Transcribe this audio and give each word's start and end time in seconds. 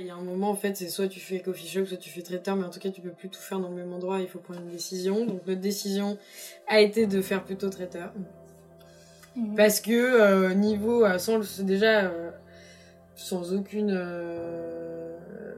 Il 0.00 0.06
y 0.06 0.10
a 0.10 0.14
un 0.14 0.22
moment, 0.22 0.50
en 0.50 0.54
fait, 0.54 0.76
c'est 0.76 0.88
soit 0.88 1.08
tu 1.08 1.20
fais 1.20 1.40
coffee 1.40 1.68
shop, 1.68 1.84
soit 1.84 1.98
tu 1.98 2.08
fais 2.08 2.22
traiteur, 2.22 2.56
mais 2.56 2.64
en 2.64 2.70
tout 2.70 2.80
cas, 2.80 2.88
tu 2.88 3.02
peux 3.02 3.10
plus 3.10 3.28
tout 3.28 3.40
faire 3.40 3.60
dans 3.60 3.68
le 3.68 3.74
même 3.74 3.92
endroit, 3.92 4.20
il 4.20 4.28
faut 4.28 4.38
prendre 4.38 4.60
une 4.60 4.70
décision. 4.70 5.26
Donc, 5.26 5.46
notre 5.46 5.60
décision 5.60 6.16
a 6.66 6.80
été 6.80 7.06
de 7.06 7.20
faire 7.20 7.44
plutôt 7.44 7.68
traiteur. 7.68 8.12
Mhm. 9.36 9.56
Parce 9.56 9.80
que, 9.80 9.92
euh, 9.92 10.54
niveau, 10.54 11.04
euh, 11.04 11.18
sans, 11.18 11.40
déjà, 11.62 12.06
euh, 12.06 12.30
sans 13.14 13.52
aucune, 13.52 13.92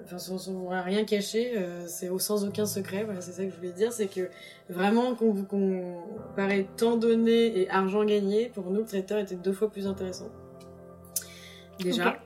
enfin, 0.04 0.18
sans, 0.18 0.68
rien 0.68 1.04
cacher, 1.04 1.54
c'est 1.86 2.10
sans 2.18 2.44
aucun 2.44 2.66
secret, 2.66 3.04
voilà, 3.04 3.20
c'est 3.20 3.32
ça 3.32 3.44
que 3.44 3.50
je 3.50 3.56
voulais 3.56 3.72
dire, 3.72 3.92
c'est 3.92 4.08
que 4.08 4.28
vraiment, 4.68 5.14
qu'on 5.14 6.02
paraît 6.34 6.66
temps 6.76 6.96
donné 6.96 7.60
et 7.60 7.70
argent 7.70 8.04
gagné, 8.04 8.50
pour 8.52 8.70
nous, 8.70 8.80
le 8.80 8.86
traiteur 8.86 9.20
était 9.20 9.36
deux 9.36 9.52
fois 9.52 9.70
plus 9.70 9.86
intéressant. 9.86 10.30
Déjà. 11.78 12.18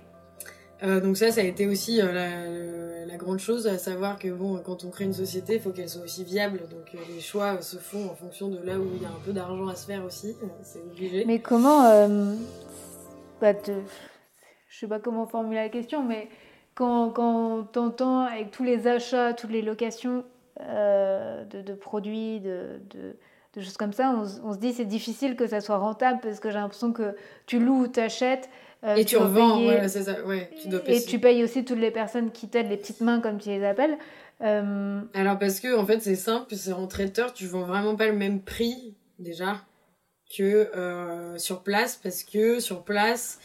Euh, 0.83 1.01
donc 1.01 1.17
ça, 1.17 1.31
ça 1.31 1.41
a 1.41 1.45
été 1.45 1.67
aussi 1.67 2.01
euh, 2.03 3.07
la, 3.07 3.17
grande 3.17 3.39
chose, 3.39 3.67
à 3.67 3.79
savoir 3.79 4.19
que 4.19 4.29
bon, 4.29 4.61
quand 4.63 4.85
on 4.85 4.91
crée 4.91 5.05
une 5.05 5.15
société, 5.15 5.55
il 5.55 5.61
faut 5.61 5.71
qu'elle 5.71 5.89
soit 5.89 6.03
aussi 6.03 6.23
viable. 6.23 6.61
Donc 6.71 6.95
euh, 6.95 6.99
les 7.15 7.21
choix 7.21 7.63
se 7.63 7.79
font 7.79 8.11
en 8.11 8.15
fonction 8.15 8.49
de 8.49 8.59
là 8.59 8.79
où 8.79 8.87
il 8.95 9.03
y 9.03 9.07
a 9.07 9.09
un 9.09 9.21
peu 9.25 9.33
d'argent 9.33 9.67
à 9.69 9.75
se 9.75 9.87
faire 9.87 10.05
aussi. 10.05 10.37
C'est 10.63 10.81
obligé. 10.81 11.25
Mais 11.25 11.39
comment, 11.39 12.07
bah, 13.41 13.55
te... 13.55 13.73
je 14.69 14.79
sais 14.79 14.87
pas 14.87 14.99
comment 14.99 15.27
formuler 15.27 15.63
la 15.63 15.69
question, 15.71 16.05
mais 16.05 16.29
quand, 16.75 17.11
quand 17.11 17.65
t'entends 17.73 18.21
avec 18.21 18.51
tous 18.51 18.65
les 18.65 18.87
achats, 18.87 19.33
toutes 19.33 19.51
les 19.51 19.63
locations 19.63 20.25
de, 20.61 21.75
produits, 21.75 22.41
de, 22.41 22.81
de, 23.55 23.61
choses 23.61 23.79
comme 23.79 23.95
ça, 23.95 24.15
on, 24.15 24.49
on 24.51 24.53
se 24.53 24.59
dit 24.59 24.75
c'est 24.75 24.85
difficile 24.85 25.37
que 25.37 25.47
ça 25.47 25.63
soit 25.63 25.79
rentable 25.79 26.21
parce 26.23 26.39
que 26.39 26.51
j'ai 26.51 26.59
l'impression 26.59 26.93
que 26.93 27.17
tu 27.47 27.59
loues 27.59 27.85
ou 27.85 27.89
t'achètes 27.89 28.51
euh, 28.87 28.95
et 28.95 29.05
tu, 29.05 29.17
revends, 29.17 29.67
ouais, 29.67 29.89
c'est 29.89 30.05
ça, 30.05 30.25
ouais, 30.25 30.49
tu 30.63 30.69
dois 30.69 30.81
Et 30.87 31.03
tu 31.03 31.19
payes 31.19 31.43
aussi 31.43 31.65
toutes 31.65 31.79
les 31.79 31.91
personnes 31.91 32.31
qui 32.31 32.49
t'aident, 32.49 32.69
les 32.69 32.77
petites 32.77 33.01
mains 33.01 33.21
comme 33.21 33.39
tu 33.39 33.49
les 33.49 33.65
appelles. 33.65 33.99
Euh, 34.43 35.01
Alors 35.15 35.39
parce 35.39 35.61
que 35.61 35.77
en 35.77 35.87
fait 35.87 36.01
c'est 36.01 36.15
simple, 36.17 36.55
c'est 36.55 36.73
en 36.73 36.87
traiteur, 36.87 37.33
tu 37.33 37.47
vends 37.47 37.65
vraiment 37.65 37.97
pas 37.97 38.07
le 38.07 38.13
même 38.13 38.43
prix 38.43 38.95
déjà 39.19 39.65
que 40.37 40.71
euh, 40.77 41.39
sur 41.39 41.63
place 41.63 41.99
parce 42.03 42.23
que 42.23 42.61
sur 42.61 42.85
place 42.85 43.39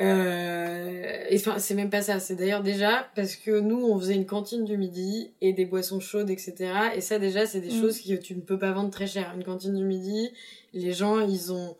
euh, 0.00 1.24
enfin 1.34 1.58
c'est 1.58 1.74
même 1.74 1.90
pas 1.90 2.00
ça 2.00 2.18
c'est 2.20 2.34
d'ailleurs 2.34 2.62
déjà 2.62 3.08
parce 3.14 3.36
que 3.36 3.60
nous 3.60 3.84
on 3.84 3.98
faisait 4.00 4.14
une 4.14 4.24
cantine 4.24 4.64
du 4.64 4.78
midi 4.78 5.32
et 5.42 5.52
des 5.52 5.66
boissons 5.66 6.00
chaudes 6.00 6.30
etc 6.30 6.72
et 6.94 7.02
ça 7.02 7.18
déjà 7.18 7.44
c'est 7.44 7.60
des 7.60 7.68
mm. 7.68 7.80
choses 7.80 8.00
que 8.00 8.14
tu 8.14 8.34
ne 8.34 8.40
peux 8.40 8.58
pas 8.58 8.72
vendre 8.72 8.90
très 8.90 9.06
cher 9.06 9.32
une 9.36 9.44
cantine 9.44 9.76
du 9.76 9.84
midi 9.84 10.32
les 10.72 10.92
gens 10.92 11.20
ils 11.20 11.52
ont 11.52 11.76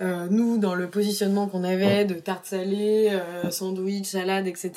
euh, 0.00 0.26
nous, 0.30 0.56
dans 0.56 0.74
le 0.74 0.88
positionnement 0.88 1.48
qu'on 1.48 1.64
avait 1.64 2.06
de 2.06 2.14
tarte 2.14 2.46
salée, 2.46 3.10
euh, 3.10 3.50
sandwich, 3.50 4.06
salade, 4.06 4.46
etc. 4.46 4.72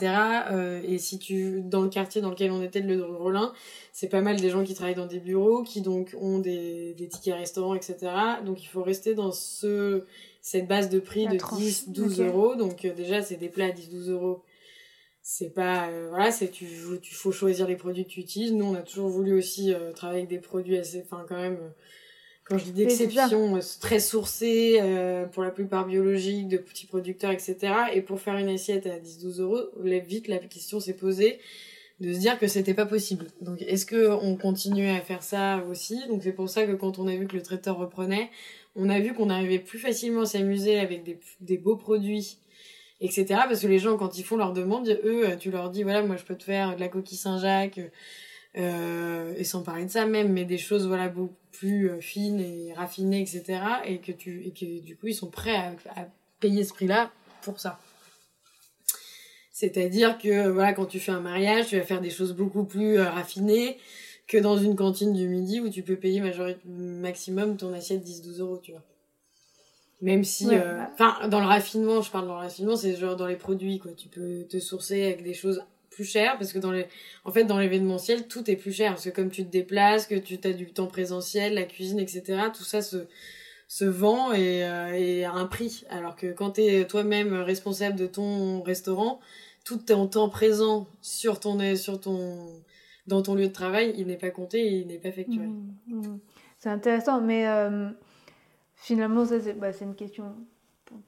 Euh, 0.52 0.82
et 0.86 0.98
si 0.98 1.20
tu, 1.20 1.62
dans 1.62 1.82
le 1.82 1.90
quartier 1.90 2.20
dans 2.20 2.32
lequel 2.32 2.52
on 2.52 2.62
était, 2.62 2.82
le 2.82 3.02
Rollin, 3.02 3.54
c'est 3.94 4.10
pas 4.10 4.20
mal 4.20 4.36
des 4.36 4.50
gens 4.50 4.66
qui 4.66 4.74
travaillent 4.74 4.94
dans 4.94 5.06
des 5.06 5.22
bureaux, 5.22 5.64
qui 5.64 5.82
donc 5.82 6.14
ont 6.20 6.40
des, 6.40 6.94
des 6.96 7.08
tickets 7.08 7.36
restaurants, 7.36 7.76
etc. 7.76 7.98
Donc 8.46 8.62
il 8.62 8.68
faut 8.68 8.84
rester 8.84 9.16
dans 9.16 9.32
ce, 9.32 10.04
cette 10.42 10.68
base 10.68 10.90
de 10.90 11.00
prix 11.00 11.28
de 11.28 11.38
10, 11.58 11.90
12 11.90 12.20
euros. 12.20 12.56
Donc 12.56 12.84
euh, 12.84 12.94
déjà, 12.94 13.22
c'est 13.22 13.38
des 13.38 13.50
plats 13.50 13.68
à 13.68 13.72
10, 13.72 13.90
12 13.90 14.10
euros. 14.10 14.44
C'est 15.22 15.54
pas, 15.54 15.88
euh, 15.88 16.08
voilà, 16.10 16.30
c'est, 16.30 16.50
tu, 16.50 16.68
tu 17.02 17.16
faut 17.16 17.32
choisir 17.32 17.68
les 17.68 17.78
produits 17.78 18.04
que 18.04 18.12
tu 18.12 18.20
utilises. 18.20 18.52
Nous, 18.52 18.66
on 18.66 18.76
a 18.76 18.82
toujours 18.82 19.08
voulu 19.08 19.34
aussi 19.34 19.74
travailler 19.96 20.24
avec 20.24 20.30
des 20.30 20.40
produits 20.40 20.78
assez, 20.78 21.02
enfin, 21.06 21.26
quand 21.28 21.38
même, 21.38 21.58
quand 22.46 22.58
je 22.58 22.66
dis 22.66 22.72
d'exception, 22.72 23.58
euh, 23.58 23.62
très 23.82 24.00
sourcées, 24.00 24.78
euh, 24.82 25.26
pour 25.26 25.44
la 25.44 25.52
plupart 25.52 25.86
biologiques, 25.86 26.48
de 26.48 26.58
petits 26.58 26.86
producteurs, 26.86 27.32
etc. 27.32 27.58
Et 27.94 28.02
pour 28.02 28.22
faire 28.22 28.38
une 28.38 28.50
assiette 28.50 28.86
à 28.86 29.00
10-12 29.00 29.42
euros, 29.42 29.62
vite 29.84 30.28
la 30.28 30.38
question 30.38 30.80
s'est 30.80 30.94
posée 30.94 31.40
de 32.00 32.14
se 32.14 32.20
dire 32.20 32.38
que 32.38 32.48
c'était 32.48 32.74
pas 32.74 32.86
possible. 32.86 33.28
Donc 33.42 33.62
est-ce 33.62 33.86
que 33.86 34.10
on 34.10 34.36
continuait 34.36 34.96
à 34.96 35.02
faire 35.02 35.24
ça 35.24 35.64
aussi? 35.70 36.00
Donc 36.08 36.22
c'est 36.24 36.34
pour 36.34 36.50
ça 36.50 36.66
que 36.66 36.74
quand 36.74 37.00
on 37.00 37.08
a 37.08 37.16
vu 37.16 37.26
que 37.26 37.36
le 37.36 37.42
traiteur 37.42 37.78
reprenait, 37.78 38.30
on 38.76 38.90
a 38.90 39.00
vu 39.00 39.14
qu'on 39.14 39.30
arrivait 39.30 39.60
plus 39.60 39.80
facilement 39.80 40.22
à 40.22 40.26
s'amuser 40.26 40.78
avec 40.78 41.04
des, 41.04 41.20
des 41.40 41.58
beaux 41.58 41.78
produits 41.78 42.38
etc. 43.02 43.26
Parce 43.48 43.62
que 43.62 43.68
les 43.68 43.80
gens, 43.80 43.98
quand 43.98 44.18
ils 44.18 44.24
font 44.24 44.38
leur 44.38 44.54
demande, 44.54 44.88
eux, 45.04 45.28
tu 45.40 45.52
leur 45.52 45.70
dis, 45.70 45.84
voilà, 45.84 46.02
moi, 46.02 46.16
je 46.16 46.24
peux 46.24 46.36
te 46.36 46.44
faire 46.44 46.76
de 46.76 46.80
la 46.80 46.88
coquille 46.88 47.18
Saint-Jacques, 47.18 47.80
euh, 48.58 49.34
et 49.38 49.44
sans 49.44 49.64
parler 49.64 49.86
de 49.86 49.92
ça 49.92 50.06
même, 50.06 50.32
mais 50.32 50.46
des 50.46 50.58
choses, 50.58 50.88
voilà, 50.88 51.10
beaucoup 51.10 51.34
plus 51.52 51.90
euh, 51.90 52.00
fines 52.00 52.40
et 52.40 52.74
raffinées, 52.74 53.22
etc. 53.22 53.60
Et 53.86 53.98
que 54.00 54.12
tu, 54.12 54.46
et 54.46 54.52
que 54.52 54.82
du 54.82 54.96
coup, 54.96 55.08
ils 55.08 55.16
sont 55.16 55.30
prêts 55.30 55.56
à, 55.56 56.08
payer 56.40 56.64
ce 56.64 56.74
prix-là 56.74 57.12
pour 57.42 57.60
ça. 57.60 57.80
C'est-à-dire 59.52 60.18
que, 60.18 60.50
voilà, 60.50 60.74
quand 60.74 60.86
tu 60.86 61.00
fais 61.00 61.12
un 61.12 61.22
mariage, 61.22 61.68
tu 61.68 61.78
vas 61.78 61.84
faire 61.84 62.02
des 62.02 62.10
choses 62.10 62.34
beaucoup 62.34 62.66
plus 62.66 62.98
euh, 62.98 63.10
raffinées 63.10 63.78
que 64.28 64.38
dans 64.38 64.58
une 64.58 64.76
cantine 64.76 65.14
du 65.14 65.28
midi 65.28 65.60
où 65.60 65.70
tu 65.70 65.84
peux 65.84 65.96
payer 65.96 66.22
maximum 66.66 67.58
ton 67.58 67.74
assiette 67.74 68.06
10-12 68.06 68.40
euros, 68.40 68.58
tu 68.58 68.72
vois. 68.72 68.84
Même 70.02 70.24
si, 70.24 70.50
enfin, 70.94 71.28
dans 71.30 71.40
le 71.40 71.46
raffinement, 71.46 72.02
je 72.02 72.12
parle 72.12 72.28
dans 72.28 72.34
le 72.34 72.42
raffinement, 72.42 72.76
c'est 72.76 72.96
genre 72.96 73.16
dans 73.16 73.28
les 73.28 73.38
produits, 73.38 73.80
quoi. 73.80 73.92
Tu 73.94 74.10
peux 74.10 74.44
te 74.44 74.60
sourcer 74.60 75.06
avec 75.06 75.24
des 75.24 75.34
choses 75.34 75.64
plus 75.96 76.06
cher 76.06 76.38
parce 76.38 76.54
que 76.54 76.60
dans 76.60 76.72
les 76.72 76.86
en 77.24 77.32
fait 77.32 77.46
dans 77.46 77.58
l'événementiel 77.58 78.28
tout 78.28 78.50
est 78.52 78.56
plus 78.56 78.74
cher 78.74 78.92
parce 78.92 79.06
que 79.06 79.10
comme 79.10 79.30
tu 79.30 79.46
te 79.46 79.52
déplaces 79.52 80.06
que 80.06 80.16
tu 80.16 80.38
as 80.44 80.54
du 80.54 80.72
temps 80.72 80.88
présentiel 80.88 81.54
la 81.56 81.64
cuisine 81.64 82.00
etc 82.00 82.44
tout 82.54 82.64
ça 82.64 82.82
se 82.82 83.08
se 83.68 83.86
vend 83.86 84.32
et, 84.34 84.64
euh, 84.64 84.94
et 84.94 85.26
à 85.26 85.34
un 85.34 85.46
prix. 85.46 85.86
Alors 85.90 86.16
que 86.16 86.32
quand 86.32 86.52
tu 86.52 86.62
es 86.62 86.86
toi-même 86.86 87.34
responsable 87.34 87.96
de 87.96 88.08
ton 88.08 88.62
restaurant 88.62 89.20
tout 89.64 89.78
ton 89.78 90.08
temps 90.08 90.30
présent 90.30 90.88
sur 91.02 91.40
ton 91.40 91.76
sur 91.76 92.00
ton 92.00 92.62
dans 93.08 93.22
ton 93.22 93.34
lieu 93.36 93.48
de 93.48 93.54
travail 93.54 93.94
il 93.98 94.08
n'est 94.08 94.18
pas 94.18 94.30
compté 94.30 94.64
il 94.64 94.88
n'est 94.88 95.00
pas 95.00 95.12
facturé. 95.12 95.48
Mmh, 95.48 95.74
mmh. 95.88 96.20
c'est 96.60 96.70
intéressant 96.70 97.22
mais 97.22 97.48
euh, 97.48 97.90
finalement 98.76 99.26
ça 99.26 99.42
c'est 99.42 99.54
bah, 99.54 99.72
une 99.82 99.96
question 99.96 100.36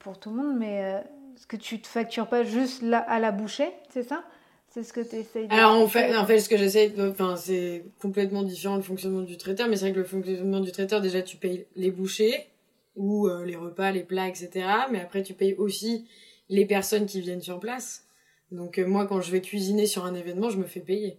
pour, 0.00 0.18
tout 0.18 0.30
le 0.30 0.36
monde 0.36 0.56
mais 0.58 0.82
euh, 0.84 0.98
est-ce 1.36 1.46
que 1.46 1.56
tu 1.56 1.80
te 1.80 1.86
factures 1.86 2.28
pas 2.28 2.42
juste 2.42 2.82
là 2.82 2.98
à 2.98 3.20
la 3.20 3.30
bouchée 3.30 3.70
c'est 3.90 4.02
ça? 4.02 4.24
C'est 4.70 4.82
ce 4.82 4.92
que 4.92 5.00
tu 5.00 5.16
essayes 5.16 5.48
de 5.48 5.52
Alors, 5.52 5.72
en 5.72 5.88
fait, 5.88 6.16
en 6.16 6.26
fait, 6.26 6.40
ce 6.40 6.48
que 6.48 6.56
j'essaie, 6.56 6.92
enfin, 7.00 7.36
c'est 7.36 7.84
complètement 8.00 8.42
différent 8.42 8.76
le 8.76 8.82
fonctionnement 8.82 9.22
du 9.22 9.36
traiteur, 9.36 9.68
mais 9.68 9.76
c'est 9.76 9.86
vrai 9.86 9.92
que 9.92 9.98
le 9.98 10.04
fonctionnement 10.04 10.60
du 10.60 10.72
traiteur, 10.72 11.00
déjà, 11.00 11.22
tu 11.22 11.36
payes 11.36 11.66
les 11.76 11.90
bouchées, 11.90 12.48
ou 12.98 13.28
euh, 13.28 13.44
les 13.44 13.56
repas, 13.56 13.92
les 13.92 14.02
plats, 14.02 14.28
etc. 14.28 14.66
Mais 14.90 15.00
après, 15.00 15.22
tu 15.22 15.32
payes 15.32 15.54
aussi 15.54 16.06
les 16.50 16.66
personnes 16.66 17.06
qui 17.06 17.20
viennent 17.20 17.40
sur 17.40 17.60
place. 17.60 18.04
Donc, 18.50 18.78
euh, 18.78 18.86
moi, 18.86 19.06
quand 19.06 19.20
je 19.20 19.30
vais 19.30 19.40
cuisiner 19.40 19.86
sur 19.86 20.04
un 20.04 20.14
événement, 20.14 20.50
je 20.50 20.58
me 20.58 20.64
fais 20.64 20.80
payer. 20.80 21.18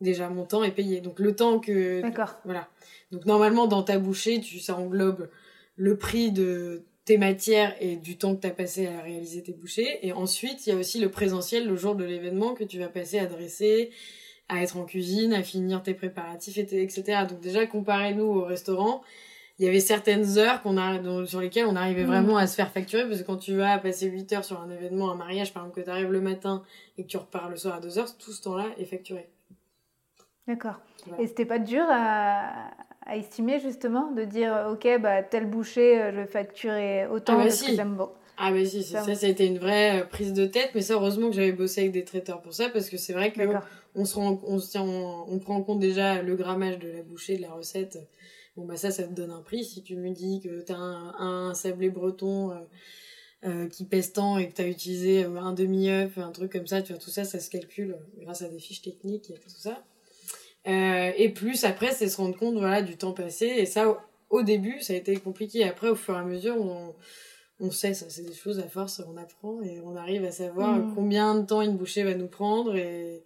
Déjà, 0.00 0.28
mon 0.28 0.44
temps 0.44 0.62
est 0.62 0.72
payé. 0.72 1.00
Donc, 1.00 1.18
le 1.18 1.34
temps 1.34 1.58
que. 1.58 2.00
D'accord. 2.00 2.36
Voilà. 2.44 2.68
Donc, 3.10 3.26
normalement, 3.26 3.66
dans 3.66 3.82
ta 3.82 3.98
bouchée, 3.98 4.40
tu, 4.40 4.58
ça 4.60 4.76
englobe 4.76 5.28
le 5.76 5.96
prix 5.96 6.30
de 6.30 6.84
tes 7.04 7.18
matières 7.18 7.74
et 7.80 7.96
du 7.96 8.16
temps 8.16 8.36
que 8.36 8.40
tu 8.40 8.46
as 8.46 8.50
passé 8.50 8.86
à 8.86 9.00
réaliser 9.02 9.42
tes 9.42 9.52
bouchées. 9.52 9.98
Et 10.06 10.12
ensuite, 10.12 10.66
il 10.66 10.70
y 10.70 10.72
a 10.72 10.76
aussi 10.76 11.00
le 11.00 11.10
présentiel 11.10 11.66
le 11.66 11.76
jour 11.76 11.94
de 11.94 12.04
l'événement 12.04 12.54
que 12.54 12.64
tu 12.64 12.78
vas 12.78 12.88
passer 12.88 13.18
à 13.18 13.26
dresser, 13.26 13.90
à 14.48 14.62
être 14.62 14.76
en 14.76 14.84
cuisine, 14.84 15.32
à 15.32 15.42
finir 15.42 15.82
tes 15.82 15.94
préparatifs, 15.94 16.58
etc. 16.58 17.24
Donc 17.28 17.40
déjà, 17.40 17.66
comparez-nous 17.66 18.24
au 18.24 18.44
restaurant, 18.44 19.02
il 19.58 19.66
y 19.66 19.68
avait 19.68 19.80
certaines 19.80 20.38
heures 20.38 20.62
qu'on 20.62 20.76
a, 20.76 21.26
sur 21.26 21.40
lesquelles 21.40 21.66
on 21.66 21.76
arrivait 21.76 22.04
mm. 22.04 22.08
vraiment 22.08 22.36
à 22.36 22.46
se 22.46 22.54
faire 22.54 22.70
facturer, 22.70 23.06
parce 23.06 23.20
que 23.20 23.26
quand 23.26 23.36
tu 23.36 23.56
vas 23.56 23.78
passer 23.78 24.06
8 24.06 24.32
heures 24.32 24.44
sur 24.44 24.60
un 24.60 24.70
événement, 24.70 25.10
un 25.10 25.16
mariage, 25.16 25.52
par 25.52 25.64
exemple, 25.64 25.80
que 25.80 25.84
tu 25.84 25.90
arrives 25.90 26.10
le 26.10 26.20
matin 26.20 26.62
et 26.98 27.04
que 27.04 27.08
tu 27.08 27.16
repars 27.16 27.48
le 27.48 27.56
soir 27.56 27.76
à 27.76 27.80
2 27.80 27.98
heures, 27.98 28.16
tout 28.16 28.32
ce 28.32 28.42
temps-là 28.42 28.66
est 28.78 28.84
facturé. 28.84 29.28
D'accord. 30.46 30.80
Et 31.18 31.26
c'était 31.26 31.46
pas 31.46 31.58
dur 31.58 31.84
à, 31.88 32.70
à 33.06 33.16
estimer 33.16 33.60
justement 33.60 34.12
de 34.12 34.24
dire 34.24 34.68
ok 34.70 35.00
bah 35.00 35.22
tel 35.22 35.46
boucher 35.46 36.00
euh, 36.00 36.12
je 36.12 36.16
vais 36.18 36.26
facturer 36.26 37.06
autant 37.06 37.38
ah 37.38 37.44
bah 37.44 37.50
si. 37.50 37.66
que 37.66 37.76
j'aime 37.76 37.96
bon. 37.96 38.10
Ah 38.36 38.50
bah 38.50 38.64
si, 38.64 38.82
ça, 38.82 39.02
ça, 39.02 39.26
a 39.26 39.28
été 39.28 39.46
une 39.46 39.58
vraie 39.58 40.00
euh, 40.00 40.04
prise 40.04 40.32
de 40.32 40.46
tête, 40.46 40.70
mais 40.74 40.80
ça 40.80 40.94
heureusement 40.94 41.28
que 41.28 41.36
j'avais 41.36 41.52
bossé 41.52 41.82
avec 41.82 41.92
des 41.92 42.04
traiteurs 42.04 42.40
pour 42.40 42.54
ça 42.54 42.70
parce 42.70 42.88
que 42.88 42.96
c'est 42.96 43.12
vrai 43.12 43.32
que 43.32 43.40
on 43.94 44.04
se 44.04 44.14
rend, 44.16 44.40
on 44.44 44.58
se 44.58 44.70
tient, 44.70 44.82
on, 44.82 45.38
prend 45.38 45.56
en 45.56 45.62
compte 45.62 45.80
déjà 45.80 46.22
le 46.22 46.34
grammage 46.34 46.78
de 46.78 46.88
la 46.88 47.02
bouchée, 47.02 47.36
de 47.36 47.42
la 47.42 47.52
recette. 47.52 47.98
Bon 48.56 48.64
bah 48.64 48.76
ça, 48.76 48.90
ça 48.90 49.04
te 49.04 49.12
donne 49.12 49.30
un 49.30 49.42
prix. 49.42 49.64
Si 49.64 49.82
tu 49.82 49.96
me 49.96 50.10
dis 50.10 50.40
que 50.40 50.62
t'as 50.62 50.76
un, 50.76 51.14
un 51.18 51.54
sablé 51.54 51.90
breton 51.90 52.52
euh, 52.52 52.54
euh, 53.44 53.68
qui 53.68 53.84
pèse 53.84 54.12
tant 54.12 54.38
et 54.38 54.48
que 54.48 54.54
t'as 54.54 54.66
utilisé 54.66 55.24
un 55.24 55.52
demi 55.52 55.90
œuf, 55.90 56.16
un 56.16 56.32
truc 56.32 56.52
comme 56.52 56.66
ça, 56.66 56.80
tu 56.80 56.92
vois 56.92 57.00
tout 57.00 57.10
ça, 57.10 57.24
ça 57.24 57.38
se 57.38 57.50
calcule 57.50 57.96
grâce 58.18 58.42
à 58.42 58.48
des 58.48 58.58
fiches 58.58 58.82
techniques 58.82 59.30
et 59.30 59.34
tout 59.34 59.50
ça. 59.50 59.84
Euh, 60.66 61.10
et 61.16 61.28
plus 61.30 61.64
après, 61.64 61.90
c'est 61.90 62.08
se 62.08 62.16
rendre 62.16 62.36
compte 62.36 62.54
voilà, 62.54 62.82
du 62.82 62.96
temps 62.96 63.12
passé. 63.12 63.46
Et 63.46 63.66
ça, 63.66 64.04
au, 64.30 64.42
début, 64.42 64.80
ça 64.80 64.92
a 64.92 64.96
été 64.96 65.16
compliqué. 65.16 65.64
Après, 65.64 65.88
au 65.88 65.94
fur 65.94 66.14
et 66.14 66.18
à 66.18 66.24
mesure, 66.24 66.56
on, 66.56 66.94
on 67.60 67.70
sait, 67.70 67.94
ça, 67.94 68.06
c'est 68.08 68.22
des 68.22 68.34
choses 68.34 68.60
à 68.60 68.68
force, 68.68 69.02
on 69.08 69.16
apprend 69.16 69.60
et 69.62 69.80
on 69.84 69.96
arrive 69.96 70.24
à 70.24 70.30
savoir 70.30 70.76
mm. 70.76 70.94
combien 70.94 71.34
de 71.34 71.46
temps 71.46 71.62
une 71.62 71.76
bouchée 71.76 72.04
va 72.04 72.14
nous 72.14 72.28
prendre. 72.28 72.76
Et, 72.76 73.24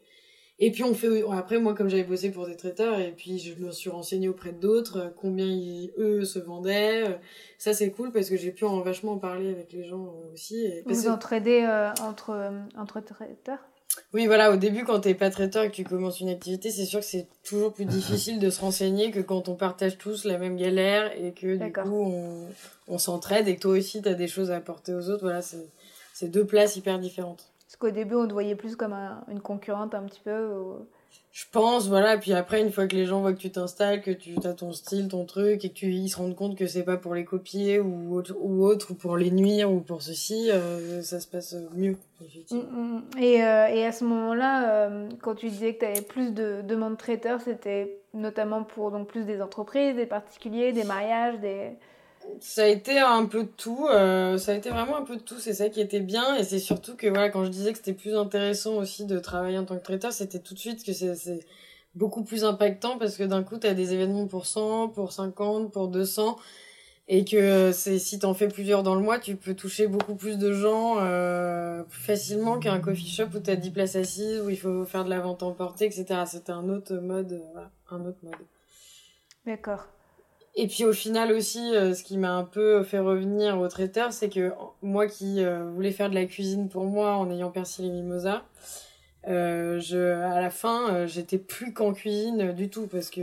et 0.58 0.70
puis, 0.70 0.82
on 0.84 0.94
fait, 0.94 1.22
après, 1.30 1.58
moi, 1.58 1.74
comme 1.74 1.90
j'avais 1.90 2.04
bossé 2.04 2.30
pour 2.30 2.46
des 2.46 2.56
traiteurs, 2.56 2.98
et 2.98 3.12
puis 3.12 3.38
je 3.38 3.54
me 3.60 3.70
suis 3.70 3.90
renseignée 3.90 4.28
auprès 4.28 4.52
d'autres, 4.52 5.12
combien 5.20 5.46
eux 5.98 6.24
se 6.24 6.38
vendaient. 6.38 7.20
Ça, 7.58 7.74
c'est 7.74 7.90
cool 7.90 8.10
parce 8.12 8.30
que 8.30 8.38
j'ai 8.38 8.52
pu 8.52 8.64
en 8.64 8.80
vachement 8.80 9.12
en 9.12 9.18
parler 9.18 9.50
avec 9.50 9.74
les 9.74 9.84
gens 9.84 10.14
aussi. 10.32 10.64
Et 10.64 10.82
Vous 10.86 11.08
entraidez 11.08 11.66
euh, 11.68 11.90
entre, 12.02 12.30
euh, 12.30 12.50
entre 12.78 13.00
traiteurs? 13.00 13.66
Oui, 14.12 14.26
voilà, 14.26 14.52
au 14.52 14.56
début, 14.56 14.84
quand 14.84 15.00
t'es 15.00 15.14
pas 15.14 15.30
traiteur 15.30 15.64
et 15.64 15.70
que 15.70 15.74
tu 15.74 15.84
commences 15.84 16.20
une 16.20 16.28
activité, 16.28 16.70
c'est 16.70 16.84
sûr 16.84 17.00
que 17.00 17.06
c'est 17.06 17.26
toujours 17.44 17.72
plus 17.72 17.84
difficile 17.84 18.38
de 18.38 18.50
se 18.50 18.60
renseigner 18.60 19.10
que 19.10 19.20
quand 19.20 19.48
on 19.48 19.54
partage 19.54 19.98
tous 19.98 20.24
la 20.24 20.38
même 20.38 20.56
galère 20.56 21.12
et 21.16 21.32
que 21.32 21.56
du 21.56 21.72
coup 21.72 22.02
on, 22.02 22.46
on 22.88 22.98
s'entraide 22.98 23.48
et 23.48 23.56
que 23.56 23.60
toi 23.60 23.72
aussi 23.72 24.02
t'as 24.02 24.14
des 24.14 24.28
choses 24.28 24.50
à 24.50 24.56
apporter 24.56 24.94
aux 24.94 25.08
autres. 25.10 25.22
Voilà, 25.22 25.40
c'est 25.42 26.28
deux 26.28 26.44
places 26.46 26.76
hyper 26.76 26.98
différentes. 26.98 27.52
Parce 27.66 27.76
qu'au 27.76 27.90
début, 27.90 28.14
on 28.14 28.26
te 28.26 28.32
voyait 28.32 28.54
plus 28.54 28.76
comme 28.76 28.94
une 29.28 29.40
concurrente 29.40 29.94
un 29.94 30.04
petit 30.04 30.20
peu. 30.20 30.48
Je 31.36 31.44
pense, 31.52 31.86
voilà. 31.86 32.16
Puis 32.16 32.32
après, 32.32 32.62
une 32.62 32.72
fois 32.72 32.86
que 32.86 32.96
les 32.96 33.04
gens 33.04 33.20
voient 33.20 33.34
que 33.34 33.38
tu 33.38 33.50
t'installes, 33.50 34.00
que 34.00 34.10
tu 34.10 34.36
as 34.42 34.54
ton 34.54 34.72
style, 34.72 35.08
ton 35.08 35.26
truc, 35.26 35.66
et 35.66 35.68
que 35.68 35.74
tu, 35.74 35.92
ils 35.92 36.08
se 36.08 36.16
rendent 36.16 36.34
compte 36.34 36.56
que 36.56 36.66
c'est 36.66 36.82
pas 36.82 36.96
pour 36.96 37.14
les 37.14 37.26
copier 37.26 37.78
ou 37.78 38.14
autre, 38.14 38.34
ou 38.40 38.64
autre, 38.64 38.92
ou 38.92 38.94
pour 38.94 39.18
les 39.18 39.30
nuire 39.30 39.70
ou 39.70 39.80
pour 39.80 40.00
ceci, 40.00 40.50
euh, 40.50 41.02
ça 41.02 41.20
se 41.20 41.28
passe 41.28 41.54
mieux. 41.74 41.98
Mm, 42.50 42.56
mm. 42.56 43.02
Et, 43.18 43.44
euh, 43.44 43.66
et, 43.66 43.84
à 43.84 43.92
ce 43.92 44.04
moment-là, 44.04 44.86
euh, 44.86 45.10
quand 45.20 45.34
tu 45.34 45.50
disais 45.50 45.74
que 45.74 45.80
tu 45.80 45.84
avais 45.84 46.00
plus 46.00 46.32
de 46.32 46.62
demandes 46.62 46.96
traiteurs, 46.96 47.42
c'était 47.42 47.98
notamment 48.14 48.64
pour 48.64 48.90
donc 48.90 49.06
plus 49.06 49.26
des 49.26 49.42
entreprises, 49.42 49.94
des 49.94 50.06
particuliers, 50.06 50.72
des 50.72 50.84
mariages, 50.84 51.38
des 51.40 51.72
ça 52.40 52.64
a 52.64 52.66
été 52.66 52.98
un 52.98 53.24
peu 53.26 53.44
de 53.44 53.48
tout. 53.48 53.86
Euh, 53.90 54.38
ça 54.38 54.52
a 54.52 54.54
été 54.54 54.70
vraiment 54.70 54.96
un 54.96 55.04
peu 55.04 55.16
de 55.16 55.22
tout. 55.22 55.38
C'est 55.38 55.54
ça 55.54 55.68
qui 55.68 55.80
était 55.80 56.00
bien. 56.00 56.36
Et 56.36 56.44
c'est 56.44 56.58
surtout 56.58 56.96
que, 56.96 57.06
voilà, 57.06 57.30
quand 57.30 57.44
je 57.44 57.50
disais 57.50 57.72
que 57.72 57.78
c'était 57.78 57.92
plus 57.92 58.14
intéressant 58.16 58.76
aussi 58.76 59.04
de 59.06 59.18
travailler 59.18 59.58
en 59.58 59.64
tant 59.64 59.76
que 59.76 59.82
traiteur, 59.82 60.12
c'était 60.12 60.38
tout 60.38 60.54
de 60.54 60.58
suite 60.58 60.84
que 60.84 60.92
c'est 60.92 61.40
beaucoup 61.94 62.22
plus 62.22 62.44
impactant 62.44 62.98
parce 62.98 63.16
que 63.16 63.24
d'un 63.24 63.42
coup, 63.42 63.58
tu 63.58 63.66
as 63.66 63.74
des 63.74 63.94
événements 63.94 64.26
pour 64.26 64.46
100, 64.46 64.88
pour 64.90 65.12
50, 65.12 65.72
pour 65.72 65.88
200. 65.88 66.36
Et 67.08 67.24
que 67.24 67.36
euh, 67.36 67.72
c'est 67.72 68.00
si 68.00 68.18
t'en 68.18 68.34
fais 68.34 68.48
plusieurs 68.48 68.82
dans 68.82 68.96
le 68.96 69.00
mois, 69.00 69.20
tu 69.20 69.36
peux 69.36 69.54
toucher 69.54 69.86
beaucoup 69.86 70.16
plus 70.16 70.38
de 70.38 70.52
gens 70.52 70.96
euh, 70.98 71.84
plus 71.84 72.00
facilement 72.00 72.58
qu'un 72.58 72.80
coffee 72.80 73.06
shop 73.06 73.28
où 73.36 73.38
t'as 73.38 73.54
10 73.54 73.70
places 73.70 73.94
assises, 73.94 74.40
où 74.40 74.50
il 74.50 74.58
faut 74.58 74.84
faire 74.84 75.04
de 75.04 75.10
la 75.10 75.20
vente 75.20 75.44
emportée, 75.44 75.84
etc. 75.84 76.24
C'était 76.26 76.50
un 76.50 76.68
autre 76.68 76.94
mode. 76.94 77.32
Euh, 77.32 77.60
un 77.90 78.04
autre 78.04 78.18
mode. 78.24 78.34
D'accord. 79.46 79.86
Et 80.58 80.68
puis 80.68 80.84
au 80.86 80.92
final 80.94 81.32
aussi, 81.32 81.74
euh, 81.74 81.92
ce 81.92 82.02
qui 82.02 82.16
m'a 82.16 82.32
un 82.32 82.44
peu 82.44 82.82
fait 82.82 82.98
revenir 82.98 83.58
au 83.58 83.68
traiteur, 83.68 84.14
c'est 84.14 84.30
que 84.30 84.52
moi 84.80 85.06
qui 85.06 85.44
euh, 85.44 85.64
voulais 85.74 85.92
faire 85.92 86.08
de 86.08 86.14
la 86.14 86.24
cuisine 86.24 86.70
pour 86.70 86.84
moi 86.84 87.14
en 87.16 87.30
ayant 87.30 87.50
percé 87.50 87.82
les 87.82 87.90
mimosas, 87.90 88.42
euh, 89.28 89.78
je, 89.80 89.98
à 89.98 90.40
la 90.40 90.48
fin, 90.48 91.06
j'étais 91.06 91.36
plus 91.36 91.74
qu'en 91.74 91.92
cuisine 91.92 92.52
du 92.52 92.70
tout 92.70 92.86
parce 92.86 93.10
que 93.10 93.20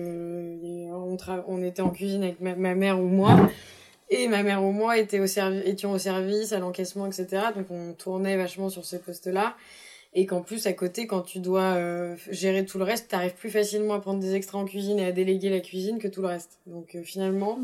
on, 0.91 1.17
on 1.47 1.63
était 1.63 1.81
en 1.81 1.89
cuisine 1.89 2.23
avec 2.23 2.39
ma, 2.39 2.75
mère 2.75 2.99
ou 2.99 3.07
moi. 3.07 3.49
Et 4.09 4.27
ma 4.27 4.43
mère 4.43 4.63
ou 4.63 4.71
moi 4.71 4.99
était 4.99 5.19
au 5.19 5.25
étions 5.25 5.91
au 5.91 5.97
service, 5.97 6.53
à 6.53 6.59
l'encaissement, 6.59 7.07
etc. 7.07 7.45
Donc 7.55 7.65
on 7.71 7.93
tournait 7.93 8.37
vachement 8.37 8.69
sur 8.69 8.85
ces 8.85 8.99
postes-là 8.99 9.55
et 10.15 10.25
qu'en 10.25 10.41
plus 10.41 10.67
à 10.67 10.73
côté 10.73 11.07
quand 11.07 11.21
tu 11.21 11.39
dois 11.39 11.73
euh, 11.75 12.15
gérer 12.29 12.65
tout 12.65 12.77
le 12.77 12.83
reste 12.83 13.09
t'arrives 13.09 13.33
plus 13.33 13.49
facilement 13.49 13.93
à 13.95 13.99
prendre 13.99 14.19
des 14.19 14.35
extras 14.35 14.57
en 14.57 14.65
cuisine 14.65 14.99
et 14.99 15.05
à 15.05 15.11
déléguer 15.11 15.49
la 15.49 15.59
cuisine 15.59 15.97
que 15.97 16.07
tout 16.07 16.21
le 16.21 16.27
reste. 16.27 16.59
Donc 16.67 16.95
euh, 16.95 17.03
finalement 17.03 17.59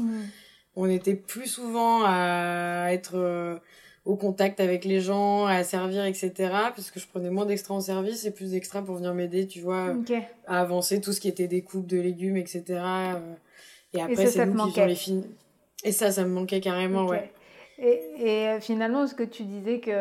on 0.75 0.89
était 0.89 1.15
plus 1.15 1.47
souvent 1.47 2.03
à 2.05 2.87
être 2.91 3.13
euh, 3.15 3.57
au 4.05 4.15
contact 4.15 4.59
avec 4.59 4.85
les 4.85 5.01
gens 5.01 5.45
à 5.45 5.63
servir 5.63 6.05
etc 6.05 6.33
parce 6.75 6.89
que 6.89 6.99
je 6.99 7.07
prenais 7.07 7.29
moins 7.29 7.45
d'extras 7.45 7.75
en 7.75 7.81
service 7.81 8.25
et 8.25 8.31
plus 8.31 8.51
d'extras 8.51 8.81
pour 8.81 8.95
venir 8.95 9.13
m'aider 9.13 9.45
tu 9.47 9.59
vois 9.61 9.95
à 10.47 10.61
avancer 10.61 11.01
tout 11.01 11.13
ce 11.13 11.19
qui 11.19 11.27
était 11.27 11.47
découpe 11.47 11.85
de 11.85 11.99
légumes 11.99 12.37
etc 12.37 12.81
et 13.93 14.01
après 14.01 14.25
c'est 14.27 14.45
nous 14.45 14.71
qui 14.71 14.79
les 14.79 14.95
films 14.95 15.23
et 15.83 15.91
ça 15.91 16.11
ça 16.11 16.23
me 16.23 16.29
manquait 16.29 16.61
carrément 16.61 17.05
ouais. 17.05 17.31
Et, 17.77 18.01
et 18.17 18.59
finalement 18.61 19.05
ce 19.05 19.13
que 19.13 19.23
tu 19.23 19.43
disais 19.43 19.79
que 19.79 19.91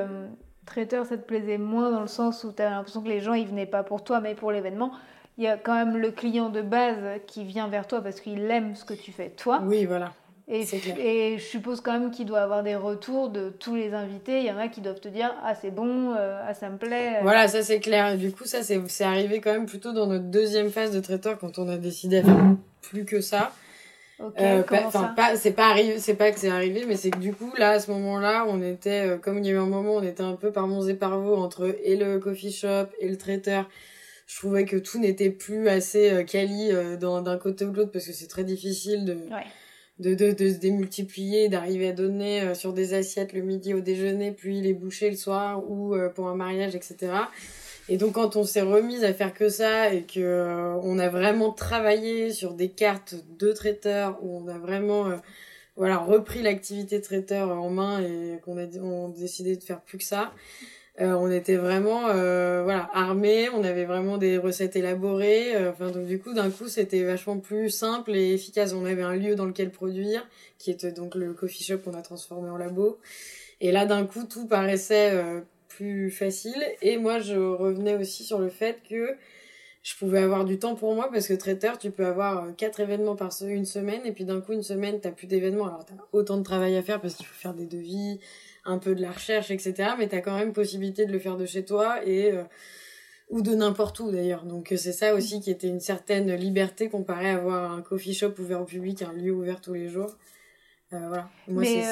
traiteur, 0.68 1.06
ça 1.06 1.16
te 1.16 1.22
plaisait 1.26 1.58
moins 1.58 1.90
dans 1.90 2.00
le 2.00 2.06
sens 2.06 2.44
où 2.44 2.52
tu 2.52 2.62
as 2.62 2.70
l'impression 2.70 3.02
que 3.02 3.08
les 3.08 3.20
gens, 3.20 3.34
ils 3.34 3.46
venaient 3.46 3.66
pas 3.66 3.82
pour 3.82 4.04
toi, 4.04 4.20
mais 4.20 4.34
pour 4.34 4.52
l'événement. 4.52 4.92
Il 5.36 5.44
y 5.44 5.48
a 5.48 5.56
quand 5.56 5.74
même 5.74 5.96
le 5.96 6.10
client 6.10 6.48
de 6.48 6.62
base 6.62 7.20
qui 7.26 7.44
vient 7.44 7.68
vers 7.68 7.86
toi 7.86 8.00
parce 8.00 8.20
qu'il 8.20 8.50
aime 8.50 8.74
ce 8.74 8.84
que 8.84 8.94
tu 8.94 9.12
fais 9.12 9.30
toi. 9.30 9.60
Oui, 9.64 9.84
voilà. 9.84 10.12
Et, 10.50 10.64
et 10.98 11.38
je 11.38 11.44
suppose 11.44 11.82
quand 11.82 11.92
même 11.92 12.10
qu'il 12.10 12.24
doit 12.24 12.40
avoir 12.40 12.62
des 12.62 12.74
retours 12.74 13.28
de 13.28 13.50
tous 13.50 13.76
les 13.76 13.92
invités. 13.92 14.40
Il 14.40 14.46
y 14.46 14.50
en 14.50 14.56
a 14.56 14.68
qui 14.68 14.80
doivent 14.80 15.00
te 15.00 15.08
dire 15.08 15.34
Ah, 15.44 15.54
c'est 15.54 15.70
bon, 15.70 16.14
euh, 16.16 16.40
ah, 16.46 16.54
ça 16.54 16.70
me 16.70 16.78
plaît. 16.78 17.18
Voilà, 17.22 17.48
ça 17.48 17.62
c'est 17.62 17.80
clair. 17.80 18.16
Du 18.16 18.32
coup, 18.32 18.44
ça 18.46 18.62
c'est 18.62 19.04
arrivé 19.04 19.40
quand 19.40 19.52
même 19.52 19.66
plutôt 19.66 19.92
dans 19.92 20.06
notre 20.06 20.24
deuxième 20.24 20.70
phase 20.70 20.90
de 20.90 21.00
traiteur 21.00 21.38
quand 21.38 21.58
on 21.58 21.68
a 21.68 21.76
décidé 21.76 22.18
à 22.18 22.22
faire 22.24 22.56
plus 22.80 23.04
que 23.04 23.20
ça. 23.20 23.52
Euh, 24.20 24.64
enfin, 24.84 25.14
pas, 25.16 25.36
c'est 25.36 25.52
pas 25.52 25.68
arrivé, 25.68 25.98
c'est 26.00 26.14
pas 26.14 26.32
que 26.32 26.40
c'est 26.40 26.48
arrivé, 26.48 26.84
mais 26.88 26.96
c'est 26.96 27.10
que 27.10 27.18
du 27.18 27.32
coup, 27.32 27.52
là, 27.56 27.72
à 27.72 27.80
ce 27.80 27.90
moment-là, 27.92 28.46
on 28.48 28.60
était, 28.62 29.06
euh, 29.06 29.16
comme 29.16 29.38
il 29.38 29.46
y 29.46 29.50
a 29.50 29.52
eu 29.52 29.58
un 29.58 29.66
moment, 29.66 29.94
on 29.94 30.02
était 30.02 30.24
un 30.24 30.34
peu 30.34 30.50
par 30.50 30.66
monts 30.66 30.86
et 30.88 30.94
par 30.94 31.20
vaux 31.20 31.36
entre 31.36 31.76
et 31.84 31.94
le 31.94 32.18
coffee 32.18 32.50
shop 32.50 32.86
et 32.98 33.08
le 33.08 33.16
traiteur. 33.16 33.68
Je 34.26 34.36
trouvais 34.36 34.64
que 34.64 34.76
tout 34.76 34.98
n'était 34.98 35.30
plus 35.30 35.68
assez 35.68 36.10
euh, 36.10 36.24
quali 36.24 36.70
d'un 37.00 37.38
côté 37.38 37.64
ou 37.64 37.70
de 37.70 37.76
l'autre 37.76 37.92
parce 37.92 38.06
que 38.06 38.12
c'est 38.12 38.26
très 38.26 38.44
difficile 38.44 39.04
de, 39.04 39.16
de, 40.00 40.14
de, 40.14 40.32
de, 40.32 40.52
se 40.52 40.58
démultiplier, 40.58 41.48
d'arriver 41.48 41.88
à 41.88 41.92
donner 41.92 42.54
sur 42.56 42.72
des 42.72 42.94
assiettes 42.94 43.32
le 43.32 43.42
midi 43.42 43.72
au 43.72 43.80
déjeuner, 43.80 44.32
puis 44.32 44.60
les 44.60 44.74
boucher 44.74 45.10
le 45.10 45.16
soir 45.16 45.62
ou 45.70 45.94
pour 46.14 46.28
un 46.28 46.34
mariage, 46.34 46.74
etc. 46.74 47.12
Et 47.90 47.96
donc 47.96 48.12
quand 48.12 48.36
on 48.36 48.44
s'est 48.44 48.60
remise 48.60 49.02
à 49.02 49.14
faire 49.14 49.32
que 49.32 49.48
ça 49.48 49.92
et 49.92 50.02
que 50.02 50.20
euh, 50.20 50.74
on 50.82 50.98
a 50.98 51.08
vraiment 51.08 51.52
travaillé 51.52 52.32
sur 52.32 52.52
des 52.52 52.68
cartes 52.68 53.14
de 53.38 53.50
traiteurs 53.52 54.18
où 54.22 54.44
on 54.44 54.48
a 54.48 54.58
vraiment 54.58 55.06
euh, 55.06 55.16
voilà 55.76 55.96
repris 55.96 56.42
l'activité 56.42 57.00
traiteur 57.00 57.50
en 57.50 57.70
main 57.70 58.02
et 58.02 58.40
qu'on 58.44 58.58
a 58.58 58.66
on 58.82 59.08
décidé 59.08 59.56
de 59.56 59.62
faire 59.62 59.80
plus 59.80 59.98
que 59.98 60.04
ça. 60.04 60.32
Euh, 61.00 61.14
on 61.14 61.30
était 61.30 61.56
vraiment 61.56 62.02
voilà 62.02 62.90
armés, 62.92 63.48
on 63.54 63.64
avait 63.64 63.86
vraiment 63.86 64.18
des 64.18 64.36
recettes 64.36 64.76
élaborées. 64.76 65.56
enfin 65.68 65.90
donc 65.90 66.04
du 66.04 66.18
coup 66.18 66.34
d'un 66.34 66.50
coup 66.50 66.68
c'était 66.68 67.04
vachement 67.04 67.38
plus 67.38 67.70
simple 67.70 68.14
et 68.14 68.34
efficace. 68.34 68.74
On 68.74 68.84
avait 68.84 69.02
un 69.02 69.16
lieu 69.16 69.34
dans 69.34 69.46
lequel 69.46 69.70
produire, 69.70 70.28
qui 70.58 70.70
était 70.70 70.92
donc 70.92 71.14
le 71.14 71.32
coffee 71.32 71.64
shop 71.64 71.78
qu'on 71.78 71.94
a 71.94 72.02
transformé 72.02 72.50
en 72.50 72.58
labo. 72.58 72.98
Et 73.62 73.72
là 73.72 73.86
d'un 73.86 74.04
coup 74.04 74.24
tout 74.24 74.46
paraissait 74.46 75.12
plus 75.78 76.10
facile. 76.10 76.60
Et 76.82 76.98
moi, 76.98 77.20
je 77.20 77.36
revenais 77.36 77.94
aussi 77.94 78.24
sur 78.24 78.40
le 78.40 78.48
fait 78.48 78.80
que 78.88 79.16
je 79.84 79.94
pouvais 79.94 80.18
avoir 80.18 80.44
du 80.44 80.58
temps 80.58 80.74
pour 80.74 80.92
moi 80.94 81.08
parce 81.12 81.28
que 81.28 81.34
traiteur, 81.34 81.78
tu 81.78 81.92
peux 81.92 82.04
avoir 82.04 82.44
euh, 82.44 82.52
quatre 82.52 82.80
événements 82.80 83.14
par 83.14 83.30
une 83.42 83.64
semaine 83.64 84.00
et 84.04 84.10
puis 84.10 84.24
d'un 84.24 84.40
coup, 84.40 84.52
une 84.52 84.64
semaine, 84.64 85.00
t'as 85.00 85.12
plus 85.12 85.28
d'événements. 85.28 85.66
Alors, 85.66 85.84
t'as 85.84 85.94
autant 86.12 86.36
de 86.36 86.42
travail 86.42 86.76
à 86.76 86.82
faire 86.82 87.00
parce 87.00 87.14
qu'il 87.14 87.26
faut 87.26 87.38
faire 87.40 87.54
des 87.54 87.66
devis, 87.66 88.18
un 88.64 88.78
peu 88.78 88.96
de 88.96 89.00
la 89.00 89.12
recherche, 89.12 89.52
etc. 89.52 89.90
Mais 89.96 90.08
t'as 90.08 90.20
quand 90.20 90.36
même 90.36 90.52
possibilité 90.52 91.06
de 91.06 91.12
le 91.12 91.20
faire 91.20 91.36
de 91.36 91.46
chez 91.46 91.64
toi 91.64 92.04
et 92.04 92.32
euh, 92.32 92.42
ou 93.30 93.40
de 93.40 93.54
n'importe 93.54 94.00
où 94.00 94.10
d'ailleurs. 94.10 94.44
Donc 94.44 94.74
c'est 94.76 94.92
ça 94.92 95.14
aussi 95.14 95.40
qui 95.40 95.52
était 95.52 95.68
une 95.68 95.80
certaine 95.80 96.34
liberté 96.34 96.88
comparé 96.88 97.30
à 97.30 97.36
avoir 97.36 97.70
un 97.70 97.82
coffee 97.82 98.14
shop 98.14 98.32
ouvert 98.40 98.60
au 98.60 98.64
public, 98.64 99.02
un 99.02 99.12
lieu 99.12 99.30
ouvert 99.30 99.60
tous 99.60 99.74
les 99.74 99.88
jours. 99.88 100.16
Euh, 100.92 100.98
voilà. 101.06 101.30
Moi, 101.46 101.62
Mais 101.62 101.84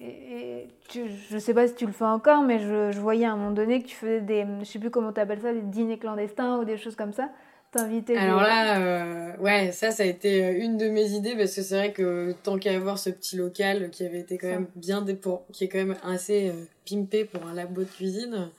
et, 0.00 0.68
je 0.94 1.38
sais 1.38 1.54
pas 1.54 1.66
si 1.66 1.74
tu 1.74 1.86
le 1.86 1.92
fais 1.92 2.04
encore, 2.04 2.42
mais 2.42 2.60
je, 2.60 2.92
je, 2.92 3.00
voyais 3.00 3.26
à 3.26 3.32
un 3.32 3.36
moment 3.36 3.50
donné 3.50 3.82
que 3.82 3.88
tu 3.88 3.96
faisais 3.96 4.20
des, 4.20 4.46
je 4.60 4.64
sais 4.64 4.78
plus 4.78 4.90
comment 4.90 5.12
tu 5.12 5.20
ça, 5.20 5.52
des 5.52 5.60
dîners 5.62 5.98
clandestins 5.98 6.58
ou 6.58 6.64
des 6.64 6.76
choses 6.76 6.96
comme 6.96 7.12
ça. 7.12 7.28
T'inviter. 7.70 8.16
Alors 8.16 8.40
là, 8.40 8.80
euh, 8.80 9.36
ouais, 9.40 9.72
ça, 9.72 9.90
ça 9.90 10.02
a 10.02 10.06
été 10.06 10.42
euh, 10.42 10.58
une 10.58 10.78
de 10.78 10.88
mes 10.88 11.10
idées 11.10 11.36
parce 11.36 11.54
que 11.54 11.60
c'est 11.60 11.76
vrai 11.76 11.92
que 11.92 12.34
tant 12.42 12.58
qu'à 12.58 12.74
avoir 12.74 12.98
ce 12.98 13.10
petit 13.10 13.36
local 13.36 13.90
qui 13.90 14.06
avait 14.06 14.20
été 14.20 14.38
quand 14.38 14.48
même 14.48 14.68
bien 14.74 15.04
qui 15.52 15.64
est 15.64 15.68
quand 15.68 15.76
même 15.76 15.96
assez 16.02 16.48
euh, 16.48 16.52
pimpé 16.88 17.26
pour 17.26 17.46
un 17.46 17.52
labo 17.52 17.82
de 17.82 17.86
cuisine. 17.86 18.50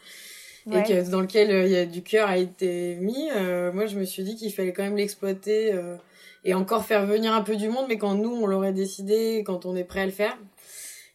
Et 0.67 0.83
que, 0.83 1.09
dans 1.09 1.21
lequel 1.21 1.49
il 1.65 1.71
y 1.71 1.77
a 1.77 1.87
du 1.87 2.03
cœur 2.03 2.29
a 2.29 2.37
été 2.37 2.97
mis. 2.97 3.29
moi, 3.73 3.87
je 3.87 3.97
me 3.97 4.03
suis 4.03 4.21
dit 4.21 4.35
qu'il 4.35 4.53
fallait 4.53 4.73
quand 4.73 4.83
même 4.83 4.97
l'exploiter 4.97 5.73
et 6.43 6.53
encore 6.53 6.85
faire 6.85 7.07
venir 7.07 7.33
un 7.33 7.41
peu 7.41 7.55
du 7.55 7.69
monde, 7.69 7.85
mais 7.89 7.97
quand 7.97 8.13
nous 8.13 8.29
on 8.29 8.45
l'aurait 8.45 8.73
décidé, 8.73 9.41
quand 9.43 9.65
on 9.65 9.75
est 9.75 9.83
prêt 9.83 10.01
à 10.01 10.05
le 10.05 10.11
faire, 10.11 10.37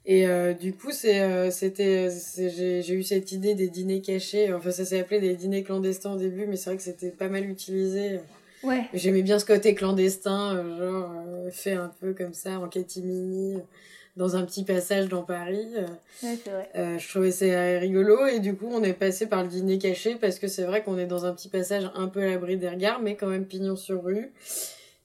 et 0.06 0.28
euh, 0.28 0.52
du 0.52 0.74
coup, 0.74 0.90
c'est, 0.90 1.20
euh, 1.20 1.50
c'était, 1.50 2.10
j'ai, 2.36 2.82
j'ai 2.82 2.94
eu 2.94 3.02
cette 3.02 3.32
idée 3.32 3.54
des 3.54 3.68
dîners 3.68 4.02
cachés. 4.02 4.52
Enfin, 4.52 4.70
ça 4.70 4.84
s'est 4.84 5.00
appelé 5.00 5.20
des 5.20 5.34
dîners 5.34 5.62
clandestins 5.62 6.12
au 6.12 6.18
début, 6.18 6.46
mais 6.46 6.56
c'est 6.56 6.70
vrai 6.70 6.76
que 6.76 6.82
c'était 6.82 7.10
pas 7.10 7.28
mal 7.28 7.48
utilisé. 7.48 8.20
Ouais. 8.62 8.84
J'aimais 8.92 9.22
bien 9.22 9.38
ce 9.38 9.46
côté 9.46 9.74
clandestin, 9.74 10.56
euh, 10.56 10.78
genre 10.78 11.52
fait 11.52 11.72
un 11.72 11.90
peu 12.00 12.12
comme 12.12 12.34
ça 12.34 12.58
en 12.60 12.68
catimini, 12.68 13.58
dans 14.16 14.36
un 14.36 14.44
petit 14.44 14.64
passage 14.64 15.08
dans 15.08 15.22
Paris. 15.22 15.68
Ouais, 16.22 16.38
c'est 16.42 16.50
vrai. 16.50 16.98
je 16.98 17.08
trouvais 17.08 17.30
ça 17.30 17.78
rigolo 17.78 18.26
et 18.26 18.40
du 18.40 18.54
coup, 18.54 18.68
on 18.70 18.82
est 18.82 18.92
passé 18.92 19.26
par 19.26 19.42
le 19.42 19.48
dîner 19.48 19.78
caché 19.78 20.16
parce 20.16 20.38
que 20.38 20.48
c'est 20.48 20.64
vrai 20.64 20.82
qu'on 20.82 20.98
est 20.98 21.06
dans 21.06 21.24
un 21.24 21.32
petit 21.32 21.48
passage 21.48 21.90
un 21.94 22.08
peu 22.08 22.22
à 22.22 22.26
l'abri 22.26 22.58
des 22.58 22.68
regards, 22.68 23.00
mais 23.00 23.16
quand 23.16 23.28
même 23.28 23.46
pignon 23.46 23.76
sur 23.76 24.04
rue. 24.04 24.32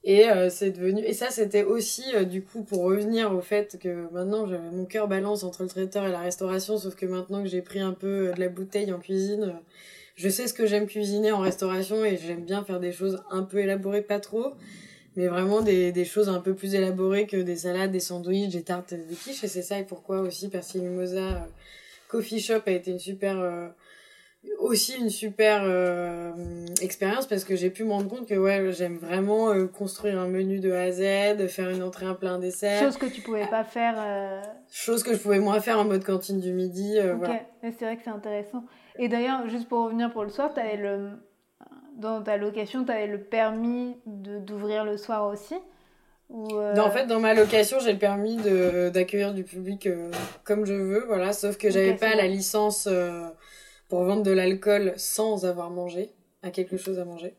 Et 0.09 0.27
euh, 0.27 0.49
c'est 0.49 0.71
devenu 0.71 1.03
et 1.03 1.13
ça 1.13 1.29
c'était 1.29 1.61
aussi 1.61 2.03
euh, 2.15 2.23
du 2.23 2.41
coup 2.41 2.63
pour 2.63 2.81
revenir 2.81 3.31
au 3.31 3.41
fait 3.41 3.77
que 3.79 4.11
maintenant 4.11 4.47
mon 4.47 4.85
cœur 4.85 5.07
balance 5.07 5.43
entre 5.43 5.61
le 5.61 5.69
traiteur 5.69 6.03
et 6.07 6.11
la 6.11 6.21
restauration 6.21 6.79
sauf 6.79 6.95
que 6.95 7.05
maintenant 7.05 7.43
que 7.43 7.47
j'ai 7.47 7.61
pris 7.61 7.79
un 7.79 7.93
peu 7.93 8.29
euh, 8.29 8.33
de 8.33 8.39
la 8.39 8.49
bouteille 8.49 8.91
en 8.91 8.97
cuisine 8.97 9.53
je 10.15 10.27
sais 10.27 10.47
ce 10.47 10.55
que 10.55 10.65
j'aime 10.65 10.87
cuisiner 10.87 11.31
en 11.31 11.37
restauration 11.37 12.03
et 12.03 12.17
j'aime 12.17 12.43
bien 12.43 12.63
faire 12.63 12.79
des 12.79 12.91
choses 12.91 13.21
un 13.29 13.43
peu 13.43 13.59
élaborées 13.59 14.01
pas 14.01 14.19
trop 14.19 14.53
mais 15.15 15.27
vraiment 15.27 15.61
des, 15.61 15.91
des 15.91 16.05
choses 16.05 16.27
un 16.27 16.41
peu 16.41 16.55
plus 16.55 16.73
élaborées 16.73 17.27
que 17.27 17.37
des 17.37 17.57
salades 17.57 17.91
des 17.91 17.99
sandwichs 17.99 18.49
des 18.49 18.63
tartes 18.63 18.95
des 18.95 19.15
quiches 19.15 19.43
et 19.43 19.47
c'est 19.47 19.61
ça 19.61 19.77
et 19.77 19.83
pourquoi 19.83 20.21
aussi 20.21 20.49
Persil 20.49 20.81
Mimosa 20.81 21.47
Coffee 22.07 22.39
Shop 22.39 22.61
a 22.65 22.71
été 22.71 22.89
une 22.89 22.97
super 22.97 23.37
aussi 24.59 24.95
une 24.95 25.09
super 25.09 25.61
euh, 25.63 26.31
expérience 26.81 27.27
parce 27.27 27.43
que 27.43 27.55
j'ai 27.55 27.69
pu 27.69 27.83
me 27.83 27.91
rendre 27.91 28.07
compte 28.07 28.27
que 28.27 28.35
ouais 28.35 28.71
j'aime 28.71 28.97
vraiment 28.97 29.49
euh, 29.49 29.67
construire 29.67 30.19
un 30.19 30.27
menu 30.27 30.59
de 30.59 30.71
A 30.71 30.83
à 30.83 30.91
Z 30.91 31.47
faire 31.47 31.69
une 31.69 31.83
entrée 31.83 32.05
un 32.05 32.13
plein 32.13 32.39
dessert. 32.39 32.79
Chose 32.79 32.97
que 32.97 33.05
tu 33.05 33.21
pouvais 33.21 33.47
pas 33.47 33.63
faire 33.63 33.95
euh... 33.97 34.41
chose 34.71 35.03
que 35.03 35.13
je 35.13 35.19
pouvais 35.19 35.39
moins 35.39 35.59
faire 35.59 35.79
en 35.79 35.85
mode 35.85 36.03
cantine 36.03 36.39
du 36.39 36.53
midi 36.53 36.97
euh, 36.97 37.15
ok 37.15 37.29
c'est 37.63 37.81
vrai 37.81 37.97
que 37.97 38.03
c'est 38.03 38.09
intéressant. 38.09 38.63
Et 38.97 39.09
d'ailleurs 39.09 39.49
juste 39.49 39.67
pour 39.67 39.85
revenir 39.85 40.11
pour 40.11 40.23
le 40.23 40.29
soir 40.29 40.51
avais 40.55 40.77
le 40.77 41.09
dans 41.97 42.21
ta 42.21 42.37
location 42.37 42.85
tu 42.85 42.91
avais 42.91 43.07
le 43.07 43.19
permis 43.19 43.97
de 44.05 44.39
d'ouvrir 44.39 44.85
le 44.85 44.97
soir 44.97 45.27
aussi 45.27 45.55
non, 46.31 46.83
en 46.83 46.91
fait, 46.91 47.07
dans 47.07 47.19
ma 47.19 47.33
location, 47.33 47.79
j'ai 47.79 47.93
le 47.93 47.97
permis 47.97 48.37
d'accueillir 48.93 49.33
du 49.33 49.43
public 49.43 49.89
comme 50.43 50.63
je 50.63 50.75
veux, 50.75 51.03
voilà. 51.07 51.33
Sauf 51.33 51.57
que 51.57 51.71
j'avais 51.71 51.95
pas 51.95 52.13
la 52.13 52.27
licence 52.27 52.87
pour 53.89 54.03
vendre 54.03 54.23
de 54.23 54.31
l'alcool 54.31 54.93
sans 54.95 55.45
avoir 55.45 55.71
mangé, 55.71 56.11
à 56.41 56.51
quelque 56.51 56.77
chose 56.77 56.99
à 56.99 57.05
manger. 57.05 57.33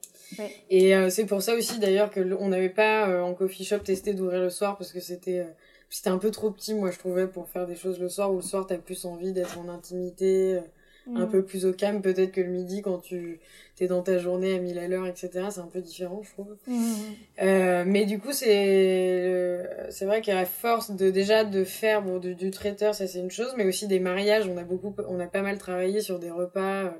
Et 0.68 0.94
euh, 0.94 1.08
c'est 1.10 1.24
pour 1.24 1.42
ça 1.42 1.54
aussi 1.54 1.78
d'ailleurs 1.78 2.10
que 2.10 2.20
on 2.38 2.48
n'avait 2.48 2.68
pas 2.68 3.08
euh, 3.08 3.22
en 3.22 3.34
coffee 3.34 3.64
shop 3.64 3.78
testé 3.78 4.14
d'ouvrir 4.14 4.40
le 4.40 4.50
soir 4.50 4.76
parce 4.76 4.92
que 4.92 5.00
c'était 5.00 5.40
euh, 5.40 5.50
c'était 5.88 6.10
un 6.10 6.18
peu 6.18 6.30
trop 6.30 6.50
petit 6.50 6.74
moi 6.74 6.90
je 6.90 6.98
trouvais 6.98 7.26
pour 7.26 7.48
faire 7.48 7.66
des 7.66 7.74
choses 7.74 7.98
le 7.98 8.08
soir 8.08 8.30
où 8.32 8.36
le 8.36 8.42
soir 8.42 8.66
t'as 8.66 8.78
plus 8.78 9.04
envie 9.06 9.32
d'être 9.32 9.58
en 9.58 9.68
intimité 9.68 10.60
un 11.08 11.26
mm. 11.26 11.30
peu 11.30 11.44
plus 11.44 11.66
au 11.66 11.72
calme 11.72 12.02
peut-être 12.02 12.32
que 12.32 12.40
le 12.40 12.48
midi 12.48 12.82
quand 12.82 12.98
tu 12.98 13.40
t'es 13.76 13.86
dans 13.86 14.02
ta 14.02 14.18
journée 14.18 14.54
à 14.54 14.58
1000 14.58 14.78
à 14.78 14.88
l'heure 14.88 15.06
etc 15.06 15.46
c'est 15.50 15.60
un 15.60 15.66
peu 15.72 15.80
différent 15.80 16.22
je 16.22 16.30
trouve 16.30 16.56
mm. 16.66 16.94
euh, 17.42 17.84
mais 17.86 18.04
du 18.04 18.18
coup 18.18 18.32
c'est 18.32 19.66
c'est 19.90 20.04
vrai 20.04 20.20
qu'à 20.20 20.44
force 20.44 20.90
de 20.90 21.10
déjà 21.10 21.44
de 21.44 21.64
faire 21.64 22.02
bon, 22.02 22.18
du, 22.18 22.50
traiteur 22.50 22.94
ça 22.94 23.06
c'est 23.06 23.20
une 23.20 23.30
chose 23.30 23.54
mais 23.56 23.64
aussi 23.64 23.86
des 23.86 24.00
mariages 24.00 24.46
on 24.46 24.56
a 24.56 24.64
beaucoup 24.64 24.94
on 25.08 25.18
a 25.20 25.26
pas 25.26 25.42
mal 25.42 25.58
travaillé 25.58 26.00
sur 26.00 26.18
des 26.18 26.30
repas 26.30 26.84
euh, 26.84 26.90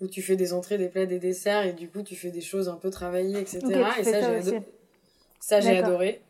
où 0.00 0.08
tu 0.08 0.22
fais 0.22 0.36
des 0.36 0.52
entrées 0.52 0.78
des 0.78 0.88
plats 0.88 1.06
des 1.06 1.18
desserts 1.18 1.64
et 1.64 1.72
du 1.72 1.88
coup 1.88 2.02
tu 2.02 2.16
fais 2.16 2.30
des 2.30 2.40
choses 2.40 2.68
un 2.68 2.76
peu 2.76 2.90
travaillées 2.90 3.40
etc 3.40 3.60
et 3.98 4.04
ça 4.04 4.40
j'ai 4.40 4.60
ça 5.40 5.60
j'ai 5.60 5.76
adoré 5.76 6.22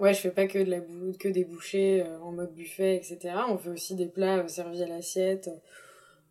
Ouais, 0.00 0.14
je 0.14 0.20
fais 0.20 0.30
pas 0.30 0.46
que 0.46 0.58
de 0.60 0.70
la 0.70 0.78
que 1.18 1.28
des 1.28 1.44
bouchées 1.44 2.02
euh, 2.02 2.20
en 2.20 2.30
mode 2.30 2.54
buffet, 2.54 2.94
etc. 2.96 3.34
On 3.48 3.58
fait 3.58 3.70
aussi 3.70 3.96
des 3.96 4.06
plats 4.06 4.46
servis 4.46 4.82
à 4.82 4.86
l'assiette. 4.86 5.48
Euh, 5.48 5.56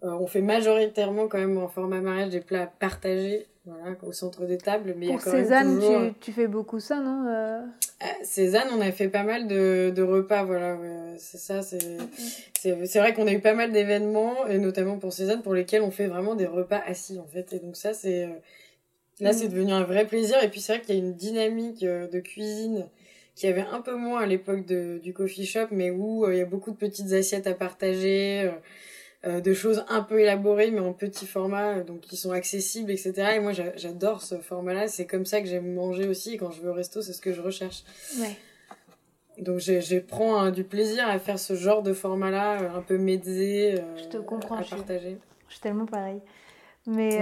on 0.02 0.28
fait 0.28 0.42
majoritairement 0.42 1.28
quand 1.28 1.40
même 1.40 1.58
en 1.58 1.68
format 1.68 2.02
mariage 2.02 2.30
des 2.30 2.42
plats 2.42 2.72
partagés 2.80 3.48
voilà, 3.68 3.98
au 4.04 4.12
centre 4.12 4.46
des 4.46 4.58
tables. 4.58 4.96
Mais 4.98 5.08
Pour 5.08 5.22
Cézanne, 5.22 5.80
tu, 5.80 6.14
tu, 6.20 6.32
fais 6.32 6.48
beaucoup 6.48 6.80
ça, 6.80 7.00
non 7.00 7.26
euh... 7.28 7.62
Cézanne, 8.24 8.68
on 8.74 8.82
a 8.82 8.92
fait 8.92 9.10
pas 9.10 9.24
mal 9.24 9.48
de, 9.48 9.92
de 9.94 10.02
repas, 10.02 10.44
voilà, 10.44 10.78
c'est 11.18 11.38
ça. 11.38 11.62
C'est 11.62 11.98
c'est 12.58 13.00
vrai 13.00 13.14
qu'on 13.14 13.28
a 13.28 13.32
eu 13.32 13.40
pas 13.40 13.54
mal 13.54 13.72
d'événements, 13.72 14.48
et 14.48 14.58
notamment 14.58 14.98
pour 14.98 15.14
Cézanne, 15.14 15.42
pour 15.42 15.54
lesquels 15.54 15.82
on 15.82 15.92
fait 15.92 16.08
vraiment 16.08 16.36
des 16.36 16.46
repas 16.46 16.82
assis, 16.86 17.20
en 17.20 17.26
fait. 17.26 17.54
Et 17.54 17.60
donc 17.60 17.76
ça, 17.76 17.94
c'est... 17.94 18.24
Euh, 18.24 18.30
là, 19.20 19.34
c'est 19.34 19.48
mm. 19.48 19.52
devenu 19.52 19.72
un 19.74 19.84
vrai 19.84 20.06
plaisir. 20.06 20.42
Et 20.44 20.50
puis 20.50 20.62
c'est 20.62 20.74
vrai 20.74 20.82
qu'il 20.82 20.96
y 20.96 20.98
a 20.98 21.02
une 21.02 21.16
dynamique 21.16 21.84
euh, 21.84 22.08
de 22.08 22.20
cuisine 22.20 22.88
qui 23.36 23.48
avait 23.48 23.66
un 23.72 23.82
peu 23.82 23.96
moins 23.96 24.22
à 24.22 24.26
l'époque 24.26 24.66
du 24.66 25.14
coffee 25.14 25.46
shop, 25.46 25.68
mais 25.72 25.92
où 25.92 26.30
il 26.32 26.38
y 26.38 26.42
a 26.42 26.46
beaucoup 26.46 26.72
de 26.72 26.76
petites 26.76 27.12
assiettes 27.14 27.46
à 27.46 27.54
partager 27.54 28.42
euh, 28.46 28.52
de 29.24 29.54
choses 29.54 29.84
un 29.90 30.02
peu 30.02 30.20
élaborées 30.22 30.72
mais 30.72 30.80
en 30.80 30.94
petit 30.94 31.26
format, 31.26 31.78
euh, 31.78 31.84
donc 31.84 32.02
qui 32.02 32.18
sont 32.18 32.32
accessibles, 32.32 32.92
etc. 32.92 33.14
Et 33.36 33.40
moi 33.40 33.52
j'adore 33.52 34.22
ce 34.22 34.36
format-là, 34.36 34.88
c'est 34.88 35.06
comme 35.06 35.26
ça 35.26 35.42
que 35.42 35.48
j'aime 35.48 35.74
manger 35.74 36.08
aussi, 36.08 36.36
et 36.36 36.38
quand 36.38 36.52
je 36.52 36.62
vais 36.62 36.70
au 36.70 36.74
resto 36.74 37.02
c'est 37.02 37.14
ce 37.14 37.22
que 37.22 37.34
je 37.34 37.42
recherche. 37.42 37.84
Ouais. 38.20 38.38
Donc 39.42 39.60
je, 39.60 40.00
prends 40.00 40.50
du 40.50 40.64
plaisir 40.64 41.08
à 41.08 41.20
faire 41.20 41.40
ce 41.40 41.56
genre 41.56 41.84
de 41.84 41.94
format-là, 41.94 42.62
euh, 42.62 42.78
un 42.78 42.82
peu 42.82 42.98
médisé, 42.98 43.82
je 43.98 44.06
te 44.06 44.18
comprends, 44.18 44.56
à 44.56 44.64
partager. 44.64 45.18
Je 45.48 45.54
suis 45.54 45.62
tellement 45.62 45.86
pareil. 45.86 46.22
Mais 46.86 47.20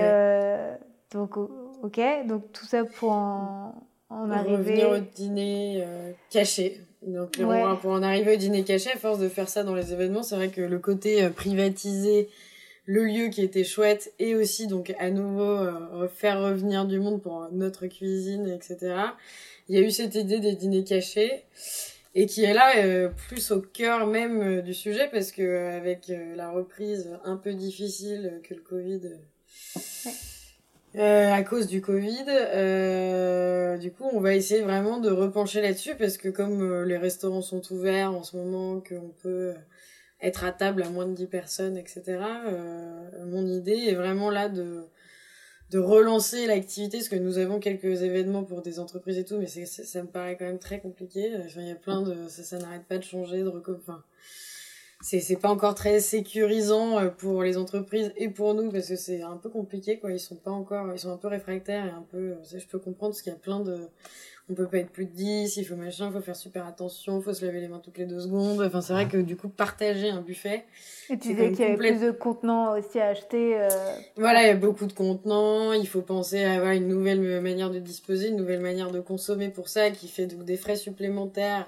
donc 1.12 1.38
ok, 1.38 2.00
donc 2.28 2.52
tout 2.52 2.66
ça 2.66 2.84
pour 2.84 3.12
en, 3.12 3.74
en 4.10 4.30
arriver... 4.32 4.56
Revenir 4.58 4.90
au 4.90 5.00
dîner 5.00 5.86
caché. 6.30 6.82
Donc 7.06 7.38
pour 7.82 7.92
en 7.92 8.04
arriver 8.04 8.34
au 8.34 8.38
dîner 8.38 8.64
caché, 8.64 8.90
à 8.92 8.98
force 8.98 9.20
de 9.20 9.30
faire 9.30 9.48
ça 9.48 9.64
dans 9.64 9.76
les 9.76 9.94
événements, 9.94 10.24
c'est 10.24 10.36
vrai 10.36 10.50
que 10.50 10.62
le 10.62 10.80
côté 10.80 11.24
euh, 11.24 11.30
privatiser 11.30 12.30
le 12.86 13.04
lieu 13.04 13.28
qui 13.28 13.44
était 13.44 13.64
chouette 13.64 14.14
et 14.20 14.36
aussi 14.36 14.68
donc 14.68 14.94
à 15.00 15.12
nouveau 15.12 15.44
euh, 15.44 16.08
faire 16.08 16.42
revenir 16.42 16.86
du 16.86 17.00
monde 17.00 17.22
pour 17.22 17.48
notre 17.52 17.86
cuisine, 17.88 18.48
etc. 18.48 18.96
Il 19.70 19.76
y 19.76 19.78
a 19.78 19.82
eu 19.82 19.92
cette 19.92 20.16
idée 20.16 20.40
des 20.40 20.54
dîners 20.54 20.84
cachés 20.84 21.44
et 22.16 22.26
qui 22.26 22.44
est 22.44 22.54
là 22.54 22.78
euh, 22.78 23.10
plus 23.28 23.52
au 23.52 23.62
cœur 23.62 24.08
même 24.08 24.62
du 24.62 24.74
sujet 24.74 25.08
parce 25.12 25.32
que 25.32 25.78
avec 25.78 26.12
la 26.36 26.50
reprise 26.50 27.10
un 27.24 27.38
peu 27.38 27.54
difficile 27.54 28.42
que 28.44 28.56
le 28.56 28.62
Covid 28.62 29.02
euh, 30.98 31.32
à 31.34 31.44
cause 31.44 31.68
du 31.68 31.82
Covid. 31.82 32.26
Euh, 32.28 33.78
du 33.78 33.92
coup, 33.92 34.06
on 34.14 34.20
va 34.20 34.34
essayer 34.34 34.62
vraiment 34.62 35.00
de 35.00 35.10
repencher 35.10 35.62
là-dessus 35.62 35.96
parce 35.96 36.18
que 36.18 36.30
comme 36.30 36.62
euh, 36.62 36.86
les 36.86 36.98
restaurants 36.98 37.42
sont 37.42 37.62
ouverts 37.74 38.14
en 38.14 38.24
ce 38.24 38.38
moment, 38.38 38.80
qu'on 38.82 39.14
peut 39.22 39.54
être 40.22 40.46
à 40.46 40.52
table 40.52 40.84
à 40.84 40.90
moins 40.90 41.06
de 41.06 41.14
10 41.14 41.28
personnes, 41.28 41.78
etc. 41.78 42.20
mon 43.26 43.46
idée 43.46 43.88
est 43.90 43.96
vraiment 43.96 44.30
là 44.30 44.50
de 44.50 44.86
de 45.72 45.80
relancer 45.80 46.46
l'activité 46.46 47.00
parce 47.00 47.10
que 47.10 47.16
nous 47.16 47.40
avons 47.40 47.60
quelques 47.60 48.04
événements 48.04 48.44
pour 48.44 48.62
des 48.62 48.80
entreprises 48.80 49.18
et 49.18 49.26
tout 49.26 49.40
mais 49.40 49.48
ça 49.48 50.02
me 50.04 50.08
paraît 50.08 50.38
quand 50.38 50.46
même 50.46 50.60
très 50.60 50.80
compliqué 50.80 51.32
enfin 51.44 51.62
il 51.62 51.68
y 51.68 51.72
a 51.72 51.76
plein 51.76 52.04
de 52.04 52.28
ça, 52.28 52.44
ça 52.44 52.60
n'arrête 52.60 52.86
pas 52.86 53.00
de 53.00 53.04
changer 53.04 53.40
de 53.40 53.50
enfin 53.50 54.04
c'est 55.02 55.20
c'est 55.20 55.36
pas 55.36 55.50
encore 55.50 55.76
très 55.76 56.00
sécurisant 56.00 57.00
euh, 57.00 57.10
pour 57.10 57.44
les 57.44 57.58
entreprises 57.58 58.12
et 58.18 58.30
pour 58.30 58.54
nous 58.54 58.72
parce 58.72 58.88
que 58.88 58.96
c'est 58.96 59.22
un 59.22 59.38
peu 59.38 59.50
compliqué 59.50 60.00
quoi. 60.00 60.12
Ils 60.12 60.20
sont 60.20 60.36
pas 60.36 60.52
encore 60.52 60.92
ils 60.94 61.00
sont 61.00 61.12
un 61.12 61.18
peu 61.18 61.28
réfractaires 61.28 61.86
et 61.86 61.90
un 61.90 62.06
peu 62.12 62.18
euh, 62.18 62.36
je 62.58 62.66
peux 62.66 62.80
comprendre 62.80 63.12
parce 63.12 63.22
qu'il 63.22 63.34
y 63.34 63.36
a 63.36 63.40
plein 63.40 63.60
de 63.60 63.78
on 64.48 64.54
peut 64.54 64.68
pas 64.68 64.78
être 64.78 64.92
plus 64.92 65.06
de 65.06 65.12
10 65.12 65.58
il 65.58 65.64
faut 65.66 65.76
machin 65.76 66.08
il 66.08 66.14
faut 66.14 66.22
faire 66.22 66.36
super 66.36 66.66
attention 66.68 67.20
il 67.20 67.24
faut 67.24 67.34
se 67.34 67.44
laver 67.44 67.62
les 67.62 67.68
mains 67.68 67.82
toutes 67.84 67.98
les 67.98 68.06
deux 68.06 68.20
secondes. 68.20 68.62
Enfin 68.62 68.82
c'est 68.82 68.94
vrai 68.94 69.08
que 69.08 69.18
du 69.18 69.36
coup 69.36 69.50
partager 69.50 70.10
un 70.10 70.22
buffet 70.22 70.66
et 71.10 71.18
tu 71.18 71.30
disais 71.30 71.52
qu'il 71.52 71.62
y 71.62 71.64
avait 71.64 71.78
plus 71.78 72.00
de 72.00 72.12
contenants 72.12 72.78
aussi 72.78 73.00
à 73.00 73.08
acheter 73.08 73.60
euh... 73.60 73.70
voilà 74.16 74.44
il 74.44 74.48
y 74.48 74.52
a 74.52 74.56
beaucoup 74.56 74.86
de 74.86 74.94
contenants 74.94 75.74
il 75.74 75.88
faut 75.88 76.02
penser 76.02 76.44
à 76.44 76.54
avoir 76.54 76.72
une 76.72 76.88
nouvelle 76.88 77.42
manière 77.42 77.70
de 77.70 77.80
disposer 77.80 78.30
une 78.30 78.38
nouvelle 78.38 78.62
manière 78.62 78.92
de 78.92 79.02
consommer 79.02 79.50
pour 79.50 79.68
ça 79.68 79.90
qui 79.92 80.08
fait 80.08 80.28
donc 80.28 80.46
des 80.46 80.58
frais 80.58 80.78
supplémentaires 80.78 81.68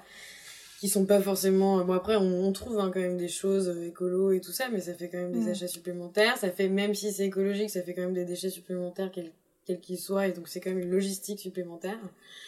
qui 0.78 0.88
sont 0.88 1.06
pas 1.06 1.20
forcément 1.20 1.84
bon 1.84 1.92
après 1.92 2.16
on, 2.16 2.52
trouve 2.52 2.78
hein, 2.78 2.90
quand 2.92 3.00
même 3.00 3.16
des 3.16 3.28
choses 3.28 3.68
euh, 3.68 3.88
écolo 3.88 4.32
et 4.32 4.40
tout 4.40 4.52
ça 4.52 4.68
mais 4.70 4.80
ça 4.80 4.94
fait 4.94 5.08
quand 5.08 5.18
même 5.18 5.32
des 5.32 5.46
mm. 5.46 5.48
achats 5.48 5.68
supplémentaires 5.68 6.36
ça 6.36 6.50
fait 6.50 6.68
même 6.68 6.94
si 6.94 7.12
c'est 7.12 7.26
écologique 7.26 7.70
ça 7.70 7.82
fait 7.82 7.94
quand 7.94 8.02
même 8.02 8.14
des 8.14 8.24
déchets 8.24 8.50
supplémentaires 8.50 9.10
quels 9.10 9.32
qu'ils 9.80 9.98
soient 9.98 10.28
et 10.28 10.32
donc 10.32 10.48
c'est 10.48 10.60
quand 10.60 10.70
même 10.70 10.78
une 10.78 10.90
logistique 10.90 11.40
supplémentaire 11.40 11.98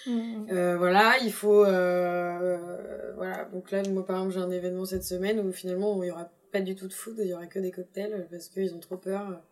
mm. 0.06 0.46
euh, 0.52 0.76
voilà 0.78 1.14
il 1.22 1.32
faut 1.32 1.64
euh, 1.64 2.56
voilà 3.16 3.44
donc 3.52 3.70
là 3.72 3.82
moi 3.90 4.06
par 4.06 4.16
exemple 4.16 4.34
j'ai 4.34 4.40
un 4.40 4.50
événement 4.50 4.84
cette 4.84 5.04
semaine 5.04 5.40
où 5.40 5.52
finalement 5.52 6.02
il 6.02 6.06
y 6.06 6.10
aura 6.10 6.30
pas 6.52 6.60
du 6.60 6.74
tout 6.74 6.86
de 6.86 6.92
food 6.92 7.16
il 7.18 7.26
y 7.26 7.34
aura 7.34 7.46
que 7.46 7.58
des 7.58 7.72
cocktails 7.72 8.26
parce 8.30 8.48
qu'ils 8.48 8.74
ont 8.74 8.80
trop 8.80 8.96
peur 8.96 9.42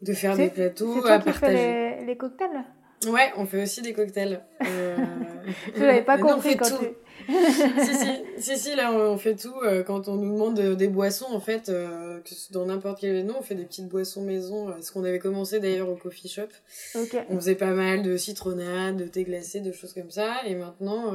de 0.00 0.14
faire 0.14 0.36
des 0.36 0.48
plateaux 0.48 1.06
à 1.06 1.18
partager 1.18 1.98
les, 2.00 2.06
les 2.06 2.16
cocktails? 2.16 2.64
Ouais, 3.06 3.32
on 3.36 3.46
fait 3.46 3.62
aussi 3.62 3.80
des 3.80 3.92
cocktails. 3.92 4.42
Euh... 4.62 4.96
Je 5.74 5.82
l'avais 5.82 6.02
pas 6.02 6.18
compris 6.18 6.56
quand 6.56 6.66
tu... 6.66 6.86
si, 7.84 7.94
si, 7.94 8.06
si, 8.38 8.58
si, 8.58 8.74
là, 8.74 8.92
on 8.92 9.16
fait 9.16 9.36
tout. 9.36 9.54
Euh, 9.62 9.82
quand 9.82 10.08
on 10.08 10.16
nous 10.16 10.32
demande 10.32 10.76
des 10.76 10.88
boissons, 10.88 11.26
en 11.30 11.40
fait, 11.40 11.68
euh, 11.68 12.20
dans 12.50 12.66
n'importe 12.66 13.00
quel 13.00 13.10
événement, 13.10 13.36
on 13.38 13.42
fait 13.42 13.54
des 13.54 13.64
petites 13.64 13.88
boissons 13.88 14.22
maison. 14.22 14.68
Euh, 14.68 14.72
ce 14.80 14.90
qu'on 14.92 15.04
avait 15.04 15.18
commencé 15.18 15.60
d'ailleurs 15.60 15.88
au 15.88 15.96
coffee 15.96 16.28
shop. 16.28 16.48
On 17.28 17.36
faisait 17.36 17.54
pas 17.54 17.72
mal 17.72 18.02
de 18.02 18.16
citronnade, 18.16 18.96
de 18.96 19.04
thé 19.04 19.24
glacé, 19.24 19.60
de 19.60 19.72
choses 19.72 19.92
comme 19.92 20.10
ça. 20.10 20.36
Et 20.46 20.54
maintenant, 20.54 21.14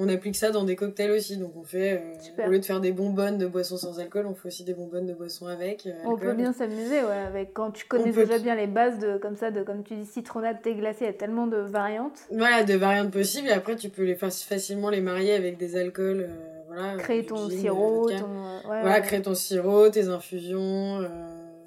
on 0.00 0.08
applique 0.08 0.34
ça 0.34 0.50
dans 0.50 0.64
des 0.64 0.76
cocktails 0.76 1.10
aussi. 1.10 1.36
Donc 1.36 1.52
on 1.56 1.62
fait, 1.62 2.02
euh, 2.38 2.46
au 2.46 2.50
lieu 2.50 2.58
de 2.58 2.64
faire 2.64 2.80
des 2.80 2.92
bonbonnes 2.92 3.36
de 3.36 3.46
boissons 3.46 3.76
sans 3.76 4.00
alcool, 4.00 4.26
on 4.26 4.34
fait 4.34 4.48
aussi 4.48 4.64
des 4.64 4.72
bonbonnes 4.72 5.06
de 5.06 5.12
boissons 5.12 5.46
avec. 5.46 5.86
Euh, 5.86 5.92
on 6.06 6.16
peut 6.16 6.32
bien 6.32 6.52
s'amuser, 6.52 7.02
ouais, 7.02 7.24
avec 7.28 7.52
quand 7.52 7.70
tu 7.70 7.86
connais 7.86 8.10
déjà 8.10 8.38
bien 8.38 8.54
les 8.54 8.66
bases 8.66 8.98
de 8.98 9.18
comme 9.18 9.36
ça, 9.36 9.50
de 9.50 9.62
comme 9.62 9.84
tu 9.84 9.94
dis 9.94 10.06
citronnade, 10.06 10.62
thé 10.62 10.74
glacé, 10.74 11.04
il 11.04 11.06
y 11.06 11.10
a 11.10 11.12
tellement 11.12 11.46
de 11.46 11.58
variantes. 11.58 12.20
Voilà, 12.32 12.64
de 12.64 12.74
variantes 12.74 13.10
possibles. 13.10 13.48
Et 13.48 13.52
après, 13.52 13.76
tu 13.76 13.90
peux 13.90 14.04
les 14.04 14.14
faire 14.14 14.32
facilement 14.32 14.88
les 14.88 15.02
marier 15.02 15.34
avec 15.34 15.58
des 15.58 15.76
alcools. 15.76 16.28
Euh, 16.28 16.28
voilà, 16.68 16.96
créer 16.96 17.26
ton 17.26 17.50
sirop, 17.50 18.08
ton... 18.10 18.60
voilà, 18.64 19.00
créer 19.00 19.20
ton 19.20 19.34
sirop, 19.34 19.90
tes 19.90 20.08
infusions. 20.08 21.00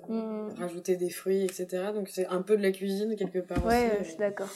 Mm. 0.10 0.60
rajouter 0.60 0.96
des 0.96 1.10
fruits, 1.10 1.44
etc. 1.44 1.68
Donc 1.94 2.10
c'est 2.10 2.28
un 2.28 2.42
peu 2.42 2.58
de 2.58 2.62
la 2.62 2.72
cuisine 2.72 3.16
quelque 3.16 3.40
part 3.40 3.66
ouais, 3.66 3.88
aussi. 3.88 3.98
je 4.00 4.08
suis 4.10 4.18
d'accord. 4.18 4.50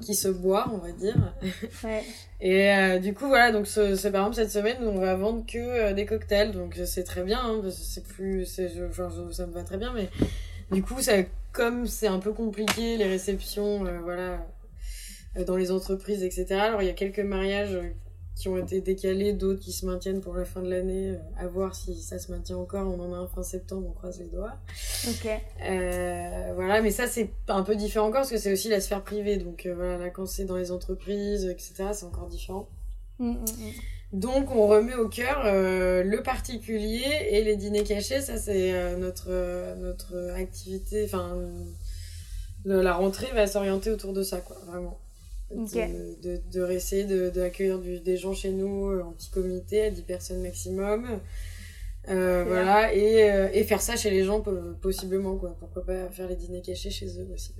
Qui 0.00 0.14
se 0.14 0.28
boit, 0.28 0.70
on 0.72 0.78
va 0.78 0.92
dire. 0.92 1.16
Ouais. 1.84 2.04
Et 2.40 2.70
euh, 2.72 2.98
du 2.98 3.14
coup, 3.14 3.26
voilà, 3.26 3.50
donc 3.50 3.66
c'est 3.66 4.10
par 4.10 4.22
exemple 4.22 4.36
cette 4.36 4.50
semaine, 4.50 4.76
on 4.82 4.98
va 4.98 5.14
vendre 5.14 5.44
que 5.46 5.58
euh, 5.58 5.92
des 5.92 6.06
cocktails, 6.06 6.52
donc 6.52 6.78
c'est 6.84 7.02
très 7.02 7.22
bien, 7.22 7.40
hein, 7.40 7.62
c'est 7.70 8.04
plus, 8.04 8.60
enfin, 8.88 9.08
ça 9.32 9.46
me 9.46 9.52
va 9.52 9.62
très 9.62 9.78
bien, 9.78 9.92
mais 9.92 10.08
du 10.70 10.82
coup, 10.82 11.00
ça, 11.00 11.14
comme 11.52 11.86
c'est 11.86 12.06
un 12.06 12.18
peu 12.18 12.32
compliqué, 12.32 12.96
les 12.96 13.06
réceptions, 13.06 13.86
euh, 13.86 13.98
voilà, 14.02 14.46
dans 15.46 15.56
les 15.56 15.72
entreprises, 15.72 16.22
etc. 16.22 16.46
Alors 16.54 16.82
il 16.82 16.86
y 16.86 16.90
a 16.90 16.94
quelques 16.94 17.20
mariages 17.20 17.78
qui 18.34 18.48
ont 18.48 18.56
été 18.56 18.80
décalés, 18.80 19.32
d'autres 19.32 19.60
qui 19.60 19.72
se 19.72 19.84
maintiennent 19.84 20.20
pour 20.20 20.34
la 20.34 20.44
fin 20.44 20.62
de 20.62 20.70
l'année. 20.70 21.10
Euh, 21.10 21.18
à 21.36 21.46
voir 21.46 21.74
si 21.74 22.00
ça 22.00 22.18
se 22.18 22.30
maintient 22.32 22.56
encore. 22.56 22.86
On 22.86 23.00
en 23.00 23.12
a 23.12 23.16
un 23.16 23.26
fin 23.26 23.42
septembre, 23.42 23.86
on 23.88 23.92
croise 23.92 24.18
les 24.18 24.26
doigts. 24.26 24.54
Ok. 25.08 25.28
Euh, 25.62 26.52
voilà, 26.54 26.80
mais 26.82 26.90
ça 26.90 27.06
c'est 27.06 27.30
un 27.48 27.62
peu 27.62 27.76
différent 27.76 28.06
encore 28.06 28.20
parce 28.22 28.30
que 28.30 28.38
c'est 28.38 28.52
aussi 28.52 28.68
la 28.68 28.80
sphère 28.80 29.02
privée. 29.02 29.36
Donc 29.36 29.66
euh, 29.66 29.74
voilà, 29.74 29.98
là 29.98 30.10
quand 30.10 30.26
c'est 30.26 30.44
dans 30.44 30.56
les 30.56 30.72
entreprises, 30.72 31.46
etc., 31.46 31.88
c'est 31.92 32.06
encore 32.06 32.28
différent. 32.28 32.68
Mm, 33.18 33.30
mm, 33.30 33.34
mm. 33.34 34.18
Donc 34.18 34.50
on 34.50 34.66
remet 34.66 34.94
au 34.94 35.08
cœur 35.08 35.42
euh, 35.44 36.02
le 36.02 36.22
particulier 36.22 37.04
et 37.30 37.42
les 37.44 37.56
dîners 37.56 37.84
cachés. 37.84 38.20
Ça 38.20 38.36
c'est 38.36 38.96
notre 38.96 39.30
notre 39.78 40.32
activité. 40.36 41.04
Enfin, 41.04 41.38
la 42.64 42.94
rentrée 42.94 43.32
va 43.34 43.46
s'orienter 43.46 43.90
autour 43.90 44.12
de 44.12 44.22
ça, 44.22 44.38
quoi, 44.38 44.56
vraiment. 44.66 44.98
Ok. 45.56 45.76
De, 45.76 46.16
de, 46.22 46.40
de 46.52 46.72
essayer 46.72 47.04
de, 47.04 47.30
d'accueillir 47.30 47.78
des 47.80 48.16
gens 48.16 48.34
chez 48.34 48.50
nous 48.52 48.90
euh, 48.90 49.02
en 49.02 49.12
petit 49.12 49.30
comité 49.30 49.84
à 49.86 49.90
10 49.90 50.02
personnes 50.02 50.42
maximum. 50.42 51.20
Euh, 52.08 52.44
voilà, 52.46 52.92
et, 52.94 53.30
euh, 53.30 53.48
et 53.52 53.64
faire 53.64 53.80
ça 53.80 53.96
chez 53.96 54.10
les 54.10 54.24
gens 54.24 54.40
po- 54.40 54.74
possiblement, 54.80 55.36
quoi. 55.36 55.56
Pourquoi 55.60 55.84
pas 55.84 56.10
faire 56.10 56.28
les 56.28 56.36
dîners 56.36 56.62
cachés 56.62 56.90
chez 56.90 57.06
eux 57.20 57.28
aussi. 57.34 57.54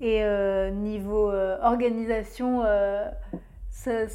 Et 0.00 0.22
euh, 0.24 0.70
niveau 0.70 1.30
euh, 1.30 1.58
organisation, 1.62 2.64
euh, 2.64 3.08
ça 3.70 4.06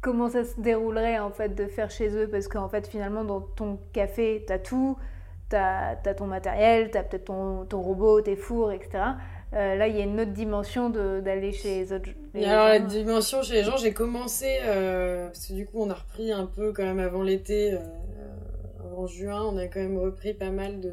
comment 0.00 0.28
ça 0.28 0.44
se 0.44 0.60
déroulerait 0.60 1.18
en 1.18 1.30
fait 1.30 1.54
de 1.54 1.66
faire 1.66 1.90
chez 1.90 2.08
eux? 2.16 2.28
Parce 2.28 2.48
qu'en 2.48 2.68
fait, 2.68 2.86
finalement, 2.88 3.24
dans 3.24 3.40
ton 3.40 3.78
café, 3.92 4.44
t'as 4.46 4.58
tout, 4.58 4.96
t'as 5.48 5.96
as 6.04 6.14
ton 6.14 6.26
matériel, 6.26 6.90
t'as 6.90 7.02
peut-être 7.02 7.26
ton, 7.26 7.64
ton 7.66 7.82
robot, 7.82 8.20
tes 8.22 8.36
fours, 8.36 8.72
etc. 8.72 9.16
Euh, 9.54 9.76
là, 9.76 9.88
il 9.88 9.96
y 9.96 10.00
a 10.00 10.04
une 10.04 10.20
autre 10.20 10.32
dimension 10.32 10.90
d'aller 10.90 11.52
chez 11.52 11.80
les 11.80 11.92
autres. 11.92 12.10
les 12.34 12.44
alors 12.44 12.68
la 12.68 12.80
dimension 12.80 13.42
chez 13.42 13.54
les 13.54 13.64
gens, 13.64 13.76
j'ai 13.76 13.94
commencé 13.94 14.58
euh, 14.64 15.28
parce 15.28 15.46
que 15.46 15.54
du 15.54 15.64
coup 15.64 15.80
on 15.80 15.88
a 15.88 15.94
repris 15.94 16.32
un 16.32 16.44
peu 16.44 16.72
quand 16.72 16.84
même 16.84 16.98
avant 16.98 17.22
l'été, 17.22 17.72
euh, 17.72 17.78
en 18.94 19.06
juin, 19.06 19.42
on 19.42 19.56
a 19.56 19.66
quand 19.66 19.80
même 19.80 19.98
repris 19.98 20.34
pas 20.34 20.50
mal 20.50 20.80
de 20.80 20.92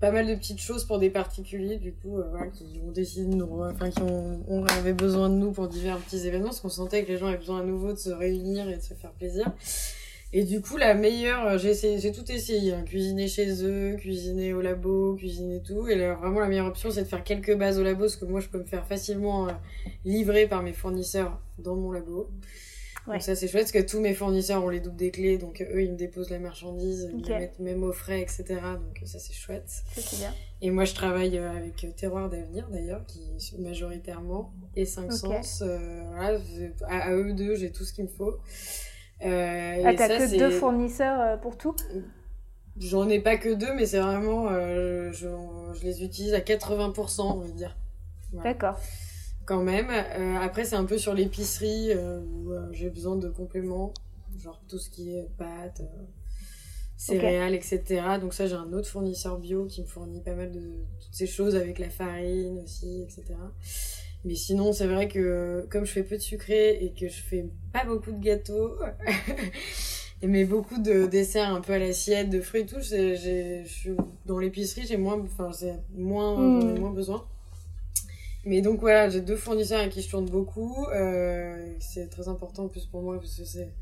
pas 0.00 0.10
mal 0.10 0.26
de 0.26 0.34
petites 0.34 0.60
choses 0.60 0.84
pour 0.84 0.98
des 0.98 1.08
particuliers 1.08 1.76
du 1.76 1.92
coup 1.94 2.18
euh, 2.18 2.28
voilà, 2.30 2.48
qui 2.48 2.80
ont 2.86 2.92
décidé 2.92 3.26
de 3.26 3.34
nous, 3.34 3.62
enfin 3.62 3.90
qui 3.90 4.02
ont, 4.02 4.64
avait 4.66 4.92
besoin 4.92 5.28
de 5.28 5.34
nous 5.34 5.52
pour 5.52 5.68
divers 5.68 5.98
petits 5.98 6.26
événements 6.26 6.48
parce 6.48 6.60
qu'on 6.60 6.68
sentait 6.68 7.04
que 7.04 7.08
les 7.08 7.18
gens 7.18 7.26
avaient 7.26 7.38
besoin 7.38 7.60
à 7.60 7.64
nouveau 7.64 7.92
de 7.92 7.98
se 7.98 8.10
réunir 8.10 8.68
et 8.68 8.76
de 8.76 8.82
se 8.82 8.94
faire 8.94 9.12
plaisir. 9.12 9.50
Et 10.32 10.42
du 10.44 10.60
coup, 10.60 10.76
la 10.76 10.94
meilleure, 10.94 11.46
euh, 11.46 11.58
j'ai 11.58 11.70
essayé, 11.70 11.98
j'ai 11.98 12.12
tout 12.12 12.30
essayé, 12.30 12.72
hein, 12.74 12.82
cuisiner 12.84 13.28
chez 13.28 13.64
eux, 13.64 13.96
cuisiner 13.96 14.52
au 14.52 14.60
labo, 14.60 15.14
cuisiner 15.14 15.62
tout. 15.62 15.86
Et 15.88 15.94
là, 15.94 16.14
vraiment, 16.14 16.40
la 16.40 16.48
meilleure 16.48 16.66
option, 16.66 16.90
c'est 16.90 17.02
de 17.02 17.08
faire 17.08 17.24
quelques 17.24 17.56
bases 17.56 17.78
au 17.78 17.82
labo, 17.84 18.00
parce 18.00 18.16
que 18.16 18.24
moi, 18.24 18.40
je 18.40 18.48
peux 18.48 18.58
me 18.58 18.64
faire 18.64 18.86
facilement 18.86 19.48
euh, 19.48 19.52
livrer 20.04 20.46
par 20.46 20.62
mes 20.62 20.72
fournisseurs 20.72 21.40
dans 21.58 21.76
mon 21.76 21.92
labo. 21.92 22.28
Ouais. 23.06 23.14
Donc 23.14 23.22
ça, 23.22 23.36
c'est 23.36 23.46
chouette, 23.46 23.62
parce 23.62 23.72
que 23.72 23.88
tous 23.88 24.00
mes 24.00 24.14
fournisseurs 24.14 24.64
ont 24.64 24.68
les 24.68 24.80
doubles 24.80 24.96
des 24.96 25.12
clés, 25.12 25.38
donc 25.38 25.60
eux, 25.62 25.80
ils 25.84 25.92
me 25.92 25.96
déposent 25.96 26.28
la 26.30 26.40
marchandise, 26.40 27.08
ils 27.16 27.24
mettent 27.30 27.60
même 27.60 27.84
au 27.84 27.92
frais, 27.92 28.20
etc. 28.20 28.44
Donc 28.48 29.00
ça, 29.04 29.20
c'est 29.20 29.32
chouette. 29.32 29.68
Ça, 29.94 30.00
c'est 30.00 30.16
bien. 30.16 30.34
Et 30.60 30.70
moi, 30.72 30.84
je 30.84 30.94
travaille 30.94 31.38
euh, 31.38 31.56
avec 31.56 31.84
euh, 31.84 31.90
Terroir 31.96 32.28
d'Avenir, 32.28 32.68
d'ailleurs, 32.68 33.06
qui 33.06 33.20
majoritairement, 33.60 34.52
et 34.74 34.84
5 34.84 35.04
Ok. 35.04 35.12
Sens. 35.12 35.62
euh, 35.64 36.02
voilà, 36.08 36.40
à 36.88 37.12
eux 37.14 37.32
deux, 37.32 37.54
j'ai 37.54 37.70
tout 37.70 37.84
ce 37.84 37.92
qu'il 37.92 38.04
me 38.04 38.10
faut. 38.10 38.36
Euh, 39.24 39.82
Ah, 39.84 39.94
t'as 39.94 40.08
que 40.08 40.38
deux 40.38 40.50
fournisseurs 40.50 41.20
euh, 41.20 41.36
pour 41.36 41.56
tout? 41.56 41.74
J'en 42.78 43.08
ai 43.08 43.20
pas 43.20 43.36
que 43.38 43.54
deux, 43.54 43.72
mais 43.74 43.86
c'est 43.86 44.00
vraiment, 44.00 44.48
euh, 44.50 45.10
je, 45.12 45.28
je 45.74 45.82
les 45.82 46.04
utilise 46.04 46.34
à 46.34 46.40
80%, 46.40 47.22
on 47.22 47.40
va 47.40 47.48
dire. 47.48 47.76
Voilà. 48.32 48.52
D'accord. 48.52 48.78
Quand 49.46 49.62
même. 49.62 49.88
Euh, 49.90 50.38
après, 50.40 50.64
c'est 50.64 50.76
un 50.76 50.84
peu 50.84 50.98
sur 50.98 51.14
l'épicerie 51.14 51.94
où 51.94 52.52
j'ai 52.72 52.90
besoin 52.90 53.16
de 53.16 53.28
compléments, 53.30 53.94
genre 54.38 54.60
tout 54.68 54.78
ce 54.78 54.90
qui 54.90 55.16
est 55.16 55.28
pâtes, 55.38 55.82
céréales, 56.98 57.54
etc. 57.54 58.02
Donc 58.20 58.34
ça, 58.34 58.46
j'ai 58.46 58.54
un 58.56 58.72
autre 58.72 58.88
fournisseur 58.88 59.38
bio 59.38 59.66
qui 59.66 59.82
me 59.82 59.86
fournit 59.86 60.20
pas 60.20 60.34
mal 60.34 60.50
de 60.50 60.60
toutes 61.00 61.14
ces 61.14 61.26
choses 61.26 61.54
avec 61.56 61.78
la 61.78 61.88
farine 61.90 62.58
aussi, 62.64 63.02
etc. 63.02 63.34
Mais 64.26 64.34
sinon, 64.34 64.72
c'est 64.72 64.88
vrai 64.88 65.06
que 65.06 65.66
comme 65.70 65.84
je 65.86 65.92
fais 65.92 66.02
peu 66.02 66.16
de 66.16 66.22
sucré 66.22 66.84
et 66.84 66.90
que 66.92 67.06
je 67.06 67.22
fais 67.22 67.46
pas 67.72 67.84
beaucoup 67.84 68.10
de 68.10 68.18
gâteaux, 68.18 68.74
mais 70.22 70.44
beaucoup 70.44 70.82
de 70.82 71.06
desserts 71.06 71.48
un 71.48 71.60
peu 71.60 71.74
à 71.74 71.78
l'assiette, 71.78 72.28
de 72.28 72.40
fruits 72.40 72.62
et 72.62 72.66
tout, 72.66 72.80
je 72.80 73.62
suis 73.66 73.92
dans 74.24 74.38
l'épicerie, 74.38 74.84
j'ai 74.84 74.96
moins, 74.96 75.20
enfin, 75.20 75.50
moins, 75.94 76.36
Mm. 76.36 76.76
ai 76.76 76.78
moins 76.80 76.90
besoin. 76.90 77.24
Mais 78.44 78.62
donc 78.62 78.80
voilà, 78.80 79.08
j'ai 79.08 79.20
deux 79.20 79.36
fournisseurs 79.36 79.80
avec 79.80 79.92
qui 79.92 80.02
je 80.02 80.10
tourne 80.10 80.26
beaucoup. 80.28 80.86
Euh, 80.92 81.74
c'est 81.78 82.08
très 82.08 82.26
important 82.28 82.64
en 82.64 82.68
plus 82.68 82.86
pour 82.86 83.02
moi 83.02 83.18
parce 83.18 83.36
que 83.36 83.44
c'est. 83.44 83.72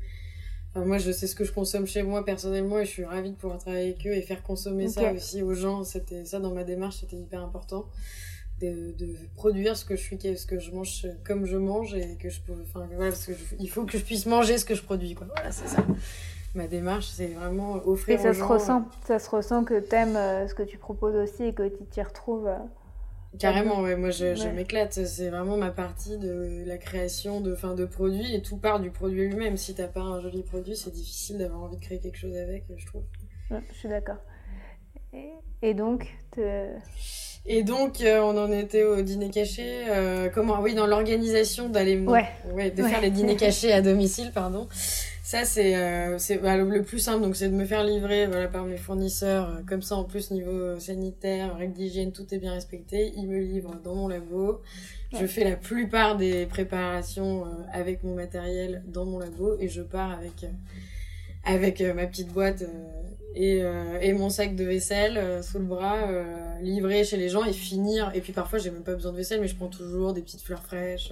Enfin, 0.73 0.85
moi, 0.85 0.97
je 0.99 1.11
sais 1.11 1.25
ce 1.27 1.35
que 1.35 1.43
je 1.45 1.53
consomme 1.53 1.87
chez 1.87 2.03
moi 2.03 2.23
personnellement 2.25 2.79
et 2.79 2.85
je 2.85 2.89
suis 2.91 3.05
ravie 3.05 3.31
de 3.31 3.35
pouvoir 3.35 3.59
travailler 3.59 3.93
avec 3.93 4.05
eux 4.05 4.13
et 4.13 4.21
faire 4.21 4.43
consommer 4.43 4.89
ça 4.89 5.11
aussi 5.13 5.41
aux 5.41 5.53
gens. 5.55 5.83
C'était 5.83 6.25
ça 6.25 6.39
dans 6.39 6.53
ma 6.53 6.63
démarche, 6.63 6.97
c'était 7.01 7.15
hyper 7.15 7.41
important 7.41 7.85
de, 8.61 8.91
de 8.93 9.07
produire 9.35 9.75
ce 9.75 9.83
que 9.85 9.95
je 9.95 10.01
suis, 10.01 10.17
ce 10.37 10.45
que 10.45 10.59
je 10.59 10.71
mange 10.71 11.05
comme 11.25 11.45
je 11.45 11.57
mange 11.57 11.93
et 11.93 12.15
que 12.17 12.29
je 12.29 12.39
peux. 12.41 12.53
Enfin 12.63 12.87
voilà, 12.93 13.11
parce 13.11 13.25
que 13.25 13.33
je- 13.33 13.55
il 13.59 13.69
faut 13.69 13.83
que 13.85 13.97
je 13.97 14.03
puisse 14.03 14.25
manger 14.25 14.57
ce 14.57 14.65
que 14.65 14.75
je 14.75 14.81
produis. 14.83 15.13
Quoi. 15.15 15.27
Voilà, 15.35 15.51
c'est 15.51 15.67
ça. 15.67 15.85
Ma 16.55 16.67
démarche, 16.67 17.07
c'est 17.07 17.27
vraiment 17.27 17.73
offrir 17.85 18.17
Et 18.17 18.23
ça 18.23 18.29
aux 18.29 18.33
se 18.33 18.39
gens, 18.39 18.47
ressent, 18.47 18.85
ça 19.05 19.19
se 19.19 19.29
ressent 19.29 19.65
que 19.65 19.77
t'aimes 19.79 20.15
euh, 20.15 20.47
ce 20.47 20.53
que 20.55 20.63
tu 20.63 20.77
proposes 20.77 21.15
aussi 21.15 21.43
et 21.43 21.53
que 21.53 21.67
tu 21.67 21.83
t'y 21.85 22.01
retrouves. 22.01 22.47
euh. 22.47 22.57
Carrément, 23.37 23.81
ouais, 23.81 23.97
moi 23.97 24.11
je, 24.11 24.49
m'éclate. 24.53 24.93
C'est 25.05 25.29
vraiment 25.29 25.57
ma 25.57 25.71
partie 25.71 26.17
de 26.17 26.63
la 26.65 26.77
création 26.77 27.41
de, 27.41 27.53
fin, 27.55 27.75
de 27.75 27.83
produits 27.83 28.33
et 28.33 28.41
tout 28.41 28.55
part 28.55 28.79
du 28.79 28.89
produit 28.91 29.27
lui-même. 29.27 29.57
Si 29.57 29.75
t'as 29.75 29.89
pas 29.89 29.99
un 29.99 30.21
joli 30.21 30.43
produit, 30.43 30.77
c'est 30.77 30.91
difficile 30.93 31.39
d'avoir 31.39 31.63
envie 31.63 31.75
de 31.75 31.81
créer 31.81 31.99
quelque 31.99 32.17
chose 32.17 32.37
avec, 32.37 32.63
je 32.77 32.85
trouve. 32.85 33.03
Ouais, 33.51 33.59
je 33.73 33.77
suis 33.77 33.89
d'accord. 33.89 34.15
Et, 35.11 35.31
et 35.61 35.73
donc, 35.73 36.07
te- 36.31 36.69
Et 37.47 37.61
donc, 37.63 38.01
euh, 38.01 38.19
on 38.21 38.35
en 38.37 38.51
était 38.51 38.83
au 38.83 39.01
dîner 39.01 39.29
caché. 39.29 39.83
euh, 39.89 40.29
comment 40.33 40.61
Oui, 40.61 40.73
dans 40.73 40.87
l'organisation 40.87 41.69
d'aller. 41.69 41.99
Ouais. 41.99 42.25
Ouais, 42.53 42.71
de 42.71 42.81
Ouais. 42.81 42.89
faire 42.89 43.01
les 43.01 43.11
dîners 43.11 43.35
cachés 43.45 43.71
à 43.71 43.81
domicile, 43.81 44.31
pardon. 44.33 44.67
Ça, 45.23 45.43
c'est 45.45 45.75
euh, 45.75 46.17
c'est 46.17 46.37
bah, 46.37 46.57
le, 46.57 46.81
plus 46.81 46.99
simple. 46.99 47.21
Donc, 47.21 47.35
c'est 47.35 47.49
de 47.49 47.53
me 47.55 47.65
faire 47.65 47.83
livrer 47.83 48.25
voilà, 48.25 48.47
par 48.47 48.63
mes 48.65 48.77
fournisseurs. 48.77 49.49
euh, 49.49 49.61
Comme 49.67 49.81
ça, 49.83 49.95
en 49.95 50.03
plus, 50.05 50.31
niveau 50.31 50.79
sanitaire, 50.79 51.55
règles 51.55 51.73
d'hygiène, 51.73 52.11
tout 52.11 52.25
est 52.33 52.37
bien 52.39 52.53
respecté. 52.53 53.11
Ils 53.15 53.27
me 53.27 53.37
livrent 53.39 53.75
dans 53.83 53.93
mon 53.95 54.07
labo. 54.07 54.61
Je 55.19 55.27
fais 55.27 55.43
la 55.43 55.55
plupart 55.55 56.17
des 56.17 56.45
préparations 56.47 57.45
euh, 57.45 57.49
avec 57.73 58.03
mon 58.03 58.15
matériel 58.15 58.83
dans 58.87 59.05
mon 59.05 59.19
labo 59.19 59.55
et 59.59 59.69
je 59.69 59.81
pars 59.81 60.11
avec, 60.11 60.43
euh, 60.43 60.47
avec 61.45 61.81
euh, 61.81 61.93
ma 61.93 62.07
petite 62.07 62.29
boîte 62.29 62.63
euh, 62.63 63.01
et, 63.35 63.61
euh, 63.61 63.99
et 64.01 64.13
mon 64.13 64.29
sac 64.29 64.55
de 64.55 64.63
vaisselle 64.63 65.43
sous 65.43 65.59
le 65.59 65.65
bras, 65.65 66.07
livrer 66.61 67.03
chez 67.03 67.17
les 67.17 67.29
gens 67.29 67.43
et 67.43 67.53
finir. 67.53 68.11
Et 68.15 68.21
puis 68.21 68.31
parfois, 68.33 68.59
j'ai 68.59 68.71
même 68.71 68.83
pas 68.83 68.95
besoin 68.95 69.11
de 69.11 69.17
vaisselle, 69.17 69.41
mais 69.41 69.47
je 69.47 69.55
prends 69.55 69.67
toujours 69.67 70.13
des 70.13 70.21
petites 70.21 70.41
fleurs 70.41 70.63
fraîches. 70.63 71.11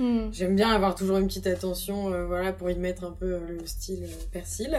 Hmm. 0.00 0.30
J'aime 0.32 0.56
bien 0.56 0.70
avoir 0.70 0.94
toujours 0.94 1.18
une 1.18 1.26
petite 1.26 1.46
attention, 1.46 2.10
euh, 2.10 2.24
voilà, 2.24 2.54
pour 2.54 2.70
y 2.70 2.74
mettre 2.74 3.04
un 3.04 3.12
peu 3.12 3.34
euh, 3.34 3.40
le 3.60 3.66
style 3.66 4.04
euh, 4.04 4.24
persil. 4.32 4.74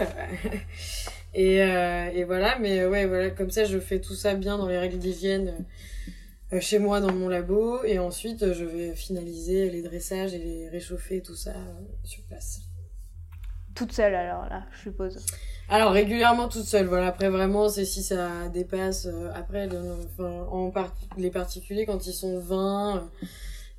et, 1.34 1.58
et 1.58 2.24
voilà, 2.24 2.58
mais 2.58 2.84
ouais, 2.84 3.06
voilà, 3.06 3.30
comme 3.30 3.50
ça, 3.52 3.64
je 3.64 3.78
fais 3.78 4.00
tout 4.00 4.14
ça 4.14 4.34
bien 4.34 4.58
dans 4.58 4.66
les 4.66 4.78
règles 4.78 4.98
d'hygiène 4.98 5.64
chez 6.60 6.78
moi 6.78 7.00
dans 7.00 7.14
mon 7.14 7.28
labo, 7.28 7.82
et 7.84 7.98
ensuite, 7.98 8.52
je 8.52 8.64
vais 8.64 8.94
finaliser 8.94 9.70
les 9.70 9.80
dressages 9.80 10.34
et 10.34 10.38
les 10.38 10.68
réchauffer, 10.68 11.22
tout 11.22 11.36
ça 11.36 11.54
sur 12.04 12.22
place. 12.24 12.60
Toute 13.74 13.92
seule 13.92 14.14
alors 14.14 14.44
là, 14.48 14.64
je 14.72 14.80
suppose. 14.82 15.18
Alors 15.68 15.92
régulièrement 15.92 16.48
toute 16.48 16.64
seule, 16.64 16.86
voilà. 16.86 17.06
Après 17.08 17.28
vraiment, 17.30 17.68
c'est 17.68 17.84
si 17.84 18.02
ça 18.02 18.48
dépasse. 18.48 19.06
euh, 19.06 19.30
après, 19.34 19.66
le- 19.66 19.96
enfin, 20.04 20.46
en 20.50 20.70
part- 20.70 20.94
les 21.16 21.30
particuliers 21.30 21.86
quand 21.86 22.06
ils 22.06 22.12
sont 22.12 22.38
20 22.40 22.96
euh, 22.96 23.26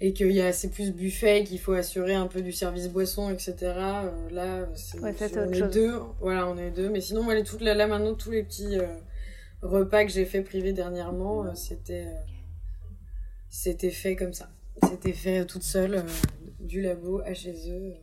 et 0.02 0.14
qu'il 0.14 0.32
y 0.32 0.42
a 0.42 0.52
c'est 0.54 0.70
plus 0.70 0.92
buffet, 0.92 1.44
qu'il 1.44 1.60
faut 1.60 1.74
assurer 1.74 2.14
un 2.16 2.28
peu 2.28 2.42
du 2.42 2.52
service 2.52 2.90
boisson, 2.90 3.30
etc. 3.30 3.56
euh, 3.62 4.30
là, 4.32 4.68
c'est 4.76 5.00
Ouais, 5.00 5.14
on 5.38 5.52
est 5.52 5.60
chose. 5.60 5.70
deux. 5.74 5.94
Voilà, 6.20 6.48
on 6.48 6.58
est 6.58 6.72
deux. 6.72 6.90
Mais 6.90 7.00
sinon, 7.02 7.22
moi, 7.24 7.36
les 7.36 7.44
toutes 7.44 7.62
là, 7.62 7.74
là 7.76 7.86
maintenant, 7.88 8.16
tous 8.16 8.32
les 8.32 8.44
petits 8.44 8.78
repas 9.62 10.04
que 10.06 10.12
j'ai 10.12 10.26
fait 10.26 10.42
privé 10.42 10.74
dernièrement, 10.74 11.54
c'était 11.56 12.08
c'était 13.50 13.92
fait 13.92 14.16
comme 14.16 14.34
ça. 14.34 14.50
C'était 14.90 15.14
fait 15.14 15.46
toute 15.46 15.64
seule, 15.64 16.04
du 16.60 16.82
labo 16.82 17.22
à 17.24 17.34
chez 17.34 17.54
eux, 17.70 17.94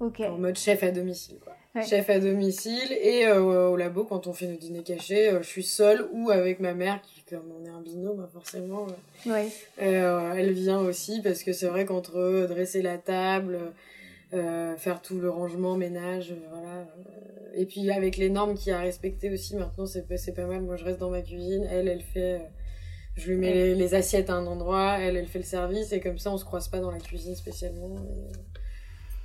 euh, 0.00 0.06
Ok. 0.06 0.20
en 0.20 0.38
mode 0.38 0.56
chef 0.56 0.82
à 0.82 0.90
domicile. 0.90 1.36
Quoi. 1.42 1.54
Ouais. 1.74 1.84
Chef 1.86 2.08
à 2.10 2.18
domicile 2.18 2.92
et 3.02 3.26
euh, 3.26 3.68
au 3.68 3.76
labo 3.76 4.04
quand 4.04 4.26
on 4.26 4.32
fait 4.32 4.46
nos 4.46 4.56
dîners 4.56 4.82
cachés, 4.82 5.28
euh, 5.30 5.42
je 5.42 5.46
suis 5.48 5.62
seule 5.62 6.06
ou 6.12 6.30
avec 6.30 6.60
ma 6.60 6.72
mère 6.74 7.00
qui, 7.02 7.22
comme 7.28 7.44
on 7.60 7.64
est 7.64 7.68
un 7.68 7.80
binôme, 7.82 8.20
hein, 8.20 8.28
forcément, 8.32 8.86
euh, 9.26 9.30
Ouais. 9.30 9.48
euh, 9.82 10.32
elle 10.36 10.52
vient 10.52 10.80
aussi 10.80 11.20
parce 11.22 11.42
que 11.42 11.52
c'est 11.52 11.66
vrai 11.66 11.84
qu'entre 11.84 12.46
dresser 12.48 12.80
la 12.82 12.96
table, 12.98 13.58
euh, 14.34 14.76
faire 14.76 15.02
tout 15.02 15.18
le 15.20 15.28
rangement, 15.30 15.76
ménage, 15.76 16.34
voilà. 16.50 16.86
et 17.54 17.66
puis 17.66 17.90
avec 17.90 18.16
les 18.16 18.28
normes 18.30 18.54
qu'il 18.54 18.68
y 18.70 18.72
a 18.72 18.78
à 18.78 18.82
respecter 18.82 19.30
aussi, 19.30 19.54
maintenant 19.56 19.86
c'est 19.86 20.06
pas- 20.08 20.16
c'est 20.16 20.32
pas 20.34 20.46
mal. 20.46 20.62
Moi 20.62 20.76
je 20.76 20.84
reste 20.84 20.98
dans 20.98 21.10
ma 21.10 21.20
cuisine, 21.22 21.66
elle, 21.70 21.88
elle 21.88 22.02
fait. 22.02 22.40
je 23.16 23.30
lui 23.32 23.36
mets 23.36 23.52
les, 23.52 23.74
les 23.74 23.94
assiettes 23.96 24.30
à 24.30 24.34
un 24.34 24.46
endroit, 24.46 24.98
elle, 25.00 25.16
elle 25.16 25.26
fait 25.26 25.40
le 25.40 25.44
service 25.44 25.92
et 25.92 25.98
comme 26.00 26.18
ça 26.18 26.30
on 26.30 26.38
se 26.38 26.44
croise 26.44 26.68
pas 26.68 26.78
dans 26.78 26.90
la 26.92 26.98
cuisine 27.00 27.34
spécialement. 27.34 27.96
et- 27.96 28.32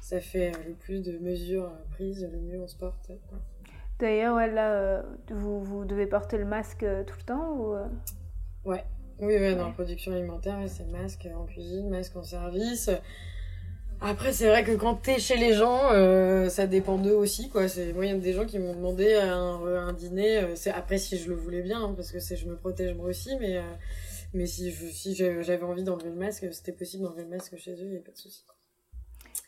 ça 0.03 0.19
fait 0.19 0.51
le 0.67 0.73
plus 0.73 1.01
de 1.01 1.17
mesures 1.17 1.71
prises, 1.91 2.27
le 2.29 2.37
mieux 2.37 2.61
on 2.61 2.67
se 2.67 2.75
porte. 2.75 3.09
D'ailleurs, 3.99 4.35
ouais, 4.35 4.51
là, 4.51 5.01
vous, 5.31 5.63
vous, 5.63 5.85
devez 5.85 6.07
porter 6.07 6.37
le 6.37 6.43
masque 6.43 6.85
tout 7.07 7.15
le 7.17 7.23
temps 7.25 7.53
ou... 7.53 7.75
Ouais, 8.65 8.83
oui, 9.19 9.35
ouais, 9.35 9.55
dans 9.55 9.67
la 9.67 9.73
production 9.73 10.11
alimentaire, 10.11 10.59
c'est 10.67 10.85
masque 10.91 11.27
en 11.33 11.45
cuisine, 11.45 11.89
masque 11.89 12.17
en 12.17 12.23
service. 12.23 12.89
Après, 14.01 14.33
c'est 14.33 14.49
vrai 14.49 14.65
que 14.65 14.73
quand 14.73 14.95
t'es 14.95 15.17
chez 15.19 15.37
les 15.37 15.53
gens, 15.53 15.93
euh, 15.93 16.49
ça 16.49 16.67
dépend 16.67 16.97
d'eux 16.97 17.15
aussi, 17.15 17.47
quoi. 17.47 17.69
C'est 17.69 17.93
moi, 17.93 18.05
il 18.05 18.11
y 18.11 18.13
a 18.13 18.17
des 18.17 18.33
gens 18.33 18.45
qui 18.45 18.59
m'ont 18.59 18.75
demandé 18.75 19.13
un, 19.13 19.63
un 19.63 19.93
dîner. 19.93 20.39
Euh, 20.39 20.55
c'est 20.55 20.71
après 20.71 20.97
si 20.97 21.17
je 21.17 21.29
le 21.29 21.35
voulais 21.35 21.61
bien, 21.61 21.81
hein, 21.81 21.93
parce 21.95 22.11
que 22.11 22.19
c'est 22.19 22.35
je 22.35 22.45
me 22.45 22.57
protège 22.57 22.93
moi 22.95 23.07
aussi, 23.07 23.37
mais 23.39 23.55
euh, 23.55 23.61
mais 24.33 24.45
si 24.45 24.71
je, 24.71 24.87
si 24.87 25.15
j'avais 25.15 25.63
envie 25.63 25.83
d'enlever 25.83 26.09
le 26.09 26.15
masque, 26.15 26.45
c'était 26.51 26.73
possible 26.73 27.03
d'enlever 27.03 27.23
le 27.23 27.29
masque 27.29 27.55
chez 27.55 27.71
eux, 27.71 27.85
il 27.85 27.93
y 27.93 27.97
a 27.97 28.01
pas 28.01 28.11
de 28.11 28.17
souci. 28.17 28.43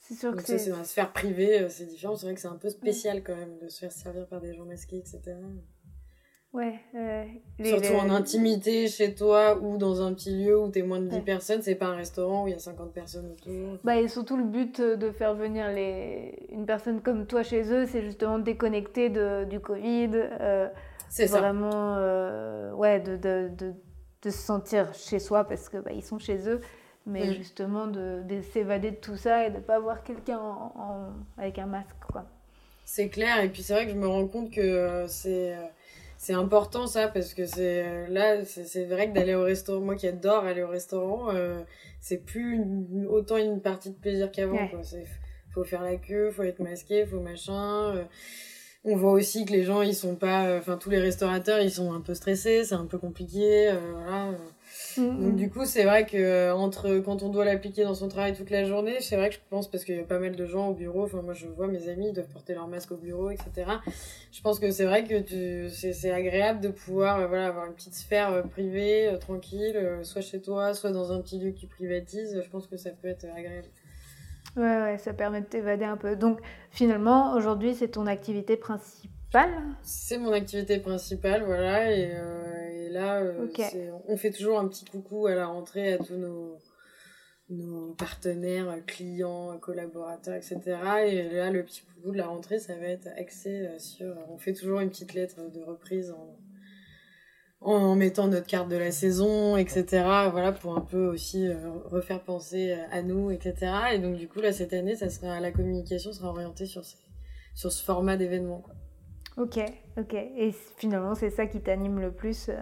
C'est 0.08 0.13
sûr 0.15 0.36
que 0.36 0.44
c'est 0.44 0.70
dans 0.70 0.78
la 0.78 0.84
sphère 0.84 1.12
privée, 1.12 1.68
c'est 1.70 1.86
différent. 1.86 2.15
C'est 2.15 2.28
vrai 2.28 2.36
que 2.36 2.41
c'est 2.41 2.48
un 2.48 2.58
peu 2.58 2.70
spécial 2.70 3.24
quand 3.24 3.36
même 3.36 3.58
de 3.58 3.70
se 3.70 3.80
faire 3.80 3.91
servir 3.91 4.28
par 4.28 4.39
des 4.39 4.54
gens 4.54 4.65
masqués, 4.65 4.98
etc. 4.98 5.36
Ouais. 6.56 6.80
Surtout 7.63 7.96
en 7.96 8.10
intimité, 8.10 8.88
chez 8.88 9.13
toi 9.13 9.60
ou 9.62 9.78
dans 9.78 10.02
un 10.02 10.13
petit 10.13 10.32
lieu 10.32 10.58
où 10.58 10.70
t'es 10.70 10.84
moins 10.84 11.02
de 11.02 11.08
10 11.08 11.22
personnes, 11.22 11.62
c'est 11.62 11.76
pas 11.76 11.88
un 11.88 11.96
restaurant 11.96 12.46
où 12.46 12.48
il 12.48 12.52
y 12.52 12.56
a 12.56 12.60
50 12.60 12.94
personnes 12.94 13.32
autour. 13.32 13.78
Bah, 13.84 13.98
et 13.98 14.08
surtout, 14.08 14.38
le 14.38 14.46
but 14.46 14.80
de 14.80 15.12
faire 15.12 15.36
venir 15.36 15.70
les... 15.72 16.48
une 16.50 16.65
personne 16.65 17.02
comme 17.02 17.26
toi 17.26 17.44
chez 17.44 17.74
eux, 17.74 17.86
c'est 17.86 18.02
justement 18.04 18.39
de 18.39 18.44
déconnecter 18.44 19.10
de, 19.10 19.44
du 19.44 19.60
Covid. 19.60 20.12
Euh, 20.13 20.70
c'est 21.10 21.26
Vraiment, 21.28 21.98
euh, 21.98 22.72
ouais, 22.74 23.00
de, 23.00 23.18
de, 23.18 23.50
de, 23.56 23.74
de, 24.22 24.30
se 24.30 24.38
sentir 24.38 24.94
chez 24.94 25.20
soi 25.20 25.44
parce 25.44 25.70
que 25.70 25.78
bah, 25.78 25.91
ils 25.94 26.04
sont 26.04 26.20
chez 26.20 26.48
eux. 26.48 26.62
Mais 27.08 27.36
justement, 27.36 27.88
de, 27.88 28.24
de 28.28 28.41
s'évader 28.41 28.91
de 28.91 28.96
tout 28.96 29.15
ça 29.15 29.46
et 29.46 29.52
de 29.52 29.60
pas 29.60 29.80
voir 29.80 30.04
quelqu'un 30.04 30.39
en, 30.39 31.13
avec 31.38 31.60
un 31.60 31.68
masque, 31.68 31.96
quoi. 32.12 32.26
C'est 32.84 33.10
clair. 33.10 33.44
Et 33.44 33.50
puis, 33.50 33.62
c'est 33.62 33.74
vrai 33.74 33.86
que 33.86 33.91
je 33.91 33.98
me 33.98 34.08
rends 34.08 34.28
compte 34.28 34.52
que 34.52 34.62
euh, 34.62 35.08
c'est 35.08 35.56
c'est 36.18 36.34
important 36.34 36.88
ça 36.88 37.08
parce 37.08 37.34
que 37.34 37.46
c'est 37.46 37.84
euh, 37.86 38.08
là 38.08 38.44
c'est 38.46 38.86
vrai 38.86 39.10
que 39.10 39.13
d'aller 39.13 39.36
au 39.36 39.44
restaurant 39.44 39.82
moi 39.82 39.96
qui 39.96 40.08
adore 40.08 40.46
aller 40.46 40.63
au 40.63 40.68
restaurant 40.68 41.30
euh, 41.30 41.62
c'est 42.00 42.18
plus 42.18 42.62
autant 43.10 43.38
une 43.38 43.62
partie 43.62 43.89
de 43.89 43.96
plaisir 43.96 44.32
qu'avant 44.32 44.56
ouais. 44.56 44.72
faut 45.54 45.63
faire 45.63 45.84
la 45.84 45.98
queue 45.98 46.32
faut 46.32 46.44
être 46.44 46.60
masqué 46.60 47.06
faut 47.06 47.20
machin 47.20 47.96
euh. 47.96 48.04
on 48.86 48.96
voit 48.96 49.12
aussi 49.12 49.46
que 49.46 49.52
les 49.52 49.63
gens 49.63 49.82
ils 49.82 49.96
sont 49.96 50.15
pas 50.15 50.58
enfin 50.58 50.78
tous 50.78 50.89
les 50.89 51.00
restaurateurs 51.00 51.60
ils 51.60 51.72
sont 51.72 51.94
un 51.94 52.02
peu 52.02 52.13
stressés 52.13 52.63
c'est 52.63 52.76
un 52.76 52.86
peu 52.86 52.98
compliqué 52.98 53.72
voilà 53.94 54.32
Mm, 54.98 55.24
Donc 55.24 55.34
mm. 55.34 55.36
du 55.36 55.50
coup, 55.50 55.66
c'est 55.66 55.84
vrai 55.84 56.06
que 56.06 56.18
euh, 56.18 56.56
entre 56.56 57.00
quand 57.00 57.24
on 57.24 57.30
doit 57.30 57.46
l'appliquer 57.46 57.84
dans 57.84 57.96
son 57.96 58.08
travail 58.08 58.34
toute 58.34 58.50
la 58.50 58.64
journée, 58.64 58.98
c'est 59.02 59.16
vrai 59.16 59.30
que 59.30 59.36
je 59.36 59.40
pense 59.50 59.70
parce 59.70 59.84
qu'il 59.84 59.96
y 59.96 60.00
a 60.00 60.04
pas 60.04 60.20
mal 60.20 60.36
de 60.36 60.46
gens 60.46 60.70
au 60.70 60.74
bureau. 60.74 61.04
Enfin, 61.04 61.22
moi, 61.22 61.34
je 61.34 61.48
vois 61.48 61.68
mes 61.68 61.90
amis 61.90 62.08
ils 62.10 62.14
doivent 62.14 62.28
porter 62.28 62.54
leur 62.54 62.68
masque 62.68 62.92
au 62.92 62.98
bureau, 62.98 63.30
etc. 63.30 63.72
Je 64.32 64.42
pense 64.42 64.60
que 64.60 64.72
c'est 64.72 64.86
vrai 64.86 65.04
que 65.04 65.20
tu, 65.20 65.70
c'est, 65.70 66.12
agréable 66.12 66.62
de 66.62 66.70
pouvoir 66.70 67.20
euh, 67.20 67.28
voilà 67.28 67.48
avoir 67.48 67.66
une 67.66 67.74
petite 67.74 67.96
sphère 67.96 68.32
euh, 68.32 68.42
privée, 68.44 69.16
tranquille, 69.20 70.00
soit 70.04 70.22
chez 70.22 70.42
toi, 70.42 70.74
soit 70.74 70.92
dans 70.92 71.12
un 71.12 71.22
petit 71.22 71.40
lieu 71.40 71.52
qui 71.52 71.68
privatise. 71.68 72.42
Je 72.44 72.50
pense 72.50 72.68
que 72.68 72.78
ça 72.78 72.92
peut 72.92 73.08
être 73.08 73.26
agréable. 73.26 73.68
Ouais, 74.56 74.82
ouais, 74.82 74.98
ça 74.98 75.14
permet 75.14 75.42
de 75.42 75.48
t'évader 75.48 75.86
un 75.86 75.98
peu. 75.98 76.16
Donc 76.16 76.40
finalement, 76.72 77.34
aujourd'hui, 77.36 77.76
c'est 77.76 77.90
ton 77.90 78.08
activité 78.08 78.56
principale 78.56 79.14
c'est 79.82 80.18
mon 80.18 80.32
activité 80.32 80.80
principale, 80.80 81.44
voilà. 81.44 81.92
Et, 81.92 82.12
euh, 82.14 82.90
là, 82.90 83.22
euh, 83.22 83.48
on 84.08 84.18
fait 84.18 84.32
toujours 84.32 84.60
un 84.60 84.68
petit 84.68 84.86
coucou 84.86 85.28
à 85.28 85.36
la 85.36 85.48
rentrée 85.48 85.94
à 85.94 85.98
tous 85.98 86.16
nos, 86.16 86.58
nos 87.50 87.94
partenaires, 87.96 88.74
clients, 88.86 89.58
collaborateurs, 89.60 90.36
etc. 90.36 90.62
Et 91.08 91.30
là, 91.30 91.52
le 91.52 91.64
petit 91.64 91.82
coucou 91.82 92.12
de 92.12 92.18
la 92.18 92.28
rentrée, 92.28 92.60
ça 92.60 92.76
va 92.76 92.88
être 92.88 93.08
axé 93.18 93.68
euh, 93.68 93.78
sur. 93.78 94.16
On 94.30 94.38
fait 94.38 94.54
toujours 94.54 94.80
une 94.80 94.90
petite 94.90 95.14
lettre 95.14 95.52
de 95.52 95.62
reprise 95.62 96.12
en, 96.12 96.38
en 97.60 97.96
mettant 97.96 98.28
notre 98.28 98.48
carte 98.48 98.70
de 98.70 98.78
la 98.78 98.92
saison, 98.92 99.58
etc. 99.58 99.86
Voilà, 100.32 100.54
pour 100.54 100.78
un 100.78 100.82
peu 100.82 101.08
aussi 101.08 101.50
refaire 101.86 102.24
penser 102.24 102.72
à 102.92 103.02
nous, 103.02 103.32
etc. 103.32 103.56
Et 103.94 104.00
donc, 104.00 104.16
du 104.16 104.30
coup, 104.30 104.40
là, 104.40 104.54
cette 104.54 104.72
année, 104.72 104.96
ça 104.96 105.10
sera, 105.10 105.42
la 105.42 105.52
communication 105.52 106.14
sera 106.14 106.30
orientée 106.30 106.68
sur, 106.68 106.84
sur 107.54 107.72
ce 107.72 107.84
format 107.84 108.16
d'événement, 108.16 108.62
quoi. 108.62 108.75
Ok, 109.38 109.60
ok. 109.98 110.13
Et 110.13 110.54
finalement, 110.78 111.15
c'est 111.15 111.30
ça 111.30 111.45
qui 111.45 111.60
t'anime 111.60 112.00
le 112.00 112.12
plus 112.12 112.50
euh 112.50 112.54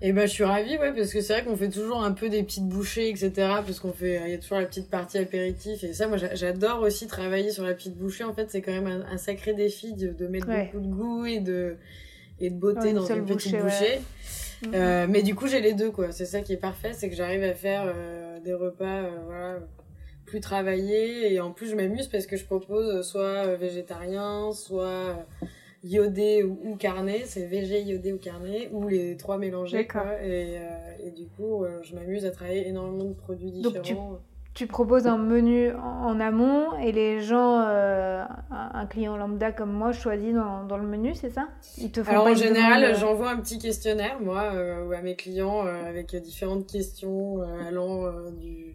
Et 0.00 0.08
eh 0.08 0.12
ben, 0.12 0.26
je 0.26 0.32
suis 0.32 0.44
ravie, 0.44 0.76
ouais, 0.76 0.92
parce 0.92 1.12
que 1.12 1.20
c'est 1.20 1.32
vrai 1.32 1.44
qu'on 1.44 1.56
fait 1.56 1.68
toujours 1.68 2.02
un 2.02 2.10
peu 2.10 2.28
des 2.28 2.42
petites 2.42 2.68
bouchées, 2.68 3.08
etc. 3.08 3.30
Parce 3.36 3.78
qu'on 3.78 3.92
fait, 3.92 4.20
il 4.24 4.30
y 4.30 4.34
a 4.34 4.38
toujours 4.38 4.58
la 4.58 4.66
petite 4.66 4.90
partie 4.90 5.18
apéritif. 5.18 5.84
Et 5.84 5.92
ça, 5.92 6.08
moi, 6.08 6.16
j'adore 6.16 6.80
aussi 6.80 7.06
travailler 7.06 7.50
sur 7.50 7.64
la 7.64 7.74
petite 7.74 7.96
bouchée. 7.96 8.24
En 8.24 8.34
fait, 8.34 8.50
c'est 8.50 8.62
quand 8.62 8.72
même 8.72 9.04
un, 9.08 9.16
sacré 9.16 9.54
défi 9.54 9.92
de, 9.92 10.08
de 10.08 10.26
mettre 10.26 10.46
beaucoup 10.46 10.80
de 10.80 10.88
goût 10.88 11.26
et 11.26 11.38
de, 11.38 11.76
et 12.40 12.50
de 12.50 12.56
beauté 12.56 12.92
dans 12.92 13.06
une 13.06 13.24
petite 13.24 13.56
bouchée. 13.56 14.00
Euh, 14.74 15.06
mais 15.08 15.22
du 15.22 15.36
coup, 15.36 15.46
j'ai 15.46 15.60
les 15.60 15.72
deux, 15.72 15.92
quoi. 15.92 16.10
C'est 16.10 16.26
ça 16.26 16.40
qui 16.40 16.52
est 16.52 16.56
parfait, 16.60 16.92
c'est 16.92 17.08
que 17.08 17.14
j'arrive 17.14 17.44
à 17.44 17.54
faire 17.54 17.84
euh, 17.86 18.40
des 18.40 18.54
repas, 18.54 19.02
voilà, 19.26 19.60
plus 20.26 20.40
travaillés. 20.40 21.32
Et 21.32 21.38
en 21.38 21.52
plus, 21.52 21.70
je 21.70 21.76
m'amuse 21.76 22.08
parce 22.08 22.26
que 22.26 22.36
je 22.36 22.44
propose 22.44 23.06
soit 23.08 23.54
végétarien, 23.54 24.50
soit 24.52 25.24
iodé 25.84 26.42
ou, 26.42 26.76
carné, 26.76 27.22
c'est 27.24 27.46
VG, 27.46 27.82
iodé 27.82 28.12
ou 28.12 28.18
carné, 28.18 28.68
ou 28.72 28.88
les 28.88 29.16
trois 29.16 29.38
mélangés. 29.38 29.86
Quoi, 29.86 30.20
et, 30.22 30.58
euh, 30.58 31.06
et, 31.06 31.10
du 31.10 31.26
coup, 31.26 31.64
euh, 31.64 31.80
je 31.82 31.94
m'amuse 31.94 32.24
à 32.24 32.30
travailler 32.30 32.68
énormément 32.68 33.04
de 33.04 33.14
produits 33.14 33.50
différents. 33.50 34.10
Donc 34.10 34.20
tu, 34.54 34.66
proposes 34.66 35.06
un 35.06 35.18
menu 35.18 35.72
en, 35.72 36.18
amont 36.18 36.76
et 36.78 36.90
les 36.90 37.20
gens, 37.20 37.60
euh, 37.60 38.24
un 38.50 38.86
client 38.86 39.16
lambda 39.16 39.52
comme 39.52 39.70
moi, 39.70 39.92
choisit 39.92 40.34
dans, 40.34 40.64
dans 40.64 40.78
le 40.78 40.86
menu, 40.86 41.14
c'est 41.14 41.30
ça? 41.30 41.46
Ils 41.76 41.92
te 41.92 42.02
font 42.02 42.10
Alors 42.10 42.26
en 42.26 42.34
général, 42.34 42.96
j'envoie 42.96 43.30
un 43.30 43.36
petit 43.38 43.60
questionnaire, 43.60 44.18
moi, 44.20 44.50
à 44.50 45.02
mes 45.02 45.14
clients, 45.14 45.60
avec 45.60 46.16
différentes 46.16 46.66
questions 46.66 47.40
allant 47.68 48.10
du 48.32 48.74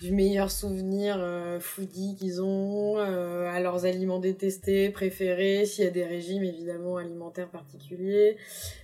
du 0.00 0.12
meilleur 0.12 0.50
souvenir 0.50 1.16
euh, 1.18 1.58
foodie 1.58 2.14
qu'ils 2.14 2.40
ont, 2.40 2.98
euh, 2.98 3.50
à 3.50 3.58
leurs 3.58 3.84
aliments 3.84 4.20
détestés, 4.20 4.90
préférés, 4.90 5.66
s'il 5.66 5.84
y 5.84 5.88
a 5.88 5.90
des 5.90 6.04
régimes 6.04 6.44
évidemment 6.44 6.98
alimentaires 6.98 7.48
particuliers, 7.48 8.36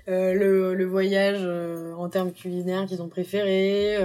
euh, 0.09 0.35
le, 0.35 0.75
le 0.75 0.85
voyage 0.85 1.39
euh, 1.43 1.93
en 1.95 2.09
termes 2.09 2.33
culinaires 2.33 2.87
qu'ils 2.87 3.01
ont 3.01 3.09
préféré, 3.09 3.97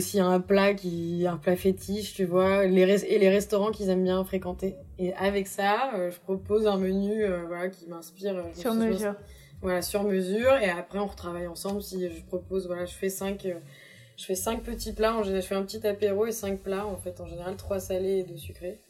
s'il 0.00 0.18
y 0.18 0.20
a 0.20 0.26
un 0.26 0.40
plat 0.40 0.74
qui 0.74 1.26
un 1.28 1.36
plat 1.36 1.54
fétiche, 1.54 2.14
tu 2.14 2.24
vois, 2.24 2.66
les 2.66 3.04
et 3.04 3.18
les 3.18 3.28
restaurants 3.28 3.70
qu'ils 3.70 3.90
aiment 3.90 4.04
bien 4.04 4.24
fréquenter. 4.24 4.76
Et 4.98 5.12
avec 5.14 5.46
ça, 5.46 5.92
je 6.10 6.18
propose 6.18 6.66
un 6.66 6.78
menu 6.78 7.24
voilà 7.46 7.68
qui 7.68 7.86
m'inspire 7.86 8.42
sur 8.54 8.74
mesure. 8.74 9.14
Voilà, 9.60 9.82
sur 9.82 10.04
mesure 10.04 10.54
et 10.56 10.70
après 10.70 10.98
on 11.00 11.06
retravaille 11.06 11.48
ensemble 11.48 11.82
si 11.82 12.08
je 12.08 12.22
propose 12.24 12.66
voilà, 12.66 12.84
je 12.86 12.94
fais 12.94 13.10
cinq 13.10 13.46
je 14.18 14.24
fais 14.24 14.34
cinq 14.34 14.64
petits 14.64 14.92
plats, 14.92 15.14
en 15.14 15.22
général, 15.22 15.42
je 15.42 15.46
fais 15.46 15.54
un 15.54 15.62
petit 15.62 15.86
apéro 15.86 16.26
et 16.26 16.32
cinq 16.32 16.58
plats, 16.58 16.84
en 16.84 16.96
fait, 16.96 17.20
en 17.20 17.26
général, 17.26 17.54
trois 17.56 17.78
salés 17.78 18.18
et 18.18 18.22
deux 18.24 18.36
sucrés. 18.36 18.80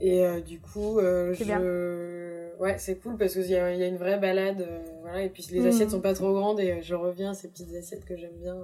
Et 0.00 0.24
euh, 0.24 0.40
du 0.40 0.60
coup, 0.60 1.00
euh, 1.00 1.34
je... 1.34 2.62
ouais, 2.62 2.76
c'est 2.78 2.96
cool 2.96 3.16
parce 3.16 3.32
qu'il 3.32 3.46
y 3.46 3.56
a, 3.56 3.74
y 3.74 3.82
a 3.82 3.86
une 3.86 3.96
vraie 3.96 4.18
balade, 4.18 4.60
euh, 4.60 4.82
voilà, 5.00 5.22
et 5.22 5.30
puis 5.30 5.46
les 5.50 5.60
mmh. 5.60 5.66
assiettes 5.66 5.90
sont 5.90 6.00
pas 6.02 6.14
trop 6.14 6.32
grandes 6.34 6.60
et 6.60 6.82
je 6.82 6.94
reviens 6.94 7.30
à 7.30 7.34
ces 7.34 7.48
petites 7.48 7.74
assiettes 7.74 8.04
que 8.04 8.16
j'aime 8.16 8.36
bien. 8.40 8.56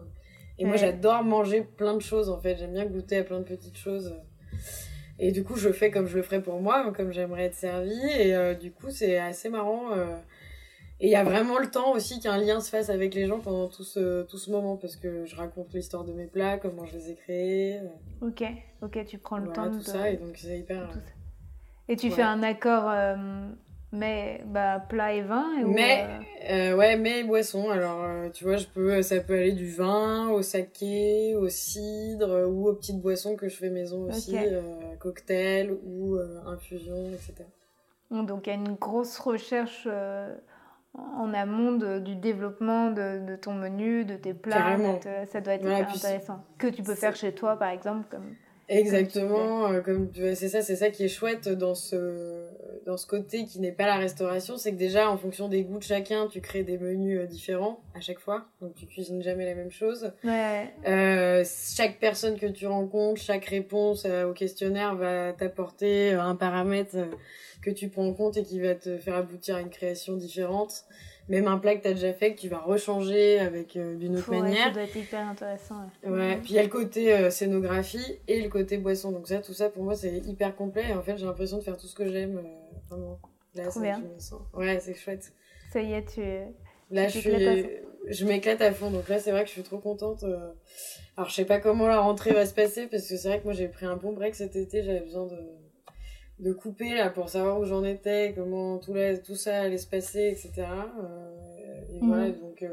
Et 0.58 0.66
moi, 0.66 0.76
j'adore 0.76 1.24
manger 1.24 1.62
plein 1.62 1.94
de 1.94 2.02
choses, 2.02 2.28
en 2.28 2.38
fait, 2.38 2.56
j'aime 2.58 2.74
bien 2.74 2.84
goûter 2.84 3.16
à 3.16 3.24
plein 3.24 3.38
de 3.38 3.44
petites 3.44 3.78
choses. 3.78 4.14
Et 5.18 5.32
du 5.32 5.42
coup, 5.44 5.56
je 5.56 5.72
fais 5.72 5.90
comme 5.90 6.06
je 6.06 6.16
le 6.16 6.22
ferais 6.22 6.42
pour 6.42 6.60
moi, 6.60 6.92
comme 6.94 7.12
j'aimerais 7.12 7.44
être 7.44 7.54
servie. 7.54 8.06
Et 8.18 8.34
du 8.56 8.70
coup, 8.70 8.90
c'est 8.90 9.16
assez 9.16 9.48
marrant. 9.48 9.88
Et 11.02 11.06
il 11.06 11.10
y 11.10 11.16
a 11.16 11.24
vraiment 11.24 11.58
le 11.58 11.70
temps 11.70 11.92
aussi 11.92 12.20
qu'un 12.20 12.36
lien 12.36 12.60
se 12.60 12.68
fasse 12.68 12.90
avec 12.90 13.14
les 13.14 13.26
gens 13.26 13.38
pendant 13.38 13.68
tout 13.68 13.84
ce, 13.84 14.22
tout 14.24 14.36
ce 14.36 14.50
moment, 14.50 14.76
parce 14.76 14.96
que 14.96 15.24
je 15.24 15.34
raconte 15.34 15.72
l'histoire 15.72 16.04
de 16.04 16.12
mes 16.12 16.26
plats, 16.26 16.58
comment 16.58 16.84
je 16.84 16.98
les 16.98 17.10
ai 17.10 17.14
créés. 17.14 17.78
Euh. 17.78 18.28
Ok, 18.28 18.44
ok, 18.82 19.06
tu 19.06 19.16
prends 19.16 19.38
le 19.38 19.50
temps 19.50 19.70
tout 19.70 19.80
ça, 19.80 20.10
et 20.10 20.18
donc 20.18 20.36
c'est 20.36 20.58
hyper... 20.58 20.90
Et 21.88 21.96
tu 21.96 22.10
fais 22.10 22.22
un 22.22 22.42
accord 22.42 22.84
euh, 22.88 23.16
mais 23.92 24.42
bah, 24.46 24.78
plat 24.78 25.14
et 25.14 25.22
vin 25.22 25.46
et 25.58 25.64
Mais, 25.64 26.06
euh, 26.48 26.76
ouais, 26.76 26.96
mais 26.96 27.24
boisson. 27.24 27.70
Alors, 27.70 28.30
tu 28.30 28.44
vois, 28.44 28.58
je 28.58 28.66
peux, 28.66 29.02
ça 29.02 29.18
peut 29.20 29.34
aller 29.34 29.52
du 29.52 29.68
vin 29.70 30.28
au 30.28 30.42
saké, 30.42 31.34
au 31.34 31.48
cidre, 31.48 32.46
ou 32.46 32.68
aux 32.68 32.74
petites 32.74 33.00
boissons 33.00 33.34
que 33.36 33.48
je 33.48 33.56
fais 33.56 33.70
maison 33.70 34.02
aussi, 34.02 34.36
cocktail 35.00 35.72
ou 35.72 36.18
infusion, 36.46 37.08
etc. 37.08 37.46
Donc, 38.10 38.46
il 38.46 38.50
y 38.50 38.52
a 38.52 38.56
une 38.56 38.74
grosse 38.74 39.18
recherche 39.18 39.88
en 40.94 41.32
amont 41.34 41.72
du 42.00 42.16
développement 42.16 42.90
de, 42.90 43.36
ton 43.36 43.54
menu, 43.54 44.04
de 44.04 44.16
tes 44.16 44.34
plats. 44.34 44.76
ça 45.26 45.40
doit 45.40 45.54
être 45.54 45.66
intéressant. 45.66 46.44
Que 46.58 46.66
tu 46.66 46.82
peux 46.82 46.94
faire 46.94 47.16
chez 47.16 47.34
toi, 47.34 47.56
par 47.56 47.70
exemple. 47.70 48.06
Comme, 48.10 48.34
Exactement, 48.70 49.82
comme, 49.82 50.10
euh, 50.18 50.34
c'est 50.34 50.48
ça, 50.48 50.62
c'est 50.62 50.76
ça 50.76 50.90
qui 50.90 51.04
est 51.04 51.08
chouette 51.08 51.48
dans 51.48 51.74
ce 51.74 52.48
dans 52.86 52.96
ce 52.96 53.06
côté 53.06 53.44
qui 53.44 53.60
n'est 53.60 53.72
pas 53.72 53.86
la 53.86 53.96
restauration, 53.96 54.56
c'est 54.56 54.72
que 54.72 54.76
déjà 54.76 55.10
en 55.10 55.16
fonction 55.16 55.48
des 55.48 55.62
goûts 55.62 55.78
de 55.78 55.84
chacun, 55.84 56.26
tu 56.26 56.40
crées 56.40 56.62
des 56.62 56.78
menus 56.78 57.20
euh, 57.20 57.26
différents 57.26 57.80
à 57.94 58.00
chaque 58.00 58.18
fois. 58.18 58.46
Donc 58.60 58.74
tu 58.74 58.86
cuisines 58.86 59.22
jamais 59.22 59.44
la 59.44 59.54
même 59.54 59.70
chose. 59.70 60.12
Ouais. 60.24 60.72
Euh, 60.86 61.44
chaque 61.76 61.98
personne 61.98 62.38
que 62.38 62.46
tu 62.46 62.66
rencontres, 62.66 63.20
chaque 63.20 63.44
réponse 63.44 64.04
euh, 64.06 64.28
au 64.28 64.32
questionnaire 64.32 64.94
va 64.96 65.32
t'apporter 65.32 66.12
un 66.12 66.34
paramètre 66.34 66.96
que 67.62 67.70
tu 67.70 67.88
prends 67.88 68.06
en 68.06 68.14
compte 68.14 68.36
et 68.36 68.42
qui 68.42 68.60
va 68.60 68.74
te 68.74 68.96
faire 68.98 69.16
aboutir 69.16 69.56
à 69.56 69.60
une 69.60 69.70
création 69.70 70.16
différente 70.16 70.84
même 71.30 71.46
un 71.46 71.58
plat 71.58 71.76
que 71.76 71.82
tu 71.82 71.88
as 71.88 71.94
déjà 71.94 72.12
fait 72.12 72.34
que 72.34 72.40
tu 72.40 72.48
vas 72.48 72.58
rechanger 72.58 73.38
avec 73.38 73.76
euh, 73.76 73.94
d'une 73.94 74.18
autre 74.18 74.30
manière. 74.30 74.66
Ça 74.66 74.70
doit 74.70 74.82
être 74.82 74.96
hyper 74.96 75.20
intéressant. 75.20 75.88
Ouais. 76.04 76.36
Puis 76.42 76.50
il 76.50 76.56
y 76.56 76.58
a 76.58 76.62
le 76.64 76.68
côté 76.68 77.14
euh, 77.14 77.30
scénographie 77.30 78.18
et 78.26 78.42
le 78.42 78.48
côté 78.48 78.78
boisson. 78.78 79.12
Donc 79.12 79.28
ça, 79.28 79.38
tout 79.38 79.52
ça 79.52 79.70
pour 79.70 79.84
moi 79.84 79.94
c'est 79.94 80.18
hyper 80.26 80.56
complet 80.56 80.86
et 80.90 80.92
en 80.92 81.02
fait 81.02 81.16
j'ai 81.16 81.26
l'impression 81.26 81.58
de 81.58 81.62
faire 81.62 81.76
tout 81.76 81.86
ce 81.86 81.94
que 81.94 82.10
j'aime. 82.10 82.38
Euh, 82.38 82.90
vraiment. 82.90 83.20
Là, 83.54 83.68
Trop 83.68 83.80
bien. 83.80 84.02
Ouais, 84.54 84.80
c'est 84.80 84.94
chouette. 84.94 85.32
Ça 85.72 85.80
y 85.80 85.92
est, 85.92 86.04
tu. 86.04 86.20
Là, 86.90 87.06
je 87.06 87.18
suis, 87.18 87.66
je 88.08 88.24
m'éclate 88.26 88.60
à 88.60 88.72
fond. 88.72 88.90
Donc 88.90 89.08
là, 89.08 89.20
c'est 89.20 89.30
vrai 89.30 89.42
que 89.42 89.48
je 89.48 89.52
suis 89.52 89.62
trop 89.62 89.78
contente. 89.78 90.24
Alors, 91.16 91.28
je 91.28 91.34
sais 91.34 91.44
pas 91.44 91.60
comment 91.60 91.86
la 91.86 92.00
rentrée 92.00 92.32
va 92.32 92.44
se 92.44 92.54
passer 92.54 92.88
parce 92.88 93.08
que 93.08 93.16
c'est 93.16 93.28
vrai 93.28 93.38
que 93.38 93.44
moi 93.44 93.52
j'ai 93.52 93.68
pris 93.68 93.86
un 93.86 93.96
bon 93.96 94.12
break 94.12 94.34
cet 94.34 94.56
été. 94.56 94.82
J'avais 94.82 95.00
besoin 95.00 95.26
de 95.26 95.36
de 96.40 96.52
couper 96.52 96.94
là 96.94 97.10
pour 97.10 97.28
savoir 97.28 97.60
où 97.60 97.64
j'en 97.64 97.84
étais, 97.84 98.32
comment 98.34 98.78
tout, 98.78 98.94
tout 99.24 99.36
ça 99.36 99.60
allait 99.60 99.78
se 99.78 99.86
passer, 99.86 100.28
etc. 100.28 100.52
Euh, 100.58 101.80
et 101.92 101.98
voilà, 102.00 102.30
donc 102.30 102.62
euh, 102.62 102.68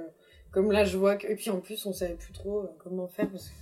comme 0.52 0.72
là 0.72 0.86
je 0.86 0.98
vois 0.98 1.18
que... 1.18 1.28
Et 1.28 1.36
puis 1.36 1.50
en 1.50 1.60
plus 1.60 1.86
on 1.86 1.94
savait 1.94 2.16
plus 2.16 2.34
trop 2.34 2.62
euh, 2.62 2.68
comment 2.80 3.08
faire 3.08 3.30
parce 3.30 3.50
que 3.50 3.54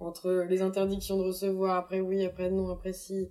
entre 0.00 0.44
les 0.48 0.62
interdictions 0.62 1.16
de 1.16 1.22
recevoir, 1.22 1.76
après 1.76 2.00
oui, 2.00 2.24
après 2.24 2.50
non, 2.50 2.70
après 2.70 2.92
si, 2.92 3.28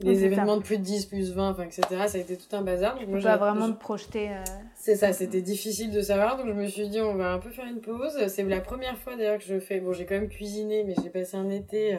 les 0.00 0.24
événements 0.24 0.56
de 0.56 0.62
plus 0.62 0.78
de 0.78 0.82
10, 0.82 1.06
plus 1.06 1.32
20, 1.32 1.50
enfin, 1.50 1.62
etc. 1.62 1.82
Ça 2.08 2.18
a 2.18 2.20
été 2.20 2.36
tout 2.36 2.56
un 2.56 2.62
bazar. 2.62 2.98
Donc 2.98 3.06
moi, 3.06 3.20
pas 3.20 3.36
vraiment 3.36 3.68
de 3.68 3.76
projeter. 3.76 4.28
C'est 4.74 4.96
ça, 4.96 5.12
c'était 5.12 5.40
difficile 5.40 5.92
de 5.92 6.00
savoir. 6.00 6.36
Donc 6.36 6.48
je 6.48 6.52
me 6.52 6.66
suis 6.66 6.88
dit, 6.88 7.00
on 7.00 7.14
va 7.14 7.32
un 7.32 7.38
peu 7.38 7.50
faire 7.50 7.66
une 7.66 7.80
pause. 7.80 8.26
C'est 8.26 8.42
la 8.42 8.60
première 8.60 8.98
fois 8.98 9.14
d'ailleurs 9.14 9.38
que 9.38 9.44
je 9.44 9.60
fais. 9.60 9.78
Bon, 9.78 9.92
j'ai 9.92 10.04
quand 10.04 10.16
même 10.16 10.28
cuisiné, 10.28 10.82
mais 10.82 10.96
j'ai 11.00 11.10
passé 11.10 11.36
un 11.36 11.48
été 11.48 11.96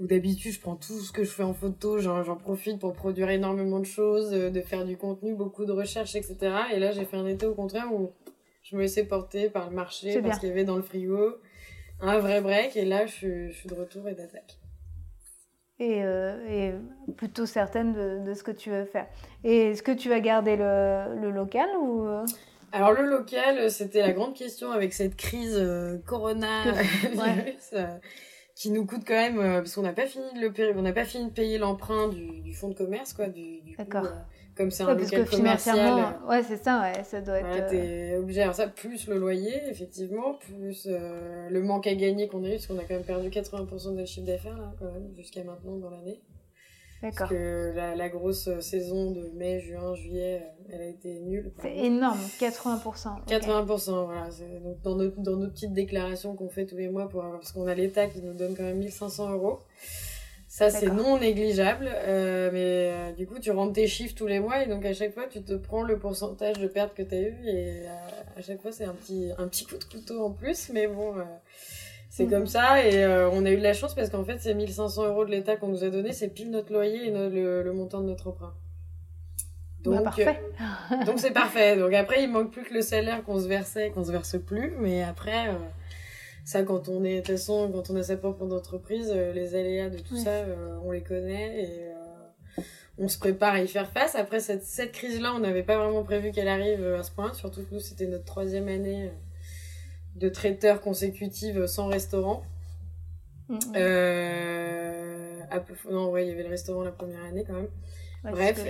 où 0.00 0.06
d'habitude 0.06 0.52
je 0.52 0.60
prends 0.60 0.76
tout 0.76 0.98
ce 0.98 1.12
que 1.12 1.22
je 1.22 1.30
fais 1.30 1.42
en 1.42 1.52
photo, 1.52 1.98
j'en 1.98 2.36
profite 2.36 2.80
pour 2.80 2.94
produire 2.94 3.28
énormément 3.28 3.78
de 3.78 3.84
choses, 3.84 4.32
euh, 4.32 4.50
de 4.50 4.60
faire 4.62 4.84
du 4.84 4.96
contenu, 4.96 5.34
beaucoup 5.34 5.66
de 5.66 5.72
recherches, 5.72 6.16
etc. 6.16 6.36
Et 6.72 6.80
là 6.80 6.90
j'ai 6.90 7.04
fait 7.04 7.18
un 7.18 7.26
été 7.26 7.46
au 7.46 7.54
contraire 7.54 7.92
où 7.92 8.12
je 8.62 8.76
me 8.76 8.80
laissais 8.80 9.04
porter 9.04 9.50
par 9.50 9.68
le 9.68 9.76
marché, 9.76 10.20
parce 10.22 10.38
qu'il 10.38 10.48
y 10.48 10.52
avait 10.52 10.64
dans 10.64 10.76
le 10.76 10.82
frigo 10.82 11.36
un 12.00 12.18
vrai 12.18 12.40
break, 12.40 12.76
et 12.76 12.86
là 12.86 13.04
je, 13.06 13.50
suis 13.50 13.68
de 13.68 13.74
retour 13.74 14.08
et 14.08 14.14
d'attaque. 14.14 14.58
Et, 15.78 16.02
euh, 16.04 16.46
et, 17.08 17.12
plutôt 17.12 17.46
certaine 17.46 17.92
de, 17.94 18.24
de, 18.24 18.34
ce 18.34 18.42
que 18.42 18.50
tu 18.50 18.70
veux 18.70 18.84
faire. 18.84 19.06
Et 19.44 19.70
est-ce 19.70 19.82
que 19.82 19.92
tu 19.92 20.10
vas 20.10 20.20
garder 20.20 20.56
le, 20.56 21.18
le 21.20 21.30
local 21.30 21.68
ou 21.80 22.06
euh? 22.06 22.24
alors 22.72 22.92
le 22.92 23.04
local, 23.04 23.70
c'était 23.70 24.00
la 24.00 24.12
grande 24.12 24.34
question 24.34 24.70
avec 24.70 24.92
cette 24.92 25.16
crise 25.16 25.58
corona 26.06 26.64
qui 28.60 28.70
nous 28.70 28.84
coûte 28.84 29.04
quand 29.06 29.14
même 29.14 29.38
euh, 29.38 29.60
parce 29.60 29.74
qu'on 29.74 29.80
n'a 29.80 29.94
pas 29.94 30.06
fini 30.06 30.26
de 30.34 30.40
le 30.40 30.78
on 30.78 30.82
n'a 30.82 30.92
pas 30.92 31.06
fini 31.06 31.24
de 31.24 31.30
payer 31.30 31.56
l'emprunt 31.56 32.08
du, 32.08 32.40
du 32.42 32.52
fonds 32.52 32.68
de 32.68 32.74
commerce 32.74 33.14
quoi 33.14 33.28
du, 33.28 33.62
du 33.62 33.74
D'accord. 33.74 34.04
Euh, 34.04 34.10
comme 34.54 34.70
c'est 34.70 34.82
un 34.82 34.94
local 34.94 35.24
commercial 35.24 35.78
euh, 35.78 36.28
ouais 36.28 36.42
c'est 36.42 36.62
ça 36.62 36.82
ouais 36.82 37.02
ça 37.02 37.22
doit 37.22 37.38
être 37.38 37.70
t'es 37.70 38.16
obligé 38.18 38.42
alors 38.42 38.54
ça 38.54 38.66
plus 38.66 39.08
le 39.08 39.16
loyer 39.16 39.62
effectivement 39.70 40.34
plus 40.34 40.86
le 40.86 41.62
manque 41.62 41.86
à 41.86 41.94
gagner 41.94 42.28
qu'on 42.28 42.44
a 42.44 42.48
eu 42.48 42.52
parce 42.52 42.66
qu'on 42.66 42.78
a 42.78 42.82
quand 42.82 42.96
même 42.96 43.04
perdu 43.04 43.30
80% 43.30 43.96
de 43.96 44.04
chiffre 44.04 44.26
d'affaires 44.26 44.58
là 44.58 44.74
quand 44.78 44.92
même 44.92 45.08
jusqu'à 45.16 45.42
maintenant 45.42 45.76
dans 45.76 45.88
l'année 45.88 46.20
parce 47.00 47.30
que 47.30 47.72
la, 47.74 47.96
la, 47.96 48.08
grosse 48.08 48.48
euh, 48.48 48.60
saison 48.60 49.10
de 49.10 49.30
mai, 49.34 49.60
juin, 49.60 49.94
juillet, 49.94 50.42
euh, 50.42 50.72
elle 50.72 50.80
a 50.82 50.86
été 50.86 51.20
nulle. 51.20 51.52
C'est 51.62 51.76
énorme, 51.76 52.20
80%. 52.38 53.26
80%, 53.26 54.04
voilà. 54.04 54.28
Donc 54.62 54.82
dans, 54.82 54.96
nos, 54.96 55.08
dans 55.10 55.36
nos 55.36 55.48
petites 55.48 55.72
déclarations 55.72 56.34
qu'on 56.36 56.48
fait 56.48 56.66
tous 56.66 56.76
les 56.76 56.88
mois, 56.88 57.08
pour 57.08 57.22
parce 57.22 57.52
qu'on 57.52 57.66
a 57.66 57.74
l'État 57.74 58.06
qui 58.06 58.20
nous 58.20 58.34
donne 58.34 58.54
quand 58.54 58.64
même 58.64 58.78
1500 58.78 59.30
euros. 59.32 59.60
Ça, 60.50 60.68
c'est 60.68 60.90
non 60.90 61.18
négligeable. 61.18 61.88
Euh, 61.88 62.50
mais 62.52 62.90
euh, 62.90 63.12
du 63.12 63.24
coup, 63.28 63.38
tu 63.38 63.52
rentres 63.52 63.74
tes 63.74 63.86
chiffres 63.86 64.16
tous 64.16 64.26
les 64.26 64.40
mois 64.40 64.64
et 64.64 64.66
donc 64.66 64.84
à 64.84 64.92
chaque 64.92 65.14
fois, 65.14 65.28
tu 65.30 65.42
te 65.42 65.54
prends 65.54 65.82
le 65.82 65.96
pourcentage 65.96 66.58
de 66.58 66.66
pertes 66.66 66.92
que 66.92 67.02
tu 67.02 67.14
as 67.14 67.20
eu. 67.20 67.36
Et 67.46 67.82
à 68.36 68.42
chaque 68.42 68.60
fois, 68.60 68.72
c'est 68.72 68.84
un 68.84 68.92
petit, 68.92 69.30
un 69.38 69.46
petit 69.46 69.64
coup 69.64 69.78
de 69.78 69.84
couteau 69.84 70.24
en 70.24 70.32
plus. 70.32 70.70
Mais 70.74 70.88
bon, 70.88 71.14
c'est 72.10 72.26
comme 72.26 72.48
ça 72.48 72.84
et 72.84 73.04
euh, 73.04 73.30
on 73.30 73.46
a 73.46 73.50
eu 73.52 73.56
de 73.56 73.62
la 73.62 73.72
chance 73.72 73.94
parce 73.94 74.10
qu'en 74.10 74.24
fait 74.24 74.38
ces 74.40 74.52
1500 74.52 75.06
euros 75.06 75.24
de 75.24 75.30
l'État 75.30 75.54
qu'on 75.56 75.68
nous 75.68 75.84
a 75.84 75.90
donné 75.90 76.12
c'est 76.12 76.28
pile 76.28 76.50
notre 76.50 76.72
loyer 76.72 77.06
et 77.06 77.10
le, 77.10 77.72
montant 77.72 78.00
de 78.00 78.06
notre 78.06 78.26
emprunt. 78.26 78.52
Bah, 79.84 79.90
donc 79.92 80.04
parfait. 80.04 80.42
Euh, 80.90 81.04
donc 81.06 81.20
c'est 81.20 81.30
parfait. 81.30 81.76
Donc 81.76 81.94
après 81.94 82.24
il 82.24 82.28
manque 82.28 82.50
plus 82.50 82.64
que 82.64 82.74
le 82.74 82.82
salaire 82.82 83.22
qu'on 83.22 83.38
se 83.38 83.46
versait 83.46 83.90
qu'on 83.90 84.02
se 84.02 84.10
verse 84.10 84.36
plus 84.44 84.74
mais 84.80 85.04
après 85.04 85.50
euh, 85.50 85.52
ça 86.44 86.64
quand 86.64 86.88
on 86.88 87.04
est 87.04 87.20
de 87.20 87.20
toute 87.20 87.36
façon 87.36 87.70
quand 87.72 87.90
on 87.90 87.96
a 87.96 88.02
sa 88.02 88.16
propre 88.16 88.42
entreprise 88.42 89.12
les 89.12 89.54
aléas 89.54 89.88
de 89.88 90.00
tout 90.00 90.16
ça 90.16 90.32
on 90.84 90.90
les 90.90 91.02
connaît 91.02 91.62
et 91.62 92.64
on 92.98 93.06
se 93.06 93.18
prépare 93.18 93.54
à 93.54 93.60
y 93.60 93.68
faire 93.68 93.88
face. 93.88 94.16
Après 94.16 94.40
cette, 94.40 94.64
cette 94.64 94.90
crise 94.90 95.20
là 95.20 95.32
on 95.32 95.38
n'avait 95.38 95.62
pas 95.62 95.78
vraiment 95.78 96.02
prévu 96.02 96.32
qu'elle 96.32 96.48
arrive 96.48 96.84
à 96.84 97.04
ce 97.04 97.12
point 97.12 97.32
surtout 97.34 97.60
que 97.60 97.72
nous 97.72 97.80
c'était 97.80 98.08
notre 98.08 98.24
troisième 98.24 98.66
année 98.66 99.12
de 100.16 100.28
traiteurs 100.28 100.80
consécutives 100.80 101.66
sans 101.66 101.86
restaurant. 101.86 102.42
Mm, 103.48 103.58
euh, 103.76 105.40
non, 105.90 106.10
ouais, 106.10 106.26
il 106.26 106.28
y 106.30 106.32
avait 106.32 106.44
le 106.44 106.50
restaurant 106.50 106.82
la 106.82 106.92
première 106.92 107.24
année 107.24 107.44
quand 107.46 107.54
même. 107.54 107.68
Bref. 108.24 108.62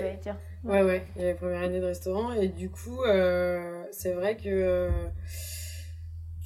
Ouais. 0.64 0.82
ouais, 0.82 1.06
il 1.16 1.22
y 1.22 1.24
avait 1.24 1.32
la 1.32 1.38
première 1.38 1.62
année 1.62 1.80
de 1.80 1.86
restaurant. 1.86 2.32
Et 2.32 2.48
du 2.48 2.70
coup, 2.70 3.02
euh, 3.02 3.84
c'est 3.92 4.12
vrai 4.12 4.36
que. 4.36 4.48
Euh, 4.48 4.90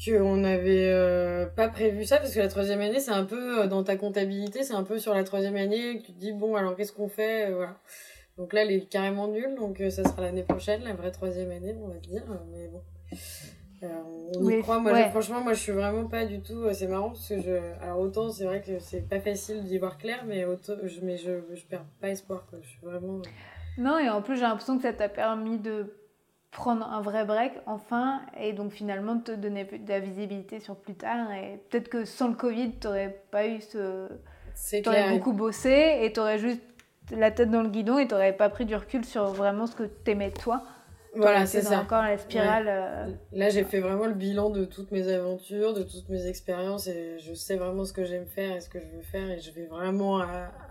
qu'on 0.07 0.37
n'avait 0.37 0.91
euh, 0.93 1.47
pas 1.47 1.67
prévu 1.71 2.05
ça 2.05 2.19
parce 2.19 2.35
que 2.35 2.39
la 2.39 2.49
troisième 2.49 2.83
année 2.83 3.01
c'est 3.01 3.11
un 3.11 3.25
peu 3.25 3.67
dans 3.69 3.83
ta 3.83 3.97
comptabilité 3.97 4.63
c'est 4.63 4.75
un 4.75 4.85
peu 4.85 4.99
sur 4.99 5.15
la 5.15 5.25
troisième 5.25 5.57
année 5.57 5.97
que 5.97 6.05
tu 6.05 6.13
te 6.13 6.21
dis 6.21 6.33
bon 6.33 6.57
alors 6.57 6.77
qu'est-ce 6.77 6.93
qu'on 6.93 7.09
fait 7.09 7.51
voilà 7.51 7.79
donc 8.37 8.53
là 8.53 8.65
elle 8.65 8.73
est 8.73 8.87
carrément 8.87 9.29
nulle 9.29 9.55
donc 9.55 9.83
ça 9.89 10.05
sera 10.05 10.21
l'année 10.21 10.43
prochaine 10.43 10.83
la 10.85 10.93
vraie 10.93 11.11
troisième 11.11 11.51
année 11.51 11.75
on 11.83 11.89
va 11.89 11.97
dire 12.01 12.23
mais 12.53 12.69
bon 12.69 12.83
on 14.37 14.49
y 14.49 14.63
croit. 14.63 14.81
Moi, 14.81 15.09
franchement, 15.11 15.41
moi, 15.41 15.53
je 15.53 15.61
suis 15.61 15.73
vraiment 15.73 16.07
pas 16.07 16.25
du 16.25 16.41
tout. 16.41 16.63
Euh, 16.63 16.73
c'est 16.73 16.87
marrant 16.87 17.11
parce 17.11 17.29
que 17.29 17.41
je. 17.41 17.83
Alors, 17.83 18.01
autant, 18.01 18.31
c'est 18.31 18.45
vrai 18.45 18.61
que 18.61 18.79
c'est 18.79 19.09
pas 19.09 19.21
facile 19.21 19.65
d'y 19.65 19.79
voir 19.79 19.99
clair, 19.99 20.25
mais, 20.27 20.45
autant, 20.45 20.75
je, 20.83 21.01
mais 21.03 21.17
je, 21.17 21.33
je 21.55 21.65
perds 21.65 21.85
pas 22.01 22.09
espoir. 22.09 22.47
Quoi. 22.49 22.59
Je 22.63 22.69
suis 22.69 22.81
vraiment. 22.83 23.19
Euh, 23.19 23.79
non, 23.79 23.99
et 23.99 24.09
en 24.09 24.23
plus, 24.23 24.37
j'ai 24.37 24.43
l'impression 24.43 24.77
que 24.77 24.83
ça 24.83 24.93
t'a 24.93 25.09
permis 25.09 25.59
de 25.59 25.95
prendre 26.51 26.87
un 26.87 27.01
vrai 27.01 27.25
break 27.25 27.53
enfin 27.67 28.21
et 28.41 28.53
donc 28.53 28.71
finalement 28.71 29.17
de 29.17 29.23
te 29.23 29.33
donner 29.33 29.65
de 29.65 29.89
la 29.89 29.99
visibilité 29.99 30.61
sur 30.61 30.77
plus 30.77 30.95
tard 30.95 31.33
et 31.33 31.61
peut-être 31.69 31.89
que 31.89 32.05
sans 32.05 32.29
le 32.29 32.35
Covid 32.35 32.75
t'aurais 32.75 33.25
pas 33.33 33.49
eu 33.49 33.61
ce 33.61 34.07
t'aurais 34.85 35.11
beaucoup 35.11 35.33
bossé 35.33 35.99
et 36.03 36.13
t'aurais 36.13 36.39
juste 36.39 36.63
la 37.11 37.33
tête 37.33 37.51
dans 37.51 37.61
le 37.61 37.71
guidon 37.71 37.99
et 37.99 38.07
t'aurais 38.07 38.33
pas 38.33 38.49
pris 38.51 38.67
du 38.67 38.77
recul 38.77 39.05
sur 39.05 39.25
vraiment 39.33 39.67
ce 39.67 39.75
que 39.75 39.83
t'aimais 39.83 40.31
toi 40.31 40.63
voilà, 41.17 41.47
c'est 41.47 41.63
ça. 41.63 41.81
encore 41.81 42.03
la 42.03 42.19
spirale. 42.19 42.67
Euh, 42.69 43.07
Là, 43.33 43.49
j'ai 43.49 43.65
fait 43.65 43.81
vraiment 43.81 44.07
le 44.07 44.15
bilan 44.15 44.51
de 44.51 44.65
toutes 44.65 44.91
mes 44.91 45.09
aventures, 45.09 45.75
de 45.75 45.83
toutes 45.83 46.09
mes 46.09 46.27
expériences 46.27 46.87
et 46.87 47.19
je 47.19 47.35
sais 47.35 47.57
vraiment 47.57 47.85
ce 47.85 47.93
que 47.93 48.05
j'aime 48.05 48.27
faire 48.27 48.57
et 48.57 48.61
ce 48.61 48.69
que 48.69 48.81
je 48.81 48.87
veux 48.87 49.03
faire 49.03 49.31
et 49.31 49.41
je 49.41 49.51
vais 49.53 49.67
vraiment 49.67 50.25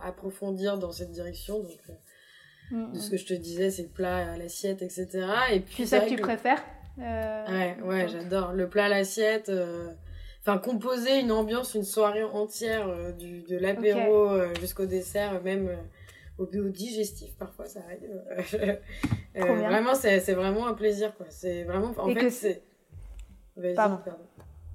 approfondir 0.04 0.78
dans 0.78 0.92
cette 0.92 1.12
direction. 1.12 1.60
Donc, 1.60 1.80
euh, 1.90 2.76
mm, 2.76 2.94
de 2.94 3.00
ce 3.00 3.08
mm. 3.08 3.12
que 3.12 3.18
je 3.18 3.26
te 3.26 3.34
disais, 3.34 3.70
c'est 3.70 3.84
le 3.84 3.90
plat 3.90 4.34
à 4.34 4.38
l'assiette, 4.38 4.82
etc. 4.82 5.08
Et 5.52 5.60
puis, 5.60 5.86
c'est 5.86 6.00
ça 6.00 6.00
que 6.00 6.10
tu 6.10 6.18
préfères 6.18 6.64
euh, 7.00 7.46
Ouais, 7.48 7.78
ouais, 7.84 8.08
j'adore. 8.08 8.54
Le 8.54 8.68
plat 8.68 8.86
à 8.86 8.90
l'assiette. 8.90 9.52
Enfin, 10.42 10.58
composer 10.58 11.20
une 11.20 11.32
ambiance, 11.32 11.74
une 11.74 11.86
soirée 11.86 12.24
entière, 12.24 13.14
du, 13.18 13.44
de 13.44 13.58
l'apéro 13.58 14.30
jusqu'au 14.60 14.86
dessert, 14.86 15.42
même 15.42 15.70
au, 16.38 16.46
digestif 16.46 17.36
parfois 17.38 17.66
ça 17.66 17.82
arrive. 17.82 18.80
Euh, 19.36 19.56
vraiment 19.56 19.96
c'est 19.96 20.20
vraiment 20.34 20.68
un 20.68 20.76
plaisir 20.76 21.16
quoi. 21.18 21.26
C'est 21.30 21.64
vraiment 21.64 21.92
en 21.98 22.14
fait 22.14 22.30
c'est 22.30 22.62
pardon. 23.76 23.98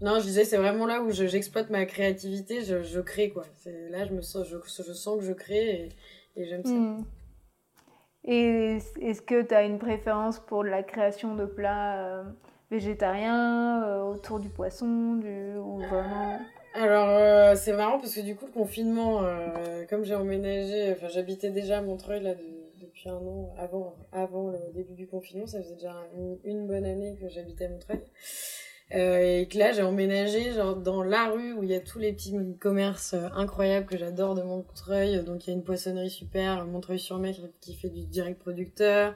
non 0.01 0.18
je 0.18 0.25
disais 0.25 0.42
c'est 0.42 0.57
vraiment 0.57 0.85
là 0.85 1.01
où 1.01 1.12
j'exploite 1.12 1.71
ma 1.71 1.87
créativité 1.87 2.62
je, 2.62 2.83
je 2.83 2.99
crée 2.99 3.31
quoi. 3.31 3.44
C'est 3.59 3.88
là 3.88 4.05
je 4.05 4.12
me 4.12 4.21
sens 4.21 4.49
je, 4.49 4.57
je, 4.57 4.92
sens 4.92 5.21
que 5.21 5.25
je 5.25 5.33
crée 5.33 5.88
et, 6.35 6.42
et 6.42 6.47
j'aime 6.47 6.64
ça. 6.64 6.73
Hmm. 6.73 7.05
et 8.25 8.79
est-ce 9.01 9.23
que 9.23 9.42
tu 9.42 9.55
as 9.55 9.62
une 9.62 9.79
préférence 9.79 10.40
pour 10.40 10.64
la 10.64 10.83
création 10.83 11.37
de 11.37 11.44
plats 11.44 12.05
euh, 12.05 12.25
végétariens 12.73 13.85
euh, 13.85 14.03
autour 14.03 14.40
du 14.40 14.49
poisson 14.49 15.14
du 15.14 15.55
ou 15.57 15.79
vraiment 15.88 16.40
alors, 16.74 17.09
euh, 17.11 17.54
c'est 17.57 17.72
marrant 17.72 17.98
parce 17.98 18.14
que 18.14 18.20
du 18.20 18.37
coup, 18.37 18.46
le 18.46 18.52
confinement, 18.52 19.24
euh, 19.24 19.85
comme 19.88 20.04
j'ai 20.04 20.14
emménagé, 20.14 20.92
enfin, 20.92 21.09
j'habitais 21.09 21.50
déjà 21.50 21.78
à 21.78 21.83
Montreuil 21.83 22.22
là, 22.22 22.35
depuis 22.81 23.09
un 23.09 23.16
an, 23.16 23.54
avant, 23.59 23.96
avant 24.12 24.50
le 24.50 24.59
début 24.74 24.94
du 24.94 25.07
confinement, 25.07 25.46
ça 25.46 25.62
faisait 25.62 25.74
déjà 25.74 25.94
une, 26.44 26.66
bonne 26.66 26.85
année 26.85 27.16
que 27.20 27.28
j'habitais 27.28 27.66
à 27.66 27.68
Montreuil. 27.70 28.00
et 28.90 29.46
que 29.50 29.59
là 29.59 29.72
j'ai 29.72 29.83
emménagé 29.83 30.52
genre 30.54 30.74
dans 30.74 31.02
la 31.02 31.28
rue 31.28 31.52
où 31.52 31.62
il 31.62 31.68
y 31.68 31.74
a 31.74 31.81
tous 31.81 31.98
les 31.98 32.11
petits 32.11 32.35
commerces 32.59 33.14
incroyables 33.35 33.85
que 33.85 33.98
j'adore 33.98 34.35
de 34.35 34.42
Montreuil. 34.42 35.22
Donc 35.24 35.46
il 35.46 35.50
y 35.50 35.52
a 35.52 35.57
une 35.57 35.64
poissonnerie 35.64 36.11
super, 36.11 36.64
Montreuil-sur-Mer 36.64 37.35
qui 37.61 37.74
fait 37.74 37.90
du 37.90 38.04
direct 38.04 38.38
producteur. 38.40 39.14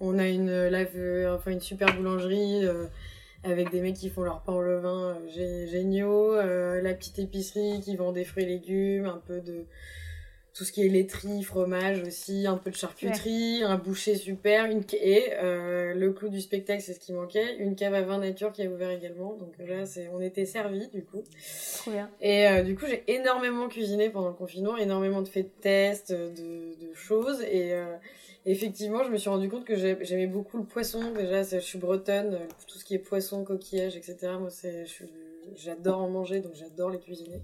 On 0.00 0.18
a 0.18 0.28
une 0.28 0.68
lave, 0.68 1.34
enfin 1.34 1.52
une 1.52 1.60
super 1.60 1.94
boulangerie 1.96 2.66
avec 3.44 3.70
des 3.70 3.80
mecs 3.80 3.96
qui 3.96 4.10
font 4.10 4.22
leur 4.22 4.40
pain 4.42 4.54
au 4.54 4.62
levain 4.62 5.16
géniaux, 5.28 6.34
la 6.36 6.94
petite 6.94 7.18
épicerie 7.18 7.80
qui 7.80 7.96
vend 7.96 8.12
des 8.12 8.24
fruits 8.24 8.44
et 8.44 8.46
légumes, 8.46 9.06
un 9.06 9.20
peu 9.26 9.40
de 9.40 9.64
tout 10.54 10.62
ce 10.64 10.70
qui 10.70 10.86
est 10.86 10.88
laiterie, 10.88 11.42
fromage 11.42 12.00
aussi, 12.06 12.46
un 12.46 12.56
peu 12.56 12.70
de 12.70 12.76
charcuterie, 12.76 13.64
un 13.64 13.76
boucher 13.76 14.14
super, 14.14 14.66
une 14.66 14.84
et 14.92 15.32
euh, 15.42 15.94
le 15.94 16.12
clou 16.12 16.28
du 16.28 16.40
spectacle, 16.40 16.80
c'est 16.80 16.94
ce 16.94 17.00
qui 17.00 17.12
manquait, 17.12 17.56
une 17.56 17.74
cave 17.74 17.94
à 17.94 18.02
vin 18.02 18.18
nature 18.18 18.52
qui 18.52 18.62
a 18.62 18.70
ouvert 18.70 18.90
également. 18.90 19.34
Donc 19.34 19.54
là, 19.58 19.84
c'est 19.84 20.08
on 20.12 20.20
était 20.20 20.44
servis 20.44 20.86
du 20.88 21.02
coup. 21.02 21.24
Trop 21.78 21.90
bien. 21.90 22.08
Et 22.20 22.46
euh, 22.46 22.62
du 22.62 22.76
coup, 22.76 22.86
j'ai 22.88 23.02
énormément 23.08 23.68
cuisiné 23.68 24.10
pendant 24.10 24.28
le 24.28 24.34
confinement, 24.34 24.76
énormément 24.76 25.22
de 25.22 25.28
faits 25.28 25.46
de 25.46 25.60
tests, 25.60 26.12
de, 26.12 26.76
de 26.80 26.94
choses 26.94 27.42
et 27.42 27.72
euh, 27.72 27.96
effectivement, 28.46 29.02
je 29.02 29.10
me 29.10 29.16
suis 29.16 29.30
rendu 29.30 29.48
compte 29.48 29.64
que 29.64 29.74
j'aimais 29.74 30.28
beaucoup 30.28 30.58
le 30.58 30.64
poisson. 30.64 31.12
Déjà, 31.14 31.42
je 31.42 31.58
suis 31.58 31.78
bretonne, 31.78 32.38
tout 32.68 32.78
ce 32.78 32.84
qui 32.84 32.94
est 32.94 32.98
poisson, 32.98 33.44
coquillage, 33.44 33.96
etc. 33.96 34.34
Moi, 34.38 34.50
c'est 34.50 34.84
j'adore 35.56 36.00
en 36.00 36.08
manger, 36.08 36.40
donc 36.40 36.54
j'adore 36.54 36.90
les 36.90 37.00
cuisiner. 37.00 37.42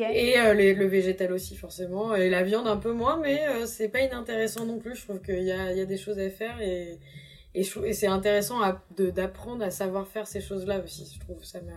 Et 0.00 0.38
euh, 0.38 0.54
le 0.54 0.86
végétal 0.86 1.32
aussi, 1.32 1.54
forcément. 1.54 2.14
Et 2.14 2.30
la 2.30 2.42
viande 2.42 2.66
un 2.66 2.78
peu 2.78 2.92
moins, 2.92 3.18
mais 3.20 3.46
euh, 3.46 3.66
c'est 3.66 3.88
pas 3.88 4.00
inintéressant 4.00 4.64
non 4.64 4.78
plus. 4.78 4.96
Je 4.96 5.04
trouve 5.04 5.20
qu'il 5.20 5.42
y 5.42 5.52
a, 5.52 5.72
y 5.72 5.80
a 5.80 5.84
des 5.84 5.98
choses 5.98 6.18
à 6.18 6.30
faire 6.30 6.60
et, 6.60 6.98
et, 7.54 7.60
et 7.84 7.92
c'est 7.92 8.06
intéressant 8.06 8.60
d'apprendre 8.98 9.62
à 9.64 9.70
savoir 9.70 10.08
faire 10.08 10.26
ces 10.26 10.40
choses-là 10.40 10.80
aussi. 10.82 11.12
Je 11.14 11.20
trouve 11.20 11.44
ça 11.44 11.60
m'a. 11.60 11.72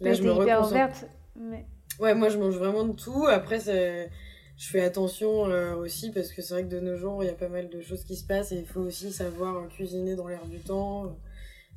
Là, 0.00 0.14
je 0.14 0.22
me 0.22 0.32
hyper 0.32 0.66
ouverte. 0.66 1.06
Mais... 1.36 1.66
Ouais, 1.98 2.14
moi, 2.14 2.28
je 2.28 2.38
mange 2.38 2.56
vraiment 2.56 2.84
de 2.84 2.92
tout. 2.92 3.26
Après, 3.26 3.58
je 3.60 4.68
fais 4.68 4.82
attention 4.82 5.46
euh, 5.46 5.74
aussi 5.74 6.10
parce 6.10 6.32
que 6.32 6.42
c'est 6.42 6.54
vrai 6.54 6.64
que 6.64 6.68
de 6.68 6.80
nos 6.80 6.96
jours, 6.96 7.22
il 7.22 7.26
y 7.26 7.30
a 7.30 7.34
pas 7.34 7.48
mal 7.48 7.68
de 7.68 7.80
choses 7.80 8.04
qui 8.04 8.16
se 8.16 8.24
passent 8.24 8.52
et 8.52 8.56
il 8.56 8.66
faut 8.66 8.80
aussi 8.80 9.12
savoir 9.12 9.68
cuisiner 9.68 10.14
dans 10.14 10.28
l'air 10.28 10.44
du 10.46 10.58
temps 10.58 11.16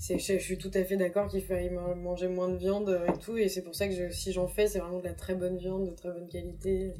je, 0.10 0.18
je, 0.18 0.38
suis 0.38 0.58
tout 0.58 0.72
à 0.74 0.84
fait 0.84 0.98
d'accord 0.98 1.28
qu'il 1.28 1.42
faille 1.42 1.70
manger 1.70 2.28
moins 2.28 2.50
de 2.50 2.58
viande 2.58 2.90
euh, 2.90 3.08
et 3.08 3.18
tout 3.20 3.38
et 3.38 3.48
c'est 3.48 3.62
pour 3.62 3.76
ça 3.76 3.88
que 3.88 4.10
si 4.10 4.32
j'en 4.32 4.48
fais 4.48 4.68
c'est 4.68 4.80
vraiment 4.80 5.00
de 5.00 5.06
la 5.06 5.14
très 5.14 5.36
bonne 5.36 5.58
viande 5.58 5.86
de 5.86 5.96
très 5.96 6.12
bonne 6.12 6.28
qualité. 6.28 6.94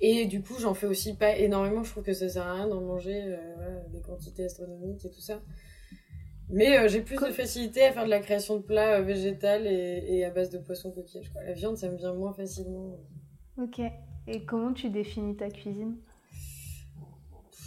Et 0.00 0.26
du 0.26 0.42
coup 0.42 0.54
j'en 0.58 0.74
fais 0.74 0.86
aussi 0.86 1.14
pas 1.14 1.36
énormément 1.36 1.84
je 1.84 1.90
trouve 1.90 2.04
que 2.04 2.12
ça 2.12 2.28
sert 2.28 2.46
à 2.46 2.54
rien 2.54 2.68
d'en 2.68 2.80
manger 2.80 3.22
euh, 3.22 3.80
des 3.92 4.00
quantités 4.00 4.44
astronomiques 4.44 5.04
et 5.04 5.10
tout 5.10 5.20
ça. 5.20 5.42
Mais 6.48 6.78
euh, 6.78 6.88
j'ai 6.88 7.00
plus 7.00 7.16
de 7.16 7.32
facilité 7.32 7.82
à 7.82 7.92
faire 7.92 8.04
de 8.04 8.10
la 8.10 8.20
création 8.20 8.56
de 8.56 8.62
plats 8.62 9.00
végétales 9.00 9.66
et, 9.66 10.04
et, 10.08 10.24
à 10.24 10.30
base 10.30 10.50
de 10.50 10.58
poisson 10.58 10.92
coquillage 10.92 11.32
la 11.34 11.52
viande 11.52 11.76
ça 11.76 11.90
me 11.90 11.96
vient 11.96 12.14
moins 12.14 12.32
facilement. 12.32 12.98
Ok. 13.58 13.80
Et 14.28 14.44
comment 14.44 14.72
tu 14.72 14.90
définis 14.90 15.36
ta 15.36 15.50
cuisine? 15.50 15.96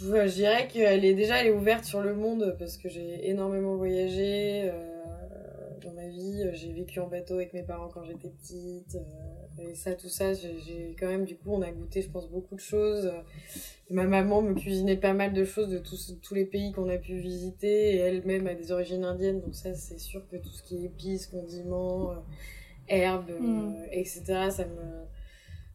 Je 0.00 0.34
dirais 0.34 0.68
qu'elle 0.68 1.04
est 1.04 1.14
déjà 1.14 1.40
elle 1.40 1.48
est 1.48 1.52
ouverte 1.52 1.84
sur 1.84 2.00
le 2.00 2.14
monde 2.14 2.56
parce 2.58 2.76
que 2.76 2.88
j'ai 2.88 3.28
énormément 3.28 3.76
voyagé 3.76 4.70
euh, 4.70 5.78
dans 5.82 5.92
ma 5.92 6.08
vie. 6.08 6.44
J'ai 6.54 6.72
vécu 6.72 7.00
en 7.00 7.06
bateau 7.06 7.34
avec 7.34 7.52
mes 7.52 7.62
parents 7.62 7.88
quand 7.88 8.04
j'étais 8.04 8.28
petite. 8.28 8.96
Euh, 8.96 9.68
et 9.70 9.74
ça, 9.74 9.94
tout 9.94 10.08
ça, 10.08 10.32
j'ai 10.32 10.96
quand 10.98 11.06
même, 11.06 11.24
du 11.24 11.36
coup, 11.36 11.52
on 11.52 11.60
a 11.60 11.70
goûté, 11.70 12.00
je 12.00 12.08
pense, 12.08 12.30
beaucoup 12.30 12.54
de 12.54 12.60
choses. 12.60 13.12
ma 13.90 14.04
maman 14.04 14.40
me 14.40 14.54
cuisinait 14.54 14.96
pas 14.96 15.12
mal 15.12 15.34
de 15.34 15.44
choses 15.44 15.68
de 15.68 15.78
tous, 15.78 16.16
tous 16.22 16.34
les 16.34 16.46
pays 16.46 16.72
qu'on 16.72 16.88
a 16.88 16.96
pu 16.96 17.18
visiter. 17.18 17.96
Et 17.96 17.98
elle-même 17.98 18.46
a 18.46 18.54
des 18.54 18.72
origines 18.72 19.04
indiennes. 19.04 19.40
Donc 19.40 19.54
ça, 19.54 19.74
c'est 19.74 19.98
sûr 19.98 20.26
que 20.28 20.36
tout 20.36 20.48
ce 20.48 20.62
qui 20.62 20.76
est 20.76 20.84
épices, 20.86 21.26
condiments, 21.26 22.12
euh, 22.12 22.14
herbes, 22.88 23.30
mm. 23.38 23.74
etc., 23.92 24.22
ça 24.50 24.64
me 24.64 25.04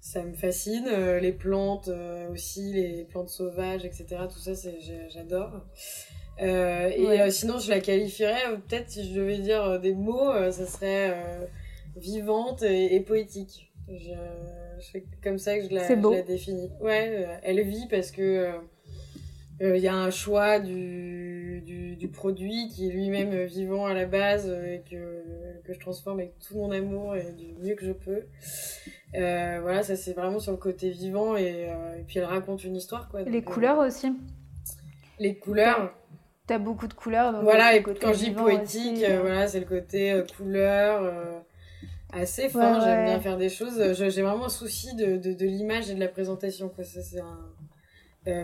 ça 0.05 0.21
me 0.21 0.33
fascine. 0.33 0.85
Euh, 0.87 1.19
les 1.19 1.31
plantes 1.31 1.87
euh, 1.87 2.29
aussi, 2.31 2.73
les 2.73 3.05
plantes 3.05 3.29
sauvages, 3.29 3.85
etc. 3.85 4.05
Tout 4.31 4.37
ça, 4.37 4.53
c'est, 4.53 4.77
j'adore. 5.09 5.65
Euh, 6.41 6.89
et 6.89 7.31
sinon, 7.31 7.57
je 7.57 7.71
la 7.71 7.79
qualifierais, 7.79 8.55
peut-être 8.67 8.91
si 8.91 9.09
je 9.09 9.19
devais 9.19 9.39
dire 9.39 9.79
des 9.79 9.95
mots, 9.95 10.31
ça 10.51 10.67
serait 10.67 11.15
vivante 11.95 12.61
et, 12.61 12.99
poétique. 12.99 13.71
Je, 13.87 14.11
c'est 14.79 15.05
comme 15.23 15.39
ça 15.39 15.57
que 15.57 15.69
je 15.69 15.73
la, 15.73 15.87
je 15.87 15.95
la 15.95 16.21
définis. 16.21 16.69
Ouais, 16.81 17.27
elle 17.41 17.61
vit 17.61 17.87
parce 17.89 18.11
que 18.11 18.51
il 19.61 19.77
y 19.77 19.87
a 19.87 19.95
un 19.95 20.11
choix 20.11 20.59
du, 20.59 21.63
du, 21.65 21.95
du 21.95 22.07
produit 22.09 22.67
qui 22.67 22.89
est 22.89 22.91
lui-même 22.91 23.45
vivant 23.45 23.85
à 23.85 23.93
la 23.93 24.05
base 24.05 24.49
et 24.49 24.83
que, 24.89 25.23
que 25.63 25.73
je 25.73 25.79
transforme 25.79 26.19
avec 26.19 26.37
tout 26.39 26.55
mon 26.57 26.71
amour 26.71 27.15
et 27.15 27.31
du 27.31 27.53
mieux 27.63 27.75
que 27.75 27.85
je 27.85 27.93
peux. 27.93 28.23
Euh, 29.17 29.59
voilà, 29.61 29.83
ça 29.83 29.95
c'est 29.95 30.13
vraiment 30.13 30.39
sur 30.39 30.51
le 30.51 30.57
côté 30.57 30.89
vivant 30.89 31.35
et, 31.35 31.69
euh, 31.69 31.99
et, 31.99 32.03
puis 32.03 32.19
elle 32.19 32.25
raconte 32.25 32.63
une 32.63 32.75
histoire 32.75 33.07
quoi. 33.09 33.21
les 33.21 33.43
couleurs 33.43 33.79
aussi. 33.79 34.13
Les 35.19 35.37
couleurs. 35.37 35.93
T'as 36.47 36.59
beaucoup 36.59 36.87
de 36.87 36.93
couleurs. 36.93 37.31
Donc 37.31 37.43
voilà, 37.43 37.75
et 37.75 37.81
quand 37.81 38.13
je 38.13 38.25
dis 38.25 38.31
poétique, 38.31 39.03
euh, 39.03 39.21
voilà, 39.21 39.47
c'est 39.47 39.59
le 39.59 39.65
côté 39.65 40.23
couleur 40.37 41.11
assez 42.11 42.49
fort. 42.49 42.81
J'aime 42.81 43.05
bien 43.05 43.19
faire 43.19 43.37
des 43.37 43.49
choses. 43.49 43.93
J'ai 43.93 44.21
vraiment 44.21 44.45
un 44.45 44.49
souci 44.49 44.95
de, 44.95 45.17
de, 45.17 45.33
de 45.33 45.45
l'image 45.45 45.89
et 45.89 45.95
de 45.95 45.99
la 45.99 46.07
présentation. 46.07 46.69
Quoi. 46.69 46.83
Ça, 46.83 46.99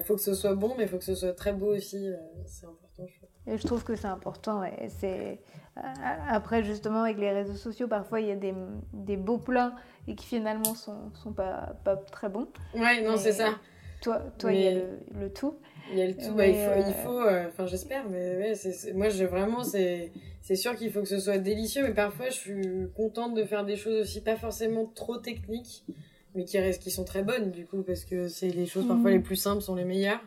faut 0.03 0.15
que 0.15 0.21
ce 0.21 0.33
soit 0.33 0.55
bon, 0.55 0.73
mais 0.77 0.83
il 0.83 0.89
faut 0.89 0.97
que 0.97 1.03
ce 1.03 1.15
soit 1.15 1.33
très 1.33 1.53
beau 1.53 1.75
aussi. 1.75 2.09
c'est 2.47 2.65
important, 2.65 3.05
je 3.05 3.51
Et 3.51 3.57
je 3.57 3.67
trouve 3.67 3.83
que 3.83 3.95
c'est 3.95 4.07
important. 4.07 4.61
Ouais. 4.61 4.87
C'est... 4.99 5.39
Après, 5.75 6.63
justement, 6.63 7.03
avec 7.03 7.17
les 7.17 7.31
réseaux 7.31 7.55
sociaux, 7.55 7.87
parfois, 7.87 8.19
il 8.19 8.27
y 8.27 8.31
a 8.31 8.35
des, 8.35 8.53
des 8.93 9.17
beaux 9.17 9.37
plats 9.37 9.73
et 10.07 10.15
qui 10.15 10.25
finalement 10.25 10.75
sont, 10.75 11.11
sont 11.13 11.31
pas, 11.31 11.75
pas 11.83 11.95
très 11.95 12.29
bons. 12.29 12.47
Ouais, 12.75 13.01
non, 13.01 13.17
c'est 13.17 13.31
ça. 13.31 13.57
Toi, 14.01 14.19
toi 14.39 14.51
il 14.51 14.61
y 14.61 14.67
a 14.67 14.71
le, 14.71 14.99
le, 15.19 15.31
tout. 15.31 15.55
Il 15.91 15.99
y 15.99 16.01
a 16.01 16.07
le 16.07 16.15
tout, 16.15 16.33
bah, 16.33 16.47
il 16.47 16.55
faut, 16.55 16.87
il 16.87 16.93
faut 17.03 17.21
euh, 17.21 17.47
enfin 17.47 17.67
j'espère, 17.67 18.09
mais 18.09 18.37
ouais, 18.37 18.53
moi 18.95 19.09
je, 19.09 19.23
vraiment 19.25 19.63
c'est, 19.63 20.11
sûr 20.55 20.75
qu'il 20.75 20.91
faut 20.91 21.01
que 21.01 21.07
ce 21.07 21.19
soit 21.19 21.37
délicieux, 21.37 21.83
mais 21.83 21.93
parfois 21.93 22.29
je 22.29 22.35
suis 22.35 22.89
contente 22.95 23.35
de 23.35 23.43
faire 23.43 23.63
des 23.63 23.75
choses 23.75 24.01
aussi 24.01 24.21
pas 24.21 24.35
forcément 24.35 24.91
trop 24.95 25.17
techniques, 25.17 25.85
mais 26.33 26.45
qui 26.45 26.57
restent, 26.57 26.81
qui 26.81 26.89
sont 26.89 27.03
très 27.03 27.21
bonnes 27.21 27.51
du 27.51 27.67
coup, 27.67 27.83
parce 27.83 28.05
que 28.05 28.27
c'est 28.27 28.49
les 28.49 28.65
choses 28.65 28.87
parfois 28.87 29.11
mhm. 29.11 29.17
les 29.17 29.23
plus 29.23 29.35
simples 29.35 29.61
sont 29.61 29.75
les 29.75 29.85
meilleures. 29.85 30.21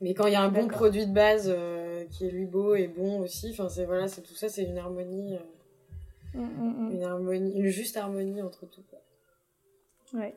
Mais 0.00 0.14
quand 0.14 0.26
il 0.26 0.32
y 0.32 0.36
a 0.36 0.42
un 0.42 0.48
bon 0.48 0.68
produit 0.68 1.06
de 1.06 1.12
base 1.12 1.52
euh, 1.52 1.79
qui 2.10 2.26
est 2.26 2.30
lui 2.30 2.46
beau 2.46 2.74
et 2.74 2.88
bon 2.88 3.20
aussi, 3.20 3.50
enfin 3.52 3.68
c'est 3.68 3.84
voilà, 3.84 4.08
c'est 4.08 4.22
tout 4.22 4.34
ça, 4.34 4.48
c'est 4.48 4.64
une 4.64 4.78
harmonie, 4.78 5.36
euh, 5.36 6.38
mm, 6.38 6.42
mm, 6.42 6.88
mm. 6.88 6.92
une 6.92 7.02
harmonie, 7.02 7.52
une 7.56 7.66
juste 7.66 7.96
harmonie 7.96 8.42
entre 8.42 8.66
tout. 8.66 8.82
Quoi. 8.88 9.00
Ouais. 10.20 10.34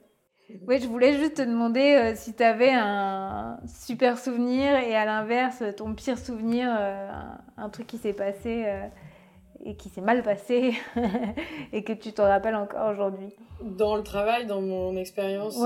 Oui, 0.68 0.80
je 0.80 0.88
voulais 0.88 1.18
juste 1.18 1.36
te 1.36 1.42
demander 1.42 1.96
euh, 1.96 2.16
si 2.16 2.34
tu 2.34 2.44
avais 2.44 2.72
un 2.72 3.60
super 3.66 4.18
souvenir 4.18 4.76
et 4.76 4.94
à 4.96 5.06
l'inverse, 5.06 5.64
ton 5.78 5.96
pire 5.96 6.18
souvenir, 6.18 6.70
euh, 6.78 7.10
un, 7.58 7.70
truc 7.70 7.88
qui 7.88 7.98
s'est 7.98 8.14
passé 8.14 8.66
et 9.66 9.76
qui 9.76 9.90
s'est 9.90 10.02
mal 10.02 10.24
passé 10.24 10.74
et 11.74 11.84
que 11.84 11.94
tu 11.94 12.14
t'en 12.14 12.24
rappelles 12.24 12.56
encore 12.56 12.90
aujourd'hui. 12.90 13.30
Dans 13.62 13.96
le 13.96 14.04
travail, 14.04 14.46
dans 14.46 14.62
mon 14.62 14.96
expérience, 14.98 15.58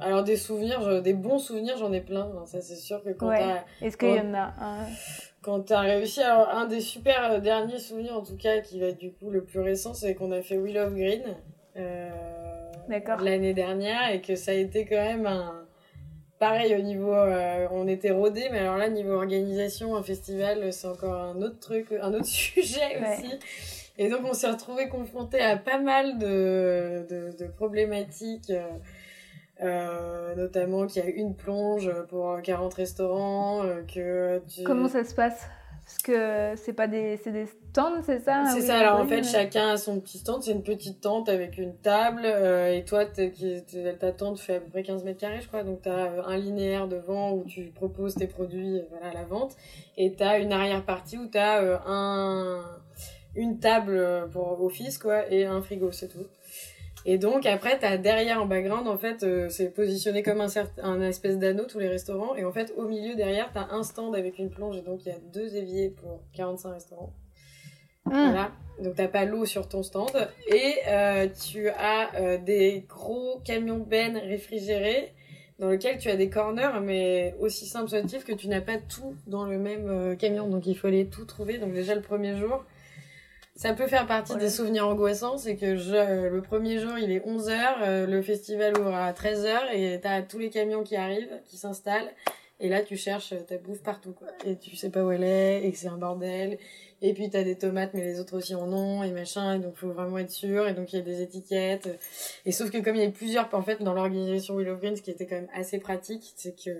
alors 0.00 0.24
des 0.24 0.36
souvenirs, 0.36 1.02
des 1.02 1.14
bons 1.14 1.38
souvenirs, 1.38 1.76
j'en 1.78 1.92
ai 1.92 2.00
plein. 2.00 2.24
Hein, 2.24 2.46
ça, 2.46 2.60
c'est 2.60 2.76
sûr 2.76 3.02
que 3.02 3.10
quand 3.10 3.28
ouais. 3.28 3.62
Est-ce 3.80 3.96
qu'il 3.96 4.10
y 4.10 4.20
en 4.20 4.34
a 4.34 4.52
un? 4.60 4.86
quand 5.42 5.62
tu 5.62 5.72
as 5.72 5.80
réussi, 5.80 6.22
alors 6.22 6.48
un 6.50 6.66
des 6.66 6.80
super 6.80 7.40
derniers 7.40 7.78
souvenirs 7.78 8.16
en 8.16 8.22
tout 8.22 8.36
cas, 8.36 8.60
qui 8.60 8.80
va 8.80 8.86
être 8.86 8.98
du 8.98 9.12
coup 9.12 9.30
le 9.30 9.44
plus 9.44 9.60
récent, 9.60 9.92
c'est 9.92 10.14
qu'on 10.14 10.30
a 10.30 10.40
fait 10.40 10.56
Will 10.56 10.78
of 10.78 10.94
Green 10.94 11.22
l'année 13.20 13.54
dernière 13.54 14.12
et 14.12 14.20
que 14.20 14.36
ça 14.36 14.52
a 14.52 14.54
été 14.54 14.86
quand 14.86 14.96
même 14.96 15.26
un 15.26 15.61
pareil 16.42 16.74
au 16.74 16.82
niveau 16.82 17.14
euh, 17.14 17.68
on 17.70 17.86
était 17.86 18.10
rodés 18.10 18.48
mais 18.50 18.58
alors 18.58 18.76
là 18.76 18.88
niveau 18.88 19.12
organisation 19.12 19.94
un 19.94 20.02
festival 20.02 20.72
c'est 20.72 20.88
encore 20.88 21.14
un 21.14 21.40
autre 21.40 21.60
truc 21.60 21.86
un 21.92 22.12
autre 22.12 22.26
sujet 22.42 23.00
aussi. 23.00 23.38
Et 23.96 24.08
donc 24.08 24.22
on 24.24 24.32
s'est 24.32 24.50
retrouvé 24.50 24.88
confronté 24.88 25.40
à 25.40 25.56
pas 25.56 25.78
mal 25.78 26.18
de, 26.18 27.06
de, 27.38 27.46
problématiques 27.46 28.50
euh, 28.50 28.66
euh, 29.62 30.34
notamment 30.34 30.88
qu'il 30.88 31.04
y 31.04 31.06
a 31.06 31.10
une 31.10 31.36
plonge 31.36 31.88
pour 32.08 32.42
40 32.42 32.74
restaurants 32.74 33.62
que 33.94 34.42
comment 34.64 34.88
ça 34.88 35.04
se 35.04 35.14
passe? 35.14 35.46
Parce 35.84 35.98
que 35.98 36.54
c'est 36.56 36.72
pas 36.72 36.86
des, 36.86 37.16
c'est 37.16 37.32
des 37.32 37.46
stands, 37.46 38.02
c'est 38.04 38.20
ça 38.20 38.44
C'est 38.54 38.62
ça, 38.62 38.78
alors 38.78 39.00
en 39.00 39.06
fait, 39.06 39.24
chacun 39.24 39.70
a 39.70 39.76
son 39.76 39.98
petit 40.00 40.18
stand. 40.18 40.42
C'est 40.42 40.52
une 40.52 40.62
petite 40.62 41.00
tente 41.00 41.28
avec 41.28 41.58
une 41.58 41.76
table. 41.76 42.22
Euh, 42.24 42.72
et 42.72 42.84
toi, 42.84 43.04
ta 43.04 44.12
tente 44.12 44.38
fait 44.38 44.56
à 44.56 44.60
peu 44.60 44.70
près 44.70 44.84
15 44.84 45.02
mètres 45.04 45.20
carrés, 45.20 45.40
je 45.40 45.48
crois. 45.48 45.64
Donc, 45.64 45.82
tu 45.82 45.88
as 45.88 46.24
un 46.24 46.36
linéaire 46.36 46.86
devant 46.86 47.32
où 47.32 47.44
tu 47.44 47.64
proposes 47.74 48.14
tes 48.14 48.28
produits 48.28 48.78
euh, 48.78 48.82
voilà, 48.90 49.08
à 49.08 49.12
la 49.12 49.24
vente. 49.24 49.56
Et 49.96 50.14
tu 50.14 50.22
as 50.22 50.38
une 50.38 50.52
arrière-partie 50.52 51.18
où 51.18 51.26
tu 51.26 51.38
as 51.38 51.60
euh, 51.62 51.76
un, 51.84 52.62
une 53.34 53.58
table 53.58 54.28
pour 54.32 54.62
office, 54.62 54.98
quoi, 54.98 55.30
et 55.32 55.46
un 55.46 55.62
frigo, 55.62 55.90
c'est 55.90 56.08
tout. 56.08 56.26
Et 57.04 57.18
donc 57.18 57.46
après, 57.46 57.78
t'as 57.78 57.96
derrière 57.96 58.40
en 58.40 58.46
background, 58.46 58.86
en 58.86 58.96
fait, 58.96 59.22
euh, 59.22 59.48
c'est 59.48 59.70
positionné 59.70 60.22
comme 60.22 60.40
un, 60.40 60.48
un 60.82 61.00
espèce 61.00 61.38
d'anneau, 61.38 61.64
tous 61.64 61.78
les 61.78 61.88
restaurants. 61.88 62.34
Et 62.36 62.44
en 62.44 62.52
fait, 62.52 62.72
au 62.76 62.86
milieu, 62.86 63.14
derrière, 63.14 63.50
t'as 63.52 63.68
un 63.70 63.82
stand 63.82 64.14
avec 64.14 64.38
une 64.38 64.50
plonge. 64.50 64.76
Et 64.76 64.82
donc, 64.82 65.04
il 65.04 65.08
y 65.08 65.12
a 65.12 65.18
deux 65.32 65.56
éviers 65.56 65.90
pour 65.90 66.20
45 66.34 66.72
restaurants. 66.72 67.12
Ah. 68.06 68.10
Voilà. 68.10 68.52
Donc 68.82 68.96
t'as 68.96 69.08
pas 69.08 69.24
l'eau 69.24 69.44
sur 69.44 69.68
ton 69.68 69.82
stand 69.82 70.10
et 70.48 70.74
euh, 70.88 71.28
tu 71.28 71.68
as 71.68 72.16
euh, 72.16 72.38
des 72.38 72.84
gros 72.88 73.40
camions 73.44 73.78
bennes 73.78 74.16
réfrigérés 74.16 75.12
dans 75.60 75.68
lesquels 75.68 75.98
tu 75.98 76.08
as 76.08 76.16
des 76.16 76.28
corners 76.28 76.80
mais 76.82 77.36
aussi 77.38 77.66
simple 77.66 77.88
soit-il 77.88 78.24
que 78.24 78.32
tu 78.32 78.48
n'as 78.48 78.62
pas 78.62 78.78
tout 78.78 79.14
dans 79.28 79.44
le 79.44 79.58
même 79.58 80.16
camion 80.16 80.48
donc 80.48 80.66
il 80.66 80.76
faut 80.76 80.88
aller 80.88 81.06
tout 81.06 81.26
trouver 81.26 81.58
donc 81.58 81.74
déjà 81.74 81.94
le 81.94 82.00
premier 82.00 82.36
jour 82.36 82.64
ça 83.62 83.74
peut 83.74 83.86
faire 83.86 84.06
partie 84.06 84.36
des 84.36 84.50
souvenirs 84.50 84.88
angoissants 84.88 85.38
c'est 85.38 85.56
que 85.56 85.76
je, 85.76 86.28
le 86.28 86.42
premier 86.42 86.78
jour 86.78 86.98
il 86.98 87.12
est 87.12 87.24
11h 87.24 88.06
le 88.06 88.22
festival 88.22 88.76
ouvre 88.78 88.94
à 88.94 89.12
13h 89.12 89.72
et 89.72 90.00
t'as 90.00 90.22
tous 90.22 90.38
les 90.38 90.50
camions 90.50 90.82
qui 90.82 90.96
arrivent 90.96 91.40
qui 91.46 91.56
s'installent 91.56 92.10
et 92.60 92.68
là 92.68 92.82
tu 92.82 92.96
cherches 92.96 93.34
ta 93.46 93.58
bouffe 93.58 93.82
partout 93.82 94.12
quoi 94.12 94.28
et 94.44 94.56
tu 94.56 94.74
sais 94.74 94.90
pas 94.90 95.04
où 95.04 95.10
elle 95.10 95.24
est 95.24 95.64
et 95.64 95.70
que 95.70 95.78
c'est 95.78 95.88
un 95.88 95.96
bordel 95.96 96.58
et 97.04 97.14
puis 97.14 97.28
t'as 97.28 97.42
des 97.42 97.56
tomates, 97.56 97.94
mais 97.94 98.04
les 98.04 98.20
autres 98.20 98.36
aussi 98.38 98.54
en 98.54 98.72
ont 98.72 99.02
et 99.02 99.10
machin. 99.10 99.56
Et 99.56 99.58
donc 99.58 99.74
faut 99.74 99.90
vraiment 99.90 100.18
être 100.18 100.30
sûr. 100.30 100.68
Et 100.68 100.72
donc 100.72 100.92
il 100.92 100.96
y 100.96 100.98
a 101.00 101.04
des 101.04 101.20
étiquettes. 101.20 101.88
Et 102.46 102.52
sauf 102.52 102.70
que 102.70 102.78
comme 102.78 102.94
il 102.94 103.02
y 103.02 103.04
a 103.04 103.10
plusieurs, 103.10 103.52
en 103.52 103.62
fait, 103.62 103.82
dans 103.82 103.92
l'organisation 103.92 104.56
Willow 104.56 104.76
Green, 104.76 104.96
ce 104.96 105.02
qui 105.02 105.10
était 105.10 105.26
quand 105.26 105.34
même 105.34 105.50
assez 105.52 105.78
pratique, 105.78 106.32
c'est 106.36 106.56
que 106.56 106.70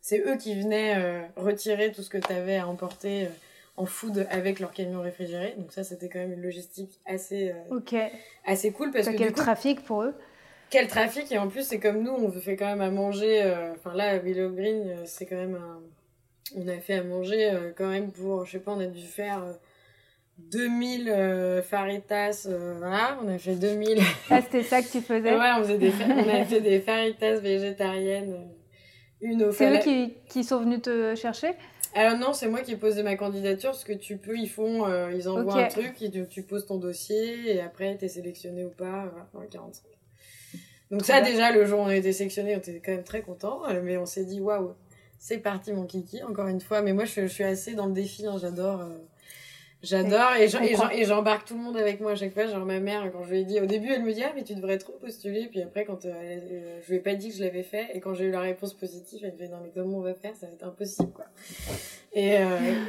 c'est 0.00 0.20
eux 0.20 0.36
qui 0.38 0.58
venaient 0.58 0.96
euh, 0.96 1.20
retirer 1.36 1.92
tout 1.92 2.02
ce 2.02 2.08
que 2.08 2.16
t'avais 2.16 2.56
à 2.56 2.66
emporter 2.66 3.24
euh, 3.24 3.28
en 3.78 3.86
food 3.86 4.26
avec 4.30 4.60
leur 4.60 4.72
camion 4.72 5.00
réfrigéré. 5.00 5.54
Donc 5.56 5.72
ça, 5.72 5.84
c'était 5.84 6.08
quand 6.08 6.18
même 6.18 6.32
une 6.32 6.42
logistique 6.42 7.00
assez, 7.06 7.52
euh, 7.52 8.08
assez 8.44 8.72
cool 8.72 8.90
parce 8.90 9.08
que 9.08 9.16
quel 9.16 9.32
trafic 9.32 9.84
pour 9.84 10.02
eux? 10.02 10.14
quel 10.70 10.86
trafic? 10.86 11.32
Et 11.32 11.38
en 11.38 11.48
plus 11.48 11.62
c'est 11.62 11.80
comme 11.80 12.02
nous 12.02 12.12
on 12.12 12.30
fait 12.30 12.56
quand 12.56 12.66
même 12.66 12.82
à 12.82 12.90
manger 12.90 13.42
enfin 13.74 13.94
là 13.94 14.18
Willow 14.18 14.50
Green 14.50 14.96
c'est 15.06 15.24
quand 15.24 15.36
même 15.36 15.54
un 15.54 15.80
on 16.56 16.68
a 16.68 16.78
fait 16.78 16.94
à 16.94 17.02
manger 17.02 17.50
euh, 17.50 17.72
quand 17.76 17.88
même 17.88 18.10
pour, 18.10 18.44
je 18.44 18.52
sais 18.52 18.58
pas, 18.60 18.72
on 18.72 18.80
a 18.80 18.86
dû 18.86 19.06
faire 19.06 19.42
2000 20.38 21.08
euh, 21.08 21.12
euh, 21.12 21.62
faritas, 21.62 22.48
voilà, 22.78 23.18
on 23.22 23.28
a 23.28 23.38
fait 23.38 23.54
2000. 23.54 23.98
Ah, 24.30 24.40
c'était 24.40 24.62
ça 24.62 24.82
que 24.82 24.88
tu 24.88 25.00
faisais? 25.02 25.36
Ouais, 25.36 25.50
on, 25.58 25.62
faisait 25.62 25.78
des, 25.78 25.92
on 26.08 26.28
a 26.28 26.44
fait 26.44 26.60
des 26.60 26.80
faritas 26.86 27.40
végétariennes, 27.40 28.48
une 29.20 29.44
au 29.44 29.52
C'est 29.52 29.76
eux 29.76 29.80
qui, 29.80 30.14
qui, 30.28 30.44
sont 30.44 30.60
venus 30.60 30.82
te 30.82 31.14
chercher? 31.14 31.54
Alors 31.94 32.18
non, 32.18 32.32
c'est 32.32 32.48
moi 32.48 32.60
qui 32.60 32.72
ai 32.72 32.76
posé 32.76 33.02
ma 33.02 33.16
candidature, 33.16 33.70
parce 33.70 33.84
que 33.84 33.92
tu 33.92 34.16
peux, 34.16 34.36
ils 34.36 34.48
font, 34.48 34.86
ils 35.10 35.28
envoient 35.28 35.64
un 35.64 35.68
truc, 35.68 36.02
et 36.02 36.10
tu, 36.28 36.42
poses 36.42 36.66
ton 36.66 36.76
dossier, 36.76 37.54
et 37.54 37.60
après, 37.60 37.96
t'es 37.96 38.08
sélectionné 38.08 38.64
ou 38.64 38.70
pas, 38.70 39.12
voilà, 39.32 39.46
45. 39.48 39.84
Donc 40.90 41.04
ça, 41.04 41.20
déjà, 41.20 41.52
le 41.52 41.64
jour 41.66 41.80
où 41.80 41.82
on 41.82 41.86
a 41.86 41.96
été 41.96 42.12
sélectionné, 42.12 42.54
on 42.56 42.58
était 42.58 42.80
quand 42.84 42.92
même 42.92 43.04
très 43.04 43.22
contents, 43.22 43.62
mais 43.82 43.96
on 43.96 44.06
s'est 44.06 44.24
dit, 44.24 44.40
waouh, 44.40 44.74
c'est 45.18 45.38
parti 45.38 45.72
mon 45.72 45.84
kiki, 45.84 46.22
encore 46.22 46.48
une 46.48 46.60
fois. 46.60 46.80
Mais 46.80 46.92
moi, 46.92 47.04
je, 47.04 47.26
suis 47.26 47.44
assez 47.44 47.74
dans 47.74 47.86
le 47.86 47.92
défi, 47.92 48.26
hein, 48.26 48.36
j'adore. 48.40 48.80
Euh, 48.80 48.96
j'adore 49.82 50.34
et, 50.34 51.04
j'embarque 51.04 51.46
tout 51.46 51.54
le 51.54 51.60
monde 51.60 51.76
avec 51.76 52.00
moi 52.00 52.12
à 52.12 52.14
chaque 52.14 52.32
fois. 52.32 52.46
Genre 52.46 52.64
ma 52.64 52.80
mère, 52.80 53.10
quand 53.12 53.24
je 53.24 53.30
lui 53.30 53.40
ai 53.40 53.44
dit, 53.44 53.60
au 53.60 53.66
début, 53.66 53.92
elle 53.92 54.02
me 54.02 54.12
dit, 54.12 54.22
ah, 54.24 54.32
mais 54.34 54.42
tu 54.42 54.54
devrais 54.54 54.78
trop 54.78 54.92
postuler. 54.94 55.46
Puis 55.50 55.62
après, 55.62 55.84
quand 55.84 56.04
euh, 56.04 56.12
euh, 56.12 56.78
je 56.82 56.90
lui 56.90 56.96
ai 56.96 57.00
pas 57.00 57.14
dit 57.14 57.28
que 57.28 57.36
je 57.36 57.44
l'avais 57.44 57.62
fait, 57.62 57.88
et 57.94 58.00
quand 58.00 58.14
j'ai 58.14 58.24
eu 58.24 58.30
la 58.30 58.40
réponse 58.40 58.74
positive, 58.74 59.20
elle 59.22 59.32
me 59.32 59.38
dit, 59.38 59.48
non, 59.48 59.58
mais 59.62 59.70
comment 59.74 59.98
on 59.98 60.02
va 60.02 60.14
faire? 60.14 60.34
Ça 60.34 60.46
va 60.46 60.52
être 60.52 60.66
impossible, 60.66 61.12
quoi. 61.12 61.26
Et, 62.14 62.38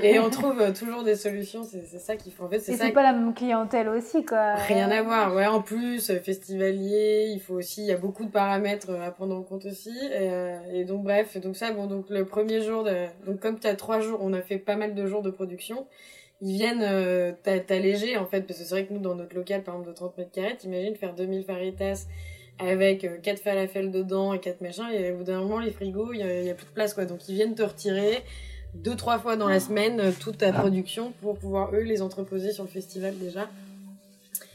et 0.01 0.17
on 0.19 0.29
trouve 0.29 0.73
toujours 0.73 1.03
des 1.03 1.15
solutions, 1.15 1.61
c'est 1.63 1.99
ça 1.99 2.15
qu'il 2.15 2.31
faut. 2.31 2.45
En 2.45 2.49
fait, 2.49 2.59
c'est 2.59 2.73
ça. 2.73 2.85
c'est 2.85 2.91
pas 2.91 3.03
la 3.03 3.11
même 3.11 3.33
clientèle 3.33 3.89
aussi, 3.89 4.25
quoi. 4.25 4.55
Rien 4.55 4.89
à 4.89 5.03
voir, 5.03 5.35
ouais. 5.35 5.45
En 5.45 5.61
plus, 5.61 6.11
festivalier, 6.19 7.29
il 7.33 7.39
faut 7.39 7.55
aussi, 7.55 7.81
il 7.81 7.87
y 7.87 7.91
a 7.91 7.97
beaucoup 7.97 8.23
de 8.23 8.31
paramètres 8.31 8.91
à 8.91 9.11
prendre 9.11 9.35
en 9.35 9.43
compte 9.43 9.65
aussi. 9.65 9.95
Et, 10.13 10.79
et 10.79 10.85
donc, 10.85 11.03
bref, 11.03 11.37
donc 11.37 11.57
ça, 11.57 11.71
bon, 11.71 11.85
donc 11.85 12.09
le 12.09 12.25
premier 12.25 12.61
jour, 12.61 12.83
de, 12.83 13.07
donc 13.25 13.39
comme 13.39 13.59
tu 13.59 13.67
as 13.67 13.75
trois 13.75 13.99
jours, 13.99 14.19
on 14.23 14.33
a 14.33 14.41
fait 14.41 14.57
pas 14.57 14.77
mal 14.77 14.95
de 14.95 15.05
jours 15.05 15.21
de 15.21 15.29
production 15.29 15.85
ils 16.41 16.53
viennent 16.53 16.83
euh, 16.83 17.33
t'alléger 17.43 18.17
en 18.17 18.25
fait 18.25 18.41
parce 18.41 18.59
que 18.59 18.65
c'est 18.65 18.73
vrai 18.73 18.85
que 18.85 18.93
nous 18.93 18.99
dans 18.99 19.15
notre 19.15 19.35
local 19.35 19.63
par 19.63 19.75
exemple 19.75 19.89
de 19.89 19.95
30 19.95 20.17
mètres 20.17 20.31
carrés 20.31 20.57
t'imagines 20.57 20.95
faire 20.95 21.13
2000 21.13 21.43
faritas 21.43 22.05
avec 22.59 23.03
euh, 23.03 23.17
4 23.21 23.39
falafels 23.41 23.91
dedans 23.91 24.33
et 24.33 24.39
4 24.39 24.61
machins 24.61 24.89
et 24.93 25.11
au 25.11 25.17
bout 25.17 25.23
d'un 25.23 25.41
moment 25.41 25.59
les 25.59 25.71
frigos 25.71 26.13
il 26.13 26.19
y, 26.19 26.49
a 26.49 26.53
plus 26.53 26.65
de 26.65 26.71
place 26.71 26.93
quoi. 26.93 27.05
Donc 27.05 27.27
ils 27.27 27.35
viennent 27.35 27.55
te 27.55 27.63
retirer 27.63 28.23
deux 28.73 28.95
trois 28.95 29.19
fois 29.19 29.35
dans 29.35 29.49
la 29.49 29.59
semaine 29.59 29.99
euh, 29.99 30.11
toute 30.17 30.37
ta 30.37 30.53
production 30.53 31.11
pour 31.21 31.37
pouvoir 31.37 31.73
eux 31.73 31.81
les 31.81 32.01
entreposer 32.01 32.51
sur 32.51 32.63
le 32.63 32.69
festival 32.69 33.17
déjà. 33.17 33.49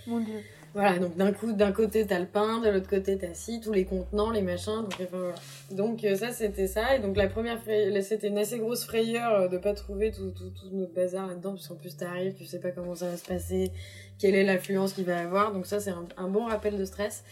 Mon 0.06 0.20
dieu 0.20 0.40
voilà, 0.74 0.98
donc 0.98 1.16
d'un 1.16 1.32
coup, 1.32 1.52
d'un 1.52 1.70
côté 1.70 2.04
t'as 2.04 2.18
le 2.18 2.26
pain, 2.26 2.60
de 2.60 2.68
l'autre 2.68 2.90
côté 2.90 3.16
t'as 3.16 3.32
si, 3.32 3.60
tous 3.60 3.72
les 3.72 3.84
contenants, 3.84 4.30
les 4.32 4.42
machins, 4.42 4.82
donc 4.82 4.94
enfin, 4.94 5.06
voilà. 5.12 5.34
Donc 5.70 6.02
euh, 6.02 6.16
ça 6.16 6.32
c'était 6.32 6.66
ça, 6.66 6.96
et 6.96 6.98
donc 6.98 7.16
la 7.16 7.28
première, 7.28 7.60
c'était 8.02 8.26
une 8.26 8.38
assez 8.38 8.58
grosse 8.58 8.84
frayeur 8.84 9.32
euh, 9.34 9.48
de 9.48 9.56
pas 9.56 9.72
trouver 9.72 10.10
tout, 10.10 10.30
tout, 10.30 10.50
tout 10.50 10.70
notre 10.72 10.92
bazar 10.92 11.28
là-dedans, 11.28 11.52
parce 11.52 11.68
qu'en 11.68 11.76
plus 11.76 11.96
t'arrives, 11.96 12.34
tu 12.34 12.44
sais 12.44 12.58
pas 12.58 12.72
comment 12.72 12.96
ça 12.96 13.08
va 13.08 13.16
se 13.16 13.24
passer, 13.24 13.70
quelle 14.18 14.34
est 14.34 14.42
l'affluence 14.42 14.94
qu'il 14.94 15.04
va 15.04 15.20
avoir, 15.20 15.52
donc 15.52 15.66
ça 15.66 15.78
c'est 15.78 15.90
un, 15.90 16.06
un, 16.16 16.28
bon 16.28 16.46
rappel 16.46 16.76
de 16.76 16.84
stress. 16.84 17.22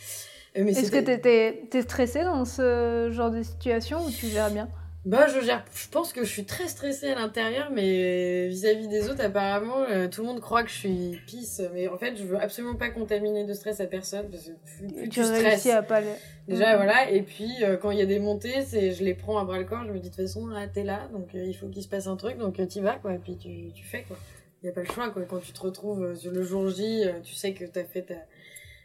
Euh, 0.56 0.64
Est-ce 0.64 0.92
que 0.92 0.98
t'es 0.98 1.66
es 1.72 1.82
stressé 1.82 2.22
dans 2.22 2.44
ce 2.44 3.10
genre 3.10 3.32
de 3.32 3.42
situation 3.42 4.04
ou 4.04 4.10
tu 4.10 4.28
gères 4.28 4.52
bien? 4.52 4.68
Bah, 5.04 5.26
je 5.26 5.40
gère. 5.40 5.64
Je 5.74 5.88
pense 5.88 6.12
que 6.12 6.22
je 6.22 6.30
suis 6.30 6.44
très 6.44 6.68
stressée 6.68 7.10
à 7.10 7.16
l'intérieur, 7.16 7.70
mais 7.72 8.46
vis-à-vis 8.48 8.86
des 8.86 9.08
autres, 9.08 9.24
apparemment, 9.24 9.82
euh, 9.90 10.06
tout 10.06 10.20
le 10.20 10.28
monde 10.28 10.40
croit 10.40 10.62
que 10.62 10.70
je 10.70 10.76
suis 10.76 11.18
pisse. 11.26 11.60
Mais 11.74 11.88
en 11.88 11.98
fait, 11.98 12.16
je 12.16 12.22
veux 12.22 12.40
absolument 12.40 12.76
pas 12.76 12.90
contaminer 12.90 13.44
de 13.44 13.52
stress 13.52 13.80
à 13.80 13.86
personne 13.86 14.30
parce 14.30 14.44
que 14.44 14.52
plus, 14.86 15.08
tu, 15.08 15.24
stresses. 15.24 15.66
à 15.66 15.82
pas 15.82 16.00
le... 16.00 16.06
Déjà, 16.46 16.76
voilà. 16.76 17.10
Et 17.10 17.22
puis, 17.22 17.50
euh, 17.62 17.76
quand 17.76 17.90
il 17.90 17.98
y 17.98 18.02
a 18.02 18.06
des 18.06 18.20
montées, 18.20 18.62
c'est, 18.64 18.92
je 18.92 19.02
les 19.02 19.14
prends 19.14 19.38
à 19.38 19.44
bras 19.44 19.58
le 19.58 19.64
corps. 19.64 19.84
Je 19.84 19.92
me 19.92 19.98
dis 19.98 20.08
de 20.08 20.14
toute 20.14 20.24
façon, 20.24 20.46
là, 20.46 20.68
t'es 20.68 20.84
là, 20.84 21.08
donc 21.12 21.34
euh, 21.34 21.44
il 21.44 21.54
faut 21.54 21.66
qu'il 21.66 21.82
se 21.82 21.88
passe 21.88 22.06
un 22.06 22.16
truc, 22.16 22.38
donc 22.38 22.56
t'y 22.68 22.80
vas, 22.80 22.94
quoi. 22.94 23.14
Et 23.14 23.18
puis 23.18 23.36
tu, 23.36 23.72
tu 23.74 23.84
fais, 23.84 24.04
quoi. 24.04 24.16
Il 24.62 24.66
y 24.66 24.68
a 24.68 24.72
pas 24.72 24.82
le 24.82 24.86
choix, 24.86 25.10
quoi. 25.10 25.22
Quand 25.22 25.40
tu 25.40 25.52
te 25.52 25.60
retrouves 25.60 26.14
le 26.24 26.42
jour 26.44 26.68
J, 26.68 27.06
tu 27.24 27.34
sais 27.34 27.54
que 27.54 27.64
t'as 27.64 27.82
fait 27.82 28.02
ta 28.02 28.14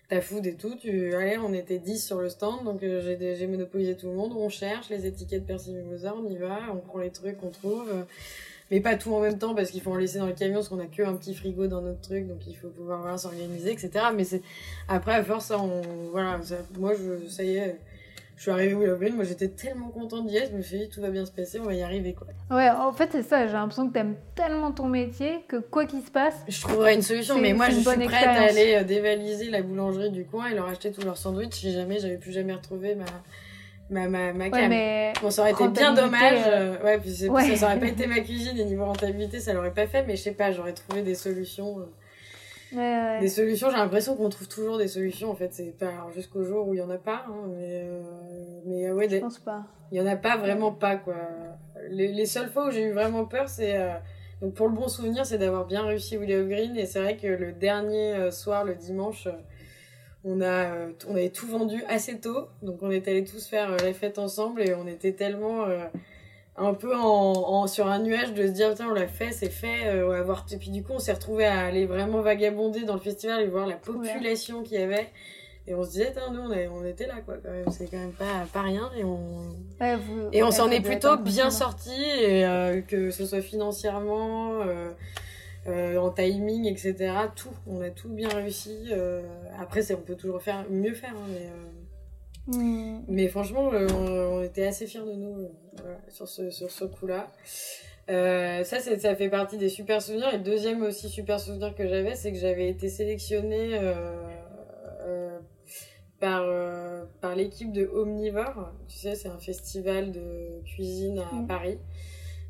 ta 0.07 0.21
food 0.21 0.45
et 0.45 0.55
tout, 0.55 0.75
tu, 0.75 1.13
allez, 1.15 1.37
on 1.37 1.53
était 1.53 1.79
10 1.79 2.05
sur 2.05 2.21
le 2.21 2.29
stand, 2.29 2.63
donc 2.63 2.81
euh, 2.81 3.01
j'ai, 3.01 3.35
j'ai 3.35 3.47
monopolisé 3.47 3.95
tout 3.95 4.07
le 4.07 4.13
monde, 4.13 4.33
on 4.37 4.47
cherche 4.47 4.89
les 4.89 5.05
étiquettes 5.05 5.45
Persil 5.45 5.75
Mimosa, 5.75 6.15
on 6.15 6.25
y 6.29 6.37
va, 6.37 6.59
on 6.71 6.77
prend 6.77 6.99
les 6.99 7.09
trucs 7.09 7.37
qu'on 7.37 7.49
trouve, 7.49 7.89
euh, 7.89 8.03
mais 8.71 8.79
pas 8.79 8.95
tout 8.95 9.13
en 9.13 9.19
même 9.19 9.37
temps 9.37 9.53
parce 9.53 9.69
qu'il 9.69 9.81
faut 9.81 9.91
en 9.91 9.97
laisser 9.97 10.19
dans 10.19 10.27
le 10.27 10.33
camion 10.33 10.55
parce 10.55 10.69
qu'on 10.69 10.79
a 10.79 10.85
que 10.85 11.03
un 11.03 11.15
petit 11.15 11.33
frigo 11.33 11.67
dans 11.67 11.81
notre 11.81 11.99
truc, 11.99 12.25
donc 12.25 12.47
il 12.47 12.55
faut 12.55 12.69
pouvoir 12.69 13.01
voilà, 13.01 13.17
s'organiser, 13.17 13.71
etc. 13.71 14.05
Mais 14.15 14.23
c'est, 14.23 14.41
après, 14.87 15.13
à 15.13 15.23
force, 15.23 15.51
on, 15.51 15.81
voilà, 16.11 16.39
moi, 16.77 16.93
je, 16.93 17.27
ça 17.27 17.43
y 17.43 17.57
est, 17.57 17.77
je 18.37 18.43
suis 18.43 18.51
arrivée 18.51 18.75
au 18.91 18.95
Green, 18.97 19.15
moi 19.15 19.23
j'étais 19.23 19.47
tellement 19.47 19.89
contente 19.89 20.27
d'y 20.27 20.37
être, 20.37 20.51
je 20.51 20.57
me 20.57 20.61
suis 20.61 20.77
dit 20.77 20.89
tout 20.89 21.01
va 21.01 21.09
bien 21.09 21.25
se 21.25 21.31
passer, 21.31 21.59
on 21.59 21.63
va 21.63 21.73
y 21.73 21.81
arriver 21.81 22.13
quoi. 22.13 22.27
Ouais, 22.55 22.69
en 22.69 22.93
fait 22.93 23.09
c'est 23.11 23.23
ça, 23.23 23.47
j'ai 23.47 23.53
l'impression 23.53 23.87
que 23.87 23.93
t'aimes 23.93 24.15
tellement 24.35 24.71
ton 24.71 24.85
métier 24.85 25.39
que 25.47 25.57
quoi 25.57 25.85
qu'il 25.85 26.03
se 26.03 26.11
passe, 26.11 26.35
je 26.47 26.61
trouverai 26.61 26.93
une 26.93 27.01
solution. 27.01 27.39
Mais 27.39 27.53
moi 27.53 27.69
je 27.69 27.79
suis 27.79 27.83
prête 27.83 28.27
à 28.27 28.43
aller 28.43 28.75
euh, 28.75 28.83
dévaliser 28.83 29.49
la 29.49 29.63
boulangerie 29.63 30.11
du 30.11 30.23
coin 30.23 30.49
et 30.49 30.53
leur 30.53 30.67
acheter 30.67 30.91
tous 30.91 31.01
leurs 31.01 31.17
sandwichs 31.17 31.55
si 31.55 31.71
jamais 31.71 31.99
j'avais 31.99 32.17
plus 32.17 32.31
jamais 32.31 32.53
retrouvé 32.53 32.93
ma 32.93 33.05
ma 33.89 34.07
ma, 34.07 34.33
ma 34.33 34.49
cam. 34.51 34.69
Ouais, 34.69 35.13
bon, 35.19 35.31
ça 35.31 35.41
aurait 35.41 35.51
été 35.53 35.67
bien 35.69 35.93
dommage. 35.95 36.39
Euh, 36.45 36.75
euh, 36.79 36.85
ouais, 36.85 36.99
puis 36.99 37.09
ça 37.11 37.65
aurait 37.65 37.79
pas 37.79 37.87
été 37.87 38.05
ma 38.05 38.19
cuisine 38.19 38.55
et 38.59 38.65
niveau 38.65 38.85
rentabilité 38.85 39.39
ça 39.39 39.53
l'aurait 39.53 39.73
pas 39.73 39.87
fait, 39.87 40.03
mais 40.05 40.15
je 40.15 40.21
sais 40.21 40.31
pas, 40.33 40.51
j'aurais 40.51 40.73
trouvé 40.73 41.01
des 41.01 41.15
solutions. 41.15 41.87
Des 42.71 43.29
solutions, 43.29 43.69
j'ai 43.69 43.77
l'impression 43.77 44.15
qu'on 44.15 44.29
trouve 44.29 44.47
toujours 44.47 44.77
des 44.77 44.87
solutions. 44.87 45.31
En 45.31 45.35
fait, 45.35 45.53
c'est 45.53 45.77
pas 45.77 46.07
jusqu'au 46.13 46.43
jour 46.43 46.67
où 46.67 46.73
il 46.73 46.77
y 46.77 46.81
en 46.81 46.89
a 46.89 46.97
pas. 46.97 47.25
Hein, 47.27 47.47
mais 47.57 47.81
euh, 47.83 48.01
mais 48.65 48.91
ouais, 48.91 49.09
je 49.09 49.17
pense 49.17 49.39
pas. 49.39 49.65
Il 49.91 49.97
y 49.97 50.01
en 50.01 50.05
a 50.05 50.15
pas 50.15 50.37
vraiment 50.37 50.71
pas 50.71 50.97
quoi. 50.97 51.15
Les, 51.89 52.09
les 52.09 52.25
seules 52.25 52.49
fois 52.49 52.67
où 52.67 52.71
j'ai 52.71 52.83
eu 52.83 52.91
vraiment 52.91 53.25
peur, 53.25 53.47
c'est 53.47 53.77
euh, 53.77 53.93
donc 54.41 54.53
pour 54.53 54.67
le 54.67 54.73
bon 54.73 54.87
souvenir, 54.87 55.25
c'est 55.25 55.37
d'avoir 55.37 55.65
bien 55.65 55.83
réussi 55.83 56.17
Willow 56.17 56.45
Green. 56.45 56.75
Et 56.75 56.85
c'est 56.85 56.99
vrai 56.99 57.15
que 57.15 57.27
le 57.27 57.53
dernier 57.53 58.13
euh, 58.13 58.31
soir, 58.31 58.65
le 58.65 58.75
dimanche, 58.75 59.27
on 60.25 60.41
a 60.41 60.71
on 61.07 61.15
avait 61.15 61.29
tout 61.29 61.47
vendu 61.47 61.83
assez 61.87 62.19
tôt. 62.19 62.47
Donc 62.61 62.83
on 62.83 62.91
est 62.91 63.07
allés 63.07 63.23
tous 63.23 63.47
faire 63.47 63.71
la 63.71 63.93
fête 63.93 64.19
ensemble 64.19 64.61
et 64.61 64.73
on 64.73 64.87
était 64.87 65.13
tellement 65.13 65.65
un 66.57 66.73
peu 66.73 66.95
en, 66.95 67.67
sur 67.67 67.87
un 67.87 67.99
nuage 67.99 68.33
de 68.33 68.47
se 68.47 68.51
dire 68.51 68.73
tiens 68.73 68.87
on 68.89 68.93
l'a 68.93 69.07
fait 69.07 69.31
c'est 69.31 69.49
fait 69.49 69.85
euh, 69.85 70.19
avoir 70.19 70.45
et 70.51 70.57
puis 70.57 70.71
du 70.71 70.83
coup 70.83 70.93
on 70.93 70.99
s'est 70.99 71.13
retrouvé 71.13 71.45
à 71.45 71.59
aller 71.61 71.85
vraiment 71.85 72.21
vagabonder 72.21 72.83
dans 72.83 72.95
le 72.95 72.99
festival 72.99 73.41
et 73.41 73.47
voir 73.47 73.67
la 73.67 73.75
population 73.75 74.63
qu'il 74.63 74.79
y 74.79 74.83
avait. 74.83 75.09
Et 75.69 75.75
on 75.75 75.83
se 75.83 75.91
disait 75.91 76.13
nous 76.31 76.39
on, 76.39 76.79
on 76.79 76.85
était 76.85 77.07
là 77.07 77.15
quoi 77.25 77.35
quand 77.43 77.51
même. 77.51 77.69
C'est 77.71 77.87
quand 77.91 77.97
même 77.97 78.13
pas 78.13 78.45
pas 78.51 78.61
rien 78.63 78.89
et 78.97 79.03
on 79.03 79.55
et 80.31 80.41
on 80.41 80.49
s'en 80.49 80.71
est 80.71 80.81
plutôt 80.81 81.17
bien 81.17 81.51
sorti 81.51 81.91
et 81.91 82.45
euh, 82.45 82.81
que 82.81 83.11
ce 83.11 83.25
soit 83.25 83.41
financièrement 83.41 84.61
euh, 85.67 85.97
en 85.97 86.09
timing 86.09 86.65
etc 86.65 87.13
tout. 87.35 87.53
On 87.67 87.81
a 87.81 87.91
tout 87.91 88.09
bien 88.09 88.29
réussi 88.29 88.89
après 89.59 89.83
c'est 89.83 89.93
on 89.93 90.01
peut 90.01 90.15
toujours 90.15 90.41
faire 90.41 90.65
mieux 90.71 90.93
faire 90.95 91.13
hein, 91.13 91.27
mais 91.29 91.49
Mm. 92.47 92.99
Mais 93.07 93.27
franchement, 93.27 93.71
euh, 93.73 93.87
on, 93.89 94.43
était 94.43 94.65
assez 94.65 94.87
fiers 94.87 95.01
de 95.01 95.13
nous 95.13 95.49
euh, 95.85 95.95
sur 96.09 96.27
ce, 96.27 96.49
sur 96.49 96.71
ce 96.71 96.85
coup-là. 96.85 97.31
Euh, 98.09 98.63
ça, 98.63 98.79
ça 98.79 99.15
fait 99.15 99.29
partie 99.29 99.57
des 99.57 99.69
super 99.69 100.01
souvenirs. 100.01 100.33
Et 100.33 100.37
le 100.37 100.43
deuxième 100.43 100.81
aussi 100.83 101.09
super 101.09 101.39
souvenir 101.39 101.75
que 101.75 101.87
j'avais, 101.87 102.15
c'est 102.15 102.31
que 102.31 102.39
j'avais 102.39 102.69
été 102.69 102.89
sélectionnée 102.89 103.79
par, 106.19 106.45
par 107.21 107.35
l'équipe 107.35 107.71
de 107.71 107.85
Omnivore. 107.85 108.71
Tu 108.87 108.97
sais, 108.97 109.15
c'est 109.15 109.29
un 109.29 109.39
festival 109.39 110.11
de 110.11 110.61
cuisine 110.65 111.19
à 111.19 111.35
mm. 111.35 111.47
Paris. 111.47 111.77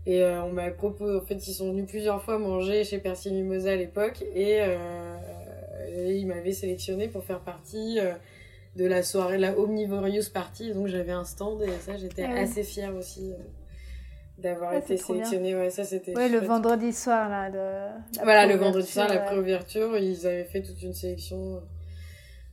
Et 0.08 0.24
euh, 0.24 0.42
on 0.44 0.54
m'a 0.54 0.72
proposé, 0.72 1.18
en 1.18 1.22
fait, 1.22 1.46
ils 1.48 1.54
sont 1.54 1.72
venus 1.72 1.86
plusieurs 1.86 2.24
fois 2.24 2.40
manger 2.40 2.86
chez 2.86 2.98
Percy 2.98 3.30
Mimosa 3.30 3.74
à 3.74 3.76
l'époque 3.76 4.24
et, 4.34 4.60
euh, 4.62 5.18
et 5.90 6.16
ils 6.16 6.26
m'avaient 6.26 6.54
sélectionné 6.54 7.10
pour 7.10 7.26
faire 7.26 7.42
partie 7.42 8.00
euh, 8.00 8.14
de 8.78 8.86
la 8.86 9.02
soirée, 9.04 9.38
la 9.38 9.58
Omnivorous 9.58 10.30
Party. 10.34 10.72
Donc 10.74 10.88
j'avais 10.88 11.12
un 11.12 11.26
stand 11.26 11.62
et 11.64 11.70
ça, 11.82 11.98
j'étais 11.98 12.26
ouais. 12.26 12.40
assez 12.40 12.64
fière 12.64 12.96
aussi 12.96 13.34
euh, 13.34 13.38
d'avoir 14.38 14.74
été 14.74 14.98
sélectionnée. 14.98 15.56
Ouais, 15.56 15.70
ça 15.70 15.84
c'était. 15.84 16.16
Ouais, 16.16 16.30
le 16.30 16.40
vendredi 16.40 16.94
soir, 16.94 17.28
là. 17.30 17.50
Voilà, 18.24 18.46
le 18.46 18.56
vendredi 18.56 18.88
soir, 18.88 19.08
la 19.10 19.20
préouverture, 19.20 19.98
ils 19.98 20.26
avaient 20.28 20.46
fait 20.46 20.62
toute 20.62 20.82
une 20.82 20.94
sélection 20.94 21.62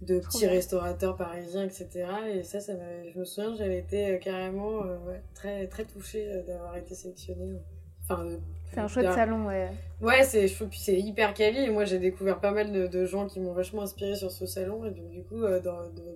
de 0.00 0.18
Trop 0.18 0.28
petits 0.28 0.40
bien. 0.40 0.50
restaurateurs 0.50 1.16
parisiens, 1.16 1.64
etc. 1.64 2.06
Et 2.34 2.42
ça, 2.42 2.60
ça 2.60 2.72
je 3.12 3.18
me 3.18 3.24
souviens, 3.24 3.54
j'avais 3.56 3.78
été 3.78 4.14
euh, 4.14 4.18
carrément 4.18 4.82
euh, 4.84 4.96
très, 5.34 5.66
très 5.66 5.84
touchée 5.84 6.42
d'avoir 6.46 6.76
été 6.76 6.94
sélectionnée. 6.94 7.58
Enfin, 8.02 8.24
de- 8.24 8.40
C'est 8.74 8.80
un 8.80 8.88
chouette 8.88 9.12
salon, 9.12 9.46
ouais. 9.46 9.70
Ouais, 10.00 10.22
c'est 10.24 10.48
je 10.48 10.54
trouve 10.54 10.68
que 10.68 10.76
c'est 10.76 10.98
hyper 10.98 11.32
quali 11.32 11.58
et 11.60 11.70
moi 11.70 11.84
j'ai 11.84 11.98
découvert 11.98 12.38
pas 12.40 12.50
mal 12.50 12.72
de, 12.72 12.86
de 12.86 13.06
gens 13.06 13.26
qui 13.26 13.40
m'ont 13.40 13.52
vachement 13.52 13.82
inspiré 13.82 14.14
sur 14.16 14.30
ce 14.30 14.44
salon 14.44 14.84
et 14.84 14.90
donc 14.90 15.08
du 15.10 15.22
coup 15.22 15.42
euh, 15.42 15.60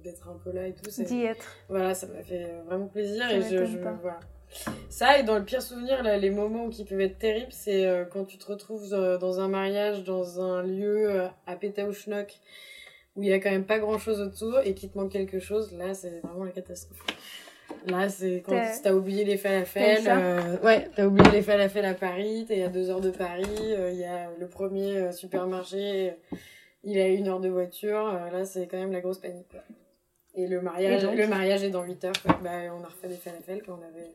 d'être 0.05 0.29
un 0.29 0.37
peu 0.45 0.53
là 0.53 0.67
et 0.67 0.73
tout, 0.75 0.91
c'est 0.91 1.05
D'y 1.05 1.23
être. 1.25 1.47
voilà, 1.69 1.95
ça 1.95 2.07
m'a 2.09 2.23
fait 2.23 2.53
vraiment 2.67 2.87
plaisir 2.87 3.23
Ça 3.29 3.33
et 3.37 3.43
je, 3.43 3.65
je 3.65 3.79
pas. 3.79 3.97
voilà. 4.03 4.21
Ça 4.91 5.19
et 5.19 5.23
dans 5.23 5.39
le 5.39 5.45
pire 5.45 5.63
souvenir 5.63 6.03
là, 6.03 6.17
les 6.19 6.31
moments 6.31 6.69
qui 6.69 6.85
peuvent 6.85 7.01
être 7.01 7.19
terribles, 7.19 7.53
c'est 7.53 7.87
euh, 7.87 8.05
quand 8.05 8.25
tu 8.25 8.37
te 8.39 8.47
retrouves 8.47 8.93
euh, 8.93 9.17
dans 9.19 9.41
un 9.41 9.49
mariage 9.49 10.05
dans 10.05 10.41
un 10.41 10.63
lieu 10.63 11.23
à 11.47 11.57
Pétaouchnok 11.57 12.35
où 13.17 13.23
il 13.23 13.29
y 13.29 13.33
a 13.33 13.39
quand 13.41 13.51
même 13.51 13.65
pas 13.67 13.79
grand 13.79 13.99
chose 13.99 14.21
autour 14.21 14.61
et 14.65 14.75
qu'il 14.75 14.91
te 14.91 14.99
manque 14.99 15.13
quelque 15.13 15.39
chose, 15.41 15.73
là 15.73 15.95
c'est 15.95 16.21
vraiment 16.23 16.45
la 16.45 16.51
catastrophe. 16.53 17.01
Là, 17.87 18.09
c'est 18.09 18.43
quand 18.47 18.55
T'as- 18.83 18.95
oublié 18.95 19.25
les 19.25 19.37
falafels. 19.37 20.07
euh, 20.09 20.59
ouais, 20.63 20.89
t'as 20.95 21.07
oublié 21.07 21.31
les 21.31 21.43
falafels 21.43 21.85
à 21.85 21.95
Paris. 21.95 22.45
T'es 22.47 22.63
à 22.63 22.69
deux 22.69 22.91
heures 22.91 23.01
de 23.01 23.11
Paris. 23.11 23.45
euh, 23.63 23.91
Il 23.93 23.99
y 23.99 24.05
a 24.05 24.29
le 24.39 24.47
premier 24.47 24.97
euh, 24.97 25.13
supermarché. 25.13 26.13
il 26.85 26.99
à 26.99 27.09
une 27.09 27.29
heure 27.29 27.41
de 27.41 27.49
voiture. 27.49 28.09
euh, 28.15 28.31
là, 28.31 28.45
c'est 28.45 28.67
quand 28.67 28.79
même 28.79 28.93
la 28.93 29.01
grosse 29.01 29.19
panique. 29.19 29.49
quoi. 29.51 29.61
Et 30.35 30.47
le 30.47 30.61
mariage, 30.61 31.03
Et 31.03 31.07
donc 31.07 31.17
le 31.17 31.27
mariage 31.27 31.65
est 31.65 31.71
dans 31.71 31.83
8 31.85 32.05
heures. 32.05 32.13
quoi. 32.23 32.39
Bah, 32.43 32.51
on 32.79 32.85
a 32.85 32.89
refait 32.89 33.09
des 33.09 33.15
falafels 33.17 33.63
quand 33.65 33.73
on 33.81 33.87
avait. 33.87 34.11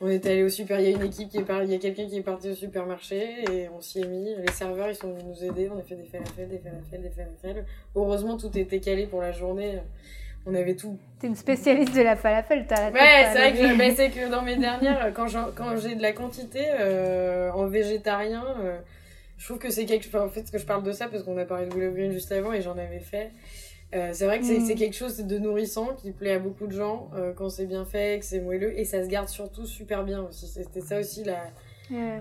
On 0.00 0.08
est 0.08 0.24
allé 0.26 0.44
au 0.44 0.48
super. 0.48 0.78
Il 0.80 0.88
y 0.88 0.92
a 0.92 0.96
une 0.96 1.02
équipe 1.04 1.28
qui 1.28 1.38
est 1.38 1.42
par... 1.44 1.64
Il 1.64 1.70
y 1.72 1.74
a 1.74 1.78
quelqu'un 1.78 2.06
qui 2.06 2.16
est 2.18 2.22
parti 2.22 2.48
au 2.50 2.54
supermarché 2.54 3.44
et 3.50 3.68
on 3.68 3.80
s'y 3.80 4.00
est 4.00 4.06
mis. 4.06 4.34
Les 4.36 4.52
serveurs, 4.52 4.88
ils 4.88 4.94
sont 4.94 5.10
venus 5.12 5.24
nous 5.24 5.44
aider. 5.44 5.68
On 5.74 5.78
a 5.78 5.82
fait 5.82 5.96
des 5.96 6.04
falafels, 6.04 6.48
des 6.48 6.58
falafels, 6.58 7.02
des 7.02 7.10
falafels. 7.10 7.64
Heureusement, 7.96 8.36
tout 8.36 8.56
était 8.56 8.78
calé 8.80 9.06
pour 9.06 9.20
la 9.22 9.32
journée. 9.32 9.80
On 10.48 10.54
avait 10.54 10.74
tout 10.76 10.98
T'es 11.20 11.26
une 11.26 11.34
spécialiste 11.36 11.94
de 11.94 12.00
la 12.02 12.16
falafel, 12.16 12.64
t'as 12.68 12.90
la 12.90 12.92
Ouais, 12.92 13.26
c'est 13.32 13.38
vrai 13.38 13.52
que, 13.52 13.68
je- 13.68 13.76
ben, 13.78 13.92
c'est 13.94 14.10
que 14.10 14.30
dans 14.30 14.42
mes 14.42 14.56
dernières, 14.68 15.12
quand 15.14 15.26
j'en- 15.26 15.50
quand 15.54 15.76
j'ai 15.76 15.94
de 15.96 16.02
la 16.02 16.12
quantité 16.12 16.64
euh, 16.80 17.50
en 17.52 17.66
végétarien, 17.66 18.44
euh, 18.60 18.78
je 19.36 19.44
trouve 19.44 19.58
que 19.58 19.70
c'est 19.70 19.84
quelque 19.84 20.04
chose. 20.04 20.14
En 20.20 20.28
fait, 20.28 20.50
que 20.50 20.58
je 20.58 20.64
parle 20.64 20.82
de 20.84 20.92
ça 20.92 21.08
parce 21.08 21.22
qu'on 21.24 21.36
a 21.38 21.44
parlé 21.44 21.66
de 21.66 21.74
Willow 21.74 21.92
Green 21.92 22.12
juste 22.12 22.30
avant 22.32 22.52
et 22.52 22.62
j'en 22.62 22.78
avais 22.78 23.00
fait. 23.00 23.30
Euh, 23.94 24.10
c'est 24.12 24.26
vrai 24.26 24.38
que 24.38 24.44
c'est 24.44 24.58
Mm. 24.58 24.64
c'est 24.66 24.74
quelque 24.74 24.94
chose 24.96 25.18
de 25.18 25.38
nourrissant 25.38 25.88
qui 25.96 26.12
plaît 26.12 26.32
à 26.34 26.38
beaucoup 26.38 26.66
de 26.66 26.72
gens 26.72 27.10
euh, 27.16 27.32
quand 27.34 27.48
c'est 27.48 27.66
bien 27.66 27.84
fait, 27.84 28.18
que 28.20 28.24
c'est 28.24 28.40
moelleux 28.40 28.78
et 28.78 28.84
ça 28.84 29.02
se 29.02 29.08
garde 29.08 29.28
surtout 29.28 29.66
super 29.66 30.04
bien 30.04 30.22
aussi. 30.22 30.46
C'était 30.46 30.80
ça 30.82 30.98
aussi 31.00 31.24
la, 31.24 31.42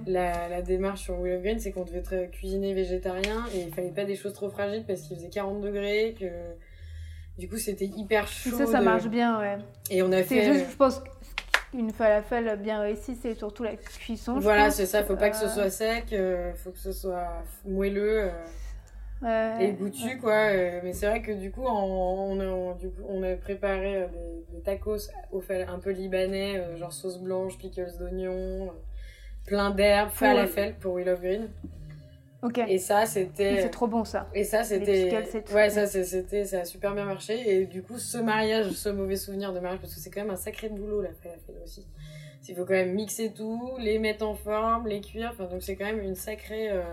la, 0.08 0.48
la 0.50 0.62
démarche 0.62 1.02
sur 1.04 1.20
Willow 1.22 1.42
Green, 1.42 1.60
c'est 1.60 1.72
qu'on 1.72 1.84
devait 1.84 2.30
cuisiner 2.32 2.74
végétarien 2.74 3.46
et 3.54 3.60
il 3.68 3.74
fallait 3.74 3.90
pas 3.92 4.06
des 4.06 4.16
choses 4.16 4.34
trop 4.34 4.50
fragiles 4.50 4.86
parce 4.88 5.02
qu'il 5.02 5.18
faisait 5.18 5.30
40 5.30 5.62
degrés, 5.62 6.16
que 6.20 6.26
du 7.38 7.48
coup 7.50 7.58
c'était 7.58 7.86
hyper 7.86 8.28
chaud. 8.28 8.58
Ça, 8.58 8.66
ça 8.66 8.80
de- 8.80 8.84
marche 8.86 9.08
bien, 9.08 9.40
ouais. 9.40 9.58
Et 9.90 10.02
on 10.02 10.12
a 10.12 10.24
fait. 10.24 10.44
juste, 10.54 10.72
je 10.72 10.76
pense, 10.76 11.02
qu'une 11.72 11.92
falafel 11.92 12.58
bien 12.62 12.82
réussie, 12.82 13.16
c'est 13.22 13.36
surtout 13.36 13.64
la 13.64 13.76
cuisson. 13.76 14.40
Voilà, 14.40 14.70
c'est 14.72 14.86
ça, 14.86 15.04
faut 15.04 15.16
pas 15.16 15.30
que 15.30 15.36
ce 15.38 15.46
Euh, 15.46 15.50
soit 15.50 15.70
sec, 15.70 16.14
euh, 16.14 16.54
faut 16.56 16.72
que 16.72 16.80
ce 16.80 16.92
soit 16.92 17.44
moelleux 17.66 18.30
euh, 19.24 19.56
ouais, 19.58 19.66
et 19.66 19.72
goûtu, 19.74 20.18
quoi. 20.18 20.52
mais 20.84 20.94
c'est 20.94 21.08
vrai 21.08 21.22
que 21.22 21.32
du 21.32 21.52
coup, 21.52 21.64
on, 21.66 22.40
a, 22.40 22.46
on- 22.46 22.76
du 22.76 22.90
coup, 22.90 23.04
on 23.08 23.24
a 23.24 23.36
préparé 23.36 24.08
des, 24.52 24.56
des 24.58 24.62
tacos 24.64 25.10
au 25.32 25.42
fal- 25.42 25.68
un 25.70 25.80
peu 25.80 25.92
libanais, 25.92 26.62
genre 26.78 26.94
sauce 26.94 27.20
blanche, 27.20 27.58
pickles 27.58 27.92
d'oignons, 28.00 28.68
euh, 28.68 28.72
plein 29.46 29.70
d'herbes, 29.70 30.10
falafel 30.12 30.76
pour 30.80 30.98
Love 31.00 31.22
Green. 31.22 31.48
Ok. 32.44 32.60
Et 32.68 32.78
ça, 32.78 33.06
c'était... 33.06 33.62
C'est 33.64 33.70
trop 33.70 33.88
bon, 33.88 34.04
ça. 34.06 34.30
Et 34.34 34.44
ça, 34.44 34.64
c'était. 34.64 35.12
Ouais, 35.54 35.70
ça, 35.72 35.88
c'était. 35.88 36.46
Ça 36.46 36.60
a 36.62 36.66
super 36.66 36.94
bien 36.94 37.06
marché. 37.06 37.34
Et 37.62 37.66
du 37.66 37.82
coup, 37.82 37.98
ce 37.98 38.18
mariage, 38.20 38.72
ce 38.72 38.90
mauvais 38.90 39.16
souvenir 39.16 39.54
de 39.54 39.60
mariage, 39.60 39.80
parce 39.82 39.96
que 39.96 40.00
c'est 40.00 40.12
quand 40.12 40.22
même 40.22 40.30
un 40.30 40.36
sacré 40.38 40.70
boulot, 40.70 41.02
la 41.02 41.14
falafel 41.14 41.56
aussi. 41.64 41.86
Il 42.50 42.56
faut 42.56 42.64
quand 42.64 42.74
même 42.74 42.94
mixer 42.94 43.34
tout, 43.34 43.74
les 43.80 44.00
mettre 44.00 44.26
en 44.26 44.34
forme, 44.36 44.88
les 44.88 45.02
cuire. 45.02 45.32
Enfin, 45.34 45.46
donc 45.50 45.62
c'est 45.64 45.76
quand 45.76 45.86
même 45.86 46.00
une 46.00 46.16
sacrée. 46.16 46.70
euh, 46.72 46.84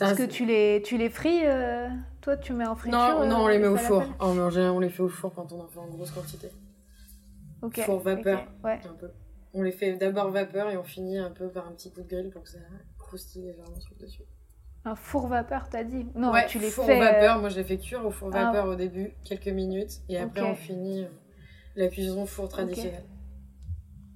un- 0.00 0.14
que 0.14 0.22
tu 0.22 0.46
les, 0.46 0.80
tu 0.82 0.96
les 0.96 1.10
frites 1.10 1.44
euh, 1.44 1.88
Toi, 2.22 2.36
tu 2.38 2.52
mets 2.54 2.66
en 2.66 2.76
friture 2.76 2.98
Non, 2.98 3.26
non, 3.26 3.36
on 3.42 3.48
euh, 3.48 3.50
les 3.50 3.58
met 3.58 3.66
au 3.66 3.76
four. 3.76 4.04
Oh, 4.20 4.50
j'ai- 4.50 4.60
on 4.62 4.78
les 4.80 4.88
fait 4.88 5.02
au 5.02 5.08
four 5.08 5.34
quand 5.34 5.52
on 5.52 5.60
en 5.60 5.66
fait 5.66 5.80
en 5.80 5.86
grosse 5.88 6.12
quantité. 6.12 6.48
Ok. 7.60 7.80
Four 7.80 7.98
vapeur. 8.00 8.46
Ouais. 8.64 8.78
Un 8.88 8.94
peu. 8.94 9.10
On 9.52 9.62
les 9.62 9.72
fait 9.72 9.94
d'abord 9.96 10.30
vapeur 10.30 10.70
et 10.70 10.76
on 10.78 10.84
finit 10.84 11.18
un 11.18 11.30
peu 11.30 11.48
par 11.48 11.66
un 11.66 11.72
petit 11.72 11.90
coup 11.90 12.00
de 12.02 12.08
grill 12.08 12.30
pour 12.30 12.44
que 12.44 12.48
ça 12.48 12.58
croustille 12.98 13.42
légèrement 13.42 13.80
sur 13.80 13.90
le 13.98 14.06
dessus. 14.06 14.22
Un 14.84 14.94
four 14.94 15.26
vapeur, 15.26 15.68
t'as 15.70 15.84
dit? 15.84 16.06
Non, 16.14 16.32
ouais, 16.32 16.46
tu 16.46 16.58
les 16.58 16.70
four 16.70 16.86
fais. 16.86 16.96
euh, 16.96 17.04
vapeur, 17.04 17.38
moi 17.38 17.50
les 17.50 17.64
fais 17.64 17.76
cuire 17.76 18.04
au 18.06 18.10
four 18.10 18.30
Ah. 18.32 18.44
vapeur 18.44 18.66
au 18.66 18.74
début, 18.74 19.12
quelques 19.24 19.48
minutes, 19.48 20.00
et 20.08 20.16
après 20.18 20.40
on 20.42 20.54
finit 20.54 21.02
euh, 21.04 21.08
la 21.76 21.88
cuisson 21.88 22.24
four 22.26 22.48
traditionnelle. 22.48 23.04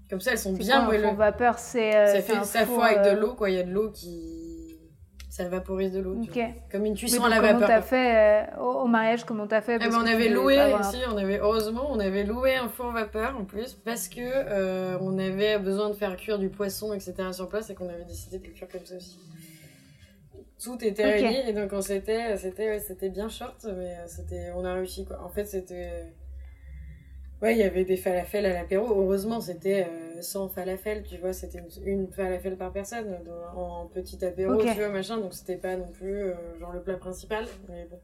Comme 0.09 0.21
ça, 0.21 0.33
elles 0.33 0.39
sont 0.39 0.53
bien 0.53 0.85
moelleuses. 0.85 1.07
four 1.09 1.15
vapeur, 1.17 1.59
c'est. 1.59 1.95
euh, 1.97 2.07
Ça 2.15 2.23
fait 2.23 2.37
un 2.37 2.45
ça 2.45 2.65
four, 2.67 2.83
avec 2.85 3.03
de 3.03 3.19
l'eau, 3.21 3.35
quoi. 3.35 3.51
Il 3.51 3.57
y 3.57 3.59
a 3.59 3.63
de 3.63 3.71
l'eau 3.73 3.91
qui. 3.91 4.31
Ça 5.31 5.49
vaporise 5.49 5.91
de 5.93 5.99
l'eau. 6.01 6.17
Comme 6.71 6.85
une 6.87 6.95
cuisson 6.95 7.25
à 7.25 7.29
la 7.29 7.39
comment 7.39 7.53
vapeur. 7.55 7.67
t'as 7.69 7.79
quoi. 7.81 7.83
fait 7.83 8.55
euh, 8.57 8.61
au, 8.63 8.83
au 8.83 8.87
mariage 8.87 9.25
Comment 9.25 9.49
t'as 9.49 9.61
fait? 9.63 9.75
Eh 9.77 9.79
ben, 9.89 9.91
on 10.01 10.07
avait 10.07 10.29
loué 10.29 10.59
avoir 10.61 10.81
aussi, 10.89 10.99
on 11.13 11.17
avait 11.17 11.41
heureusement, 11.41 11.87
on 11.91 11.99
avait 11.99 12.23
loué 12.23 12.55
un 12.55 12.69
four 12.69 12.93
vapeur 12.93 13.37
en 13.37 13.45
plus 13.45 13.75
parce 13.75 14.09
que 14.09 14.21
euh, 14.23 14.97
on 15.01 15.19
avait 15.19 15.59
besoin 15.59 15.89
de 15.89 15.95
faire 15.95 16.17
cuire 16.17 16.39
du 16.39 16.51
poisson, 16.51 16.93
etc. 16.95 17.15
sur 17.33 17.49
place 17.49 17.69
et 17.69 17.75
qu'on 17.75 17.89
avait 17.89 18.05
décidé 18.05 18.39
de 18.39 18.45
le 18.47 18.53
cuire 18.53 18.69
comme 18.69 18.85
ça 18.85 18.95
aussi. 18.97 19.19
Tout 20.65 20.83
était 20.85 21.05
Ok. 21.05 21.13
réuni 21.13 21.49
et 21.49 21.53
donc 21.53 21.73
on 21.73 21.81
s'était, 21.83 22.37
c'était, 22.39 22.69
ouais, 22.71 22.81
c'était 22.81 23.11
bien 23.11 23.29
short, 23.29 23.65
mais 23.67 23.97
euh, 23.99 24.07
c'était, 24.07 24.51
on 24.57 24.65
a 24.65 24.75
réussi 24.75 25.05
quoi. 25.05 25.23
En 25.23 25.29
fait, 25.29 25.45
c'était, 25.45 26.13
ouais, 27.43 27.55
il 27.55 27.59
y 27.59 27.63
avait 27.63 27.85
des 27.85 27.97
falafels 27.97 28.47
à 28.47 28.53
l'apéro. 28.55 28.87
Heureusement, 28.89 29.41
c'était 29.41 29.87
euh, 29.89 30.23
sans 30.23 30.49
falafel, 30.49 31.03
tu 31.03 31.19
vois, 31.19 31.33
c'était 31.33 31.59
une, 31.59 31.69
une 31.87 32.13
falafel 32.13 32.57
par 32.57 32.73
personne 32.73 33.19
dans- 33.25 33.61
en 33.61 33.87
petit 33.87 34.25
apéro, 34.25 34.55
Ok. 34.55 34.67
tu 34.67 34.79
vois, 34.79 34.89
machin. 34.89 35.19
Donc 35.19 35.35
c'était 35.35 35.57
pas 35.57 35.77
non 35.77 35.89
plus 35.89 36.23
euh, 36.25 36.35
genre 36.59 36.73
le 36.73 36.81
plat 36.83 36.97
principal, 36.97 37.47
mais 37.69 37.87
bon. 37.91 38.01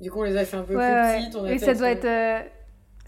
Du 0.00 0.10
coup, 0.10 0.20
on 0.20 0.24
les 0.24 0.36
a 0.36 0.44
fait 0.44 0.56
un 0.56 0.64
peu 0.64 0.76
Ouais, 0.76 0.84
plus 0.84 0.94
ouais. 0.94 1.18
petites. 1.20 1.36
On 1.36 1.46
Et 1.46 1.58
ça 1.58 1.74
doit 1.74 1.90
être, 1.90 2.04
euh, 2.04 2.48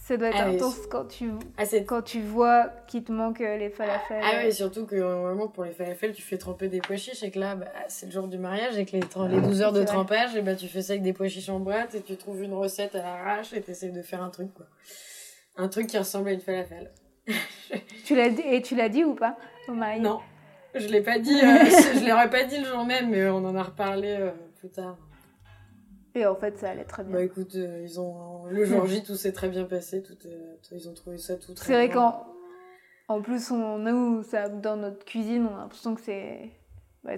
ça 0.06 0.16
doit 0.18 0.28
être 0.28 0.36
Ah, 0.38 0.48
oui. 0.50 0.56
intense 0.56 0.86
quand 0.90 1.06
tu, 1.06 1.30
Ah, 1.56 1.62
quand 1.86 2.02
tu 2.02 2.20
vois 2.20 2.66
qu'il 2.86 3.04
te 3.04 3.10
manque 3.12 3.40
euh, 3.40 3.56
les 3.56 3.70
falafels. 3.70 4.22
ah 4.22 4.36
ouais, 4.44 4.50
surtout 4.50 4.84
que 4.84 4.96
euh, 4.96 5.22
vraiment 5.22 5.48
pour 5.48 5.64
les 5.64 5.72
falafels, 5.72 6.12
tu 6.12 6.20
fais 6.22 6.36
tremper 6.36 6.68
des 6.68 6.80
pois 6.80 6.96
chiches 6.96 7.22
et 7.22 7.30
que 7.30 7.38
là, 7.38 7.54
bah, 7.54 7.66
c'est 7.88 8.06
le 8.06 8.12
jour 8.12 8.28
du 8.28 8.36
mariage 8.36 8.76
et 8.76 8.84
que 8.84 8.92
les, 8.92 9.00
tren- 9.02 9.28
les 9.30 9.40
12 9.40 9.62
heures 9.62 9.72
de 9.72 9.78
vrai. 9.78 9.86
trempage, 9.86 10.36
et 10.36 10.42
bah, 10.42 10.54
tu 10.54 10.68
fais 10.68 10.82
ça 10.82 10.92
avec 10.92 11.02
des 11.02 11.12
pois 11.14 11.28
chiches 11.28 11.48
en 11.48 11.58
boîte 11.58 11.94
et 11.94 12.02
tu 12.02 12.16
trouves 12.16 12.42
une 12.42 12.52
recette 12.54 12.94
à 12.94 13.02
l'arrache 13.02 13.52
et 13.54 13.62
t'essayes 13.62 13.92
de 13.92 14.02
faire 14.02 14.22
un 14.22 14.30
truc, 14.30 14.52
quoi. 14.52 14.66
Un 15.56 15.68
truc 15.68 15.86
qui 15.86 15.96
ressemble 15.96 16.28
à 16.28 16.32
une 16.32 16.40
falafel. 16.40 16.90
Tu 18.04 18.14
l'as 18.14 18.28
dit- 18.28 18.42
et 18.44 18.60
tu 18.60 18.74
l'as 18.76 18.88
dit 18.90 19.04
ou 19.04 19.14
pas 19.14 19.36
au 19.68 19.72
mariage 19.72 20.02
Non, 20.02 20.20
je 20.74 20.86
l'ai 20.88 21.00
pas 21.00 21.18
dit, 21.18 21.32
euh, 21.40 21.64
je 21.94 22.06
l'aurais 22.06 22.28
pas 22.28 22.44
dit 22.44 22.58
le 22.58 22.66
jour 22.66 22.84
même, 22.84 23.08
mais 23.08 23.26
on 23.28 23.36
en 23.44 23.56
a 23.56 23.62
reparlé 23.62 24.08
euh, 24.20 24.30
plus 24.58 24.68
tard. 24.68 24.98
Et 26.14 26.26
en 26.26 26.36
fait, 26.36 26.56
ça 26.58 26.70
allait 26.70 26.84
très 26.84 27.02
bien. 27.02 27.12
Bah 27.16 27.22
écoute, 27.22 27.54
euh, 27.56 27.80
ils 27.82 27.98
ont 28.00 28.44
le 28.46 28.64
jour 28.64 28.86
J, 28.86 29.02
tout 29.02 29.16
s'est 29.16 29.32
très 29.32 29.48
bien 29.48 29.64
passé, 29.64 30.02
tout 30.02 30.14
tout- 30.14 30.28
ils 30.72 30.88
ont 30.88 30.94
trouvé 30.94 31.18
ça 31.18 31.36
tout 31.36 31.54
très 31.54 31.66
C'est 31.66 31.72
vrai 31.74 31.88
qu'en 31.88 32.26
en 33.08 33.20
plus, 33.20 33.50
on, 33.50 33.78
nous, 33.78 34.22
ça, 34.22 34.48
dans 34.48 34.76
notre 34.76 35.04
cuisine, 35.04 35.46
on 35.50 35.56
a 35.56 35.60
l'impression 35.60 35.94
que 35.94 36.00
c'est 36.00 36.50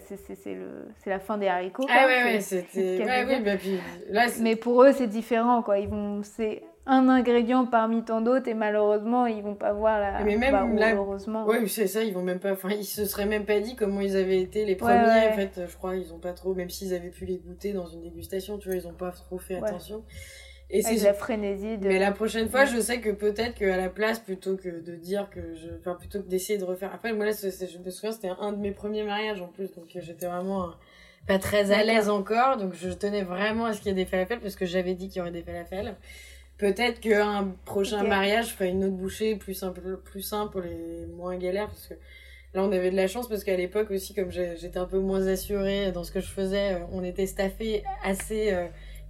c'est 0.08 1.10
la 1.10 1.20
fin 1.20 1.38
des 1.38 1.46
haricots. 1.46 1.84
quoi. 1.86 1.94
Ah 1.96 2.06
ouais, 2.06 2.24
ouais, 2.24 2.40
c'était. 2.40 2.98
Ouais, 3.04 3.24
oui, 3.28 3.40
bah 3.44 3.56
puis 3.56 3.78
là, 4.08 4.28
c'est- 4.28 4.42
Mais 4.42 4.56
pour 4.56 4.82
eux, 4.82 4.92
c'est 4.92 5.06
différent. 5.06 5.62
quoi. 5.62 5.78
Ils 5.78 5.88
vont, 5.88 6.22
c'est 6.24 6.62
un 6.86 7.08
ingrédient 7.08 7.66
parmi 7.66 8.04
tant 8.04 8.20
d'autres 8.20 8.48
et 8.48 8.54
malheureusement, 8.54 9.26
ils 9.26 9.42
vont 9.42 9.56
pas 9.56 9.72
voir 9.72 9.98
la. 9.98 10.22
Mais 10.22 10.36
même 10.36 10.52
bah, 10.52 10.92
heureusement. 10.94 11.44
Ouais, 11.46 11.66
c'est 11.66 11.86
ça, 11.88 12.02
ils 12.04 12.14
vont 12.14 12.22
même 12.22 12.38
pas. 12.38 12.52
Enfin, 12.52 12.70
ils 12.70 12.84
se 12.84 13.04
seraient 13.04 13.26
même 13.26 13.44
pas 13.44 13.58
dit 13.60 13.74
comment 13.74 14.00
ils 14.00 14.16
avaient 14.16 14.40
été 14.40 14.64
les 14.64 14.76
premiers. 14.76 14.94
ouais. 14.94 15.28
En 15.30 15.34
fait, 15.34 15.60
je 15.68 15.76
crois, 15.76 15.96
ils 15.96 16.12
ont 16.12 16.18
pas 16.18 16.32
trop. 16.32 16.54
Même 16.54 16.70
s'ils 16.70 16.94
avaient 16.94 17.10
pu 17.10 17.24
les 17.26 17.38
goûter 17.38 17.72
dans 17.72 17.86
une 17.86 18.02
dégustation, 18.02 18.58
tu 18.58 18.68
vois, 18.68 18.76
ils 18.76 18.86
ont 18.86 18.92
pas 18.94 19.10
trop 19.10 19.38
fait 19.38 19.56
Ouais. 19.60 19.68
attention. 19.68 20.04
Et 20.70 20.82
c'est. 20.82 20.96
la 21.04 21.14
frénésie 21.14 21.78
de. 21.78 21.88
Mais 21.88 21.98
la 21.98 22.12
prochaine 22.12 22.48
fois, 22.48 22.64
je 22.64 22.78
sais 22.80 23.00
que 23.00 23.10
peut-être 23.10 23.54
qu'à 23.54 23.76
la 23.76 23.88
place, 23.88 24.18
plutôt 24.18 24.56
que 24.56 24.68
de 24.68 24.94
dire 24.96 25.28
que 25.30 25.54
je. 25.54 25.68
Enfin, 25.80 25.94
plutôt 25.94 26.20
que 26.20 26.28
d'essayer 26.28 26.58
de 26.58 26.64
refaire. 26.64 26.92
Après, 26.94 27.12
moi, 27.12 27.24
là, 27.24 27.32
je 27.32 27.78
me 27.78 27.90
souviens, 27.90 28.12
c'était 28.12 28.30
un 28.40 28.52
de 28.52 28.58
mes 28.58 28.72
premiers 28.72 29.04
mariages 29.04 29.40
en 29.40 29.46
plus, 29.48 29.72
donc 29.74 29.84
j'étais 29.94 30.26
vraiment 30.26 30.64
euh, 30.64 30.72
pas 31.26 31.38
très 31.38 31.70
à 31.72 31.82
l'aise 31.84 32.08
encore. 32.08 32.56
Donc, 32.56 32.74
je 32.74 32.90
tenais 32.90 33.22
vraiment 33.22 33.66
à 33.66 33.72
ce 33.72 33.78
qu'il 33.80 33.88
y 33.88 33.90
ait 33.92 34.04
des 34.04 34.06
falafels, 34.06 34.40
parce 34.40 34.56
que 34.56 34.66
j'avais 34.66 34.94
dit 34.94 35.08
qu'il 35.08 35.18
y 35.18 35.20
aurait 35.20 35.30
des 35.32 35.42
falafels. 35.42 35.94
Peut-être 36.58 37.00
qu'un 37.00 37.54
prochain 37.64 38.02
mariage, 38.02 38.48
je 38.48 38.52
ferai 38.54 38.68
une 38.70 38.84
autre 38.84 38.94
bouchée 38.94 39.36
plus 39.36 39.54
simple, 39.54 40.00
plus 40.04 40.22
simple 40.22 40.62
les 40.62 41.06
moins 41.06 41.36
galères, 41.36 41.68
parce 41.68 41.88
que 41.88 41.94
Là, 42.54 42.62
on 42.62 42.72
avait 42.72 42.90
de 42.90 42.96
la 42.96 43.06
chance 43.06 43.28
parce 43.28 43.44
qu'à 43.44 43.54
l'époque 43.54 43.90
aussi, 43.90 44.14
comme 44.14 44.30
j'étais 44.30 44.78
un 44.78 44.86
peu 44.86 44.98
moins 44.98 45.26
assurée 45.26 45.92
dans 45.92 46.04
ce 46.04 46.10
que 46.10 46.20
je 46.20 46.28
faisais, 46.28 46.80
on 46.90 47.04
était 47.04 47.26
staffé 47.26 47.84
assez 48.02 48.50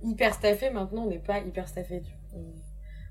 hyper 0.03 0.35
staffé. 0.35 0.71
Maintenant, 0.71 1.05
on 1.05 1.11
n'est 1.11 1.21
pas 1.21 1.39
hyper 1.39 1.69
staffé. 1.69 2.03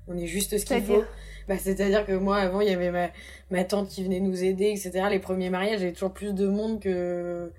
On, 0.08 0.16
est 0.16 0.26
juste 0.26 0.58
ce 0.58 0.64
qu'il 0.66 0.82
faut. 0.82 1.04
Bah, 1.48 1.56
C'est-à-dire 1.58 2.04
que 2.04 2.12
moi, 2.12 2.36
avant, 2.36 2.60
il 2.60 2.68
y 2.68 2.72
avait 2.72 2.90
ma, 2.90 3.08
ma 3.50 3.64
tante 3.64 3.88
qui 3.88 4.04
venait 4.04 4.20
nous 4.20 4.44
aider, 4.44 4.66
etc. 4.66 5.06
Les 5.10 5.18
premiers 5.18 5.48
mariages, 5.48 5.80
il 5.80 5.92
toujours 5.92 6.12
plus 6.12 6.34
de 6.34 6.46
monde 6.46 6.80
que 6.80 7.52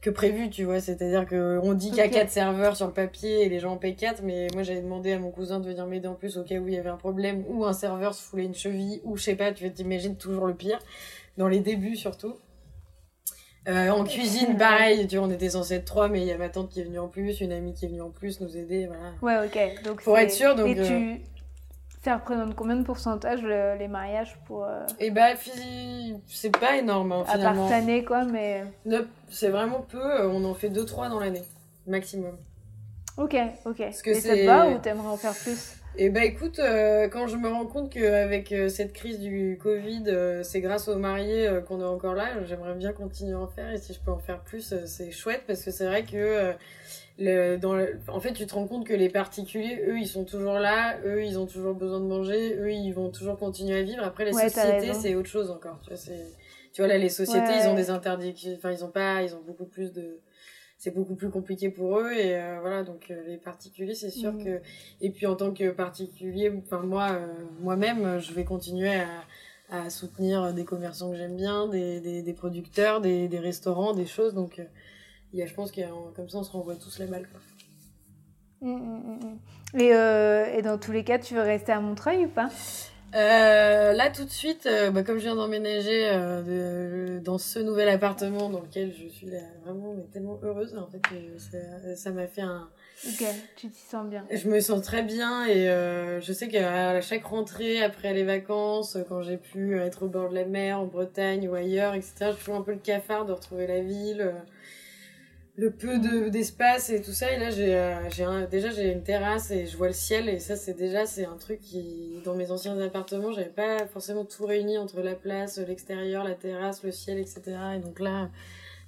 que 0.00 0.10
prévu, 0.10 0.50
tu 0.50 0.64
vois. 0.64 0.80
C'est-à-dire 0.80 1.26
que 1.26 1.58
on 1.62 1.74
dit 1.74 1.88
qu'il 1.88 1.98
y 1.98 2.02
a 2.02 2.08
quatre 2.08 2.30
serveurs 2.30 2.76
sur 2.76 2.86
le 2.86 2.92
papier 2.92 3.44
et 3.44 3.48
les 3.48 3.58
gens 3.58 3.72
en 3.72 3.76
payent 3.76 3.96
4, 3.96 4.22
mais 4.22 4.48
moi 4.54 4.62
j'avais 4.62 4.80
demandé 4.80 5.12
à 5.12 5.18
mon 5.18 5.30
cousin 5.30 5.60
de 5.60 5.66
venir 5.66 5.86
m'aider 5.86 6.08
en 6.08 6.14
plus 6.14 6.36
au 6.38 6.44
cas 6.44 6.56
où 6.56 6.68
il 6.68 6.74
y 6.74 6.78
avait 6.78 6.90
un 6.90 6.96
problème, 6.96 7.44
ou 7.48 7.64
un 7.64 7.72
serveur 7.72 8.14
se 8.14 8.22
foulait 8.22 8.44
une 8.44 8.54
cheville, 8.54 9.00
ou 9.04 9.16
je 9.16 9.22
sais 9.22 9.36
pas, 9.36 9.52
tu 9.52 9.70
t'imagines 9.72 10.16
toujours 10.16 10.46
le 10.46 10.54
pire, 10.54 10.78
dans 11.36 11.48
les 11.48 11.60
débuts 11.60 11.96
surtout. 11.96 12.36
Euh, 13.68 13.90
en 13.90 14.04
cuisine, 14.04 14.56
pareil, 14.58 15.06
tu 15.08 15.16
vois, 15.16 15.26
on 15.26 15.30
était 15.30 15.50
censé 15.50 15.74
être 15.74 15.84
trois, 15.84 16.08
mais 16.08 16.20
il 16.20 16.26
y 16.26 16.32
a 16.32 16.38
ma 16.38 16.48
tante 16.48 16.70
qui 16.70 16.80
est 16.80 16.84
venue 16.84 17.00
en 17.00 17.08
plus, 17.08 17.40
une 17.40 17.52
amie 17.52 17.74
qui 17.74 17.86
est 17.86 17.88
venue 17.88 18.02
en 18.02 18.10
plus 18.10 18.40
nous 18.40 18.56
aider, 18.56 18.86
voilà. 18.86 19.40
Ouais, 19.42 19.46
ok. 19.48 19.84
Donc 19.84 20.02
pour 20.02 20.16
être 20.18 20.30
sûr, 20.30 20.54
donc. 20.54 20.68
Et 20.68 20.82
tu... 20.82 21.20
Ça 22.06 22.18
représente 22.18 22.54
combien 22.54 22.76
de 22.76 22.84
pourcentage 22.84 23.42
les 23.42 23.88
mariages 23.88 24.38
pour. 24.46 24.62
Euh... 24.62 24.86
Et 25.00 25.06
eh 25.06 25.10
bah, 25.10 25.30
c'est 26.28 26.56
pas 26.56 26.76
énorme, 26.76 27.10
hein, 27.10 27.24
À 27.26 27.36
part 27.36 27.72
année, 27.72 28.04
quoi, 28.04 28.24
mais. 28.24 28.62
c'est 29.28 29.48
vraiment 29.48 29.80
peu, 29.80 29.98
euh, 29.98 30.28
on 30.28 30.44
en 30.44 30.54
fait 30.54 30.68
deux, 30.68 30.84
trois 30.84 31.08
dans 31.08 31.18
l'année, 31.18 31.42
maximum. 31.88 32.36
Ok, 33.16 33.34
ok. 33.64 33.78
Parce 33.78 34.02
que 34.02 34.10
Et 34.10 34.14
ça 34.14 34.36
te 34.36 34.46
va 34.46 34.68
ou 34.68 34.78
t'aimerais 34.78 35.08
en 35.08 35.16
faire 35.16 35.34
plus? 35.34 35.80
Et 35.98 36.10
bah 36.10 36.24
écoute, 36.24 36.58
euh, 36.58 37.08
quand 37.08 37.26
je 37.26 37.36
me 37.36 37.48
rends 37.48 37.64
compte 37.64 37.90
qu'avec 37.90 38.52
euh, 38.52 38.68
cette 38.68 38.92
crise 38.92 39.18
du 39.18 39.58
Covid, 39.60 40.04
euh, 40.08 40.42
c'est 40.42 40.60
grâce 40.60 40.88
aux 40.88 40.96
mariés 40.96 41.48
qu'on 41.66 41.80
est 41.80 41.84
encore 41.84 42.14
là, 42.14 42.44
j'aimerais 42.44 42.74
bien 42.74 42.92
continuer 42.92 43.32
à 43.32 43.40
en 43.40 43.46
faire 43.48 43.72
et 43.72 43.78
si 43.78 43.94
je 43.94 43.98
peux 44.00 44.12
en 44.12 44.18
faire 44.18 44.40
plus, 44.40 44.74
c'est 44.84 45.10
chouette 45.10 45.42
parce 45.46 45.64
que 45.64 45.70
c'est 45.70 45.86
vrai 45.86 46.04
que 46.04 46.52
le, 47.18 47.56
dans 47.56 47.76
en 48.08 48.20
fait 48.20 48.32
tu 48.32 48.46
te 48.46 48.54
rends 48.54 48.66
compte 48.66 48.86
que 48.86 48.94
les 48.94 49.08
particuliers, 49.08 49.82
eux, 49.88 49.98
ils 49.98 50.08
sont 50.08 50.24
toujours 50.24 50.58
là, 50.58 50.98
eux, 51.04 51.24
ils 51.24 51.38
ont 51.38 51.46
toujours 51.46 51.74
besoin 51.74 52.00
de 52.00 52.06
manger, 52.06 52.56
eux, 52.58 52.70
ils 52.70 52.92
vont 52.92 53.10
toujours 53.10 53.38
continuer 53.38 53.78
à 53.78 53.82
vivre. 53.82 54.02
Après, 54.04 54.24
les 54.24 54.32
sociétés, 54.32 54.92
c'est 54.94 55.14
autre 55.14 55.28
chose 55.28 55.50
encore. 55.50 55.80
Tu 55.82 55.90
vois, 55.90 55.98
tu 56.72 56.82
vois 56.82 56.88
là, 56.88 56.98
les 56.98 57.08
sociétés, 57.08 57.52
ils 57.62 57.68
ont 57.68 57.74
des 57.74 57.90
interdictions, 57.90 58.52
enfin, 58.56 58.70
ils 58.72 58.84
ont 58.84 58.90
pas, 58.90 59.22
ils 59.22 59.34
ont 59.34 59.42
beaucoup 59.46 59.66
plus 59.66 59.92
de 59.92 60.20
c'est 60.78 60.94
beaucoup 60.94 61.14
plus 61.14 61.30
compliqué 61.30 61.70
pour 61.70 61.98
eux 61.98 62.12
et 62.12 62.36
euh, 62.36 62.58
voilà 62.60 62.82
donc 62.82 63.10
euh, 63.10 63.22
les 63.26 63.38
particuliers 63.38 63.94
c'est 63.94 64.10
sûr 64.10 64.32
mm. 64.32 64.44
que 64.44 64.60
et 65.00 65.10
puis 65.10 65.26
en 65.26 65.34
tant 65.34 65.52
que 65.52 65.70
particulier 65.70 66.52
enfin 66.64 66.80
moi 66.80 67.12
euh, 67.12 67.26
moi-même 67.60 68.18
je 68.18 68.32
vais 68.34 68.44
continuer 68.44 68.94
à, 68.94 69.24
à 69.70 69.88
soutenir 69.88 70.52
des 70.52 70.64
commerçants 70.64 71.10
que 71.10 71.16
j'aime 71.16 71.36
bien 71.36 71.66
des, 71.68 72.00
des, 72.00 72.22
des 72.22 72.32
producteurs 72.34 73.00
des, 73.00 73.26
des, 73.28 73.38
restaurants 73.38 73.94
des 73.94 74.06
choses 74.06 74.34
donc 74.34 74.60
il 75.32 75.38
y 75.38 75.42
a 75.42 75.46
je 75.46 75.54
pense 75.54 75.70
qu'il 75.70 75.86
comme 76.14 76.28
ça 76.28 76.38
on 76.38 76.42
se 76.42 76.50
renvoie 76.50 76.76
tous 76.76 76.98
la 76.98 77.06
balle 77.06 77.28
quoi. 77.28 77.40
Mm, 78.60 78.74
mm, 78.74 79.80
et, 79.80 80.58
et 80.58 80.62
dans 80.62 80.78
tous 80.78 80.92
les 80.92 81.04
cas 81.04 81.18
tu 81.18 81.34
veux 81.34 81.42
rester 81.42 81.72
à 81.72 81.80
Montreuil 81.80 82.26
ou 82.26 82.28
pas? 82.28 82.50
Euh, 83.14 83.92
là, 83.92 84.10
tout 84.10 84.24
de 84.24 84.30
suite, 84.30 84.66
euh, 84.66 84.90
bah, 84.90 85.02
comme 85.02 85.16
je 85.16 85.22
viens 85.22 85.36
d'emménager 85.36 86.08
euh, 86.10 87.20
dans 87.20 87.38
ce 87.38 87.58
nouvel 87.58 87.88
appartement 87.88 88.50
dans 88.50 88.60
lequel 88.60 88.92
je 88.92 89.08
suis 89.08 89.28
vraiment 89.64 89.94
mais 89.96 90.04
tellement 90.12 90.38
heureuse, 90.42 90.76
en 90.76 90.86
fait, 90.86 91.00
ça 91.96 92.10
m'a 92.10 92.26
fait 92.26 92.42
un. 92.42 92.68
Ok, 93.06 93.24
tu 93.56 93.70
t'y 93.70 93.80
sens 93.80 94.06
bien. 94.08 94.26
Je 94.30 94.48
me 94.48 94.60
sens 94.60 94.82
très 94.82 95.02
bien 95.02 95.46
et 95.46 95.66
je 96.20 96.32
sais 96.32 96.48
qu'à 96.48 97.00
chaque 97.00 97.24
rentrée, 97.24 97.82
après 97.82 98.12
les 98.12 98.24
vacances, 98.24 98.98
quand 99.08 99.22
j'ai 99.22 99.38
pu 99.38 99.78
être 99.78 100.04
au 100.04 100.08
bord 100.08 100.28
de 100.28 100.34
la 100.34 100.44
mer, 100.44 100.80
en 100.80 100.86
Bretagne 100.86 101.48
ou 101.48 101.54
ailleurs, 101.54 101.94
etc., 101.94 102.32
j'ai 102.32 102.36
toujours 102.36 102.56
un 102.56 102.62
peu 102.62 102.72
le 102.72 102.78
cafard 102.78 103.24
de 103.24 103.32
retrouver 103.32 103.66
la 103.66 103.80
ville 103.80 104.34
le 105.56 105.70
peu 105.70 105.98
de 105.98 106.28
d'espace 106.28 106.90
et 106.90 107.00
tout 107.00 107.12
ça. 107.12 107.32
Et 107.32 107.38
là 107.38 107.50
j'ai 107.50 107.74
euh, 107.74 108.46
déjà 108.46 108.70
j'ai 108.70 108.92
une 108.92 109.02
terrasse 109.02 109.50
et 109.50 109.66
je 109.66 109.76
vois 109.76 109.88
le 109.88 109.94
ciel. 109.94 110.28
Et 110.28 110.38
ça 110.38 110.56
c'est 110.56 110.74
déjà 110.74 111.06
c'est 111.06 111.24
un 111.24 111.36
truc 111.36 111.60
qui 111.60 112.20
dans 112.24 112.34
mes 112.34 112.50
anciens 112.50 112.78
appartements 112.80 113.32
j'avais 113.32 113.48
pas 113.48 113.86
forcément 113.86 114.24
tout 114.24 114.46
réuni 114.46 114.78
entre 114.78 115.00
la 115.00 115.14
place 115.14 115.58
l'extérieur 115.58 116.24
la 116.24 116.34
terrasse 116.34 116.82
le 116.82 116.90
ciel 116.90 117.18
etc 117.18 117.42
et 117.76 117.78
donc 117.78 118.00
là 118.00 118.30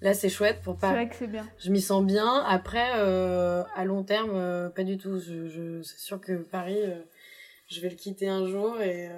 là 0.03 0.13
c'est 0.13 0.29
chouette 0.29 0.61
pour 0.63 0.77
pas 0.77 0.89
c'est 0.89 0.95
vrai 0.95 1.09
que 1.09 1.17
c'est 1.17 1.27
bien. 1.27 1.49
Je 1.59 1.71
m'y 1.71 1.81
sens 1.81 2.05
bien. 2.05 2.45
Après 2.47 2.91
euh, 2.97 3.63
à 3.75 3.85
long 3.85 4.03
terme 4.03 4.33
euh, 4.35 4.69
pas 4.69 4.85
du 4.85 4.99
tout. 4.99 5.19
Je, 5.19 5.49
je 5.49 5.83
c'est 5.83 5.99
sûr 5.99 6.21
que 6.21 6.33
Paris 6.33 6.79
je 7.69 7.81
vais 7.81 7.89
le 7.89 7.97
quitter 7.97 8.29
un 8.29 8.47
jour. 8.47 8.81
Et, 8.81 9.09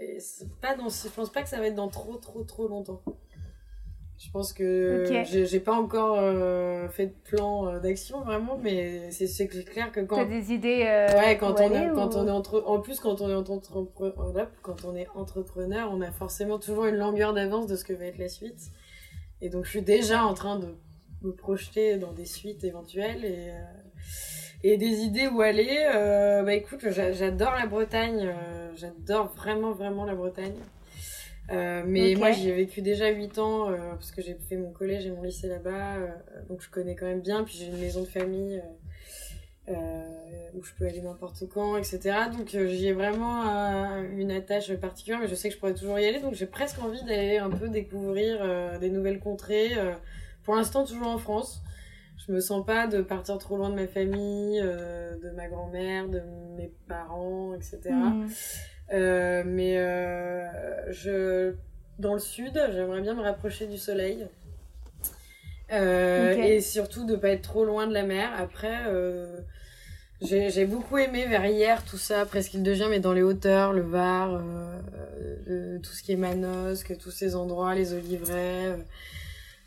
et 0.00 0.18
pas 0.60 0.76
dans 0.76 0.88
je 0.88 1.08
pense 1.08 1.32
pas 1.32 1.42
que 1.42 1.48
ça 1.48 1.58
va 1.58 1.66
être 1.66 1.74
dans 1.74 1.88
trop 1.88 2.16
trop 2.16 2.44
trop 2.44 2.68
longtemps 2.68 3.02
je 4.24 4.30
pense 4.30 4.52
que 4.52 5.04
j'ai 5.24 5.60
pas 5.60 5.74
encore 5.74 6.16
euh, 6.20 6.88
fait 6.88 7.06
de 7.06 7.14
plan 7.24 7.66
euh, 7.66 7.80
d'action 7.80 8.20
vraiment, 8.20 8.56
mais 8.62 9.10
c'est 9.10 9.48
clair 9.48 9.90
que 9.90 10.00
quand. 10.00 10.16
T'as 10.16 10.24
des 10.24 10.52
idées. 10.52 10.84
Euh, 10.86 11.18
ouais, 11.18 11.36
quand 11.36 11.60
on, 11.60 11.74
est, 11.74 11.92
quand 11.92 12.14
on 12.14 12.28
est 12.28 12.30
entre. 12.30 12.62
En 12.66 12.78
plus, 12.78 13.00
quand 13.00 13.20
on 13.20 13.28
est 13.28 13.34
entrepreneur, 13.34 14.48
quand 14.62 14.84
on 14.84 14.94
est 14.94 15.08
entrepreneur, 15.16 15.90
on 15.92 16.00
a 16.00 16.12
forcément 16.12 16.58
toujours 16.58 16.84
une 16.84 16.96
longueur 16.96 17.34
d'avance 17.34 17.66
de 17.66 17.74
ce 17.74 17.84
que 17.84 17.92
va 17.92 18.04
être 18.06 18.18
la 18.18 18.28
suite. 18.28 18.70
Et 19.40 19.48
donc, 19.48 19.64
je 19.64 19.70
suis 19.70 19.82
déjà 19.82 20.24
en 20.24 20.34
train 20.34 20.56
de 20.56 20.68
me 21.22 21.32
projeter 21.32 21.96
dans 21.96 22.12
des 22.12 22.26
suites 22.26 22.62
éventuelles 22.64 23.24
et. 23.24 23.50
Et 24.64 24.76
des 24.76 25.00
idées 25.00 25.26
où 25.26 25.40
aller, 25.40 25.88
bah 26.44 26.54
écoute, 26.54 26.86
j'adore 26.88 27.50
la 27.58 27.66
Bretagne, 27.66 28.32
j'adore 28.76 29.26
vraiment 29.34 29.72
vraiment 29.72 30.04
la 30.04 30.14
Bretagne. 30.14 30.54
Euh, 31.50 31.82
mais 31.86 32.14
moi, 32.16 32.30
j'y 32.30 32.48
ai 32.48 32.52
vécu 32.52 32.82
déjà 32.82 33.08
8 33.08 33.38
ans 33.38 33.70
euh, 33.70 33.76
parce 33.90 34.12
que 34.12 34.22
j'ai 34.22 34.36
fait 34.48 34.56
mon 34.56 34.70
collège 34.70 35.06
et 35.06 35.10
mon 35.10 35.22
lycée 35.22 35.48
là-bas, 35.48 35.96
euh, 35.96 36.08
donc 36.48 36.62
je 36.62 36.70
connais 36.70 36.94
quand 36.94 37.06
même 37.06 37.20
bien. 37.20 37.44
Puis 37.44 37.56
j'ai 37.58 37.66
une 37.66 37.78
maison 37.78 38.00
de 38.00 38.06
famille 38.06 38.62
où 40.54 40.62
je 40.62 40.72
peux 40.74 40.86
aller 40.86 41.00
n'importe 41.00 41.48
quand, 41.48 41.76
etc. 41.76 42.00
Donc 42.30 42.48
j'y 42.48 42.88
ai 42.88 42.92
vraiment 42.92 43.44
une 44.12 44.30
attache 44.30 44.74
particulière, 44.74 45.18
mais 45.20 45.28
je 45.28 45.34
sais 45.34 45.48
que 45.48 45.54
je 45.54 45.60
pourrais 45.60 45.74
toujours 45.74 45.98
y 45.98 46.04
aller. 46.04 46.20
Donc 46.20 46.34
j'ai 46.34 46.46
presque 46.46 46.78
envie 46.82 47.02
d'aller 47.04 47.38
un 47.38 47.48
peu 47.48 47.68
découvrir 47.68 48.78
des 48.78 48.90
nouvelles 48.90 49.18
contrées. 49.18 49.70
pour 50.42 50.56
l'instant, 50.56 50.84
toujours 50.84 51.06
en 51.06 51.18
France. 51.18 51.62
Je 52.26 52.32
me 52.32 52.40
sens 52.40 52.66
pas 52.66 52.86
de 52.86 53.00
partir 53.00 53.38
trop 53.38 53.56
loin 53.56 53.70
de 53.70 53.74
ma 53.74 53.86
famille, 53.86 54.60
de 54.60 55.30
ma 55.30 55.48
grand-mère, 55.48 56.08
de 56.08 56.20
mes 56.56 56.70
parents, 56.86 57.54
etc. 57.54 57.94
mais 58.92 59.78
euh, 59.78 60.46
je, 60.90 61.54
dans 61.98 62.14
le 62.14 62.20
sud, 62.20 62.60
j'aimerais 62.72 63.00
bien 63.00 63.14
me 63.14 63.22
rapprocher 63.22 63.66
du 63.66 63.78
soleil. 63.78 64.26
Euh, 65.72 66.34
et 66.34 66.60
surtout 66.60 67.06
de 67.06 67.16
pas 67.16 67.30
être 67.30 67.42
trop 67.42 67.64
loin 67.64 67.86
de 67.86 67.94
la 67.94 68.02
mer. 68.02 68.30
Après, 68.38 68.80
j'ai 70.20 70.66
beaucoup 70.66 70.98
aimé 70.98 71.26
vers 71.26 71.46
hier 71.46 71.82
tout 71.84 71.96
ça, 71.96 72.26
Presqu'île 72.26 72.62
de 72.62 72.74
Gien, 72.74 72.88
mais 72.88 73.00
dans 73.00 73.12
les 73.12 73.22
hauteurs, 73.22 73.72
le 73.72 73.82
Var, 73.82 74.42
tout 75.82 75.92
ce 75.92 76.02
qui 76.02 76.12
est 76.12 76.16
Manosque, 76.16 76.96
tous 76.98 77.10
ces 77.10 77.34
endroits, 77.34 77.74
les 77.74 77.94
oliveraies. 77.94 78.66
Euh, 78.66 78.76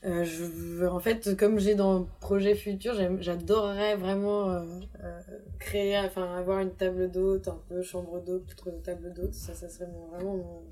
je, 0.05 0.85
en 0.85 0.99
fait, 0.99 1.35
comme 1.35 1.59
j'ai 1.59 1.73
dans 1.73 2.03
projet 2.19 2.53
futur, 2.53 2.93
j'adorerais 3.19 3.95
vraiment 3.95 4.51
euh, 4.51 4.61
euh, 5.03 5.19
créer, 5.59 5.97
enfin 5.97 6.35
avoir 6.35 6.59
une 6.59 6.71
table 6.71 7.09
d'hôte, 7.09 7.47
un 7.47 7.59
peu 7.67 7.81
chambre 7.81 8.19
d'hôte, 8.21 8.55
table 8.83 9.13
d'hôte. 9.13 9.33
Ça, 9.33 9.53
ça 9.53 9.67
serait 9.67 9.89
vraiment 10.11 10.37
mon 10.37 10.63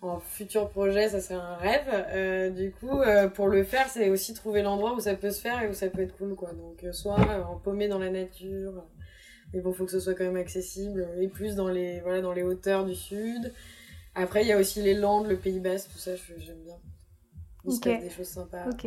en 0.00 0.20
futur 0.20 0.68
projet, 0.68 1.08
ça 1.08 1.20
serait 1.20 1.40
un 1.40 1.56
rêve. 1.56 2.54
du 2.54 2.70
coup, 2.70 3.00
pour 3.34 3.48
le 3.48 3.64
faire, 3.64 3.88
c'est 3.88 4.10
aussi 4.10 4.32
trouver 4.32 4.62
l'endroit 4.62 4.94
où 4.94 5.00
ça 5.00 5.14
peut 5.14 5.32
se 5.32 5.40
faire 5.40 5.60
et 5.60 5.68
où 5.68 5.72
ça 5.72 5.88
peut 5.88 6.02
être 6.02 6.16
cool, 6.16 6.36
quoi. 6.36 6.52
Donc, 6.52 6.86
soit 6.92 7.18
en 7.48 7.56
paumé 7.56 7.88
dans 7.88 7.98
la 7.98 8.10
nature, 8.10 8.84
mais 9.52 9.60
bon, 9.60 9.72
faut 9.72 9.86
que 9.86 9.90
ce 9.90 9.98
soit 9.98 10.14
quand 10.14 10.22
même 10.22 10.36
accessible, 10.36 11.08
et 11.18 11.26
plus 11.26 11.56
dans 11.56 11.68
les, 11.68 11.98
voilà, 12.00 12.20
dans 12.20 12.32
les 12.32 12.44
hauteurs 12.44 12.84
du 12.84 12.94
sud. 12.94 13.52
Après, 14.14 14.42
il 14.42 14.48
y 14.48 14.52
a 14.52 14.58
aussi 14.58 14.82
les 14.82 14.94
Landes, 14.94 15.26
le 15.26 15.36
Pays 15.36 15.58
Basque, 15.58 15.90
tout 15.90 15.98
ça, 15.98 16.12
j'aime 16.14 16.62
bien. 16.64 16.76
Il 17.64 17.72
se 17.72 17.80
passe 17.80 18.00
des 18.00 18.10
choses 18.10 18.28
sympas. 18.28 18.68
Ok. 18.70 18.86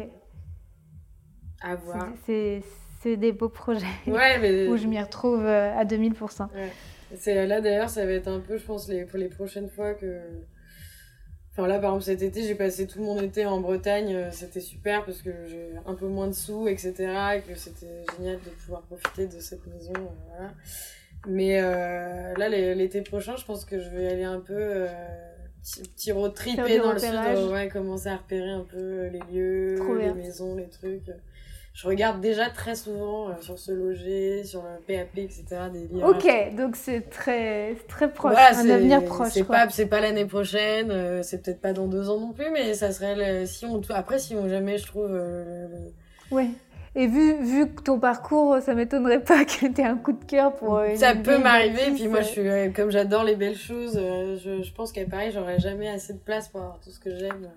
À 1.62 1.76
voir. 1.76 2.08
C'est 2.26 3.18
des 3.18 3.32
beaux 3.32 3.50
projets. 3.50 3.86
Ouais, 4.08 4.38
mais... 4.40 4.68
où 4.68 4.78
je 4.78 4.86
m'y 4.86 5.02
retrouve 5.02 5.44
euh, 5.44 5.76
à 5.76 5.86
2000%. 5.86 6.54
Ouais. 6.54 6.70
C'est 7.18 7.48
là 7.48 7.62
d'ailleurs, 7.62 7.90
ça 7.90 8.06
va 8.06 8.12
être 8.14 8.28
un 8.28 8.40
peu, 8.40 8.58
je 8.58 8.64
pense, 8.64 8.88
les, 8.88 9.06
pour 9.06 9.20
les 9.20 9.28
prochaines 9.28 9.70
fois 9.70 9.94
que. 9.94 10.22
Enfin 11.52 11.68
là, 11.68 11.80
par 11.80 11.96
exemple, 11.96 12.06
cet 12.06 12.22
été, 12.22 12.44
j'ai 12.44 12.56
passé 12.56 12.88
tout 12.88 13.02
mon 13.02 13.20
été 13.22 13.46
en 13.46 13.60
Bretagne. 13.60 14.16
Euh, 14.16 14.32
c'était 14.32 14.62
super 14.62 15.04
parce 15.04 15.22
que 15.22 15.32
j'ai 15.48 15.72
un 15.86 15.96
peu 15.96 16.08
moins 16.08 16.28
de 16.28 16.34
sous, 16.34 16.68
etc. 16.68 16.94
Et 17.36 17.42
que 17.42 17.56
c'était 17.56 18.06
génial 18.18 18.38
de 18.38 18.50
pouvoir 18.52 18.84
profiter 18.84 19.28
de 19.28 19.40
cette 19.42 19.68
maison. 19.68 19.94
Euh, 19.94 20.30
voilà. 20.30 20.54
Mais 21.28 21.62
euh, 21.62 22.34
là, 22.38 22.48
l'été 22.48 23.02
prochain, 23.02 23.36
je 23.36 23.46
pense 23.46 23.66
que 23.66 23.80
je 23.80 23.90
vais 23.90 24.08
aller 24.08 24.24
un 24.24 24.40
peu 24.40 24.88
petit 25.64 26.12
road 26.12 26.34
tripé 26.34 26.80
dans 26.80 26.94
le 26.94 27.00
sud, 27.00 27.52
ouais, 27.52 27.70
commencer 27.70 28.08
à 28.08 28.18
repérer 28.18 28.52
un 28.52 28.66
peu 28.70 29.08
les 29.08 29.22
lieux, 29.32 29.78
les 30.00 30.14
maisons, 30.14 30.56
les 30.56 30.68
trucs. 30.68 31.12
je 31.74 31.88
regarde 31.88 32.20
déjà 32.20 32.50
très 32.50 32.76
souvent 32.76 33.30
euh, 33.30 33.34
sur 33.42 33.58
ce 33.58 33.72
loger, 33.72 34.44
sur 34.44 34.64
le 34.64 34.80
PAP, 34.86 35.18
etc. 35.18 35.46
Des 35.72 35.88
livres 35.88 36.10
ok, 36.10 36.56
donc 36.56 36.76
c'est 36.76 37.10
très, 37.10 37.76
très 37.88 38.12
proche, 38.12 38.36
un 38.36 38.70
avenir 38.70 39.04
proche. 39.06 39.30
C'est 39.32 39.44
pas, 39.44 39.70
c'est 39.70 39.86
pas 39.86 40.02
l'année 40.02 40.26
prochaine, 40.26 40.92
euh, 40.92 41.24
c'est 41.24 41.44
peut-être 41.44 41.62
pas 41.62 41.74
dans 41.74 41.88
deux 41.88 42.10
ans 42.10 42.20
non 42.20 42.34
plus, 42.34 42.50
mais 42.52 42.74
ça 42.74 42.92
serait 42.92 43.46
si 43.46 43.66
on, 43.66 43.82
après 43.90 44.20
si 44.20 44.36
on 44.36 44.50
jamais 44.50 44.78
je 44.78 44.88
trouve. 44.88 45.10
Euh, 45.12 45.68
ouais. 46.32 46.50
Et 46.94 47.08
vu, 47.08 47.42
vu 47.42 47.70
ton 47.86 48.00
parcours, 48.00 48.58
ça 48.62 48.74
m'étonnerait 48.74 49.24
pas 49.24 49.46
que 49.46 49.66
tu 49.68 49.82
aies 49.82 49.86
un 49.86 49.98
coup 49.98 50.12
de 50.12 50.26
cœur 50.26 50.54
pour. 50.56 50.82
Une 50.82 50.98
ça 50.98 51.16
peut 51.16 51.38
m'arriver, 51.38 51.92
puis 51.94 52.08
moi, 52.08 52.22
je 52.22 52.28
suis, 52.28 52.74
comme 52.76 52.92
j'adore 52.92 53.24
les 53.24 53.36
belles 53.36 53.58
choses, 53.58 53.94
je, 53.96 54.62
je 54.62 54.74
pense 54.74 54.92
qu'à 54.92 55.06
Paris, 55.06 55.32
j'aurais 55.34 55.60
jamais 55.60 55.88
assez 55.88 56.14
de 56.14 56.20
place 56.20 56.50
pour 56.50 56.62
avoir 56.62 56.80
tout 56.82 56.92
ce 56.92 57.00
que 57.00 57.16
j'aime. 57.16 57.50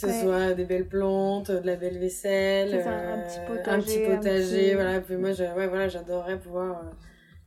Que 0.00 0.12
ce 0.12 0.20
soit 0.20 0.52
des 0.52 0.66
belles 0.66 0.86
plantes, 0.86 1.50
de 1.50 1.66
la 1.66 1.76
belle 1.76 1.96
vaisselle, 1.96 2.74
un, 2.74 3.18
petit 3.22 3.38
potager, 3.46 3.70
un 3.70 3.80
petit 3.80 3.98
potager 4.00 4.74
voilà. 4.74 5.00
moi, 5.16 5.30
ouais, 5.30 5.66
voilà, 5.68 5.88
j'adorerais 5.88 6.38
pouvoir 6.38 6.80
euh, 6.80 6.90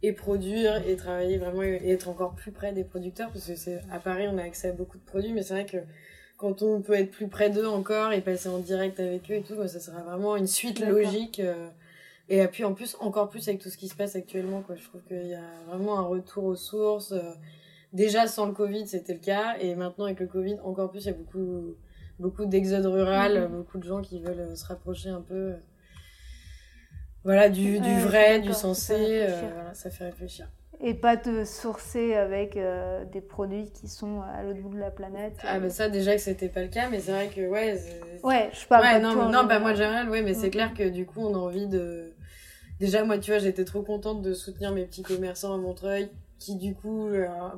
et 0.02 0.14
produire 0.14 0.82
et 0.88 0.96
travailler 0.96 1.38
vraiment 1.38 1.62
et 1.62 1.92
être 1.92 2.10
encore 2.10 2.34
plus 2.34 2.52
près 2.52 2.72
des 2.72 2.84
producteurs 2.84 3.30
parce 3.30 3.46
que 3.46 3.56
c'est 3.56 3.80
à 3.92 4.00
Paris, 4.00 4.26
on 4.28 4.40
a 4.40 4.44
accès 4.44 4.70
à 4.70 4.72
beaucoup 4.72 4.98
de 4.98 5.04
produits, 5.04 5.32
mais 5.32 5.44
c'est 5.44 5.54
vrai 5.54 5.66
que 5.66 5.78
quand 6.40 6.64
on 6.64 6.82
peut 6.82 6.94
être 6.94 7.12
plus 7.12 7.28
près 7.28 7.50
d'eux 7.50 7.68
encore 7.68 8.12
et 8.12 8.22
passer 8.22 8.50
en 8.50 8.60
direct 8.60 9.00
avec 9.00 9.30
eux 9.30 9.36
et 9.36 9.44
tout, 9.44 9.56
ça 9.68 9.80
sera 9.80 10.02
vraiment 10.02 10.36
une 10.36 10.48
suite 10.48 10.80
logique. 10.80 11.40
Euh, 11.40 11.68
et 12.30 12.46
puis 12.48 12.64
en 12.64 12.74
plus, 12.74 12.96
encore 13.00 13.30
plus 13.30 13.48
avec 13.48 13.62
tout 13.62 13.70
ce 13.70 13.78
qui 13.78 13.88
se 13.88 13.96
passe 13.96 14.16
actuellement, 14.16 14.62
quoi. 14.62 14.76
Je 14.76 14.84
trouve 14.84 15.02
qu'il 15.08 15.28
y 15.28 15.36
a 15.36 15.44
vraiment 15.68 16.00
un 16.00 16.04
retour 16.04 16.46
aux 16.46 16.56
sources. 16.56 17.12
Euh, 17.12 17.34
déjà 17.94 18.28
sans 18.28 18.46
le 18.46 18.54
Covid, 18.54 18.88
c'était 18.88 19.14
le 19.14 19.20
cas, 19.20 19.58
et 19.60 19.76
maintenant 19.76 20.06
avec 20.06 20.20
le 20.20 20.28
Covid, 20.28 20.58
encore 20.64 20.90
plus, 20.90 21.06
il 21.06 21.08
y 21.08 21.10
a 21.10 21.14
beaucoup 21.14 21.76
beaucoup 22.20 22.46
d'exode 22.46 22.86
rural, 22.86 23.42
mhm. 23.42 23.58
beaucoup 23.58 23.78
de 23.78 23.84
gens 23.84 24.02
qui 24.02 24.20
veulent 24.20 24.40
euh, 24.40 24.56
se 24.56 24.66
rapprocher 24.66 25.10
un 25.10 25.22
peu 25.22 25.34
euh, 25.34 25.58
voilà, 27.24 27.50
du, 27.50 27.80
du 27.80 28.00
vrai, 28.00 28.40
du 28.40 28.54
sensé, 28.54 28.96
euh, 28.98 29.74
ça 29.74 29.90
fait 29.90 30.06
réfléchir. 30.06 30.48
Et 30.82 30.94
pas 30.94 31.18
te 31.18 31.44
sourcer 31.44 32.16
avec 32.16 32.58
des 33.12 33.22
produits 33.22 33.70
qui 33.72 33.88
sont 33.90 34.22
à 34.22 34.44
l'autre 34.44 34.62
bout 34.62 34.74
de 34.74 34.80
la 34.80 34.92
planète. 34.92 35.34
Ah, 35.44 35.60
bah 35.60 35.70
ça, 35.70 35.90
déjà 35.90 36.16
que 36.16 36.22
c'était 36.22 36.48
pas 36.48 36.62
le 36.62 36.70
cas, 36.70 36.90
mais 36.90 37.00
c'est 37.02 37.12
vrai 37.12 37.28
que, 37.28 37.42
ouais. 37.42 37.78
Ouais, 38.24 38.50
je 38.54 38.66
parle 38.66 38.84
pas 38.84 39.00
non, 39.00 39.10
de 39.10 39.14
toi, 39.14 39.26
Non, 39.30 39.44
bah, 39.46 39.60
moi, 39.60 39.74
général, 39.74 40.10
ouais, 40.10 40.22
mais 40.22 40.34
c'est 40.34 40.50
clair 40.50 40.74
que 40.74 40.88
du 40.88 41.06
coup, 41.06 41.22
on 41.22 41.36
a 41.36 41.38
envie 41.38 41.68
de. 41.68 42.14
Déjà, 42.80 43.04
moi, 43.04 43.18
tu 43.18 43.32
vois, 43.32 43.40
j'étais 43.40 43.66
trop 43.66 43.82
contente 43.82 44.22
de 44.22 44.34
soutenir 44.34 44.72
mes 44.72 44.86
petits 44.86 45.04
commerçants 45.04 45.54
à 45.54 45.58
Montreuil, 45.58 46.10
qui, 46.40 46.56
du 46.56 46.74
coup, 46.76 47.10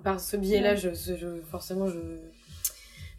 par 0.03 0.19
ce 0.19 0.35
biais-là, 0.35 0.75
je, 0.75 0.89
je, 0.89 1.41
forcément, 1.49 1.87
je 1.87 1.99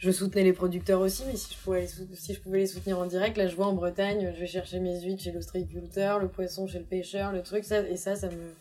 je 0.03 0.11
soutenais 0.11 0.43
les 0.43 0.53
producteurs 0.53 1.01
aussi, 1.01 1.23
mais 1.29 1.37
si 1.37 1.55
je, 1.55 1.59
pouvais 1.59 1.83
les 1.83 2.17
si 2.17 2.35
je 2.35 2.41
pouvais 2.41 2.59
les 2.59 2.67
soutenir 2.67 2.99
en 2.99 3.07
direct, 3.07 3.37
là 3.37 3.47
je 3.47 3.55
vois 3.55 3.67
en 3.67 3.73
Bretagne, 3.73 4.33
je 4.35 4.41
vais 4.41 4.49
chercher 4.49 4.81
mes 4.81 5.01
huîtres 5.01 5.23
chez 5.23 5.31
l'ostréiculteur, 5.31 6.19
le 6.19 6.27
poisson 6.27 6.67
chez 6.67 6.81
le 6.81 6.85
pêcheur, 6.85 7.31
le 7.31 7.41
truc, 7.43 7.63
ça, 7.63 7.89
et 7.89 7.97
ça, 7.97 8.17
ça 8.17 8.29
me. 8.29 8.53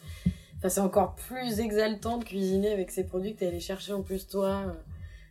Enfin, 0.61 0.69
c'est 0.69 0.81
encore 0.81 1.15
plus 1.15 1.59
exaltant 1.59 2.19
de 2.19 2.23
cuisiner 2.23 2.71
avec 2.71 2.91
ces 2.91 3.03
produits 3.03 3.33
que 3.33 3.39
t'es 3.39 3.47
allé 3.47 3.59
chercher 3.59 3.93
en 3.93 4.03
plus 4.03 4.27
toi, 4.27 4.65
euh, 4.67 4.73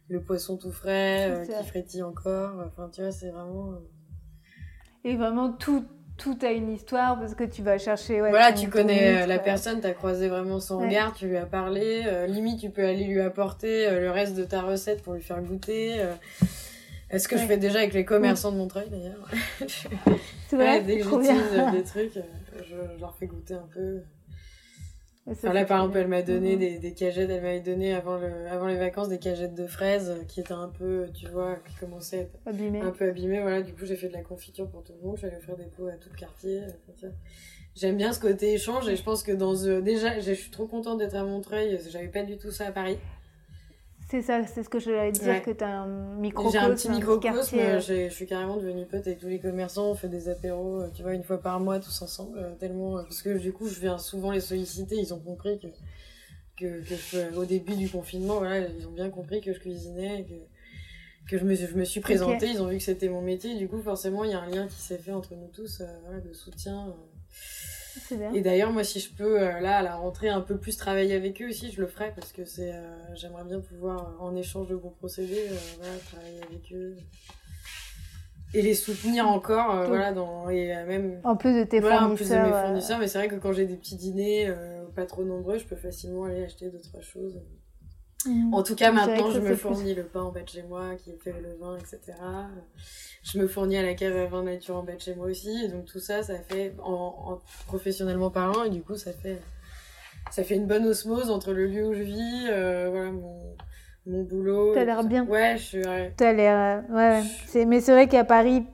le 0.09 0.21
poisson 0.21 0.57
tout 0.57 0.73
frais, 0.73 1.31
euh, 1.31 1.47
qui 1.47 1.69
frétille 1.69 2.03
encore. 2.03 2.55
Enfin, 2.67 2.91
tu 2.93 3.01
vois, 3.01 3.13
c'est 3.13 3.31
vraiment. 3.31 3.71
Euh, 3.71 5.09
et 5.09 5.17
vraiment 5.17 5.53
tout, 5.53 5.85
tout 6.17 6.37
a 6.43 6.51
une 6.51 6.73
histoire 6.73 7.17
parce 7.17 7.37
que 7.37 7.45
tu 7.45 7.63
vas 7.63 7.79
chercher. 7.79 8.21
Ouais, 8.21 8.31
voilà, 8.31 8.53
tu 8.53 8.69
connais 8.69 9.25
la 9.25 9.39
personne, 9.39 9.81
tu 9.81 9.87
as 9.87 9.95
croisé 9.95 10.29
vraiment 10.29 10.59
son 10.59 10.79
regard, 10.79 11.15
tu 11.15 11.29
lui 11.29 11.37
as 11.37 11.47
parlé. 11.47 12.03
Euh, 12.07 12.27
limite, 12.27 12.61
tu 12.61 12.71
peux 12.71 12.85
aller 12.85 13.05
lui 13.05 13.21
apporter 13.21 13.87
euh, 13.87 14.01
le 14.01 14.11
reste 14.11 14.35
de 14.35 14.43
ta 14.43 14.63
recette 14.63 15.01
pour 15.03 15.15
lui 15.15 15.23
faire 15.23 15.41
goûter. 15.41 16.05
Est-ce 17.09 17.29
que 17.29 17.39
je 17.39 17.47
fais 17.47 17.57
déjà 17.57 17.79
avec 17.79 17.95
les 17.95 18.05
commerçants 18.05 18.51
de 18.51 18.57
Montreuil 18.57 18.89
d'ailleurs? 18.91 19.31
Dès 20.51 20.99
que 20.99 21.05
j'utilise 21.05 21.73
des 21.73 21.85
trucs, 21.85 22.15
je, 22.15 22.65
je, 22.65 23.01
leur 23.01 23.17
fais 23.17 23.27
goûter 23.27 23.55
un 23.55 23.69
peu 23.73 24.01
là, 25.43 25.65
par 25.65 25.81
exemple, 25.81 25.99
elle 25.99 26.09
m'a 26.09 26.23
donné 26.23 26.57
des, 26.57 26.79
des, 26.79 26.93
cagettes, 26.93 27.31
elle 27.31 27.43
m'avait 27.43 27.61
donné 27.61 27.95
avant, 27.95 28.17
le, 28.17 28.47
avant 28.49 28.67
les 28.67 28.77
vacances 28.77 29.09
des 29.09 29.19
cagettes 29.19 29.55
de 29.55 29.67
fraises 29.67 30.25
qui 30.29 30.41
étaient 30.41 30.53
un 30.53 30.69
peu, 30.69 31.09
tu 31.15 31.29
vois, 31.29 31.57
qui 31.69 31.75
commençaient 31.77 32.19
à 32.19 32.21
être 32.23 32.39
un 32.47 32.91
peu 32.91 33.09
abîmées. 33.09 33.41
Voilà, 33.41 33.63
du 33.63 33.73
coup, 33.73 33.85
j'ai 33.85 33.97
fait 33.97 34.09
de 34.09 34.15
la 34.15 34.23
confiture 34.23 34.69
pour 34.69 34.83
tout 34.83 34.93
le 35.01 35.07
monde. 35.07 35.17
Je 35.17 35.27
vais 35.27 35.41
faire 35.41 35.57
des 35.57 35.65
pots 35.65 35.87
à 35.87 35.93
tout 35.93 36.09
le 36.11 36.17
quartier. 36.17 36.63
J'aime 37.77 37.97
bien 37.97 38.13
ce 38.13 38.21
côté 38.21 38.55
échange 38.55 38.89
et 38.89 38.97
je 38.97 39.03
pense 39.03 39.23
que 39.23 39.33
dans. 39.33 39.55
déjà, 39.81 40.19
je 40.19 40.33
suis 40.33 40.51
trop 40.51 40.67
contente 40.67 40.99
d'être 40.99 41.15
à 41.15 41.25
Montreuil. 41.25 41.79
J'avais 41.91 42.09
pas 42.09 42.23
du 42.23 42.37
tout 42.37 42.51
ça 42.51 42.67
à 42.67 42.73
Paris. 42.73 42.99
C'est 44.11 44.23
ça, 44.23 44.45
c'est 44.45 44.65
ce 44.65 44.69
que 44.69 44.81
je 44.81 44.87
voulais 44.87 45.13
dire, 45.13 45.41
que 45.41 45.53
tu 45.53 45.63
as 45.63 45.83
un 45.83 46.17
microcosme. 46.17 46.59
J'ai 46.59 46.65
un 46.65 46.75
petit 46.75 46.91
microcosme, 46.91 47.57
je 47.81 48.09
suis 48.09 48.27
carrément 48.27 48.57
devenue 48.57 48.85
pote 48.85 49.07
avec 49.07 49.21
tous 49.21 49.29
les 49.29 49.39
commerçants, 49.39 49.89
on 49.89 49.95
fait 49.95 50.09
des 50.09 50.29
apéros, 50.29 50.81
euh, 50.81 50.91
tu 50.93 51.03
vois, 51.03 51.15
une 51.15 51.23
fois 51.23 51.41
par 51.41 51.61
mois, 51.61 51.79
tous 51.79 52.03
ensemble, 52.03 52.37
euh, 52.39 52.53
tellement, 52.57 52.99
euh, 52.99 53.03
parce 53.05 53.23
que 53.23 53.39
du 53.39 53.53
coup, 53.53 53.69
je 53.69 53.79
viens 53.79 53.99
souvent 53.99 54.33
les 54.33 54.41
solliciter, 54.41 54.97
ils 54.97 55.15
ont 55.15 55.21
compris 55.21 55.61
que, 55.61 55.69
que, 56.59 56.83
que 56.83 57.37
au 57.37 57.45
début 57.45 57.77
du 57.77 57.89
confinement, 57.89 58.39
voilà, 58.39 58.67
ils 58.67 58.85
ont 58.89 58.93
bien 58.93 59.11
compris 59.11 59.41
que 59.41 59.53
je 59.53 59.61
cuisinais, 59.61 60.27
que, 60.29 61.31
que 61.31 61.39
je 61.39 61.45
me, 61.45 61.55
je 61.55 61.77
me 61.77 61.85
suis 61.85 62.01
présentée, 62.01 62.49
ils 62.49 62.61
ont 62.61 62.67
vu 62.67 62.79
que 62.79 62.83
c'était 62.83 63.09
mon 63.09 63.23
métier, 63.23 63.55
du 63.55 63.69
coup, 63.69 63.81
forcément, 63.81 64.25
il 64.25 64.33
y 64.33 64.35
a 64.35 64.41
un 64.41 64.51
lien 64.51 64.67
qui 64.67 64.81
s'est 64.81 64.99
fait 64.99 65.13
entre 65.13 65.37
nous 65.37 65.47
tous, 65.55 65.85
voilà, 66.03 66.19
de 66.19 66.33
soutien. 66.33 66.97
Et 68.35 68.41
d'ailleurs, 68.41 68.73
moi, 68.73 68.85
si 68.85 69.01
je 69.01 69.13
peux, 69.13 69.41
euh, 69.41 69.61
là, 69.61 69.79
à 69.79 69.83
la 69.83 69.97
rentrée, 69.97 70.29
un 70.29 70.41
peu 70.41 70.57
plus 70.57 70.77
travailler 70.77 71.15
avec 71.15 71.41
eux 71.43 71.49
aussi, 71.49 71.71
je 71.71 71.81
le 71.81 71.87
ferai 71.87 72.13
parce 72.15 72.33
que 72.33 72.45
c'est, 72.45 72.73
euh, 72.73 73.15
j'aimerais 73.15 73.45
bien 73.45 73.61
pouvoir, 73.61 73.99
euh, 74.21 74.25
en 74.25 74.37
échange 74.37 74.69
de 74.69 74.77
bons 74.77 74.91
procédés, 74.91 75.47
voilà, 75.79 75.97
travailler 75.99 76.41
avec 76.49 76.73
eux 76.73 76.97
et 78.53 78.63
les 78.63 78.75
soutenir 78.75 79.29
encore, 79.29 79.87
voilà, 79.87 80.13
dans, 80.13 80.49
et 80.49 80.69
même. 80.85 81.21
En 81.23 81.37
plus 81.37 81.55
de 81.55 81.65
tes 81.65 81.81
fournisseurs. 81.81 82.11
En 82.11 82.15
plus 82.15 82.31
de 82.31 82.35
mes 82.35 82.51
fournisseurs, 82.51 82.99
mais 82.99 83.07
c'est 83.07 83.19
vrai 83.19 83.29
que 83.29 83.37
quand 83.37 83.53
j'ai 83.53 83.67
des 83.67 83.77
petits 83.77 83.97
dîners, 83.97 84.53
pas 84.97 85.07
trop 85.07 85.23
nombreux, 85.25 85.59
je 85.59 85.67
peux 85.67 85.77
facilement 85.77 86.25
aller 86.25 86.43
acheter 86.43 86.69
deux, 86.69 86.81
trois 86.81 87.01
choses. 87.01 87.41
Mmh. 88.27 88.55
En 88.55 88.63
tout 88.63 88.75
cas, 88.75 88.93
maintenant, 88.93 89.31
je 89.31 89.41
me 89.41 89.55
fournis 89.57 89.95
le 89.95 90.05
pain 90.05 90.23
en 90.23 90.31
bas 90.31 90.43
de 90.43 90.49
chez 90.49 90.63
moi, 90.63 90.95
qui 90.97 91.13
fait 91.23 91.35
le 91.41 91.57
vin, 91.59 91.77
etc. 91.79 92.19
Je 93.23 93.39
me 93.39 93.47
fournis 93.47 93.79
à 93.79 93.83
la 93.83 93.95
cave 93.95 94.17
à 94.17 94.27
vin 94.27 94.43
nature 94.43 94.77
en 94.77 94.83
bas 94.83 94.95
de 94.95 95.01
chez 95.01 95.15
moi 95.15 95.27
aussi. 95.27 95.65
Et 95.65 95.69
donc, 95.69 95.87
tout 95.87 96.01
ça, 96.01 96.23
ça 96.23 96.39
fait, 96.39 96.75
en, 96.83 97.41
professionnellement 97.67 98.31
parlant, 98.31 98.65
et 98.65 98.71
du 98.71 98.83
coup, 98.83 98.97
ça 98.97 99.13
fait, 99.13 99.41
ça 100.31 100.45
fait 100.45 100.57
une 100.57 100.67
bonne 100.67 100.87
osmose 100.87 101.31
entre 101.31 101.53
le 101.53 101.67
lieu 101.67 101.87
où 101.87 101.95
je 101.95 102.03
vis, 102.03 102.47
euh, 102.51 102.89
voilà, 102.91 103.11
mon, 103.11 103.57
mon 104.07 104.23
boulot. 104.25 104.75
T'as 104.75 104.85
l'air 104.85 105.05
bien. 105.05 105.25
Ouais, 105.25 105.57
je 105.57 105.63
suis. 105.63 105.83
T'as 106.17 106.33
l'air. 106.33 106.85
Euh, 106.91 106.95
ouais, 106.95 107.23
ouais. 107.55 107.65
Mais 107.65 107.81
c'est 107.81 107.93
vrai 107.93 108.09
qu'à 108.09 108.25
Paris, 108.25 108.65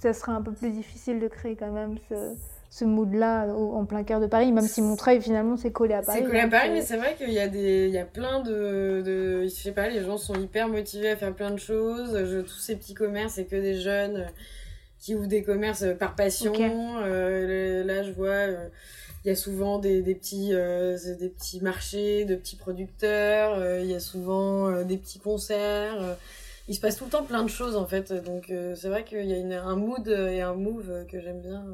ça 0.00 0.12
sera 0.12 0.32
un 0.32 0.42
peu 0.42 0.52
plus 0.52 0.70
difficile 0.70 1.20
de 1.20 1.28
créer 1.28 1.56
quand 1.56 1.72
même 1.72 1.96
ce 2.08 2.36
ce 2.78 2.84
mood-là 2.84 3.46
en 3.48 3.84
plein 3.84 4.04
cœur 4.04 4.20
de 4.20 4.26
Paris, 4.26 4.52
même 4.52 4.66
si 4.66 4.82
Montreuil 4.82 5.20
finalement 5.20 5.56
c'est 5.56 5.72
collé 5.72 5.94
à 5.94 6.02
Paris. 6.02 6.20
C'est 6.22 6.26
collé 6.26 6.40
à 6.40 6.48
Paris, 6.48 6.70
mais 6.72 6.82
c'est 6.82 6.96
vrai 6.96 7.16
qu'il 7.16 7.32
y 7.32 7.40
a 7.40 7.48
des, 7.48 7.86
il 7.86 7.92
y 7.92 7.98
a 7.98 8.04
plein 8.04 8.40
de, 8.40 9.02
de, 9.04 9.42
je 9.44 9.48
sais 9.48 9.72
pas, 9.72 9.88
les 9.88 10.04
gens 10.04 10.16
sont 10.16 10.34
hyper 10.34 10.68
motivés 10.68 11.10
à 11.10 11.16
faire 11.16 11.34
plein 11.34 11.50
de 11.50 11.58
choses. 11.58 12.12
Je, 12.12 12.40
tous 12.40 12.58
ces 12.58 12.76
petits 12.76 12.94
commerces, 12.94 13.34
c'est 13.34 13.46
que 13.46 13.56
des 13.56 13.80
jeunes 13.80 14.26
qui 15.00 15.14
ouvrent 15.14 15.26
des 15.26 15.42
commerces 15.42 15.84
par 15.98 16.14
passion. 16.14 16.52
Euh, 17.02 17.84
là, 17.84 18.02
je 18.02 18.12
vois, 18.12 18.28
euh, 18.28 18.68
il 19.24 19.28
y 19.28 19.30
a 19.30 19.36
souvent 19.36 19.78
des, 19.78 20.02
des 20.02 20.14
petits, 20.14 20.50
euh, 20.52 20.96
des 21.18 21.28
petits 21.28 21.60
marchés 21.60 22.24
de 22.24 22.36
petits 22.36 22.56
producteurs. 22.56 23.80
Il 23.80 23.86
y 23.86 23.94
a 23.94 24.00
souvent 24.00 24.82
des 24.82 24.96
petits 24.98 25.18
concerts. 25.18 26.16
il 26.68 26.74
se 26.74 26.80
passe 26.80 26.96
tout 26.96 27.04
le 27.04 27.10
temps 27.10 27.24
plein 27.24 27.42
de 27.42 27.50
choses 27.50 27.76
en 27.76 27.86
fait. 27.86 28.12
Donc 28.12 28.52
c'est 28.76 28.88
vrai 28.88 29.02
qu'il 29.04 29.26
y 29.26 29.32
a 29.32 29.36
une, 29.36 29.52
un 29.52 29.76
mood 29.76 30.06
et 30.06 30.40
un 30.40 30.54
move 30.54 31.06
que 31.10 31.20
j'aime 31.20 31.40
bien 31.40 31.64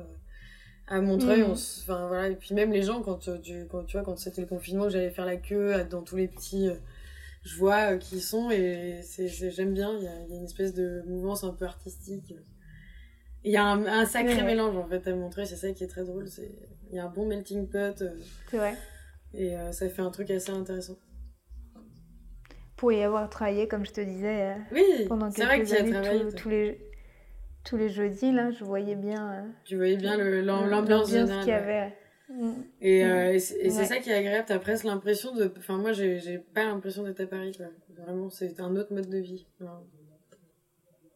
à 0.87 1.01
Montreuil 1.01 1.43
on 1.43 1.51
mm. 1.51 1.53
enfin 1.82 2.07
voilà. 2.09 2.28
Et 2.28 2.37
puis 2.37 2.55
même 2.55 2.72
les 2.72 2.82
gens 2.82 3.03
quand 3.03 3.28
euh, 3.28 3.39
tu 3.39 3.66
quand 3.70 3.85
tu 3.85 3.97
vois 3.97 4.05
quand 4.05 4.18
c'était 4.18 4.43
le 4.43 4.47
confinement 4.47 4.89
j'allais 4.89 5.11
faire 5.11 5.26
la 5.26 5.37
queue 5.37 5.85
dans 5.91 6.03
tous 6.03 6.16
les 6.16 6.28
petits 6.28 6.68
euh, 6.68 6.74
je 7.43 7.57
vois 7.57 7.93
euh, 7.93 7.99
qui 7.99 8.20
sont. 8.20 8.51
Et 8.51 9.01
c'est 9.03 9.28
j'aime 9.28 9.74
bien. 9.74 9.97
Il 9.99 10.05
y 10.05 10.09
a, 10.09 10.14
y 10.28 10.32
a, 10.32 10.37
une 10.37 10.45
espèce 10.45 10.74
de 10.74 11.03
mouvance 11.07 11.45
un 11.45 11.53
peu 11.53 11.64
artistique. 11.64 12.35
Il 13.45 13.53
y 13.53 13.57
a 13.57 13.64
un, 13.64 13.85
un 13.85 14.07
sacré 14.07 14.43
mélange 14.43 14.76
en 14.76 14.87
fait 14.87 15.07
à 15.07 15.14
Montreuil. 15.14 15.47
C'est 15.47 15.57
ça 15.57 15.70
qui 15.72 15.85
est 15.85 15.89
très 15.89 16.05
drôle. 16.05 16.28
C'est 16.28 16.51
il 16.91 16.97
y 16.97 16.99
a 16.99 17.07
un 17.07 17.11
bon 17.11 17.26
melting 17.26 17.68
pot 17.68 18.05
c'est 18.51 18.57
vrai. 18.57 18.76
Et 19.32 19.55
ça 19.72 19.89
fait 19.89 20.03
un 20.03 20.11
truc 20.11 20.30
assez 20.30 20.51
intéressant. 20.51 20.97
Pour 22.76 22.93
y 22.93 23.03
avoir 23.03 23.28
travaillé 23.30 23.66
comme 23.66 23.85
je 23.85 23.93
te 23.93 24.01
disais 24.01 24.55
oui, 24.70 25.07
pendant 25.09 25.30
quelques 25.30 25.66
vrai 25.66 25.91
que 25.91 25.95
années 25.95 26.32
tous 26.37 26.49
les 26.49 26.93
tous 27.65 27.77
les 27.77 27.89
jeudis, 27.89 28.33
là, 28.33 28.51
je 28.51 28.65
voyais 28.65 28.95
bien. 28.95 29.33
Euh, 29.33 29.43
tu 29.65 29.77
voyais 29.77 29.97
bien 29.97 30.17
l'ambiance 30.17 31.11
qu'il 31.11 31.49
y 31.49 31.53
avait. 31.53 31.97
Mm. 32.29 32.53
Et, 32.81 33.05
euh, 33.05 33.33
et 33.33 33.39
c'est 33.39 33.85
ça 33.85 33.99
qui 33.99 34.11
est 34.11 34.15
agréable, 34.15 34.45
t'as 34.47 34.59
presque 34.59 34.85
l'impression 34.85 35.35
de. 35.35 35.53
Enfin, 35.59 35.77
moi, 35.77 35.93
j'ai 35.93 36.39
pas 36.55 36.65
l'impression 36.65 37.03
d'être 37.03 37.21
à 37.21 37.27
Paris, 37.27 37.53
quoi. 37.57 37.67
Vraiment, 37.97 38.31
c'est 38.31 38.61
un 38.61 38.77
autre 38.77 38.93
mode 38.93 39.09
de 39.09 39.19
vie. 39.19 39.47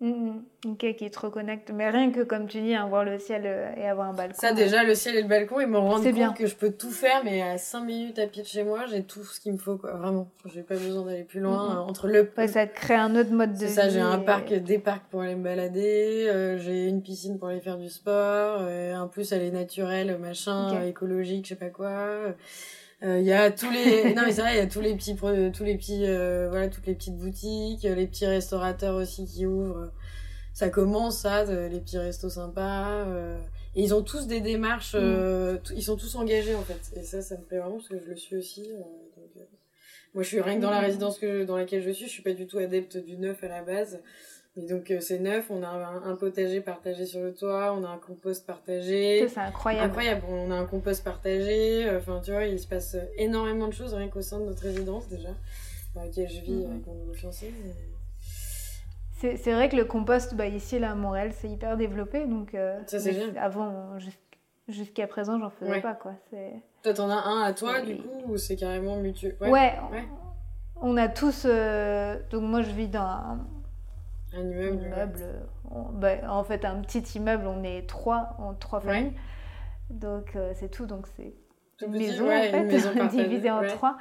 Mm, 0.01 0.43
ok, 0.65 0.95
qui 0.97 1.11
te 1.11 1.19
reconnecte. 1.19 1.73
Mais 1.75 1.91
rien 1.91 2.13
que, 2.13 2.21
comme 2.21 2.47
tu 2.47 2.61
dis, 2.61 2.73
hein, 2.73 2.87
voir 2.87 3.05
le 3.05 3.19
ciel 3.19 3.43
euh, 3.47 3.73
et 3.77 3.85
avoir 3.85 4.09
un 4.09 4.13
balcon. 4.13 4.39
Ça, 4.39 4.53
déjà, 4.53 4.85
le 4.85 4.95
ciel 4.95 5.17
et 5.17 5.23
le 5.23 5.29
balcon, 5.29 5.59
ils 5.61 5.67
me 5.67 5.77
rendent 5.77 6.05
compte 6.05 6.15
bien. 6.15 6.33
que 6.33 6.47
je 6.47 6.55
peux 6.55 6.71
tout 6.71 6.93
faire, 6.93 7.25
mais 7.25 7.43
à 7.43 7.59
5 7.59 7.81
minutes 7.81 8.19
à 8.21 8.29
pied 8.29 8.43
de 8.43 8.47
chez 8.47 8.63
moi, 8.63 8.87
j'ai 8.87 9.03
tout 9.03 9.25
ce 9.25 9.41
qu'il 9.41 9.53
me 9.53 9.59
faut, 9.59 9.77
quoi. 9.77 9.95
Vraiment. 9.95 10.29
J'ai 10.45 10.63
pas 10.63 10.77
besoin 10.77 11.05
d'aller 11.05 11.25
plus 11.25 11.41
loin. 11.41 11.75
Mm, 11.75 11.89
entre 11.89 12.07
le... 12.07 12.31
ça 12.47 12.67
crée 12.69 12.95
un 12.95 13.17
autre 13.17 13.33
mode 13.33 13.55
de 13.55 13.67
vie. 13.67 13.73
Ça, 13.73 13.89
j'ai 13.89 13.99
un 13.99 14.19
parc, 14.19 14.53
des 14.53 14.79
parcs 14.79 15.05
pour 15.11 15.23
aller 15.23 15.35
me 15.35 15.43
balader, 15.43 16.29
euh, 16.29 16.59
j'ai 16.59 16.87
une 16.87 17.03
piscine 17.03 17.37
pour 17.37 17.49
aller 17.49 17.61
faire 17.61 17.77
du 17.77 17.89
sport, 17.89 18.59
euh, 18.61 18.95
en 18.95 19.09
plus, 19.09 19.33
elle 19.33 19.43
est 19.43 19.51
naturelle, 19.51 20.17
machin, 20.19 20.81
écologique, 20.85 21.47
je 21.47 21.51
sais 21.51 21.55
pas 21.57 21.71
quoi. 21.71 22.35
Il 23.03 23.23
y 23.23 23.33
a 23.33 23.51
tous 23.51 23.71
les 23.71 24.13
non 24.17 24.23
mais 24.27 24.33
c'est 24.33 24.41
vrai 24.41 24.55
il 24.55 24.59
y 24.59 24.61
a 24.61 24.67
tous 24.67 24.81
les 24.81 24.95
petits 24.97 25.15
tous 25.15 25.65
les 25.65 25.77
petits 25.77 26.05
voilà 26.49 26.69
toutes 26.69 26.87
les 26.87 26.95
petites 26.95 27.17
boutiques 27.17 27.85
les 27.85 28.07
petits 28.09 28.27
restaurateurs 28.27 28.97
aussi 28.97 29.25
qui 29.25 29.47
ouvrent 29.47 29.93
ça 30.59 30.71
commence 30.71 31.21
ça, 31.21 31.45
les 31.45 31.79
petits 31.79 31.99
restos 31.99 32.31
sympas. 32.31 33.07
Euh, 33.07 33.39
et 33.77 33.83
ils 33.85 33.95
ont 33.95 34.03
tous 34.03 34.27
des 34.27 34.41
démarches, 34.41 34.95
mm. 34.95 35.01
euh, 35.01 35.59
ils 35.73 35.85
sont 35.85 35.97
tous 35.97 36.17
engagés 36.17 36.57
en 36.57 36.63
fait. 36.63 36.99
Et 36.99 37.05
ça, 37.05 37.23
ça 37.23 37.37
me 37.37 37.45
plaît 37.45 37.59
vraiment 37.59 37.77
parce 37.77 37.87
que 37.87 38.01
je 38.01 38.07
le 38.07 38.17
suis 38.17 38.35
aussi. 38.35 38.73
Euh, 38.73 38.81
donc, 39.37 39.47
moi, 40.15 40.25
je 40.25 40.29
suis 40.29 40.41
rien 40.41 40.57
que 40.57 40.63
dans 40.63 40.71
la 40.71 40.81
mm. 40.81 40.87
résidence 40.87 41.21
que 41.21 41.45
dans 41.45 41.57
laquelle 41.57 41.85
je 41.85 41.93
suis, 41.93 42.07
je 42.07 42.11
suis 42.11 42.25
pas 42.25 42.33
du 42.33 42.49
tout 42.49 42.59
adepte 42.59 42.97
du 42.97 43.19
neuf 43.19 43.45
à 43.45 43.49
la 43.49 43.63
base. 43.63 44.01
Et 44.57 44.67
donc 44.67 44.93
c'est 45.01 45.21
neuf, 45.21 45.51
on 45.51 45.63
a 45.63 45.69
un, 45.69 46.17
potager 46.17 46.61
partagé 46.61 47.07
sur 47.07 47.21
le 47.21 47.33
toit, 47.33 47.73
on 47.75 47.85
a 47.85 47.89
un 47.89 47.99
compost 47.99 48.45
partagé. 48.45 49.29
C'est 49.29 49.39
incroyable. 49.39 49.87
Incroyable, 49.87 50.23
on 50.29 50.51
a 50.51 50.57
un 50.57 50.67
compost 50.67 51.05
partagé. 51.05 51.89
Enfin, 51.97 52.21
tu 52.25 52.33
vois, 52.33 52.45
il 52.45 52.59
se 52.59 52.67
passe 52.67 52.97
énormément 53.17 53.69
de 53.69 53.73
choses 53.73 53.95
rien 53.95 54.09
qu'au 54.09 54.23
sein 54.23 54.41
de 54.41 54.47
notre 54.47 54.63
résidence 54.63 55.09
déjà, 55.09 55.29
dans 55.95 56.03
laquelle 56.03 56.29
je 56.29 56.41
vis 56.41 56.67
mm. 56.67 56.71
avec 56.71 56.87
mon 56.87 56.95
nouveau 56.95 57.13
fiancé. 57.13 57.53
C'est 59.19 59.53
vrai 59.53 59.69
que 59.69 59.75
le 59.75 59.85
compost, 59.85 60.35
bah, 60.35 60.47
ici, 60.47 60.79
là, 60.79 60.93
à 60.93 60.95
Montréal, 60.95 61.33
c'est 61.33 61.49
hyper 61.49 61.77
développé. 61.77 62.25
Donc, 62.27 62.55
euh, 62.55 62.79
ça, 62.87 63.01
c'est 63.01 63.37
Avant, 63.37 63.99
jusqu'à 64.69 65.09
présent, 65.09 65.41
j'en 65.41 65.51
faisais 65.51 65.81
pas, 65.81 65.95
quoi. 65.95 66.13
Toi, 66.83 66.95
t'en 66.95 67.11
as 67.11 67.25
un 67.25 67.43
à 67.43 67.53
toi, 67.53 67.81
du 67.81 67.97
coup, 67.97 68.09
ou 68.27 68.37
c'est 68.37 68.55
carrément 68.55 68.97
mutuel? 68.97 69.37
Ouais, 69.41 69.75
On 70.81 70.97
a 70.97 71.09
tous... 71.09 71.47
Euh, 71.47 72.17
donc, 72.31 72.43
moi, 72.43 72.63
je 72.63 72.71
vis 72.71 72.89
dans 72.89 73.01
un... 73.01 73.41
immeuble. 74.33 75.21
bah, 75.93 76.17
en 76.29 76.45
fait, 76.45 76.65
un 76.65 76.81
petit 76.81 77.01
immeuble, 77.17 77.47
on 77.47 77.63
est 77.63 77.89
trois, 77.89 78.37
en 78.39 78.55
trois 78.55 78.81
familles. 78.81 79.13
Donc, 79.91 80.37
euh, 80.37 80.53
c'est 80.55 80.71
tout. 80.71 80.87
Donc, 80.87 81.07
c'est 81.17 81.35
une 81.85 81.93
maison, 81.93 82.27
en 82.27 82.43
fait, 82.43 82.65
maison 82.65 83.07
divisée 83.11 83.51
en 83.51 83.67
trois. 83.67 83.97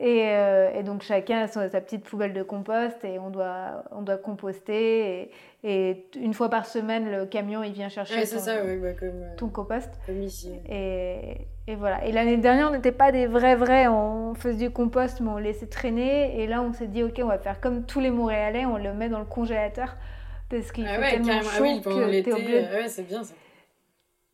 Euh, 0.00 0.70
et, 0.78 0.84
donc 0.84 1.02
chacun 1.02 1.40
a 1.42 1.48
sa 1.48 1.80
petite 1.80 2.04
poubelle 2.04 2.32
de 2.32 2.44
compost 2.44 3.04
et 3.04 3.18
on 3.18 3.30
doit, 3.30 3.84
on 3.90 4.02
doit 4.02 4.16
composter. 4.16 5.30
Et, 5.64 6.06
une 6.16 6.34
fois 6.34 6.48
par 6.48 6.66
semaine, 6.66 7.10
le 7.10 7.26
camion 7.26 7.64
il 7.64 7.72
vient 7.72 7.88
chercher 7.88 8.20
ton, 8.20 8.38
ça, 8.38 8.62
bah, 8.62 8.92
comme, 8.92 9.08
euh, 9.08 9.36
ton, 9.36 9.48
compost. 9.48 9.90
Comme 10.06 10.22
ici. 10.22 10.52
Et, 10.68 11.48
et 11.68 11.76
voilà. 11.76 12.02
Et 12.06 12.12
l'année 12.12 12.38
dernière, 12.38 12.68
on 12.68 12.72
n'était 12.72 12.92
pas 12.92 13.12
des 13.12 13.26
vrais 13.26 13.54
vrais. 13.54 13.88
On 13.88 14.34
faisait 14.34 14.68
du 14.68 14.70
compost, 14.70 15.20
mais 15.20 15.28
on 15.28 15.36
laissait 15.36 15.66
traîner. 15.66 16.40
Et 16.40 16.46
là, 16.46 16.62
on 16.62 16.72
s'est 16.72 16.86
dit, 16.86 17.02
ok, 17.02 17.20
on 17.22 17.26
va 17.26 17.38
faire 17.38 17.60
comme 17.60 17.84
tous 17.84 18.00
les 18.00 18.10
Montréalais, 18.10 18.64
on 18.64 18.78
le 18.78 18.94
met 18.94 19.10
dans 19.10 19.18
le 19.18 19.26
congélateur 19.26 19.94
parce 20.48 20.72
qu'il 20.72 20.86
ah 20.88 20.98
fait 20.98 21.20
tellement 21.20 21.42
chaud 21.42 21.64
ah 21.66 21.80
que 21.80 22.22
t'es 22.22 22.32
obligé. 22.32 22.66
Ah 22.72 22.74
ouais, 22.76 22.88
c'est 22.88 23.02
bien 23.02 23.22
ça. 23.22 23.34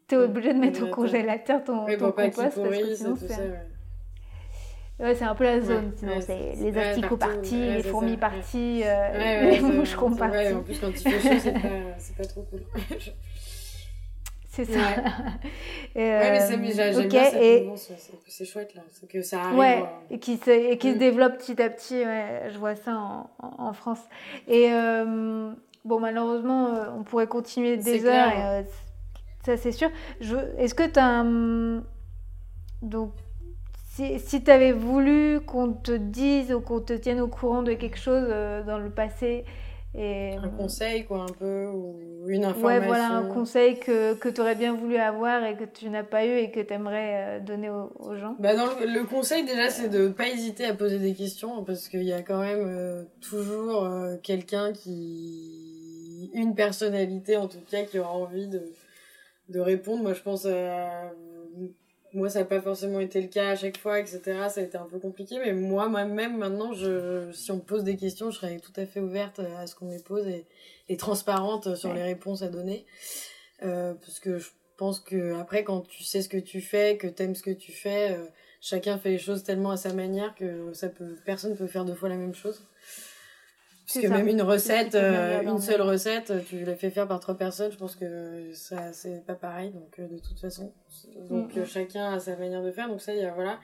T'es 0.07 0.16
obligé 0.16 0.55
de 0.55 0.61
mettre 0.61 0.85
au 0.85 0.91
congélateur 0.91 1.64
ton, 1.64 1.87
ton 1.87 2.12
compost 2.12 2.37
parce 2.37 2.55
que 2.55 2.95
sinon 2.95 3.16
c'est. 3.16 5.03
Ouais, 5.03 5.12
c'est 5.16 5.24
un 5.24 5.35
peu 5.35 5.43
la 5.43 5.61
zone, 5.61 5.91
sinon 5.97 6.20
c'est 6.20 6.53
les 6.55 6.78
asticots 6.78 7.16
partis, 7.16 7.59
les 7.59 7.82
fourmis 7.82 8.16
parties, 8.16 8.82
euh, 8.85 9.51
les 9.51 9.59
moucherons 9.59 10.14
partis. 10.14 10.55
en 10.55 10.62
plus, 10.62 10.78
quand 10.78 10.91
il 10.91 10.99
fait 10.99 11.20
chaud, 11.20 11.41
c'est 11.41 11.53
pas, 11.53 11.59
pas 12.22 12.24
trop 12.28 12.43
cool. 12.43 12.61
c'est 14.55 14.65
ça. 14.67 14.79
Ouais, 14.79 15.01
mais 15.97 16.41
j'aime 16.49 16.63
bien 16.63 17.75
c'est 18.27 18.45
chouette 18.45 18.75
là, 18.75 18.83
que 19.09 19.21
ça 19.23 19.43
arrive. 19.43 19.59
Ouais, 19.59 19.85
et 20.11 20.19
qui 20.19 20.37
se, 20.37 20.51
et 20.51 20.79
qui 20.79 20.91
se 20.91 20.97
mm. 20.97 20.99
développe 20.99 21.39
petit 21.39 21.61
à 21.61 21.69
petit, 21.69 22.05
ouais, 22.05 22.49
je 22.53 22.59
vois 22.59 22.77
ça 22.77 22.97
en, 22.97 23.31
en, 23.41 23.73
France. 23.73 24.01
Et 24.47 24.73
euh, 24.73 25.53
bon, 25.85 26.01
malheureusement, 26.01 26.69
euh, 26.69 26.87
on 26.97 27.03
pourrait 27.03 27.27
continuer 27.27 27.77
des 27.77 28.07
heures, 28.07 28.29
et, 28.29 28.65
ça 29.45 29.57
c'est 29.57 29.73
sûr. 29.73 29.91
Est-ce 30.21 30.75
que 30.75 30.87
tu 30.87 30.99
as 30.99 31.07
un. 31.07 31.83
Donc, 32.83 33.13
si, 33.91 34.19
si 34.21 34.45
tu 34.45 34.51
avais 34.51 34.73
voulu 34.73 35.41
qu'on 35.41 35.73
te 35.73 35.93
dise 35.93 36.53
ou 36.53 36.61
qu'on 36.61 36.81
te 36.81 36.93
tienne 36.93 37.21
au 37.21 37.29
courant 37.29 37.63
de 37.63 37.73
quelque 37.73 37.99
chose 37.99 38.27
euh, 38.29 38.63
dans 38.63 38.79
le 38.79 38.91
passé, 38.91 39.45
et... 39.97 40.35
Un 40.37 40.49
conseil, 40.49 41.05
quoi, 41.05 41.23
un 41.23 41.33
peu, 41.33 41.67
ou 41.67 42.29
une 42.29 42.45
information. 42.45 42.81
Ouais, 42.81 42.87
voilà, 42.87 43.11
un 43.11 43.29
conseil 43.33 43.79
que, 43.79 44.15
que 44.15 44.29
tu 44.29 44.41
aurais 44.41 44.55
bien 44.55 44.75
voulu 44.75 44.97
avoir 44.97 45.45
et 45.45 45.57
que 45.57 45.65
tu 45.65 45.89
n'as 45.89 46.03
pas 46.03 46.27
eu 46.27 46.37
et 46.37 46.51
que 46.51 46.61
tu 46.61 46.73
aimerais 46.73 47.39
euh, 47.39 47.41
donner 47.41 47.71
aux, 47.71 48.17
gens. 48.17 48.37
Bah, 48.39 48.57
dans 48.57 48.67
le, 48.67 49.05
conseil, 49.05 49.45
déjà, 49.45 49.71
c'est 49.71 49.89
de 49.89 50.09
ne 50.09 50.09
pas 50.09 50.29
hésiter 50.29 50.65
à 50.65 50.75
poser 50.75 50.99
des 50.99 51.15
questions 51.15 51.65
parce 51.65 51.89
qu'il 51.89 52.05
y 52.05 52.13
a 52.13 52.23
quand 52.23 52.41
même 52.41 52.65
euh, 52.67 53.05
toujours 53.21 53.89
quelqu'un 54.23 54.73
qui. 54.73 56.31
Une 56.33 56.55
personnalité, 56.55 57.37
en 57.37 57.49
tout 57.49 57.61
cas, 57.71 57.83
qui 57.83 57.99
aura 57.99 58.13
envie 58.13 58.49
de, 58.49 58.63
de 59.51 59.61
répondre. 59.61 60.03
Moi, 60.03 60.15
je 60.15 60.23
pense 60.23 60.47
à 60.47 61.13
moi, 62.15 62.31
ça 62.31 62.41
n'a 62.41 62.45
pas 62.45 62.61
forcément 62.61 63.01
été 63.01 63.21
le 63.21 63.29
cas 63.29 63.51
à 63.51 63.57
chaque 63.57 63.77
fois, 63.77 63.99
etc. 64.01 64.21
Ça 64.49 64.61
a 64.61 64.62
été 64.62 64.77
un 64.79 64.87
peu 64.87 64.99
compliqué, 64.99 65.39
mais 65.39 65.53
moi, 65.53 65.89
moi-même, 65.89 66.39
maintenant, 66.39 66.73
je, 66.73 67.31
si 67.33 67.51
on 67.51 67.57
me 67.57 67.61
pose 67.61 67.85
des 67.85 67.97
questions, 67.97 68.31
je 68.31 68.39
serais 68.39 68.59
tout 68.59 68.73
à 68.77 68.87
fait 68.87 69.01
ouverte 69.01 69.41
à 69.41 69.67
ce 69.67 69.75
qu'on 69.75 69.87
me 69.87 69.99
pose 69.99 70.27
et, 70.27 70.47
et 70.89 70.97
transparente 70.97 71.75
sur 71.75 71.93
les 71.93 72.03
réponses 72.03 72.43
à 72.43 72.49
donner. 72.49 72.87
Euh, 73.62 73.95
parce 73.95 74.21
que 74.21 74.39
je 74.39 74.51
pense 74.77 75.01
que 75.01 75.35
après, 75.35 75.65
quand 75.65 75.83
tu 75.83 76.05
sais 76.05 76.23
ce 76.23 76.29
que 76.29 76.37
tu 76.37 76.61
fais, 76.61 76.97
que 76.97 77.07
t'aimes 77.07 77.35
ce 77.35 77.43
que 77.43 77.51
tu 77.51 77.73
fais, 77.73 78.12
euh, 78.12 78.27
chacun 78.61 78.99
fait 78.99 79.11
les 79.11 79.19
choses 79.19 79.43
tellement 79.43 79.71
à 79.71 79.77
sa 79.77 79.93
manière 79.93 80.35
que 80.35 80.73
ça 80.73 80.89
peut, 80.89 81.17
personne 81.25 81.57
peut 81.57 81.67
faire 81.67 81.85
deux 81.85 81.95
fois 81.95 82.09
la 82.09 82.17
même 82.17 82.35
chose. 82.35 82.67
Parce 83.87 84.01
que 84.01 84.07
même 84.07 84.28
une 84.28 84.41
recette, 84.41 84.95
euh, 84.95 85.43
une 85.43 85.61
seule 85.61 85.82
recette, 85.82 86.32
tu 86.49 86.64
la 86.64 86.74
fais 86.74 86.89
faire 86.89 87.07
par 87.07 87.20
trois 87.20 87.37
personnes, 87.37 87.70
je 87.70 87.76
pense 87.76 87.97
que 87.97 88.51
ça 88.55 88.95
c'est 88.95 89.24
pas 89.26 89.35
pareil. 89.35 89.72
Donc 89.72 89.99
euh, 89.99 90.09
de 90.09 90.18
toute 90.18 90.41
façon, 90.41 90.72
donc 91.28 91.55
euh, 91.57 91.66
chacun 91.66 92.14
a 92.14 92.18
sa 92.18 92.35
manière 92.37 92.62
de 92.62 92.72
faire. 92.72 92.89
Donc 92.89 93.03
ça, 93.03 93.12
y 93.14 93.22
a, 93.22 93.32
voilà. 93.32 93.59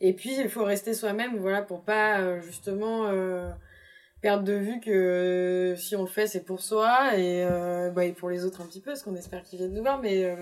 Et 0.00 0.12
puis 0.12 0.34
il 0.36 0.48
faut 0.48 0.64
rester 0.64 0.92
soi-même, 0.92 1.36
voilà, 1.36 1.62
pour 1.62 1.82
pas 1.82 2.40
justement 2.40 3.08
perdre 4.20 4.42
de 4.42 4.54
vue 4.54 4.80
que 4.80 5.74
si 5.78 5.94
on 5.94 6.02
le 6.02 6.08
fait, 6.08 6.26
c'est 6.26 6.44
pour 6.44 6.60
soi 6.60 7.16
et, 7.16 7.46
bah, 7.94 8.04
et 8.04 8.12
pour 8.12 8.28
les 8.28 8.44
autres 8.44 8.62
un 8.62 8.66
petit 8.66 8.80
peu, 8.80 8.90
parce 8.90 9.02
qu'on 9.02 9.14
espère 9.14 9.44
qu'ils 9.44 9.60
viennent 9.60 9.74
nous 9.74 9.82
voir, 9.82 10.00
mais 10.00 10.36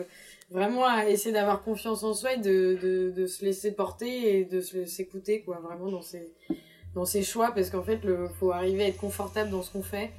vraiment 0.50 0.88
essayer 1.00 1.32
d'avoir 1.32 1.62
confiance 1.62 2.02
en 2.02 2.14
soi 2.14 2.32
et 2.34 2.38
de, 2.38 2.78
de, 2.80 3.10
de 3.10 3.26
se 3.26 3.44
laisser 3.44 3.72
porter 3.72 4.38
et 4.38 4.44
de 4.46 4.60
s'écouter, 4.60 5.42
quoi, 5.42 5.58
vraiment 5.58 5.90
dans 5.90 6.02
ces 6.02 6.32
dans 6.94 7.04
ses 7.04 7.22
choix 7.22 7.52
parce 7.54 7.70
qu'en 7.70 7.82
fait, 7.82 8.00
il 8.04 8.28
faut 8.38 8.52
arriver 8.52 8.84
à 8.84 8.88
être 8.88 8.98
confortable 8.98 9.50
dans 9.50 9.62
ce 9.62 9.70
qu'on 9.70 9.82
fait. 9.82 10.10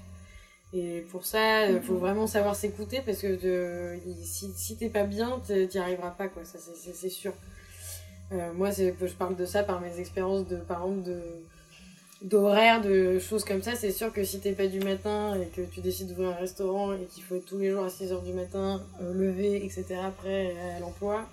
Et 0.72 1.06
pour 1.12 1.26
ça, 1.26 1.68
il 1.68 1.82
faut 1.82 1.96
vraiment 1.96 2.28
savoir 2.28 2.56
s'écouter 2.56 3.02
parce 3.04 3.20
que 3.20 3.36
de, 3.42 4.00
si, 4.24 4.52
si 4.56 4.78
t'es 4.78 4.90
pas 4.90 5.04
bien, 5.04 5.42
t'y 5.48 5.80
arriveras 5.80 6.12
pas, 6.12 6.28
quoi. 6.28 6.46
Ça, 6.46 6.60
c'est 6.60 7.10
sûr. 7.10 7.34
Euh, 8.32 8.54
moi, 8.54 8.70
je 8.72 9.14
parle 9.18 9.36
de 9.36 9.46
ça 9.46 9.64
par 9.64 9.82
mes 9.82 10.00
expériences 10.00 10.48
de, 10.48 10.58
par 10.58 10.84
exemple, 10.84 11.02
de, 11.04 11.20
d'horaire, 12.22 12.82
de 12.82 13.18
choses 13.18 13.44
comme 13.44 13.64
ça. 13.64 13.76
C'est 13.76 13.92
sûr 13.92 14.14
que 14.14 14.24
si 14.24 14.40
t'es 14.40 14.52
pas 14.52 14.68
du 14.68 14.80
matin 14.80 15.36
et 15.42 15.48
que 15.48 15.62
tu 15.62 15.82
décides 15.82 16.10
d'ouvrir 16.10 16.30
un 16.30 16.36
restaurant 16.36 16.94
et 16.94 17.06
qu'il 17.12 17.24
faut 17.24 17.36
être 17.36 17.46
tous 17.46 17.58
les 17.58 17.72
jours 17.72 17.84
à 17.84 17.90
6 17.90 18.12
heures 18.12 18.22
du 18.22 18.34
matin, 18.34 18.82
euh, 19.02 19.14
lever, 19.14 19.66
etc., 19.66 19.86
après 20.06 20.56
à 20.76 20.80
l'emploi. 20.80 21.26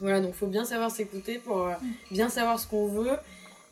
Voilà, 0.00 0.20
donc 0.20 0.34
faut 0.34 0.46
bien 0.46 0.64
savoir 0.64 0.90
s'écouter 0.90 1.38
pour 1.38 1.66
euh, 1.66 1.72
bien 2.10 2.28
savoir 2.28 2.58
ce 2.60 2.66
qu'on 2.66 2.86
veut 2.86 3.18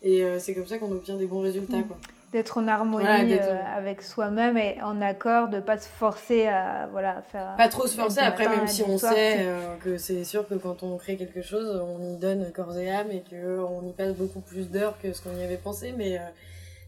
et 0.03 0.23
euh, 0.23 0.39
c'est 0.39 0.55
comme 0.55 0.67
ça 0.67 0.79
qu'on 0.79 0.93
obtient 0.93 1.17
des 1.17 1.27
bons 1.27 1.41
résultats. 1.41 1.83
Quoi. 1.83 1.97
D'être 2.33 2.59
en 2.59 2.69
harmonie 2.69 3.07
euh, 3.07 3.59
avec 3.75 4.03
soi-même 4.03 4.59
et 4.59 4.81
en 4.83 5.01
accord, 5.01 5.49
de 5.49 5.57
ne 5.57 5.61
pas 5.63 5.79
se 5.79 5.89
forcer 5.89 6.47
à 6.47 6.87
voilà, 6.93 7.23
faire. 7.23 7.55
Pas 7.57 7.69
trop 7.69 7.87
se 7.87 7.97
forcer, 7.97 8.21
après, 8.21 8.49
même 8.49 8.69
si 8.69 8.83
on 8.83 8.99
sait 8.99 9.39
euh, 9.41 9.77
que 9.83 9.97
c'est 9.97 10.25
sûr 10.25 10.47
que 10.47 10.55
quand 10.55 10.83
on 10.83 10.99
crée 10.99 11.17
quelque 11.17 11.41
chose, 11.41 11.81
on 11.83 12.15
y 12.15 12.19
donne 12.19 12.53
corps 12.53 12.77
et 12.79 12.91
âme 12.91 13.11
et 13.11 13.25
qu'on 13.29 13.89
y 13.89 13.93
passe 13.93 14.15
beaucoup 14.15 14.41
plus 14.41 14.71
d'heures 14.71 14.99
que 15.01 15.13
ce 15.13 15.23
qu'on 15.23 15.37
y 15.37 15.43
avait 15.43 15.57
pensé. 15.57 15.95
Mais 15.97 16.21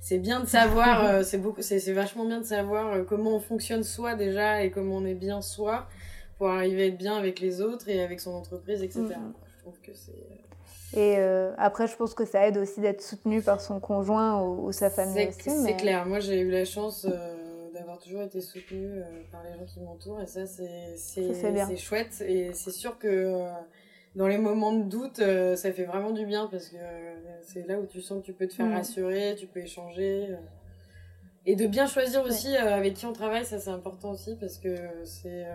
c'est 0.03 0.19
bien 0.19 0.41
de 0.41 0.47
savoir, 0.47 1.25
c'est 1.25 1.39
beaucoup, 1.39 1.63
c'est 1.63 1.93
vachement 1.93 2.27
bien 2.27 2.41
de 2.41 2.47
savoir 2.47 2.99
comment 3.09 3.35
on 3.35 3.41
fonctionne 3.41 3.83
soi 3.83 4.15
déjà 4.15 4.63
et 4.63 4.71
comment 4.71 4.97
on 4.97 5.07
est 5.07 5.15
bien 5.15 5.41
soi 5.41 5.87
pour 6.37 6.51
arriver 6.51 6.83
à 6.83 6.87
être 6.87 6.99
bien 6.99 7.17
avec 7.17 7.41
les 7.41 7.63
autres 7.63 7.89
et 7.89 8.03
avec 8.03 8.21
son 8.21 8.33
entreprise, 8.33 8.83
etc. 8.83 9.01
Mm-hmm. 9.01 9.33
Je 9.57 9.63
trouve 9.63 9.81
que 9.83 9.93
c'est 9.95 10.50
et 10.93 11.17
euh, 11.19 11.53
après, 11.57 11.87
je 11.87 11.95
pense 11.97 12.15
que 12.15 12.25
ça 12.25 12.47
aide 12.49 12.57
aussi 12.57 12.81
d'être 12.81 13.03
soutenu 13.03 13.43
par 13.43 13.61
son 13.61 13.79
conjoint 13.79 14.43
ou, 14.43 14.73
sa 14.73 14.91
famille 14.91 15.29
aussi. 15.29 15.51
C'est 15.65 15.77
clair. 15.77 16.05
Moi, 16.07 16.19
j'ai 16.19 16.41
eu 16.41 16.51
la 16.51 16.65
chance 16.65 17.07
euh, 17.09 17.73
d'avoir 17.73 17.99
toujours 17.99 18.23
été 18.23 18.41
soutenue 18.41 18.99
euh, 18.99 19.05
par 19.31 19.43
les 19.45 19.53
gens 19.53 19.65
qui 19.67 19.81
m'entourent. 19.81 20.21
Et 20.21 20.27
ça, 20.27 20.47
c'est 20.47 21.77
chouette. 21.77 22.25
Et 22.27 22.53
c'est 22.55 22.73
sûr 22.73 22.99
que 22.99 23.47
dans 24.17 24.27
les 24.27 24.39
moments 24.39 24.73
de 24.73 24.83
doute, 24.83 25.23
ça 25.57 25.73
fait 25.73 25.85
vraiment 25.85 26.11
du 26.11 26.27
bien 26.27 26.49
parce 26.51 26.69
que 26.69 26.77
c'est 27.43 27.67
là 27.69 27.79
où 27.79 27.87
tu 27.87 28.01
sens 28.01 28.21
que 28.21 28.27
tu 28.27 28.33
peux 28.33 28.49
te 28.49 28.55
faire 28.55 28.67
mm. 28.67 28.75
rassurer, 28.75 29.37
tu 29.39 29.47
peux 29.47 29.61
échanger. 29.61 30.37
Et 31.47 31.55
de 31.55 31.67
bien 31.69 31.87
choisir 31.87 32.23
aussi 32.25 32.57
avec 32.57 32.95
qui 32.95 33.07
on 33.07 33.13
travaille, 33.13 33.45
ça 33.45 33.61
c'est 33.61 33.71
important 33.71 34.11
aussi 34.11 34.35
parce 34.35 34.59
que 34.59 34.77
c'est 35.05 35.47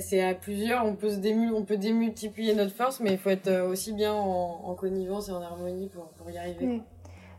c'est 0.00 0.22
à 0.22 0.34
plusieurs, 0.34 0.84
on 0.84 0.94
peut, 0.94 1.10
se 1.10 1.16
démul 1.16 1.52
on 1.52 1.64
peut 1.64 1.76
démultiplier 1.76 2.54
notre 2.54 2.74
force, 2.74 3.00
mais 3.00 3.12
il 3.12 3.18
faut 3.18 3.30
être 3.30 3.50
aussi 3.68 3.92
bien 3.92 4.12
en, 4.12 4.74
connivence 4.74 5.28
et 5.28 5.32
en 5.32 5.42
harmonie 5.42 5.88
pour, 5.88 6.08
pour 6.08 6.30
y 6.30 6.38
arriver. 6.38 6.82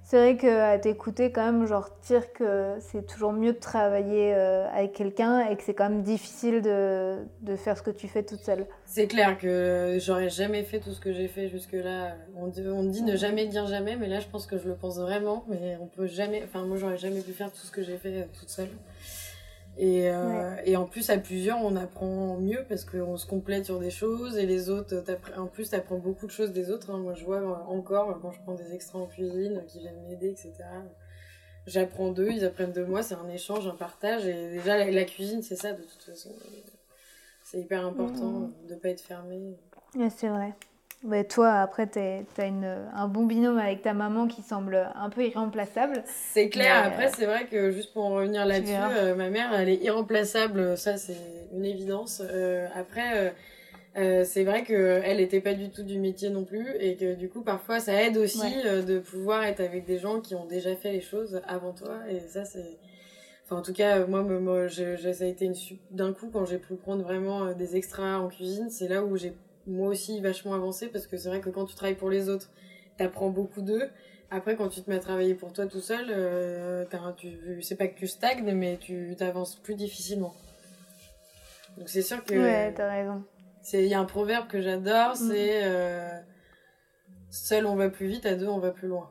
C'est 0.10 0.18
vrai 0.18 0.38
qu'à 0.38 0.80
t'écouter, 0.80 1.32
quand 1.32 1.46
même, 1.46 1.68
genre, 1.68 1.88
tire 2.02 2.34
que 2.34 2.78
c'est 2.80 3.06
toujours 3.06 3.32
mieux 3.32 3.54
de 3.54 3.60
travailler 3.60 4.34
euh, 4.34 4.68
avec 4.74 4.94
quelqu'un 4.94 5.48
et 5.48 5.56
que 5.56 5.62
c'est 5.62 5.76
quand 5.76 5.88
même 5.88 6.02
difficile 6.02 6.64
de, 6.64 7.20
de, 7.42 7.56
faire 7.56 7.78
ce 7.78 7.84
que 7.84 7.92
tu 7.92 8.08
fais 8.08 8.24
toute 8.24 8.40
seule. 8.40 8.66
C'est 8.86 9.06
clair 9.06 9.38
que 9.38 10.00
j'aurais 10.02 10.30
jamais 10.30 10.64
fait 10.64 10.80
tout 10.80 10.94
ce 10.94 11.00
que 11.00 11.14
j'ai 11.14 11.28
fait 11.28 11.48
jusque-là. 11.48 12.16
On, 12.36 12.52
on 12.72 12.84
dit 12.86 13.04
ne 13.04 13.16
jamais 13.16 13.46
dire 13.46 13.68
jamais, 13.68 13.98
mais 13.98 14.08
là, 14.08 14.20
je 14.20 14.26
pense 14.26 14.48
que 14.48 14.58
je 14.58 14.68
le 14.68 14.74
pense 14.74 14.98
vraiment. 14.98 15.46
Mais 15.48 15.78
on 15.80 15.86
peut 15.86 16.08
jamais. 16.08 16.42
Enfin, 16.44 16.66
moi, 16.66 16.78
j'aurais 16.78 16.98
jamais 16.98 17.22
pu 17.22 17.34
faire 17.34 17.52
tout 17.52 17.62
ce 17.62 17.70
que 17.70 17.84
j'ai 17.84 17.98
fait 17.98 18.22
euh, 18.22 18.26
toute 18.34 18.50
seule. 18.50 18.70
Et, 19.78 20.10
euh, 20.10 20.56
et, 20.66 20.76
en 20.76 20.86
plus, 20.86 21.10
à 21.10 21.18
plusieurs, 21.18 21.64
on 21.64 21.76
apprend 21.78 22.38
mieux 22.38 22.66
parce 22.68 22.84
qu'on 22.84 23.16
se 23.16 23.26
complète 23.26 23.66
sur 23.66 23.80
des 23.80 23.92
choses 23.92 24.38
et 24.38 24.46
les 24.46 24.70
autres, 24.70 25.04
en 25.38 25.48
plus, 25.48 25.70
tu 25.70 25.76
apprends 25.76 25.98
beaucoup 25.98 26.26
de 26.26 26.32
choses 26.32 26.52
des 26.52 26.70
autres. 26.70 26.92
Hein. 26.92 26.98
Moi, 26.98 27.14
je 27.14 27.24
vois 27.24 27.38
euh, 27.38 27.54
encore 27.68 28.20
quand 28.22 28.32
je 28.32 28.42
prends 28.42 28.56
des 28.56 28.74
extras 28.74 29.00
en 29.00 29.06
cuisine 29.06 29.64
qui 29.68 29.80
viennent 29.80 30.02
m'aider, 30.02 30.30
etc. 30.32 30.54
J'apprends 31.66 32.12
d'eux, 32.12 32.30
ils 32.30 32.44
apprennent 32.44 32.74
de 32.74 32.84
moi, 32.84 33.04
c'est 33.04 33.16
un 33.16 33.30
échange, 33.30 33.68
un 33.68 33.76
partage. 33.76 34.26
Et 34.26 34.50
déjà, 34.50 34.84
la, 34.90 35.06
cuisine, 35.06 35.42
c'est 35.42 35.56
ça 35.56 35.72
de 35.72 35.84
toute 35.84 36.04
façon. 36.04 36.32
C'est 37.44 37.60
hyper 37.60 37.86
important 37.86 38.32
mmh. 38.32 38.54
de 38.68 38.74
ne 38.74 38.80
pas 38.80 38.90
être 38.90 39.02
fermé. 39.02 39.58
c'est 40.10 40.28
vrai 40.28 40.54
toi, 41.30 41.54
après, 41.54 41.88
tu 41.88 42.00
as 42.00 42.44
un 42.94 43.08
bon 43.08 43.26
binôme 43.26 43.58
avec 43.58 43.82
ta 43.82 43.94
maman 43.94 44.28
qui 44.28 44.42
semble 44.42 44.90
un 44.96 45.10
peu 45.10 45.26
irremplaçable. 45.26 46.04
C'est 46.06 46.50
clair. 46.50 46.86
après, 46.86 47.08
euh, 47.08 47.12
c'est 47.16 47.26
vrai 47.26 47.46
que 47.46 47.72
juste 47.72 47.94
pour 47.94 48.06
en 48.06 48.16
revenir 48.16 48.46
là-dessus, 48.46 48.74
euh, 48.76 49.16
ma 49.16 49.30
mère, 49.30 49.54
elle 49.54 49.70
est 49.70 49.82
irremplaçable. 49.84 50.78
Ça, 50.78 50.98
c'est 50.98 51.16
une 51.54 51.66
évidence. 51.66 52.22
Euh, 52.30 52.68
après, 52.76 53.34
c'est 53.96 54.44
vrai 54.44 54.64
qu'elle 54.64 55.18
n'était 55.18 55.42
pas 55.42 55.54
du 55.54 55.70
tout 55.70 55.84
du 55.84 56.00
métier 56.00 56.30
non 56.30 56.44
plus. 56.44 56.68
Et 56.80 56.96
que 56.98 57.16
du 57.16 57.30
coup, 57.30 57.42
parfois, 57.42 57.80
ça 57.80 57.94
aide 58.04 58.18
aussi 58.18 58.62
de 58.64 59.00
pouvoir 59.00 59.44
être 59.44 59.62
avec 59.62 59.86
des 59.86 60.00
gens 60.00 60.20
qui 60.20 60.36
ont 60.36 60.46
déjà 60.46 60.76
fait 60.76 60.92
les 60.92 61.02
choses 61.02 61.42
avant 61.48 61.72
toi. 61.72 62.00
Et 62.10 62.20
ça, 62.20 62.44
c'est. 62.44 62.78
Enfin, 63.46 63.62
en 63.62 63.64
tout 63.64 63.74
cas, 63.74 64.06
moi, 64.06 64.22
moi, 64.22 64.68
ça 64.70 64.84
a 64.84 65.28
été 65.28 65.46
une 65.46 65.56
d'un 65.92 66.14
coup 66.14 66.30
quand 66.32 66.46
j'ai 66.46 66.60
pu 66.60 66.76
prendre 66.76 67.04
vraiment 67.04 67.54
des 67.54 67.78
extras 67.78 68.18
en 68.18 68.28
cuisine. 68.28 68.70
C'est 68.70 68.90
là 68.90 69.04
où 69.04 69.16
j'ai 69.16 69.34
moi 69.70 69.90
aussi 69.90 70.20
vachement 70.22 70.54
avancé 70.54 70.88
parce 70.88 71.08
que 71.08 71.18
c'est 71.18 71.30
vrai 71.30 71.42
que 71.42 71.50
quand 71.50 71.66
tu 71.66 71.76
travailles 71.76 71.96
pour 71.96 72.10
les 72.10 72.30
autres, 72.30 72.52
t'apprends 72.98 73.30
beaucoup 73.30 73.62
d'eux. 73.62 73.90
Après, 74.32 74.56
quand 74.56 74.70
tu 74.70 74.82
te 74.82 74.90
mets 74.90 74.98
à 74.98 75.00
travailler 75.00 75.34
pour 75.34 75.54
toi 75.54 75.66
tout 75.66 75.82
seul, 75.82 76.08
euh, 76.10 76.86
tu, 77.18 77.62
c'est 77.62 77.76
pas 77.76 77.88
que 77.88 77.98
tu 77.98 78.08
stagnes, 78.08 78.54
mais 78.54 78.78
tu 78.78 79.16
t'avances 79.18 79.56
plus 79.56 79.76
difficilement. 79.76 80.36
Donc 81.78 81.90
c'est 81.90 82.02
sûr 82.02 82.24
que. 82.24 82.36
Ouais, 82.36 82.74
t'as 82.74 82.92
raison. 82.92 83.24
Il 83.74 83.86
y 83.86 83.94
a 83.94 84.00
un 84.00 84.06
proverbe 84.06 84.48
que 84.48 84.62
j'adore, 84.62 85.12
mm. 85.12 85.16
c'est 85.16 85.64
euh, 85.64 86.10
seul 87.30 87.66
on 87.66 87.76
va 87.76 87.90
plus 87.90 88.08
vite, 88.08 88.26
à 88.26 88.36
deux 88.36 88.48
on 88.48 88.60
va 88.60 88.72
plus 88.72 88.88
loin. 88.88 89.10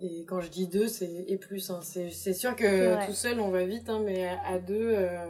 Et 0.00 0.24
quand 0.24 0.40
je 0.40 0.48
dis 0.48 0.66
deux, 0.66 0.88
c'est 0.88 1.24
et 1.28 1.36
plus. 1.36 1.70
Hein. 1.70 1.80
C'est 1.82 2.34
sûr 2.34 2.56
que 2.56 3.06
tout 3.06 3.12
seul 3.12 3.40
on 3.40 3.50
va 3.50 3.64
vite, 3.64 3.88
hein, 3.88 4.02
mais 4.04 4.28
à, 4.44 4.58
deux 4.58 4.94
euh, 4.96 5.24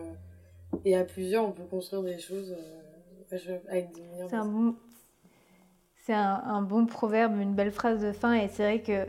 et 0.87 0.97
à 0.97 1.05
plusieurs 1.05 1.45
on 1.45 1.53
peut 1.53 1.65
construire 1.65 2.03
des 2.03 2.19
choses. 2.19 2.53
Euh, 2.53 2.82
c'est 3.39 4.37
un 4.37 4.47
bon... 4.47 4.77
C'est 6.05 6.15
un, 6.15 6.63
bon 6.63 6.87
proverbe, 6.87 7.41
une 7.41 7.55
belle 7.55 7.71
phrase 7.71 8.01
de 8.01 8.11
fin, 8.11 8.33
et 8.33 8.49
c'est 8.49 8.65
vrai 8.65 8.81
que 8.81 9.07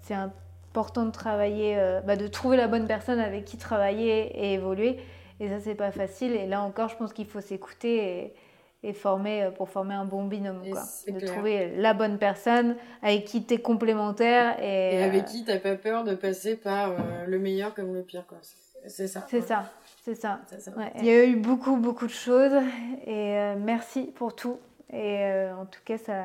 c'est 0.00 0.14
important 0.14 1.04
de 1.04 1.10
travailler, 1.10 1.76
euh, 1.76 2.00
bah, 2.00 2.16
de 2.16 2.26
trouver 2.26 2.56
la 2.56 2.68
bonne 2.68 2.86
personne 2.86 3.20
avec 3.20 3.44
qui 3.44 3.58
travailler 3.58 4.32
et 4.34 4.54
évoluer. 4.54 4.98
Et 5.40 5.48
ça, 5.48 5.60
c'est 5.60 5.74
pas 5.74 5.90
facile. 5.90 6.32
Et 6.32 6.46
là 6.46 6.62
encore, 6.62 6.88
je 6.88 6.96
pense 6.96 7.12
qu'il 7.12 7.26
faut 7.26 7.42
s'écouter 7.42 8.34
et, 8.82 8.92
former 8.94 9.42
euh, 9.42 9.50
pour 9.50 9.68
former 9.68 9.94
un 9.94 10.06
bon 10.06 10.24
binôme. 10.24 10.62
Quoi. 10.70 10.82
De 11.06 11.20
trouver 11.20 11.76
la 11.76 11.92
bonne 11.92 12.16
personne 12.18 12.76
avec 13.02 13.26
qui 13.26 13.44
tu 13.44 13.54
es 13.54 13.58
complémentaire. 13.58 14.56
Et, 14.62 15.02
avec 15.02 15.26
qui 15.26 15.44
tu 15.44 15.58
pas 15.58 15.76
peur 15.76 16.04
de 16.04 16.14
passer 16.14 16.56
par 16.56 16.92
euh, 16.92 17.26
le 17.26 17.38
meilleur 17.38 17.74
comme 17.74 17.92
le 17.92 18.02
pire. 18.02 18.24
C'est 18.86 19.06
ça. 19.06 19.26
C'est 19.28 19.42
ça. 19.42 19.70
C'est 20.04 20.16
ça. 20.16 20.40
Il 20.98 21.04
y 21.04 21.10
a 21.10 21.24
eu 21.24 21.36
beaucoup, 21.36 21.76
beaucoup 21.76 22.06
de 22.06 22.12
choses 22.12 22.60
et 23.06 23.36
euh, 23.38 23.54
merci 23.56 24.12
pour 24.14 24.34
tout. 24.34 24.58
Et 24.92 25.20
euh, 25.20 25.54
en 25.54 25.64
tout 25.64 25.80
cas, 25.84 25.96
ça, 25.96 26.24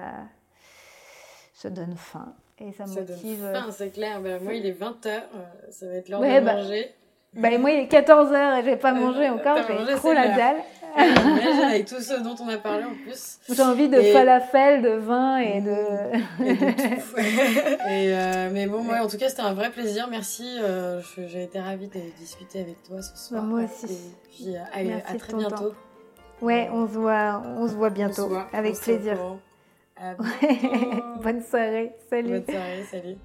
ça 1.53 1.69
donne 1.69 1.95
faim 1.95 2.33
et 2.59 2.71
ça, 2.71 2.87
ça 2.87 3.01
motive. 3.01 3.41
Donne 3.41 3.53
faim, 3.53 3.67
c'est 3.71 3.91
clair. 3.91 4.19
Ben, 4.19 4.41
moi, 4.41 4.55
il 4.55 4.65
est 4.65 4.71
20h, 4.71 5.21
ça 5.69 5.85
va 5.85 5.93
être 5.93 6.09
l'heure 6.09 6.21
de 6.21 6.25
bah, 6.25 6.55
manger. 6.55 6.91
Bah, 7.33 7.55
moi, 7.59 7.71
il 7.71 7.81
est 7.81 7.91
14h 7.91 8.59
et 8.59 8.63
j'ai 8.65 8.77
pas 8.77 8.93
mangé 8.93 9.29
encore, 9.29 9.59
j'ai 9.67 9.95
trop 9.95 10.13
la 10.13 10.29
dalle. 10.29 10.57
Avec 10.97 11.85
tout 11.85 11.99
ce 11.99 12.21
dont 12.21 12.35
on 12.41 12.47
a 12.49 12.57
parlé 12.57 12.85
en 12.85 12.93
plus. 12.93 13.39
J'ai 13.49 13.61
envie 13.61 13.89
de 13.89 14.01
falafel, 14.01 14.81
de 14.81 14.89
vin 14.89 15.37
et 15.37 15.61
de. 15.61 16.43
et 16.43 16.53
de 16.53 16.71
tout. 16.71 17.17
et 17.89 18.13
euh, 18.13 18.49
mais 18.51 18.67
bon, 18.67 18.83
moi, 18.83 18.97
en 19.01 19.07
tout 19.07 19.17
cas, 19.17 19.29
c'était 19.29 19.41
un 19.41 19.53
vrai 19.53 19.69
plaisir. 19.69 20.07
Merci. 20.09 20.57
Euh, 20.59 21.01
j'ai 21.27 21.43
été 21.43 21.59
ravie 21.59 21.87
de 21.87 21.99
discuter 22.17 22.61
avec 22.61 22.81
toi 22.83 23.01
ce 23.01 23.17
soir. 23.17 23.41
Bah, 23.41 23.47
moi 23.47 23.61
aussi. 23.63 23.93
Et 23.93 24.27
puis, 24.31 24.55
euh, 24.55 24.97
à, 25.05 25.15
très 25.15 25.33
bientôt. 25.33 25.73
Ouais, 26.41 26.69
on 26.71 26.87
se 26.87 26.93
voit, 26.93 27.41
on 27.57 27.67
se 27.67 27.73
voit 27.73 27.89
bientôt. 27.89 28.29
avec 28.53 28.79
plaisir. 28.79 29.17
À 29.99 30.13
Bonne 31.23 31.41
soirée. 31.41 31.95
Salut. 32.09 32.39
Bonne 32.39 32.45
soirée. 32.45 32.85
Salut. 32.91 33.17